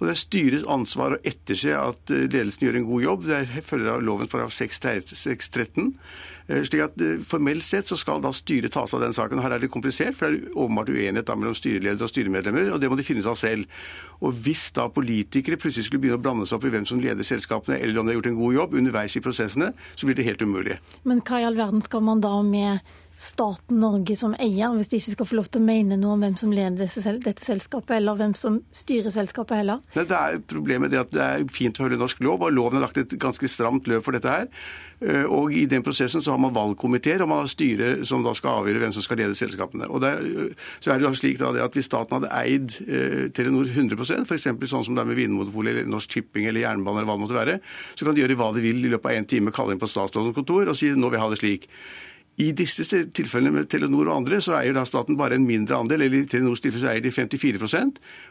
Og 0.00 0.06
det 0.06 0.10
er 0.10 0.18
styrets 0.18 0.66
ansvar 0.66 1.14
å 1.14 1.22
etterse 1.22 1.78
at 1.78 2.10
eh, 2.10 2.26
ledelsen 2.26 2.66
gjør 2.66 2.76
en 2.76 2.90
god 2.90 3.02
jobb. 3.02 3.26
Det 3.26 3.64
følger 3.64 3.92
av 3.92 4.02
lovens 4.02 4.30
paragraf 4.30 4.52
6-13. 4.52 5.94
Eh, 6.48 6.62
slik 6.64 6.80
at 6.80 7.00
eh, 7.04 7.18
Formelt 7.28 7.64
sett 7.64 7.90
så 7.90 7.96
skal 8.00 8.22
da 8.24 8.32
styret 8.32 8.72
ta 8.72 8.86
seg 8.88 8.98
av 8.98 9.04
den 9.04 9.16
saken. 9.16 9.42
Her 9.44 9.56
er 9.56 9.62
det 9.62 9.70
komplisert, 9.72 10.16
for 10.16 10.32
det 10.32 10.48
er 10.48 10.56
åpenbart 10.56 10.92
uenighet 10.92 11.32
mellom 11.36 11.56
styreleder 11.56 12.06
og 12.06 12.12
styremedlemmer, 12.12 12.70
og 12.72 12.80
det 12.80 12.88
må 12.88 12.96
de 12.96 13.04
finne 13.06 13.24
ut 13.24 13.28
av 13.28 13.36
selv. 13.40 13.68
Og 14.24 14.32
Hvis 14.44 14.70
da 14.76 14.88
politikere 14.88 15.60
plutselig 15.60 15.88
skulle 15.88 16.02
begynne 16.02 16.18
å 16.20 16.24
blande 16.24 16.48
seg 16.48 16.58
opp 16.58 16.68
i 16.68 16.72
hvem 16.72 16.86
som 16.88 17.02
leder 17.02 17.26
selskapene, 17.26 17.76
eller 17.82 18.00
om 18.00 18.08
de 18.08 18.14
har 18.14 18.20
gjort 18.20 18.30
en 18.32 18.40
god 18.40 18.56
jobb 18.56 18.78
underveis 18.80 19.18
i 19.18 19.24
prosessene, 19.24 19.72
så 19.94 20.08
blir 20.08 20.16
det 20.18 20.26
helt 20.26 20.42
umulig. 20.42 20.78
Men 21.04 21.20
hva 21.20 21.42
i 21.42 21.46
all 21.48 21.58
verden 21.58 21.84
skal 21.84 22.04
man 22.06 22.24
da 22.24 22.38
med 22.42 22.80
staten 23.18 23.80
Norge 23.82 24.14
som 24.16 24.34
eier, 24.38 24.70
hvis 24.78 24.92
de 24.92 25.00
ikke 25.00 25.14
skal 25.16 25.26
få 25.26 25.38
lov 25.40 25.48
til 25.50 25.58
å 25.60 25.66
mene 25.66 25.96
noe 25.98 26.14
om 26.14 26.22
hvem 26.22 26.36
som 26.38 26.52
leder 26.54 26.86
dette 27.18 27.42
selskapet, 27.42 27.96
eller 27.98 28.18
hvem 28.18 28.34
som 28.38 28.60
styrer 28.70 29.10
selskapet 29.10 29.58
heller? 29.58 29.82
Nei, 29.96 30.04
det 30.06 30.18
er 30.18 30.44
Problemet 30.48 30.92
det 30.92 31.00
at 31.02 31.10
det 31.14 31.24
er 31.24 31.48
fint 31.52 31.78
å 31.78 31.84
følge 31.84 31.98
norsk 31.98 32.22
lov, 32.22 32.44
og 32.46 32.54
loven 32.54 32.78
har 32.78 32.86
lagt 32.86 33.00
et 33.02 33.16
ganske 33.18 33.50
stramt 33.50 33.90
løp 33.90 34.06
for 34.06 34.14
dette 34.14 34.30
her. 34.30 34.46
Eh, 35.02 35.26
og 35.26 35.52
I 35.54 35.64
den 35.70 35.82
prosessen 35.86 36.22
så 36.22 36.34
har 36.34 36.40
man 36.42 36.54
valgkomiteer 36.54 37.22
og 37.22 37.30
man 37.30 37.42
har 37.42 37.50
styre 37.50 37.90
som 38.08 38.22
da 38.26 38.32
skal 38.38 38.62
avgjøre 38.62 38.84
hvem 38.84 38.94
som 38.94 39.04
skal 39.06 39.20
lede 39.22 39.36
selskapene. 39.38 39.90
Og 39.90 40.02
det, 40.02 40.14
så 40.78 40.94
er 40.94 40.98
det 40.98 41.08
jo 41.08 41.14
slik 41.18 41.38
da 41.42 41.52
at 41.62 41.74
Hvis 41.74 41.90
staten 41.90 42.20
hadde 42.20 42.32
eid 42.38 42.74
eh, 42.86 43.28
Telenor 43.34 43.66
100 43.66 43.98
f.eks. 44.26 44.48
sånn 44.70 44.86
som 44.86 44.94
det 44.94 45.02
er 45.02 45.10
med 45.10 45.18
Vinmonopolet 45.18 45.74
eller 45.74 45.90
Norsk 45.90 46.14
Tipping 46.14 46.46
eller 46.50 46.64
jernbane, 46.64 47.02
eller 47.02 47.10
hva 47.10 47.18
det 47.18 47.26
måtte 47.26 47.38
være, 47.38 47.60
så 47.94 48.06
kan 48.06 48.14
de 48.14 48.22
gjøre 48.22 48.38
hva 48.38 48.52
de 48.54 48.64
vil 48.64 48.82
i 48.82 48.92
løpet 48.94 49.10
av 49.10 49.18
én 49.18 49.30
time, 49.30 49.54
kalle 49.54 49.74
inn 49.74 49.82
på 49.82 49.90
statsrådens 49.90 50.38
kontor 50.38 50.70
og 50.70 50.78
si 50.78 50.94
nå 50.94 51.10
vil 51.10 51.18
jeg 51.18 51.26
ha 51.26 51.32
det 51.34 51.42
slik. 51.42 51.72
I 52.38 52.52
disse 52.54 52.84
tilfellene 53.10 53.50
med 53.56 53.66
Telenor 53.70 54.06
og 54.06 54.20
andre 54.20 54.38
så 54.44 54.54
eier 54.60 54.76
da 54.76 54.84
staten 54.86 55.18
bare 55.18 55.34
en 55.34 55.46
mindre 55.46 55.80
andel, 55.80 56.04
eller 56.06 56.22
i 56.22 56.28
Telenors 56.30 56.62
tilfelle 56.62 56.86
så 56.86 56.92
eier 56.92 57.02
de 57.02 57.10
54 57.14 57.58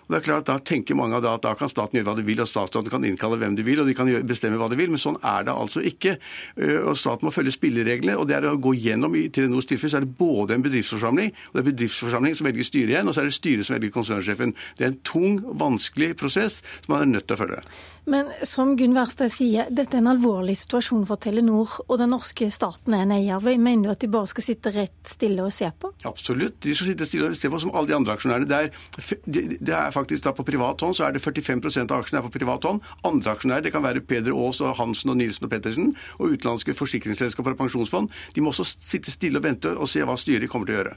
og 0.08 0.14
det 0.14 0.20
er 0.22 0.26
klart, 0.26 0.46
Da 0.48 0.58
tenker 0.64 0.96
mange 0.96 1.20
at 1.20 1.44
da 1.44 1.54
kan 1.60 1.70
staten 1.70 2.00
gjøre 2.00 2.08
hva 2.08 2.16
de 2.16 2.24
vil, 2.28 2.40
og 2.40 2.48
statsråden 2.48 2.94
kan 2.94 3.04
innkalle 3.04 3.40
hvem 3.42 3.58
de 3.58 3.66
vil, 3.68 3.82
og 3.82 3.90
de 3.90 3.96
kan 3.98 4.08
bestemme 4.28 4.60
hva 4.60 4.70
de 4.72 4.80
vil, 4.80 4.92
men 4.94 5.02
sånn 5.02 5.20
er 5.20 5.44
det 5.48 5.56
altså 5.56 5.84
ikke. 5.84 6.16
Eh, 6.56 6.80
og 6.88 6.96
Staten 6.98 7.28
må 7.28 7.34
følge 7.36 7.56
spillereglene, 7.58 8.16
og 8.16 8.30
det 8.30 8.38
er 8.38 8.48
å 8.48 8.56
gå 8.56 8.74
gjennom 8.78 9.16
i 9.20 9.28
Telenors 9.34 9.68
tilfelle 9.68 9.92
så 9.92 10.00
er 10.02 10.08
det 10.08 10.16
både 10.20 10.56
en 10.56 10.64
bedriftsforsamling, 10.66 11.36
og 11.50 11.58
det 11.58 11.62
er 11.64 11.70
bedriftsforsamling 11.72 12.40
som 12.40 12.48
velger 12.48 12.68
styret 12.68 12.96
igjen, 12.96 13.12
og 13.12 13.16
så 13.16 13.24
er 13.24 13.30
det 13.30 13.38
styret 13.38 13.68
som 13.68 13.78
velger 13.78 13.94
konsernsjefen. 13.96 14.56
Det 14.80 14.88
er 14.88 14.94
en 14.94 15.04
tung, 15.08 15.38
vanskelig 15.60 16.14
prosess 16.20 16.62
som 16.64 16.96
man 16.96 17.06
er 17.06 17.14
nødt 17.18 17.28
til 17.28 17.38
å 17.38 17.44
følge. 17.44 17.62
Men 18.08 18.30
som 18.48 18.70
Gunn 18.80 18.94
Wærstad 18.96 19.34
sier, 19.36 19.68
dette 19.68 19.98
er 19.98 20.00
en 20.00 20.14
alvorlig 20.14 20.54
situasjon 20.62 21.04
for 21.10 21.20
Telenor, 21.20 21.74
og 21.90 21.98
den 22.00 22.14
norske 22.16 22.48
staten 22.56 22.96
er 22.96 23.04
en 23.04 23.12
eier. 23.18 23.44
Mener 23.44 23.90
du 23.90 23.92
at 23.92 24.04
de 24.04 24.08
bare 24.12 24.30
skal 24.32 24.46
sitte 24.46 24.72
rett 24.72 25.12
stille 25.12 25.44
og 25.44 25.52
se 25.52 25.68
på? 25.76 25.92
Absolutt, 26.08 26.62
de 26.64 26.76
skal 26.78 26.94
sitte 26.94 27.08
stille 27.10 27.34
og 27.34 27.36
se 27.36 27.52
på 27.52 27.60
som 27.60 27.74
alle 27.76 27.92
de 27.92 27.98
andre 27.98 28.16
aksjonærene. 28.16 28.48
Det 28.48 28.62
er, 28.64 29.60
det 29.60 29.76
er 29.76 29.92
faktisk 29.98 30.28
da 30.28 30.34
på 30.38 30.46
privat 30.48 30.82
hånd 30.86 30.98
så 30.98 31.08
er 31.08 31.16
det 31.16 31.24
45 31.26 31.64
av 31.86 31.98
aksjene 32.00 32.22
er 32.22 32.28
på 32.28 32.36
privat 32.38 32.68
hånd. 32.70 32.84
Andre 33.08 33.34
aksjonærer, 33.34 33.66
det 33.68 33.74
kan 33.76 33.86
være 33.86 34.06
Peder 34.06 34.36
Aas 34.38 34.62
og 34.62 34.78
Hansen 34.80 35.14
og 35.14 35.18
Nilsen 35.20 35.50
og 35.50 35.54
Pettersen, 35.54 35.96
og 36.20 36.36
utenlandske 36.36 36.78
forsikringsselskaper 36.78 37.56
og 37.56 37.64
pensjonsfond, 37.66 38.14
de 38.36 38.44
må 38.44 38.54
også 38.54 38.68
sitte 38.68 39.14
stille 39.14 39.42
og 39.42 39.48
vente 39.48 39.74
og 39.74 39.90
se 39.92 40.06
hva 40.06 40.18
styret 40.20 40.52
kommer 40.52 40.70
til 40.70 40.78
å 40.78 40.84
gjøre. 40.84 40.96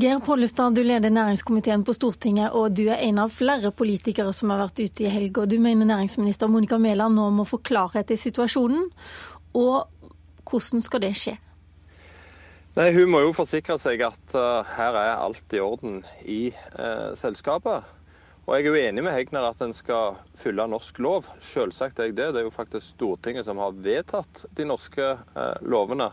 Geir 0.00 0.22
Pollestad, 0.24 0.72
du 0.72 0.80
leder 0.80 1.12
næringskomiteen 1.12 1.82
på 1.84 1.92
Stortinget, 1.92 2.54
og 2.56 2.72
du 2.72 2.86
er 2.86 3.02
en 3.04 3.18
av 3.20 3.32
flere 3.34 3.68
politikere 3.76 4.32
som 4.32 4.48
har 4.48 4.62
vært 4.62 4.80
ute 4.80 5.04
i 5.04 5.10
helg. 5.12 5.36
og 5.36 5.50
Du 5.52 5.58
mener 5.60 5.84
næringsminister 5.84 6.48
Monica 6.48 6.78
Mæland 6.80 7.18
nå 7.18 7.28
må 7.30 7.44
få 7.44 7.58
klarhet 7.60 8.10
i 8.10 8.16
situasjonen. 8.16 8.86
Og 9.52 9.84
hvordan 10.48 10.80
skal 10.80 11.02
det 11.04 11.12
skje? 11.20 11.36
Nei, 12.72 12.88
Hun 12.96 13.10
må 13.12 13.20
jo 13.20 13.34
forsikre 13.36 13.76
seg 13.76 14.00
at 14.06 14.32
uh, 14.32 14.64
her 14.78 14.96
er 14.96 15.18
alt 15.20 15.52
i 15.52 15.60
orden 15.60 16.00
i 16.24 16.54
uh, 16.72 17.12
selskapet. 17.20 17.84
Og 18.42 18.56
Jeg 18.56 18.64
er 18.64 18.68
jo 18.68 18.86
enig 18.88 19.02
med 19.06 19.14
Hegnar 19.14 19.52
at 19.52 19.60
en 19.62 19.74
skal 19.74 20.16
følge 20.34 20.64
norsk 20.66 20.96
lov. 20.98 21.28
Selvsagt 21.46 22.00
er 22.00 22.10
jeg 22.10 22.16
det. 22.18 22.32
Det 22.34 22.40
er 22.40 22.48
jo 22.48 22.54
faktisk 22.54 22.96
Stortinget 22.96 23.46
som 23.46 23.60
har 23.62 23.76
vedtatt 23.84 24.46
de 24.58 24.66
norske 24.66 25.12
uh, 25.14 25.58
lovene. 25.62 26.10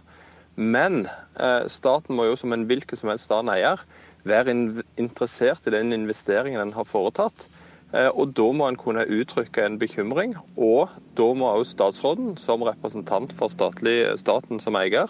Men 0.60 1.06
eh, 1.40 1.66
staten 1.72 2.18
må 2.18 2.26
jo 2.28 2.36
som 2.36 2.52
en 2.52 2.66
hvilken 2.68 3.00
som 3.00 3.08
helst 3.14 3.32
annen 3.32 3.54
eier 3.54 3.80
være 4.28 4.52
interessert 5.00 5.70
i 5.70 5.72
den 5.72 5.96
investeringen 5.96 6.60
en 6.60 6.74
har 6.76 6.88
foretatt. 6.90 7.46
Eh, 7.94 8.10
og 8.10 8.34
da 8.38 8.50
må 8.54 8.68
en 8.68 8.78
kunne 8.80 9.08
uttrykke 9.08 9.64
en 9.66 9.80
bekymring. 9.80 10.36
Og 10.60 10.92
da 11.18 11.30
må 11.34 11.54
også 11.54 11.78
statsråden, 11.78 12.36
som 12.38 12.66
representant 12.68 13.32
for 13.40 13.52
statlig, 13.52 14.02
staten 14.20 14.60
som 14.60 14.76
eier, 14.76 15.10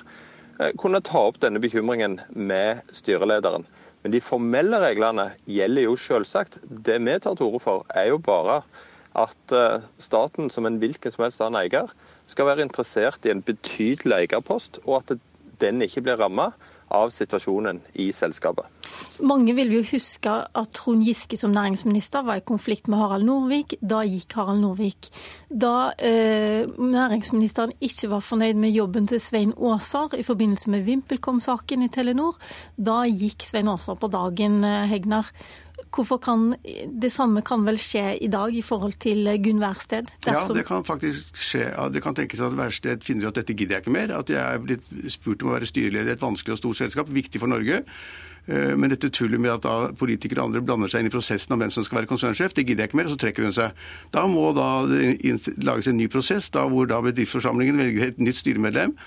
eh, 0.60 0.72
kunne 0.78 1.02
ta 1.02 1.26
opp 1.32 1.42
denne 1.42 1.62
bekymringen 1.64 2.20
med 2.30 2.86
styrelederen. 2.94 3.66
Men 4.04 4.14
de 4.16 4.22
formelle 4.24 4.80
reglene 4.80 5.32
gjelder 5.50 5.88
jo 5.88 5.98
selvsagt. 6.00 6.60
Det 6.64 7.00
vi 7.04 7.18
tar 7.20 7.36
til 7.36 7.50
orde 7.50 7.64
for, 7.64 7.86
er 7.92 8.12
jo 8.14 8.22
bare 8.24 8.62
at 9.18 9.56
eh, 9.56 9.86
staten 10.00 10.52
som 10.54 10.68
en 10.70 10.78
hvilken 10.80 11.12
som 11.12 11.26
helst 11.26 11.42
annen 11.44 11.64
eier 11.64 11.92
skal 12.30 12.48
være 12.48 12.64
interessert 12.64 13.26
i 13.26 13.34
en 13.34 13.44
betydelig 13.44 14.22
eierpost, 14.22 14.80
og 14.86 15.02
at 15.02 15.18
den 15.60 15.82
ikke 15.84 16.06
blir 16.06 16.20
ramma 16.22 16.52
av 16.90 17.12
situasjonen 17.14 17.82
i 18.02 18.10
selskapet. 18.16 18.66
Mange 19.26 19.54
vil 19.58 19.72
jo 19.74 19.84
huske 19.92 20.32
at 20.48 20.72
Trond 20.76 21.06
Giske 21.06 21.38
som 21.38 21.54
næringsminister 21.54 22.26
var 22.26 22.40
i 22.40 22.46
konflikt 22.46 22.90
med 22.90 23.00
Harald 23.02 23.28
Norvik. 23.28 23.76
Da 23.82 24.02
gikk 24.08 24.34
Harald 24.38 24.64
Norvik. 24.64 25.12
Da 25.50 25.92
eh, 25.98 26.66
næringsministeren 26.66 27.76
ikke 27.82 28.12
var 28.16 28.26
fornøyd 28.26 28.60
med 28.60 28.76
jobben 28.76 29.08
til 29.10 29.22
Svein 29.22 29.54
Aasar 29.58 30.16
i 30.18 30.26
forbindelse 30.26 30.72
med 30.74 30.86
VimpelCom-saken 30.88 31.86
i 31.86 31.92
Telenor, 31.94 32.38
da 32.78 33.04
gikk 33.06 33.46
Svein 33.46 33.70
Aasar 33.72 34.00
på 34.00 34.12
dagen, 34.12 34.64
eh, 34.64 34.88
Hegnar. 34.90 35.34
Hvorfor 35.96 36.20
kan 36.22 36.56
Det 37.02 37.12
samme 37.12 37.42
kan 37.46 37.66
vel 37.68 37.80
skje 37.82 38.18
i 38.22 38.30
dag 38.32 38.56
i 38.56 38.64
forhold 38.66 39.00
til 39.02 39.28
Gunn 39.44 39.62
Wærsted? 39.64 40.12
Ja, 40.28 40.40
det 40.54 40.66
kan 40.68 40.86
faktisk 40.86 41.36
skje. 41.38 41.68
Det 41.94 42.04
kan 42.04 42.16
tenkes 42.16 42.42
at 42.44 42.56
Wærsted 42.58 43.04
finner 43.06 43.32
at 43.32 43.40
dette 43.40 43.54
gidder 43.54 43.78
jeg 43.80 43.86
ikke 43.86 43.96
mer. 43.96 44.16
At 44.16 44.30
jeg 44.30 44.42
er 44.42 44.64
blitt 44.64 44.88
spurt 45.12 45.44
om 45.44 45.52
å 45.52 45.58
være 45.58 45.70
styreleder 45.70 46.14
i 46.14 46.18
et 46.18 46.26
vanskelig 46.26 46.58
og 46.58 46.64
stort 46.64 46.82
selskap, 46.82 47.12
viktig 47.14 47.42
for 47.42 47.52
Norge. 47.52 47.84
Eh, 48.50 48.74
men 48.76 48.90
dette 48.90 49.12
tullet 49.14 49.42
med 49.42 49.54
at 49.54 49.66
da 49.66 49.94
politikere 49.98 50.42
og 50.42 50.50
andre 50.50 50.64
blander 50.66 50.92
seg 50.92 51.04
inn 51.04 51.12
i 51.12 51.14
prosessen 51.14 51.54
om 51.54 51.62
hvem 51.62 51.74
som 51.74 51.86
skal 51.86 52.02
være 52.02 52.10
konsernsjef, 52.10 52.56
det 52.58 52.66
gidder 52.66 52.86
jeg 52.86 52.92
ikke 52.92 53.02
mer, 53.02 53.12
så 53.12 53.20
trekker 53.22 53.46
hun 53.46 53.56
seg. 53.56 53.88
Da 54.16 54.26
må 54.30 54.50
da 54.58 54.70
lages 55.66 55.90
en 55.92 56.00
ny 56.00 56.10
prosess, 56.12 56.50
da 56.54 56.66
hvor 56.70 56.90
da 56.90 57.02
bedriftsforsamlingen 57.06 57.78
velger 57.80 58.10
et 58.10 58.22
nytt 58.24 58.42
styremedlem 58.42 58.98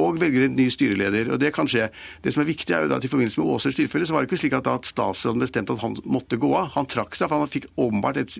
og 0.00 0.20
velger 0.20 0.46
en 0.46 0.56
ny 0.56 0.68
styreleder. 0.72 1.32
og 1.32 1.40
Det 1.40 1.52
kan 1.54 1.68
skje. 1.68 1.88
Det 2.24 2.32
som 2.32 2.42
er 2.42 2.48
viktig 2.48 2.72
er 2.72 2.86
jo 2.86 2.94
at 2.94 3.04
I 3.04 3.08
forbindelse 3.08 3.40
med 3.40 3.48
Åsers 3.52 3.74
tilfelle 3.76 4.06
så 4.06 4.14
var 4.14 4.22
det 4.22 4.30
ikke 4.30 4.40
slik 4.40 4.56
at, 4.56 4.66
at 4.66 4.88
statsråden 4.88 5.40
bestemte 5.40 5.72
at 5.72 5.80
han 5.80 5.96
måtte 6.04 6.38
gå 6.40 6.48
av. 6.56 6.72
Han 6.76 6.86
trakk 6.86 7.14
seg, 7.14 7.28
for 7.28 7.38
han 7.38 7.50
fikk 7.52 7.68
åpenbart 7.76 8.16
et, 8.22 8.38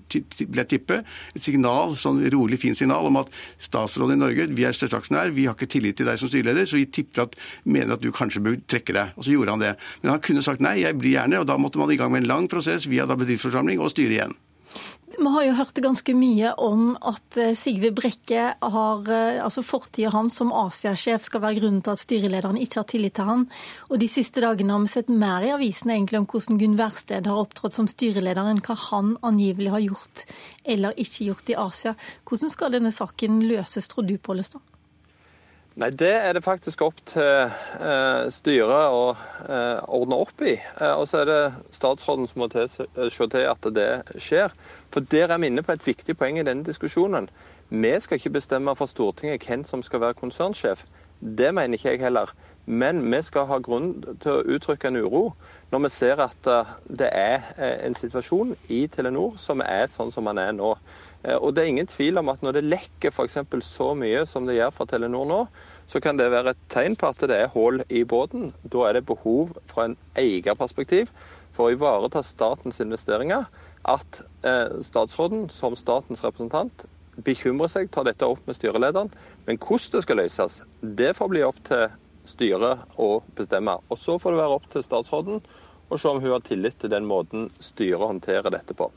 ble 0.48 0.64
tippe, 0.64 1.02
et 1.34 1.42
signal, 1.42 1.96
sånn 2.00 2.22
rolig, 2.32 2.60
fint 2.62 2.78
signal 2.78 3.06
om 3.08 3.20
at 3.20 3.32
statsråden 3.60 4.16
i 4.16 4.22
Norge, 4.22 4.48
vi 4.52 4.64
er 4.64 4.76
største 4.76 5.02
aksjonær, 5.02 5.34
vi 5.36 5.46
har 5.48 5.56
ikke 5.56 5.70
tillit 5.76 5.98
til 6.00 6.08
deg 6.08 6.20
som 6.20 6.30
styreleder, 6.30 6.68
så 6.68 6.80
vi 6.80 6.88
tipper 6.88 7.26
at, 7.26 7.36
mener 7.64 7.96
at 7.96 8.04
du 8.04 8.10
kanskje 8.14 8.44
bør 8.44 8.56
trekke 8.68 8.96
deg. 8.96 9.12
Og 9.16 9.26
så 9.26 9.36
gjorde 9.36 9.56
han 9.56 9.64
det. 9.64 9.74
Men 10.02 10.14
han 10.14 10.24
kunne 10.24 10.44
sagt 10.44 10.51
nei, 10.60 10.82
jeg 10.82 10.98
blir 11.00 11.16
gjerne, 11.16 11.40
og 11.40 11.48
da 11.48 11.56
måtte 11.56 11.80
man 11.80 11.90
i 11.92 11.96
gang 11.96 12.12
med 12.12 12.24
en 12.24 12.32
lang 12.34 12.48
prosess 12.52 12.88
via 12.90 13.06
da 13.08 13.16
bedriftsforsamling 13.16 13.80
og 13.80 13.94
styre 13.94 14.18
igjen. 14.18 14.36
Vi 15.18 15.28
har 15.28 15.44
jo 15.44 15.56
hørt 15.58 15.78
ganske 15.84 16.14
mye 16.16 16.54
om 16.60 16.94
at 17.04 17.36
eh, 17.40 17.52
Sigve 17.58 17.90
Brekke 17.94 18.46
har 18.56 19.10
eh, 19.12 19.42
altså 19.44 19.64
Fortida 19.64 20.12
hans 20.14 20.38
som 20.40 20.52
Asia-sjef 20.56 21.26
skal 21.28 21.42
være 21.44 21.58
grunnen 21.60 21.82
til 21.84 21.92
at 21.92 22.00
styrelederen 22.00 22.60
ikke 22.60 22.80
har 22.80 22.88
tillit 22.88 23.14
til 23.18 23.28
han. 23.28 23.44
Og 23.90 24.00
De 24.00 24.08
siste 24.08 24.40
dagene 24.40 24.72
har 24.72 24.82
vi 24.82 24.92
sett 24.94 25.12
mer 25.12 25.44
i 25.44 25.52
avisene 25.52 25.98
egentlig 25.98 26.22
om 26.22 26.28
hvordan 26.32 26.60
Gunn 26.62 26.78
Wærsted 26.80 27.28
har 27.28 27.44
opptrådt 27.44 27.76
som 27.76 27.90
styreleder, 27.90 28.48
enn 28.48 28.64
hva 28.64 28.78
han 28.88 29.14
angivelig 29.20 29.74
har 29.76 29.84
gjort 29.84 30.26
eller 30.64 30.96
ikke 30.96 31.28
gjort 31.28 31.52
i 31.52 31.58
Asia. 31.60 31.96
Hvordan 32.28 32.56
skal 32.56 32.76
denne 32.78 32.94
saken 32.94 33.42
løses, 33.50 33.92
tror 33.92 34.08
du, 34.08 34.16
Pollestad? 34.16 34.64
Nei, 35.74 35.90
Det 35.90 36.12
er 36.12 36.32
det 36.36 36.44
faktisk 36.44 36.82
opp 36.84 36.98
til 37.08 37.22
eh, 37.80 38.26
styret 38.28 38.92
å 38.92 39.14
eh, 39.48 39.78
ordne 39.88 40.18
opp 40.20 40.42
i. 40.44 40.58
Eh, 40.58 40.92
og 40.92 41.06
så 41.08 41.22
er 41.22 41.30
det 41.30 41.38
statsråden 41.72 42.28
som 42.28 42.42
må 42.42 42.50
se 42.52 42.66
til 43.32 43.46
at 43.48 43.68
det 43.72 43.88
skjer. 44.20 44.52
For 44.92 45.00
Der 45.00 45.32
er 45.32 45.40
vi 45.40 45.48
inne 45.48 45.64
på 45.64 45.72
et 45.72 45.86
viktig 45.86 46.18
poeng 46.20 46.36
i 46.38 46.44
denne 46.44 46.66
diskusjonen. 46.68 47.30
Vi 47.72 47.94
skal 48.04 48.20
ikke 48.20 48.36
bestemme 48.36 48.76
for 48.76 48.86
Stortinget 48.86 49.48
hvem 49.48 49.64
som 49.64 49.82
skal 49.82 50.04
være 50.04 50.20
konsernsjef. 50.20 50.84
Det 51.20 51.54
mener 51.54 51.78
ikke 51.78 51.94
jeg 51.94 52.04
heller. 52.04 52.34
Men 52.66 53.00
vi 53.12 53.22
skal 53.22 53.48
ha 53.50 53.58
grunn 53.58 53.94
til 54.22 54.36
å 54.36 54.42
uttrykke 54.54 54.92
en 54.92 55.00
uro 55.02 55.22
når 55.72 55.86
vi 55.86 55.90
ser 55.90 56.20
at 56.22 56.46
eh, 56.46 56.74
det 57.00 57.08
er 57.10 57.48
eh, 57.56 57.78
en 57.88 57.96
situasjon 57.96 58.52
i 58.68 58.84
Telenor 58.92 59.34
som 59.40 59.64
er 59.64 59.88
sånn 59.90 60.12
som 60.14 60.28
den 60.30 60.38
er 60.38 60.52
nå. 60.54 60.76
Eh, 61.22 61.36
og 61.36 61.54
det 61.54 61.64
er 61.64 61.72
ingen 61.72 61.90
tvil 61.90 62.20
om 62.20 62.30
at 62.32 62.42
når 62.42 62.58
det 62.58 62.64
lekker 62.68 63.12
f.eks. 63.12 63.38
så 63.66 63.92
mye 63.98 64.24
som 64.28 64.48
det 64.48 64.58
gjør 64.58 64.74
fra 64.74 64.88
Telenor 64.90 65.28
nå, 65.28 65.42
så 65.86 66.00
kan 66.00 66.16
det 66.18 66.30
være 66.32 66.54
et 66.54 66.64
tegn 66.72 66.96
på 66.96 67.10
at 67.10 67.22
det 67.28 67.36
er 67.36 67.52
hull 67.54 67.82
i 67.88 68.04
båten. 68.08 68.52
Da 68.62 68.88
er 68.88 68.98
det 68.98 69.06
behov 69.10 69.56
fra 69.70 69.88
en 69.88 69.98
eierperspektiv 70.18 71.10
for 71.52 71.68
å 71.68 71.74
ivareta 71.74 72.22
statens 72.24 72.80
investeringer 72.80 73.48
at 73.88 74.22
eh, 74.46 74.78
statsråden 74.86 75.48
som 75.52 75.76
statens 75.76 76.22
representant 76.24 76.86
bekymrer 77.22 77.68
seg, 77.68 77.90
tar 77.92 78.06
dette 78.08 78.24
opp 78.24 78.46
med 78.46 78.56
styrelederen. 78.56 79.10
Men 79.46 79.58
hvordan 79.60 79.98
det 79.98 80.04
skal 80.06 80.20
løses, 80.22 80.62
det 80.80 81.12
får 81.18 81.32
bli 81.32 81.44
opp 81.44 81.60
til 81.66 81.90
styret 82.28 82.96
å 83.02 83.10
bestemme. 83.36 83.76
Og 83.90 84.00
så 84.00 84.16
får 84.22 84.32
det 84.32 84.42
være 84.42 84.56
opp 84.56 84.70
til 84.72 84.86
statsråden 84.86 85.42
å 85.92 85.98
se 86.00 86.08
om 86.08 86.22
hun 86.22 86.32
har 86.32 86.44
tillit 86.46 86.78
til 86.80 86.92
den 86.94 87.08
måten 87.08 87.50
styret 87.60 88.06
håndterer 88.06 88.54
dette 88.54 88.76
på. 88.78 88.88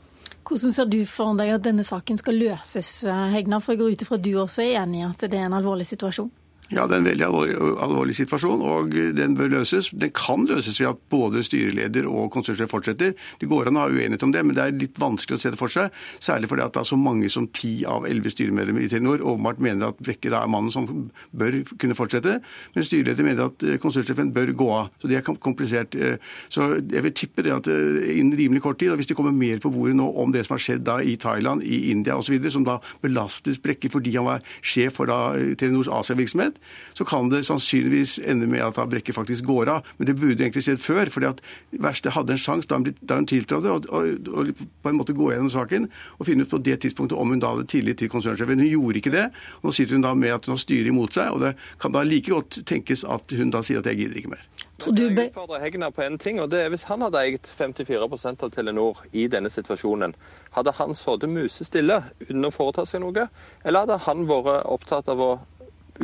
Hvordan 0.46 0.72
ser 0.72 0.86
du 0.86 1.00
for 1.10 1.34
deg 1.34 1.56
at 1.56 1.64
denne 1.64 1.82
saken 1.82 2.20
skal 2.20 2.36
løses, 2.38 2.90
Hegna? 3.34 3.58
For 3.58 3.74
jeg 3.74 3.80
går 3.80 3.96
ut 3.96 4.02
ifra 4.04 4.18
at 4.18 4.22
du 4.22 4.32
også 4.38 4.62
er 4.62 4.76
enig 4.84 5.00
i 5.00 5.06
at 5.08 5.24
det 5.26 5.40
er 5.40 5.48
en 5.48 5.56
alvorlig 5.58 5.88
situasjon? 5.90 6.30
Ja, 6.66 6.82
det 6.90 6.96
er 6.96 6.98
en 6.98 7.06
veldig 7.06 7.24
alvorlig, 7.28 7.56
alvorlig, 7.84 8.14
situasjon, 8.18 8.62
og 8.66 8.94
den 9.14 9.36
bør 9.38 9.52
løses. 9.52 9.92
Den 9.94 10.10
kan 10.10 10.48
løses 10.50 10.80
ved 10.80 10.88
at 10.90 11.02
både 11.12 11.44
styreleder 11.46 12.08
og 12.10 12.32
konsernsjef 12.34 12.72
fortsetter. 12.72 13.12
Det 13.38 13.46
går 13.46 13.70
an 13.70 13.78
å 13.78 13.84
ha 13.84 13.92
uenighet 13.92 14.24
om 14.26 14.32
det, 14.34 14.42
men 14.42 14.56
det 14.56 14.64
er 14.64 14.74
litt 14.74 14.98
vanskelig 14.98 15.38
å 15.38 15.42
se 15.44 15.52
det 15.54 15.60
for 15.60 15.70
seg. 15.70 15.94
Særlig 16.18 16.50
fordi 16.50 16.64
at 16.64 16.74
det 16.74 16.82
er 16.82 16.88
så 16.90 16.98
mange 16.98 17.30
som 17.30 17.46
ti 17.54 17.84
av 17.86 18.08
elleve 18.10 18.32
styremedlemmer 18.34 18.82
i 18.82 18.88
Telenor 18.90 19.22
åpenbart 19.22 19.62
mener 19.62 19.92
at 19.92 20.00
Brekke 20.02 20.32
er 20.32 20.50
mannen 20.50 20.74
som 20.74 20.88
bør 21.30 21.60
kunne 21.78 21.94
fortsette, 21.98 22.40
men 22.74 22.88
styreleder 22.88 23.28
mener 23.28 23.52
at 23.52 23.62
eh, 23.62 23.78
konsernsjefen 23.82 24.34
bør 24.34 24.50
gå 24.58 24.68
av. 24.74 24.90
Så 24.98 25.12
det 25.12 25.20
er 25.20 25.38
komplisert. 25.38 25.94
Eh, 25.94 26.18
så 26.50 26.72
jeg 26.80 27.04
vil 27.06 27.14
tippe 27.14 27.46
det 27.46 27.54
at 27.54 27.70
eh, 27.70 28.10
innen 28.16 28.34
rimelig 28.42 28.64
kort 28.66 28.82
tid, 28.82 28.90
og 28.90 28.98
hvis 28.98 29.12
det 29.12 29.18
kommer 29.18 29.36
mer 29.36 29.62
på 29.62 29.70
bordet 29.70 29.94
nå 30.00 30.08
om 30.18 30.34
det 30.34 30.42
som 30.48 30.56
har 30.56 30.66
skjedd 30.66 30.82
da 30.90 30.98
i 30.98 31.14
Thailand, 31.14 31.62
i 31.62 31.92
India 31.94 32.18
osv., 32.18 32.34
som 32.50 32.66
da 32.66 32.80
belastes 33.06 33.62
Brekke 33.62 33.92
fordi 33.94 34.18
han 34.18 34.26
var 34.26 34.54
sjef 34.66 34.98
for 34.98 35.06
da 35.06 35.20
Telenors 35.54 35.92
Asia-virksomhet, 35.92 36.55
så 36.96 37.04
kan 37.08 37.30
det 37.32 37.44
sannsynligvis 37.46 38.18
ende 38.24 38.48
med 38.50 38.64
at 38.64 38.80
Brekke 38.90 39.12
faktisk 39.12 39.44
går 39.44 39.70
av. 39.76 39.86
Men 39.98 40.10
det 40.10 40.16
burde 40.18 40.44
egentlig 40.44 40.64
skjedd 40.66 40.82
før. 40.82 41.10
fordi 41.10 41.26
at 41.26 41.40
verste 41.82 42.10
hadde 42.10 42.32
en 42.32 42.40
sjanse 42.40 42.68
da, 42.68 43.14
hun 43.14 43.26
tiltrådte, 43.26 43.70
og 43.70 44.52
på 44.82 44.90
en 44.90 44.98
måte 44.98 45.16
gå 45.16 45.30
gjennom 45.32 45.50
saken 45.50 45.88
og 46.18 46.26
finne 46.26 46.46
ut 46.46 46.50
på 46.50 46.62
det 46.62 46.80
tidspunktet 46.82 47.18
om 47.18 47.30
hun 47.30 47.40
da 47.42 47.54
hadde 47.54 47.68
tillit 47.70 47.98
til 47.98 48.10
konsernsjefen. 48.12 48.60
Hun 48.60 48.68
gjorde 48.68 49.02
ikke 49.02 49.14
det. 49.14 49.26
og 49.60 49.70
Nå 49.70 49.76
sitter 49.76 49.96
hun 49.98 50.06
da 50.06 50.14
med 50.14 50.34
at 50.34 50.46
hun 50.46 50.56
har 50.56 50.62
styret 50.62 50.92
imot 50.92 51.16
seg, 51.16 51.32
og 51.32 51.42
det 51.44 51.56
kan 51.80 51.92
da 51.92 52.04
like 52.06 52.30
godt 52.30 52.62
tenkes 52.66 53.04
at 53.04 53.36
hun 53.36 53.50
da 53.50 53.62
sier 53.62 53.82
at 53.82 53.90
jeg 53.90 54.04
gidder 54.04 54.22
ikke 54.22 54.34
mer. 54.36 54.46
Tror 54.76 54.92
du 54.92 55.06
Jeg 55.06 55.30
utfordrer 55.30 55.62
Hegnar 55.62 55.90
på 55.90 56.02
en 56.04 56.18
ting, 56.20 56.40
og 56.40 56.50
det 56.52 56.60
er 56.60 56.68
Hvis 56.68 56.84
han 56.90 57.00
hadde 57.00 57.22
eid 57.24 57.48
54% 57.48 58.44
av 58.44 58.50
Telenor 58.52 59.00
i 59.12 59.24
denne 59.32 59.48
situasjonen, 59.50 60.12
hadde 60.52 60.74
han 60.76 60.92
sittet 60.94 61.32
musestille 61.32 62.02
uten 62.20 62.44
å 62.44 62.52
foreta 62.52 62.84
seg 62.84 63.00
noe, 63.00 63.28
eller 63.64 63.86
hadde 63.86 64.02
han 64.04 64.26
vært 64.28 64.66
opptatt 64.68 65.08
av 65.08 65.22
å 65.22 65.30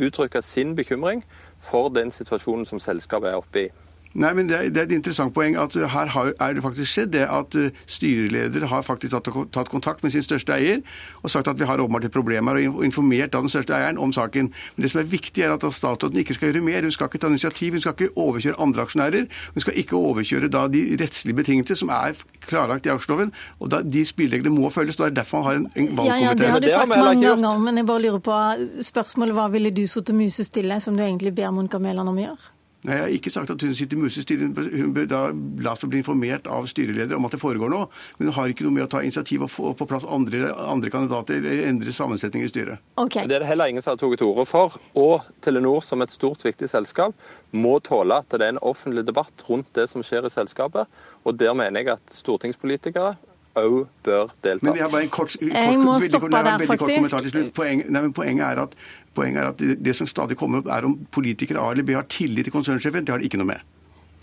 uttrykke 0.01 0.41
sin 0.41 0.75
bekymring 0.75 1.23
for 1.59 1.89
den 1.89 2.11
situasjonen 2.11 2.65
som 2.65 2.79
selskapet 2.79 3.29
er 3.29 3.39
oppe 3.39 3.65
i. 3.65 3.69
Nei, 4.13 4.29
men 4.37 4.49
det 4.49 4.57
er, 4.57 4.69
det 4.69 4.77
er, 4.77 4.85
et 4.89 4.95
interessant 4.99 5.33
poeng 5.33 5.55
at 5.57 5.73
uh, 5.73 5.87
her 5.89 6.11
har, 6.13 6.31
er 6.37 6.53
det 6.53 6.61
faktisk 6.61 6.91
skjedd 6.91 7.13
det 7.15 7.23
at 7.25 7.55
uh, 7.57 7.83
styreleder 7.89 8.67
har 8.69 8.83
faktisk 8.85 9.15
tatt, 9.15 9.29
tatt, 9.55 9.71
kontakt 9.73 10.03
med 10.05 10.13
sin 10.13 10.21
største 10.25 10.53
eier 10.53 10.83
og 11.23 11.31
sagt 11.33 11.49
at 11.49 11.57
vi 11.57 11.65
har 11.65 11.81
åpenbart 11.81 12.05
et 12.05 12.13
problem 12.13 12.51
her, 12.51 12.59
og 12.69 12.83
informert 12.85 13.33
den 13.33 13.49
største 13.49 13.73
eieren 13.73 13.97
om 13.97 14.13
saken. 14.13 14.51
Men 14.75 14.85
det 14.85 14.91
som 14.93 15.01
er 15.01 15.09
viktig, 15.09 15.43
er 15.43 15.55
at 15.55 15.65
statsråden 15.65 16.21
ikke 16.21 16.37
skal 16.37 16.51
gjøre 16.51 16.61
mer. 16.65 16.85
Hun 16.85 16.93
skal 16.93 17.09
ikke 17.09 17.23
ta 17.23 17.31
initiativ, 17.31 17.73
hun 17.73 17.81
skal 17.81 17.95
ikke 17.97 18.13
overkjøre 18.19 18.61
andre 18.61 18.85
aksjonærer. 18.85 19.27
Hun 19.55 19.65
skal 19.65 19.81
ikke 19.81 19.97
overkjøre 19.97 20.51
da 20.53 20.67
de 20.69 20.83
rettslige 21.01 21.39
betingelser 21.41 21.79
som 21.79 21.89
er 21.95 22.17
klarlagt 22.45 22.85
i 22.85 22.93
aksjeloven. 22.93 23.33
og 23.59 23.71
da, 23.73 23.81
De 23.81 24.05
spillereglene 24.05 24.53
må 24.53 24.69
følges. 24.69 24.99
og 24.99 25.05
Det 25.05 25.11
er 25.11 25.21
derfor 25.23 25.41
man 25.41 25.47
har 25.47 25.61
en, 25.61 25.69
en 25.75 25.87
valgkomité. 25.87 26.21
Ja, 26.21 26.29
ja, 26.29 26.33
det 26.33 26.49
har 26.51 26.59
du 26.59 26.69
sagt 26.69 26.89
mange 26.89 27.27
ganger, 27.27 27.57
men 27.57 27.77
jeg 27.77 27.85
bare 27.89 28.05
lurer 28.05 28.19
på 28.19 28.41
spørsmålet 28.81 29.39
hva 29.39 29.47
ville 29.53 29.71
du 29.71 29.87
sittet 29.87 30.15
musestille, 30.15 30.79
som 30.83 30.97
du 30.97 31.03
egentlig 31.03 31.33
ber 31.35 31.55
Monica 31.55 31.81
Mæland 31.81 32.13
om 32.13 32.19
å 32.19 32.27
gjøre? 32.27 32.52
Nei, 32.83 32.95
Jeg 32.95 33.03
har 33.03 33.13
ikke 33.15 33.31
sagt 33.31 33.51
at 33.53 33.63
hun 33.63 33.75
sitter 33.75 33.99
musestille. 33.99 34.49
Hun 34.51 34.93
bør 34.95 35.05
da 35.07 35.21
la 35.63 35.75
seg 35.79 35.91
bli 35.91 36.01
informert 36.03 36.49
av 36.51 36.67
styreleder 36.67 37.15
om 37.15 37.27
at 37.27 37.35
det 37.35 37.39
foregår 37.39 37.71
noe. 37.71 37.87
Men 38.17 38.29
hun 38.29 38.35
har 38.35 38.51
ikke 38.51 38.65
noe 38.67 38.75
med 38.75 38.85
å 38.87 38.91
ta 38.91 39.03
initiativ 39.03 39.45
og 39.47 39.51
få 39.53 39.73
på 39.79 39.87
plass 39.87 40.03
andre, 40.03 40.51
andre 40.51 40.91
kandidater 40.91 41.39
eller 41.39 41.67
endre 41.69 41.95
sammensetning 41.95 42.43
i 42.43 42.51
styret. 42.51 42.83
Okay. 42.99 43.27
Det 43.29 43.37
er 43.37 43.45
det 43.45 43.51
heller 43.51 43.71
ingen 43.71 43.85
som 43.85 43.93
har 43.93 44.01
tatt 44.01 44.17
til 44.19 44.27
orde 44.27 44.47
for. 44.49 44.75
Og 44.99 45.23
Telenor 45.43 45.79
som 45.85 46.03
et 46.03 46.11
stort, 46.11 46.43
viktig 46.43 46.67
selskap 46.71 47.15
må 47.55 47.77
tåle 47.85 48.19
at 48.19 48.33
det 48.33 48.43
er 48.43 48.55
en 48.57 48.63
offentlig 48.65 49.05
debatt 49.07 49.45
rundt 49.47 49.69
det 49.77 49.87
som 49.91 50.03
skjer 50.03 50.27
i 50.27 50.33
selskapet. 50.33 50.89
Og 51.23 51.37
der 51.39 51.55
mener 51.55 51.79
jeg 51.79 51.95
at 51.95 52.17
stortingspolitikere 52.17 53.15
òg 53.59 53.79
bør 54.05 54.33
delta. 54.43 54.65
Men 54.65 54.75
jeg, 54.77 54.83
har 54.85 54.91
bare 54.91 55.05
en 55.07 55.13
kort, 55.13 55.35
kort, 55.37 55.53
jeg 55.53 55.79
må 55.79 55.99
stoppe 56.01 56.29
der, 56.33 56.65
faktisk. 56.67 57.53
Poeng, 57.55 57.83
nei, 57.93 58.03
poenget 58.15 58.45
er 58.49 58.67
at 58.67 58.77
Poenget 59.13 59.43
er 59.43 59.49
at 59.51 59.59
det, 59.61 59.75
det 59.85 59.93
som 59.93 60.07
stadig 60.09 60.37
kommer 60.39 60.63
opp, 60.63 60.69
er 60.73 60.87
om 60.87 60.95
politikere 61.13 61.61
A 61.61 61.71
eller 61.73 61.85
B 61.85 61.93
har 61.93 62.07
tillit 62.09 62.47
til 62.47 62.53
konsernsjefen. 62.55 63.05
Det 63.05 63.13
har 63.13 63.21
de 63.21 63.27
ikke 63.29 63.37
noe 63.37 63.51
med. 63.51 63.61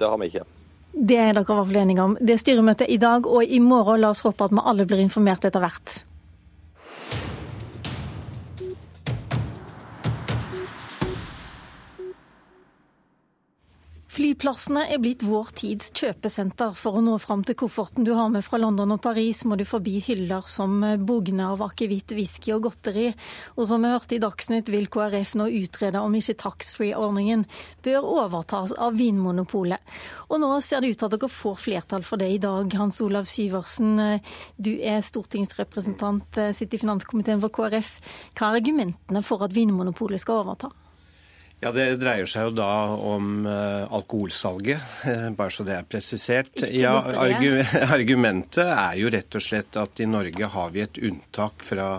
Det 0.00 0.08
har 0.08 0.18
vi 0.18 0.30
ikke. 0.32 0.42
Det 0.90 1.16
er 1.16 1.30
dere 1.30 1.44
i 1.44 1.46
hvert 1.46 1.68
fall 1.68 1.78
enige 1.84 2.02
om. 2.02 2.16
Det 2.18 2.34
er 2.34 2.40
styremøtet 2.42 2.90
i 2.90 2.98
dag 2.98 3.26
og 3.26 3.44
i 3.46 3.60
morgen. 3.62 4.00
La 4.02 4.10
oss 4.10 4.24
håpe 4.26 4.48
at 4.48 4.54
vi 4.54 4.64
alle 4.72 4.86
blir 4.90 5.02
informert 5.02 5.46
etter 5.46 5.62
hvert. 5.62 6.00
Flyplassene 14.10 14.88
er 14.90 14.98
blitt 14.98 15.20
vår 15.22 15.52
tids 15.54 15.92
kjøpesenter. 15.94 16.72
For 16.74 16.98
å 16.98 17.02
nå 17.04 17.12
fram 17.22 17.44
til 17.46 17.54
kofferten 17.60 18.02
du 18.02 18.10
har 18.18 18.26
med 18.34 18.42
fra 18.42 18.58
London 18.58 18.96
og 18.96 18.98
Paris, 19.04 19.44
må 19.46 19.54
du 19.54 19.62
forbi 19.68 20.00
hyller 20.02 20.48
som 20.50 20.80
bugner 21.06 21.52
av 21.52 21.62
akevitt, 21.68 22.10
whisky 22.18 22.50
og 22.56 22.64
godteri. 22.64 23.12
Og 23.54 23.68
som 23.70 23.86
vi 23.86 23.92
hørte 23.92 24.16
i 24.16 24.22
Dagsnytt, 24.24 24.72
vil 24.74 24.90
KrF 24.90 25.36
nå 25.38 25.46
utrede 25.60 26.02
om 26.02 26.18
ikke 26.18 26.34
taxfree-ordningen 26.42 27.46
bør 27.86 28.10
overtas 28.24 28.74
av 28.74 28.98
Vinmonopolet. 28.98 29.78
Og 30.26 30.42
nå 30.42 30.50
ser 30.66 30.82
det 30.82 30.90
ut 30.90 31.02
til 31.04 31.06
at 31.06 31.14
dere 31.14 31.30
får 31.36 31.62
flertall 31.68 32.02
for 32.10 32.18
det 32.18 32.32
i 32.34 32.42
dag. 32.42 32.66
Hans 32.82 32.98
Olav 33.06 33.30
Syversen, 33.30 33.94
du 34.58 34.72
er 34.74 35.06
stortingsrepresentant, 35.06 36.42
sitter 36.50 36.80
i 36.80 36.82
finanskomiteen 36.82 37.46
for 37.46 37.54
KrF. 37.54 37.94
Hva 38.34 38.50
er 38.50 38.64
argumentene 38.64 39.22
for 39.22 39.46
at 39.46 39.54
Vinmonopolet 39.54 40.26
skal 40.26 40.42
overta? 40.42 40.74
Ja, 41.60 41.72
Det 41.76 41.98
dreier 42.00 42.28
seg 42.30 42.46
jo 42.48 42.52
da 42.56 42.72
om 42.96 43.44
uh, 43.44 43.84
alkoholsalget, 43.92 44.80
uh, 45.04 45.26
bare 45.36 45.52
så 45.52 45.66
det 45.68 45.74
er 45.76 45.84
presisert. 45.84 46.62
Ja, 46.72 46.94
argu 47.20 47.60
Argumentet 47.98 48.64
er 48.64 48.96
jo 48.96 49.10
rett 49.12 49.36
og 49.36 49.44
slett 49.44 49.76
at 49.76 50.00
i 50.00 50.08
Norge 50.08 50.48
har 50.54 50.72
vi 50.72 50.86
et 50.86 51.02
unntak 51.04 51.60
fra 51.66 51.90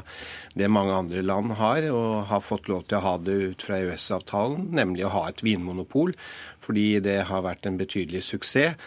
det 0.57 0.65
mange 0.65 0.97
andre 1.03 1.21
land 1.21 1.53
har, 1.61 1.85
og 1.93 2.25
har 2.31 2.41
fått 2.41 2.71
lov 2.73 2.87
til 2.87 2.97
å 2.97 3.05
ha 3.05 3.13
det 3.21 3.37
ut 3.53 3.67
fra 3.67 3.77
EØS-avtalen, 3.83 4.71
nemlig 4.81 5.05
å 5.05 5.13
ha 5.13 5.27
et 5.29 5.45
vinmonopol, 5.45 6.17
fordi 6.59 6.95
det 7.05 7.19
har 7.29 7.45
vært 7.45 7.69
en 7.69 7.77
betydelig 7.77 8.25
suksess. 8.31 8.81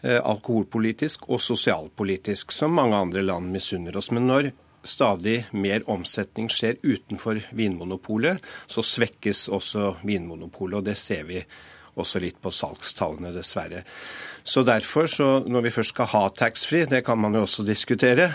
Uh, 0.00 0.22
alkoholpolitisk 0.24 1.28
og 1.28 1.44
sosialpolitisk, 1.44 2.52
som 2.52 2.72
mange 2.80 2.96
andre 2.96 3.28
land 3.28 3.52
misunner 3.52 4.00
oss. 4.00 4.08
Men 4.12 4.32
når 4.32 4.54
stadig 4.84 5.44
mer 5.52 5.84
omsetning 5.90 6.50
skjer 6.52 6.78
utenfor 6.82 7.40
Vinmonopolet, 7.56 8.42
så 8.66 8.84
svekkes 8.84 9.48
også 9.52 9.94
Vinmonopolet. 10.04 10.78
Og 10.80 10.86
det 10.88 10.98
ser 11.00 11.24
vi 11.28 11.40
også 11.94 12.20
litt 12.22 12.40
på 12.42 12.52
salgstallene, 12.54 13.32
dessverre. 13.34 13.84
Så 14.44 14.62
derfor, 14.66 15.06
så 15.08 15.28
når 15.48 15.64
vi 15.64 15.72
først 15.72 15.94
skal 15.94 16.10
ha 16.12 16.24
taxfree, 16.28 16.88
det 16.90 17.04
kan 17.06 17.20
man 17.20 17.36
jo 17.36 17.44
også 17.46 17.64
diskutere, 17.64 18.26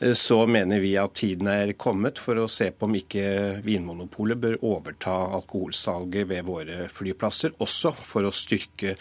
eh, 0.00 0.14
så 0.18 0.40
mener 0.50 0.82
vi 0.82 0.96
at 0.98 1.14
tiden 1.14 1.50
er 1.52 1.76
kommet 1.78 2.18
for 2.18 2.40
å 2.42 2.48
se 2.50 2.72
på 2.74 2.88
om 2.88 2.96
ikke 2.98 3.60
Vinmonopolet 3.62 4.40
bør 4.40 4.58
overta 4.66 5.14
alkoholsalget 5.38 6.26
ved 6.32 6.48
våre 6.48 6.88
flyplasser, 6.90 7.54
også 7.62 7.94
for 7.94 8.26
å 8.26 8.34
styrke 8.34 8.96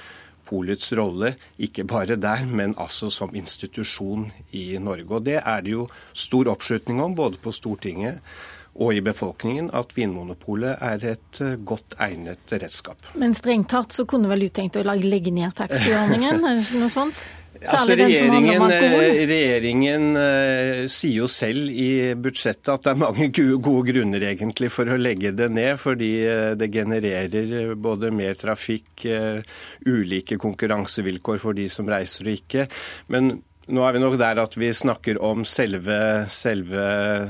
Polets 0.47 0.91
rolle, 0.97 1.33
ikke 1.57 1.85
bare 1.89 2.17
der, 2.19 2.45
men 2.45 2.75
altså 2.77 3.09
som 3.13 3.35
institusjon 3.35 4.27
i 4.51 4.77
Norge. 4.79 5.09
Og 5.09 5.23
Det 5.25 5.39
er 5.39 5.61
det 5.61 5.71
jo 5.71 5.87
stor 6.13 6.51
oppslutning 6.51 7.01
om, 7.01 7.15
både 7.15 7.39
på 7.41 7.51
Stortinget 7.51 8.19
og 8.73 8.95
i 8.95 9.03
befolkningen, 9.05 9.69
at 9.73 9.93
Vinmonopolet 9.93 10.81
er 10.81 11.03
et 11.11 11.41
eh, 11.45 11.59
godt 11.61 11.93
egnet 12.01 12.49
redskap. 12.49 12.97
Men 13.13 13.35
strengt 13.37 13.69
tatt 13.69 13.93
så 13.93 14.07
kunne 14.09 14.31
vel 14.31 14.47
du 14.47 14.49
tenkt 14.49 14.79
å 14.81 14.83
legge 14.83 15.31
ned 15.31 15.53
taxfree-ordningen, 15.53 16.41
er 16.49 16.57
det 16.57 16.81
noe 16.81 16.89
sånt? 16.93 17.25
Altså, 17.63 17.95
regjeringen, 17.95 18.61
alkohol. 18.61 19.05
regjeringen 19.29 20.07
uh, 20.17 20.83
sier 20.91 21.21
jo 21.21 21.29
selv 21.31 21.71
i 21.71 22.11
budsjettet 22.19 22.71
at 22.73 22.85
det 22.85 22.93
er 22.93 23.01
mange 23.01 23.29
gode 23.33 23.85
grunner 23.91 24.25
egentlig 24.27 24.69
for 24.73 24.89
å 24.89 24.99
legge 24.99 25.31
det 25.35 25.49
ned, 25.53 25.77
fordi 25.81 26.11
uh, 26.27 26.51
det 26.59 26.71
genererer 26.73 27.73
både 27.79 28.11
mer 28.15 28.35
trafikk, 28.39 29.05
uh, 29.07 29.39
ulike 29.87 30.39
konkurransevilkår 30.41 31.41
for 31.43 31.57
de 31.57 31.69
som 31.71 31.89
reiser 31.89 32.27
og 32.27 32.37
ikke. 32.37 32.67
Men 33.13 33.35
nå 33.71 33.85
er 33.87 33.95
vi 33.95 34.03
nok 34.03 34.17
der 34.19 34.41
at 34.43 34.57
vi 34.59 34.73
snakker 34.75 35.21
om 35.23 35.45
selve, 35.47 35.99
selve 36.31 36.87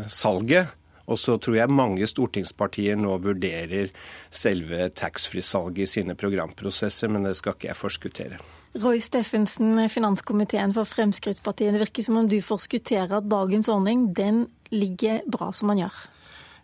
salget. 0.09 0.79
Og 1.11 1.19
så 1.19 1.35
tror 1.35 1.57
jeg 1.57 1.75
mange 1.75 2.07
stortingspartier 2.07 2.95
nå 2.95 3.17
vurderer 3.21 3.91
selve 4.31 4.87
taxfree-salget 4.95 5.83
i 5.83 5.93
sine 5.97 6.15
programprosesser, 6.15 7.11
men 7.11 7.27
det 7.27 7.35
skal 7.39 7.57
ikke 7.57 7.73
jeg 7.73 7.81
forskuttere. 7.81 8.43
Roy 8.73 8.97
Steffensen, 8.97 9.89
finanskomiteen 9.89 10.71
for 10.73 10.89
Fremskrittspartiet. 10.89 11.75
Det 11.75 11.81
virker 11.83 12.03
som 12.03 12.17
om 12.17 12.29
du 12.29 12.39
forskutterer 12.41 13.19
at 13.19 13.27
dagens 13.29 13.69
ordning 13.69 14.07
den 14.17 14.47
ligger 14.73 15.21
bra 15.29 15.51
som 15.53 15.69
man 15.69 15.83
gjør? 15.83 15.99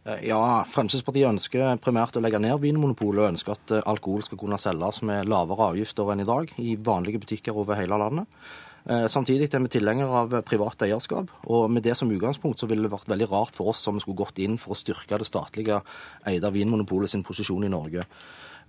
Eh, 0.09 0.23
ja, 0.31 0.39
Fremskrittspartiet 0.65 1.29
ønsker 1.29 1.77
primært 1.83 2.17
å 2.17 2.23
legge 2.25 2.41
ned 2.41 2.57
Vinmonopolet 2.63 3.21
og 3.21 3.29
ønsker 3.35 3.53
at 3.53 3.75
eh, 3.75 3.85
alkohol 3.93 4.25
skal 4.25 4.41
kunne 4.41 4.57
selges 4.57 5.03
med 5.05 5.29
lavere 5.29 5.69
avgifter 5.75 6.09
enn 6.09 6.25
i 6.25 6.27
dag 6.31 6.55
i 6.57 6.73
vanlige 6.89 7.21
butikker 7.21 7.61
over 7.61 7.77
hele 7.77 8.01
landet. 8.01 8.41
Eh, 8.89 9.05
samtidig 9.05 9.51
er 9.53 9.65
vi 9.67 9.73
tilhengere 9.77 10.23
av 10.23 10.35
privat 10.49 10.81
eierskap, 10.87 11.29
og 11.45 11.69
med 11.69 11.85
det 11.85 11.93
som 11.99 12.09
utgangspunkt 12.09 12.57
så 12.57 12.65
ville 12.71 12.89
det 12.89 12.95
vært 12.95 13.13
veldig 13.13 13.29
rart 13.29 13.53
for 13.53 13.69
oss 13.69 13.85
om 13.85 13.99
vi 13.99 14.07
skulle 14.07 14.23
gått 14.23 14.41
inn 14.41 14.57
for 14.57 14.73
å 14.73 14.81
styrke 14.81 15.21
det 15.21 15.29
statlige 15.29 15.83
eide 16.25 16.55
Vinmonopolet 16.57 17.13
sin 17.13 17.27
posisjon 17.27 17.69
i 17.69 17.73
Norge. 17.77 18.09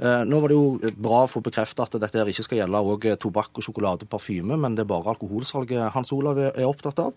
Eh, 0.00 0.22
nå 0.24 0.40
var 0.40 0.48
det 0.48 0.56
jo 0.56 0.92
bra 0.96 1.24
å 1.26 1.30
få 1.30 1.42
bekreftet 1.44 1.82
at 1.84 1.98
dette 2.00 2.24
ikke 2.32 2.46
skal 2.46 2.62
gjelde 2.62 2.80
også 2.80 3.16
tobakk, 3.20 3.52
og 3.58 3.66
sjokolade 3.66 4.06
og 4.06 4.12
parfyme, 4.12 4.56
men 4.56 4.76
det 4.76 4.86
er 4.86 4.92
bare 4.92 5.12
alkoholsalget 5.12 5.92
Hans 5.96 6.12
Olav 6.16 6.40
er 6.40 6.64
opptatt 6.64 7.02
av. 7.04 7.12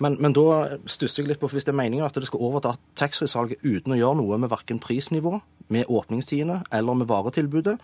Men, 0.00 0.16
men, 0.16 0.32
da 0.32 0.78
stusser 0.88 1.22
jeg 1.22 1.28
litt 1.28 1.40
på, 1.42 1.50
hvis 1.52 1.66
det 1.68 1.74
er 1.74 1.80
meningen 1.82 2.06
at 2.06 2.16
det 2.16 2.26
skal 2.30 2.42
overta 2.46 2.72
taxfree-salget 2.98 3.60
uten 3.60 3.92
å 3.92 3.98
gjøre 3.98 4.18
noe 4.22 4.38
med 4.40 4.50
verken 4.50 4.80
prisnivå, 4.80 5.36
med 5.70 5.90
åpningstidene 5.92 6.62
eller 6.74 6.96
med 6.98 7.10
varetilbudet, 7.10 7.76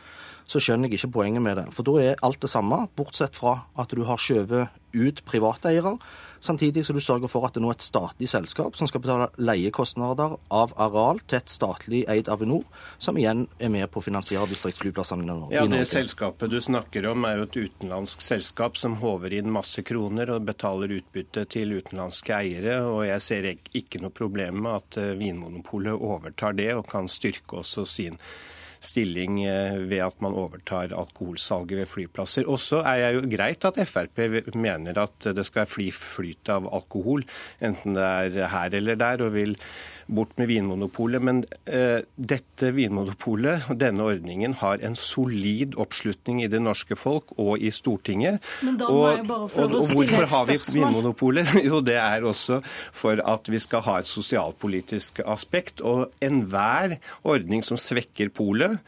så 0.48 0.62
skjønner 0.62 0.88
jeg 0.88 1.02
ikke 1.02 1.12
poenget 1.18 1.44
med 1.44 1.60
det. 1.60 1.66
For 1.76 1.86
da 1.86 1.98
er 2.02 2.22
alt 2.26 2.40
det 2.42 2.50
samme, 2.50 2.86
bortsett 2.98 3.36
fra 3.38 3.58
at 3.78 3.92
du 3.92 4.02
har 4.08 4.18
skjøvet 4.22 4.72
ut 4.96 5.22
private 5.28 5.70
eiere, 5.70 5.96
samtidig 6.40 6.84
skal 6.84 6.98
du 6.98 7.04
sørger 7.04 7.30
for 7.30 7.46
at 7.46 7.56
det 7.56 7.62
nå 7.64 7.70
er 7.70 7.78
et 7.78 7.86
statlig 7.86 8.28
selskap 8.30 8.76
som 8.78 8.88
skal 8.90 9.02
betale 9.04 9.28
leiekostnader 9.38 10.36
av 10.54 10.74
areal 10.80 11.20
til 11.26 11.40
et 11.40 11.52
statlig 11.52 12.02
eid 12.12 12.30
Avinor, 12.32 12.64
som 12.98 13.18
igjen 13.18 13.46
er 13.58 13.72
med 13.72 13.88
på 13.90 14.00
å 14.00 14.06
finansiere 14.06 14.48
distriktsflyplassene 14.50 15.24
i 15.24 15.28
Norge. 15.30 15.54
Ja, 15.54 15.66
Det 15.66 15.84
selskapet 15.88 16.50
du 16.50 16.60
snakker 16.60 17.06
om 17.12 17.24
er 17.28 17.40
jo 17.40 17.46
et 17.48 17.56
utenlandsk 17.56 18.24
selskap 18.24 18.76
som 18.80 18.98
håver 19.02 19.36
inn 19.36 19.52
masse 19.52 19.82
kroner 19.86 20.34
og 20.34 20.46
betaler 20.48 20.96
utbytte 20.98 21.46
til 21.52 21.76
utenlandske 21.78 22.34
eiere, 22.36 22.80
og 22.86 23.06
jeg 23.06 23.24
ser 23.24 23.50
ikke 23.52 24.02
noe 24.02 24.14
problem 24.14 24.62
med 24.66 24.80
at 24.80 25.00
eh, 25.02 25.14
Vinmonopolet 25.18 25.96
overtar 25.96 26.56
det 26.56 26.72
og 26.74 26.86
kan 26.90 27.08
styrke 27.10 27.62
også 27.62 27.86
sin 27.88 28.20
stilling 28.80 29.40
eh, 29.44 29.78
ved 29.88 30.04
at 30.06 30.20
man 30.24 30.36
overtar 30.36 30.94
alkoholsalget 30.96 31.82
ved 31.82 31.90
flyplasser. 31.90 32.48
Og 32.50 32.60
så 32.62 32.82
er 32.84 33.06
det 33.06 33.20
jo 33.20 33.34
greit 33.36 33.66
at 33.68 33.80
Frp 33.88 34.22
mener 34.54 35.02
at 35.02 35.30
det 35.36 35.46
skal 35.46 35.64
være 35.64 35.72
fri 35.74 35.90
flyt 35.94 36.52
av 36.52 36.68
alkohol, 36.74 37.26
enten 37.64 37.96
det 37.96 38.06
er 38.06 38.50
her 38.52 38.78
eller 38.80 38.98
der, 39.00 39.24
og 39.26 39.34
vil 39.36 39.56
bort 40.06 40.36
med 40.38 40.48
Vinmonopolet. 40.50 41.22
Men 41.22 41.42
eh, 41.64 42.02
dette 42.16 42.70
Vinmonopolet 42.76 43.70
og 43.70 43.80
denne 43.80 44.06
ordningen 44.06 44.56
har 44.60 44.82
en 44.86 44.96
solid 44.98 45.76
oppslutning 45.80 46.42
i 46.44 46.50
det 46.52 46.60
norske 46.62 46.98
folk 46.98 47.34
og 47.36 47.58
i 47.58 47.72
Stortinget. 47.74 48.44
Men 48.66 48.78
da 48.80 48.90
må 48.90 49.00
og, 49.02 49.08
jeg 49.12 49.26
bare 49.30 49.50
for 49.52 49.66
og, 49.66 49.80
og, 49.80 49.92
hvorfor 49.94 50.30
har 50.34 50.46
vi 50.50 50.60
Vinmonopolet? 50.76 51.56
Jo, 51.66 51.80
det 51.82 51.96
er 51.98 52.24
også 52.26 52.60
for 52.94 53.20
at 53.24 53.50
vi 53.50 53.58
skal 53.62 53.82
ha 53.86 53.98
et 54.00 54.10
sosialpolitisk 54.10 55.22
aspekt. 55.26 55.82
Og 55.82 56.12
enhver 56.22 56.98
ordning 57.26 57.64
som 57.66 57.80
svekker 57.80 58.30
polet, 58.34 58.78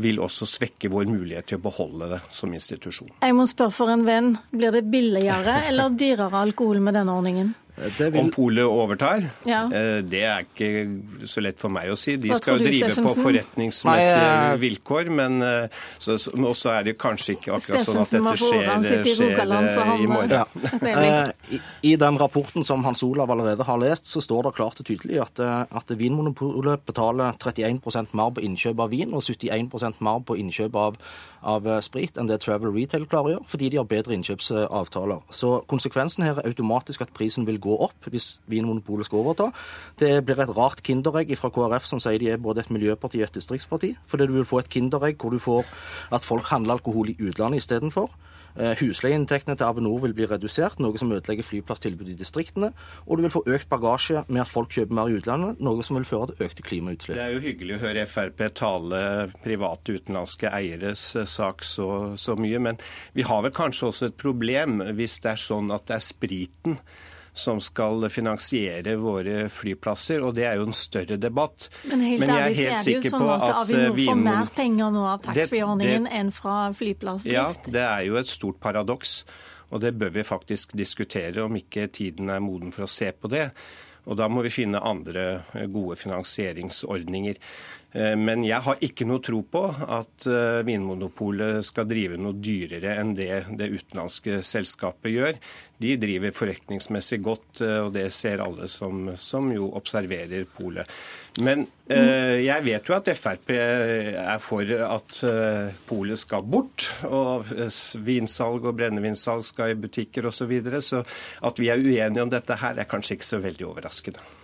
vil 0.00 0.20
også 0.22 0.46
svekke 0.48 0.90
vår 0.92 1.08
mulighet 1.10 1.50
til 1.50 1.58
å 1.58 1.64
beholde 1.66 2.08
det 2.14 2.20
som 2.32 2.52
institusjon. 2.54 3.10
Jeg 3.20 3.36
må 3.36 3.46
spørre 3.50 3.74
for 3.74 3.92
en 3.92 4.06
venn. 4.06 4.30
Blir 4.54 4.74
det 4.74 4.84
billigere 4.92 5.62
eller 5.68 5.92
dyrere 5.98 6.44
alkohol 6.46 6.80
med 6.84 6.96
denne 6.98 7.16
ordningen? 7.18 7.52
Vil... 7.72 8.16
Om 8.20 8.28
polet 8.30 8.68
overtar? 8.68 9.24
Ja. 9.48 9.62
Eh, 9.72 10.02
det 10.04 10.20
er 10.28 10.44
ikke 10.44 11.24
så 11.28 11.40
lett 11.40 11.60
for 11.60 11.72
meg 11.72 11.88
å 11.88 11.96
si. 11.96 12.18
De 12.20 12.28
Hva 12.28 12.36
skal 12.36 12.60
jo 12.60 12.66
drive 12.68 12.92
på 12.98 13.14
forretningsmessige 13.16 14.18
Nei, 14.20 14.50
ja. 14.52 14.58
vilkår, 14.60 15.08
men 15.16 15.38
eh, 15.46 15.80
så, 15.96 16.18
så, 16.20 16.74
er 16.74 16.90
det 16.90 16.96
kanskje 17.00 17.38
ikke 17.38 17.56
akkurat 17.56 17.88
sånn 17.88 18.02
at 18.02 18.12
dette 18.12 18.36
skjer, 18.42 18.68
skjer 19.08 19.94
i 19.96 20.10
morgen. 20.10 20.36
Ja. 20.36 21.24
I, 21.56 21.62
I, 21.94 21.96
den 22.02 22.20
rapporten 22.20 22.66
som 22.66 22.84
Hans 22.84 23.02
Olav 23.06 23.32
allerede 23.32 23.64
har 23.66 23.80
lest, 23.80 24.10
så 24.10 24.20
står 24.20 24.50
det 24.50 24.56
klart 24.60 24.84
og 24.84 24.88
tydelig 24.88 25.22
at, 25.24 25.40
at 25.40 25.96
Vinmonopolet 25.96 26.84
betaler 26.88 27.32
31% 27.40 28.12
mer 28.12 28.36
på 28.36 28.44
innkjøp 28.44 28.84
av 28.84 28.92
vin 28.92 29.16
og 29.16 29.24
71% 29.24 30.04
mer 30.04 30.24
på 30.28 30.36
innkjøp 30.44 30.76
av 30.76 31.00
av 31.42 31.66
eh, 31.66 31.80
sprit 31.84 32.18
enn 32.18 32.30
det 32.30 32.40
Travel 32.42 32.72
Retail 32.74 33.06
klarer 33.10 33.28
å 33.28 33.34
gjøre, 33.34 33.48
fordi 33.50 33.70
de 33.72 33.80
har 33.80 33.88
bedre 33.90 34.16
innkjøpsavtaler. 34.16 35.22
Så 35.34 35.52
konsekvensen 35.70 36.26
her 36.26 36.38
er 36.38 36.48
automatisk 36.48 37.04
at 37.04 37.12
prisen 37.16 37.46
vil 37.48 37.60
gå 37.62 37.78
opp 37.86 38.10
hvis 38.12 38.34
Vinmonopolet 38.50 39.08
skal 39.08 39.22
overta. 39.22 39.50
Det 40.00 40.12
blir 40.26 40.42
et 40.42 40.54
rart 40.56 40.82
kinderegg 40.86 41.34
fra 41.38 41.52
KrF 41.54 41.88
som 41.88 42.02
sier 42.02 42.20
de 42.22 42.32
er 42.32 42.42
både 42.42 42.64
et 42.64 42.74
miljøparti 42.74 43.22
og 43.22 43.28
et 43.30 43.40
distriktsparti. 43.40 43.94
Fordi 44.06 44.28
du 44.28 44.36
vil 44.36 44.48
få 44.48 44.62
et 44.62 44.70
kinderegg 44.72 45.18
hvor 45.22 45.34
du 45.34 45.40
får 45.42 45.68
at 46.12 46.26
folk 46.26 46.50
handler 46.52 46.78
alkohol 46.80 47.14
i 47.14 47.18
utlandet 47.20 47.64
istedenfor. 47.64 48.10
Eh, 48.52 48.74
husleieinntektene 48.76 49.56
til 49.56 49.64
Avinor 49.64 50.02
vil 50.02 50.12
bli 50.16 50.26
redusert, 50.28 50.76
noe 50.82 50.98
som 51.00 51.12
ødelegger 51.14 51.46
flyplasstilbudet 51.46 52.12
i 52.12 52.18
distriktene. 52.20 52.72
Og 53.06 53.16
du 53.16 53.24
vil 53.24 53.32
få 53.32 53.42
økt 53.48 53.70
bagasje 53.70 54.24
med 54.28 54.42
at 54.44 54.50
folk 54.50 54.74
kjøper 54.76 54.98
mer 54.98 55.08
i 55.08 55.16
utlandet, 55.16 55.62
noe 55.64 55.84
som 55.86 55.96
vil 55.96 56.08
føre 56.08 56.32
til 56.32 56.48
økte 56.48 56.66
klimautslipp. 56.66 57.16
Det 57.16 57.24
er 57.24 57.32
jo 57.32 57.44
hyggelig 57.46 57.78
å 57.78 57.82
høre 57.86 58.04
Frp 58.08 58.44
tale 58.58 59.00
private 59.44 59.96
utenlandske 59.96 60.52
eieres 60.52 61.06
eh, 61.16 61.28
sak 61.28 61.64
så, 61.64 61.88
så 62.20 62.36
mye, 62.36 62.60
men 62.60 62.80
vi 63.16 63.24
har 63.28 63.40
vel 63.46 63.56
kanskje 63.56 63.88
også 63.88 64.10
et 64.10 64.20
problem 64.20 64.82
hvis 64.92 65.16
det 65.24 65.32
er 65.32 65.40
sånn 65.40 65.72
at 65.72 65.88
det 65.88 65.96
er 65.96 66.04
spriten 66.04 66.76
som 67.32 67.60
skal 67.64 68.04
finansiere 68.12 68.96
våre 69.00 69.46
flyplasser, 69.52 70.20
og 70.24 70.34
det 70.36 70.44
er 70.48 70.58
jo 70.60 70.66
en 70.68 70.76
større 70.76 71.16
debatt. 71.16 71.70
Men 71.88 72.04
helt 72.04 72.20
Men 72.20 72.34
jeg 72.34 72.42
er 72.42 72.58
helt 72.58 72.82
sikker 72.82 73.14
sånn 73.14 73.24
på 73.24 73.30
at, 73.32 73.46
at 73.46 73.60
Avinor 73.62 73.96
får 73.96 74.20
mer 74.20 74.50
penger 74.56 74.92
nå 74.92 75.06
av 75.08 75.22
taxfree-ordningen 75.28 76.10
enn 76.12 76.34
fra 76.36 76.58
flyplassdrift? 76.76 77.32
Ja, 77.32 77.72
det 77.78 77.86
er 77.86 78.04
jo 78.10 78.20
et 78.20 78.28
stort 78.28 78.60
paradoks. 78.60 79.22
Og 79.72 79.80
det 79.80 79.94
bør 79.96 80.12
vi 80.12 80.26
faktisk 80.28 80.74
diskutere, 80.76 81.46
om 81.46 81.56
ikke 81.56 81.88
tiden 81.88 82.28
er 82.28 82.44
moden 82.44 82.74
for 82.74 82.84
å 82.84 82.90
se 82.92 83.08
på 83.16 83.30
det. 83.32 83.48
Og 84.04 84.18
da 84.18 84.26
må 84.28 84.42
vi 84.44 84.52
finne 84.52 84.82
andre 84.82 85.44
gode 85.72 85.96
finansieringsordninger. 85.96 87.38
Eh, 87.92 88.14
men 88.16 88.44
jeg 88.46 88.64
har 88.64 88.84
ikke 88.84 89.06
noe 89.08 89.22
tro 89.24 89.42
på 89.44 89.64
at 89.68 90.26
eh, 90.30 90.62
Vinmonopolet 90.66 91.60
skal 91.66 91.88
drive 91.90 92.20
noe 92.20 92.38
dyrere 92.40 92.96
enn 93.00 93.12
det 93.18 93.44
det 93.58 93.68
utenlandske 93.72 94.40
selskapet 94.46 95.12
gjør. 95.12 95.38
De 95.82 95.96
driver 96.00 96.34
forretningsmessig 96.34 97.20
godt, 97.24 97.60
eh, 97.64 97.78
og 97.84 97.92
det 97.96 98.08
ser 98.14 98.42
alle 98.44 98.68
som, 98.70 99.10
som 99.18 99.50
jo 99.52 99.70
observerer 99.78 100.46
polet. 100.56 100.88
Men 101.42 101.64
eh, 101.88 102.42
jeg 102.44 102.64
vet 102.66 102.88
jo 102.88 102.96
at 102.96 103.08
Frp 103.16 103.54
er 103.56 104.42
for 104.42 104.68
at 104.86 105.22
eh, 105.28 105.72
polet 105.88 106.20
skal 106.20 106.44
bort, 106.44 106.90
og 107.08 107.48
vinsalg 108.04 108.68
og 108.68 108.76
brennevinsalg 108.78 109.44
skal 109.48 109.72
i 109.72 109.80
butikker 109.80 110.28
osv. 110.28 110.40
Så, 110.42 110.48
videre, 110.50 110.80
så 110.82 111.02
at 111.46 111.60
vi 111.60 111.68
er 111.70 111.78
uenige 111.78 112.24
om 112.24 112.30
dette 112.32 112.56
her, 112.58 112.78
er 112.78 112.88
kanskje 112.90 113.18
ikke 113.18 113.28
så 113.28 113.42
veldig 113.42 113.68
overraskende. 113.68 114.41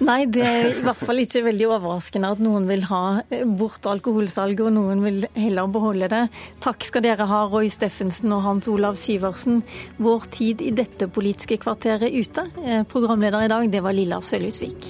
Nei, 0.00 0.24
det 0.32 0.40
er 0.40 0.70
i 0.70 0.80
hvert 0.80 0.96
fall 0.96 1.20
ikke 1.20 1.42
veldig 1.44 1.66
overraskende 1.74 2.30
at 2.32 2.40
noen 2.40 2.64
vil 2.70 2.86
ha 2.88 3.20
bort 3.58 3.84
alkoholsalget, 3.90 4.62
og 4.64 4.72
noen 4.72 5.02
vil 5.04 5.26
heller 5.36 5.68
beholde 5.68 6.08
det. 6.08 6.22
Takk 6.64 6.86
skal 6.88 7.04
dere 7.04 7.26
ha, 7.28 7.42
Roy 7.52 7.68
Steffensen 7.68 8.32
og 8.32 8.40
Hans 8.46 8.68
Olav 8.72 8.96
Syversen. 8.96 9.60
Vår 10.00 10.24
tid 10.32 10.64
i 10.64 10.72
dette 10.72 11.10
politiske 11.12 11.60
kvarteret 11.60 12.16
ute. 12.16 12.46
Eh, 12.64 12.82
programleder 12.88 13.44
i 13.44 13.52
dag, 13.52 13.68
det 13.68 13.84
var 13.84 13.96
Lilla 13.96 14.22
Sølhusvik. 14.24 14.88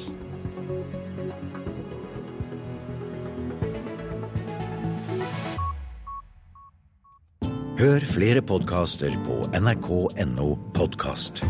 Hør 7.80 8.04
flere 8.04 8.42
podkaster 8.46 9.14
på 9.26 9.42
nrk.no 9.56 10.48
podkast. 10.76 11.42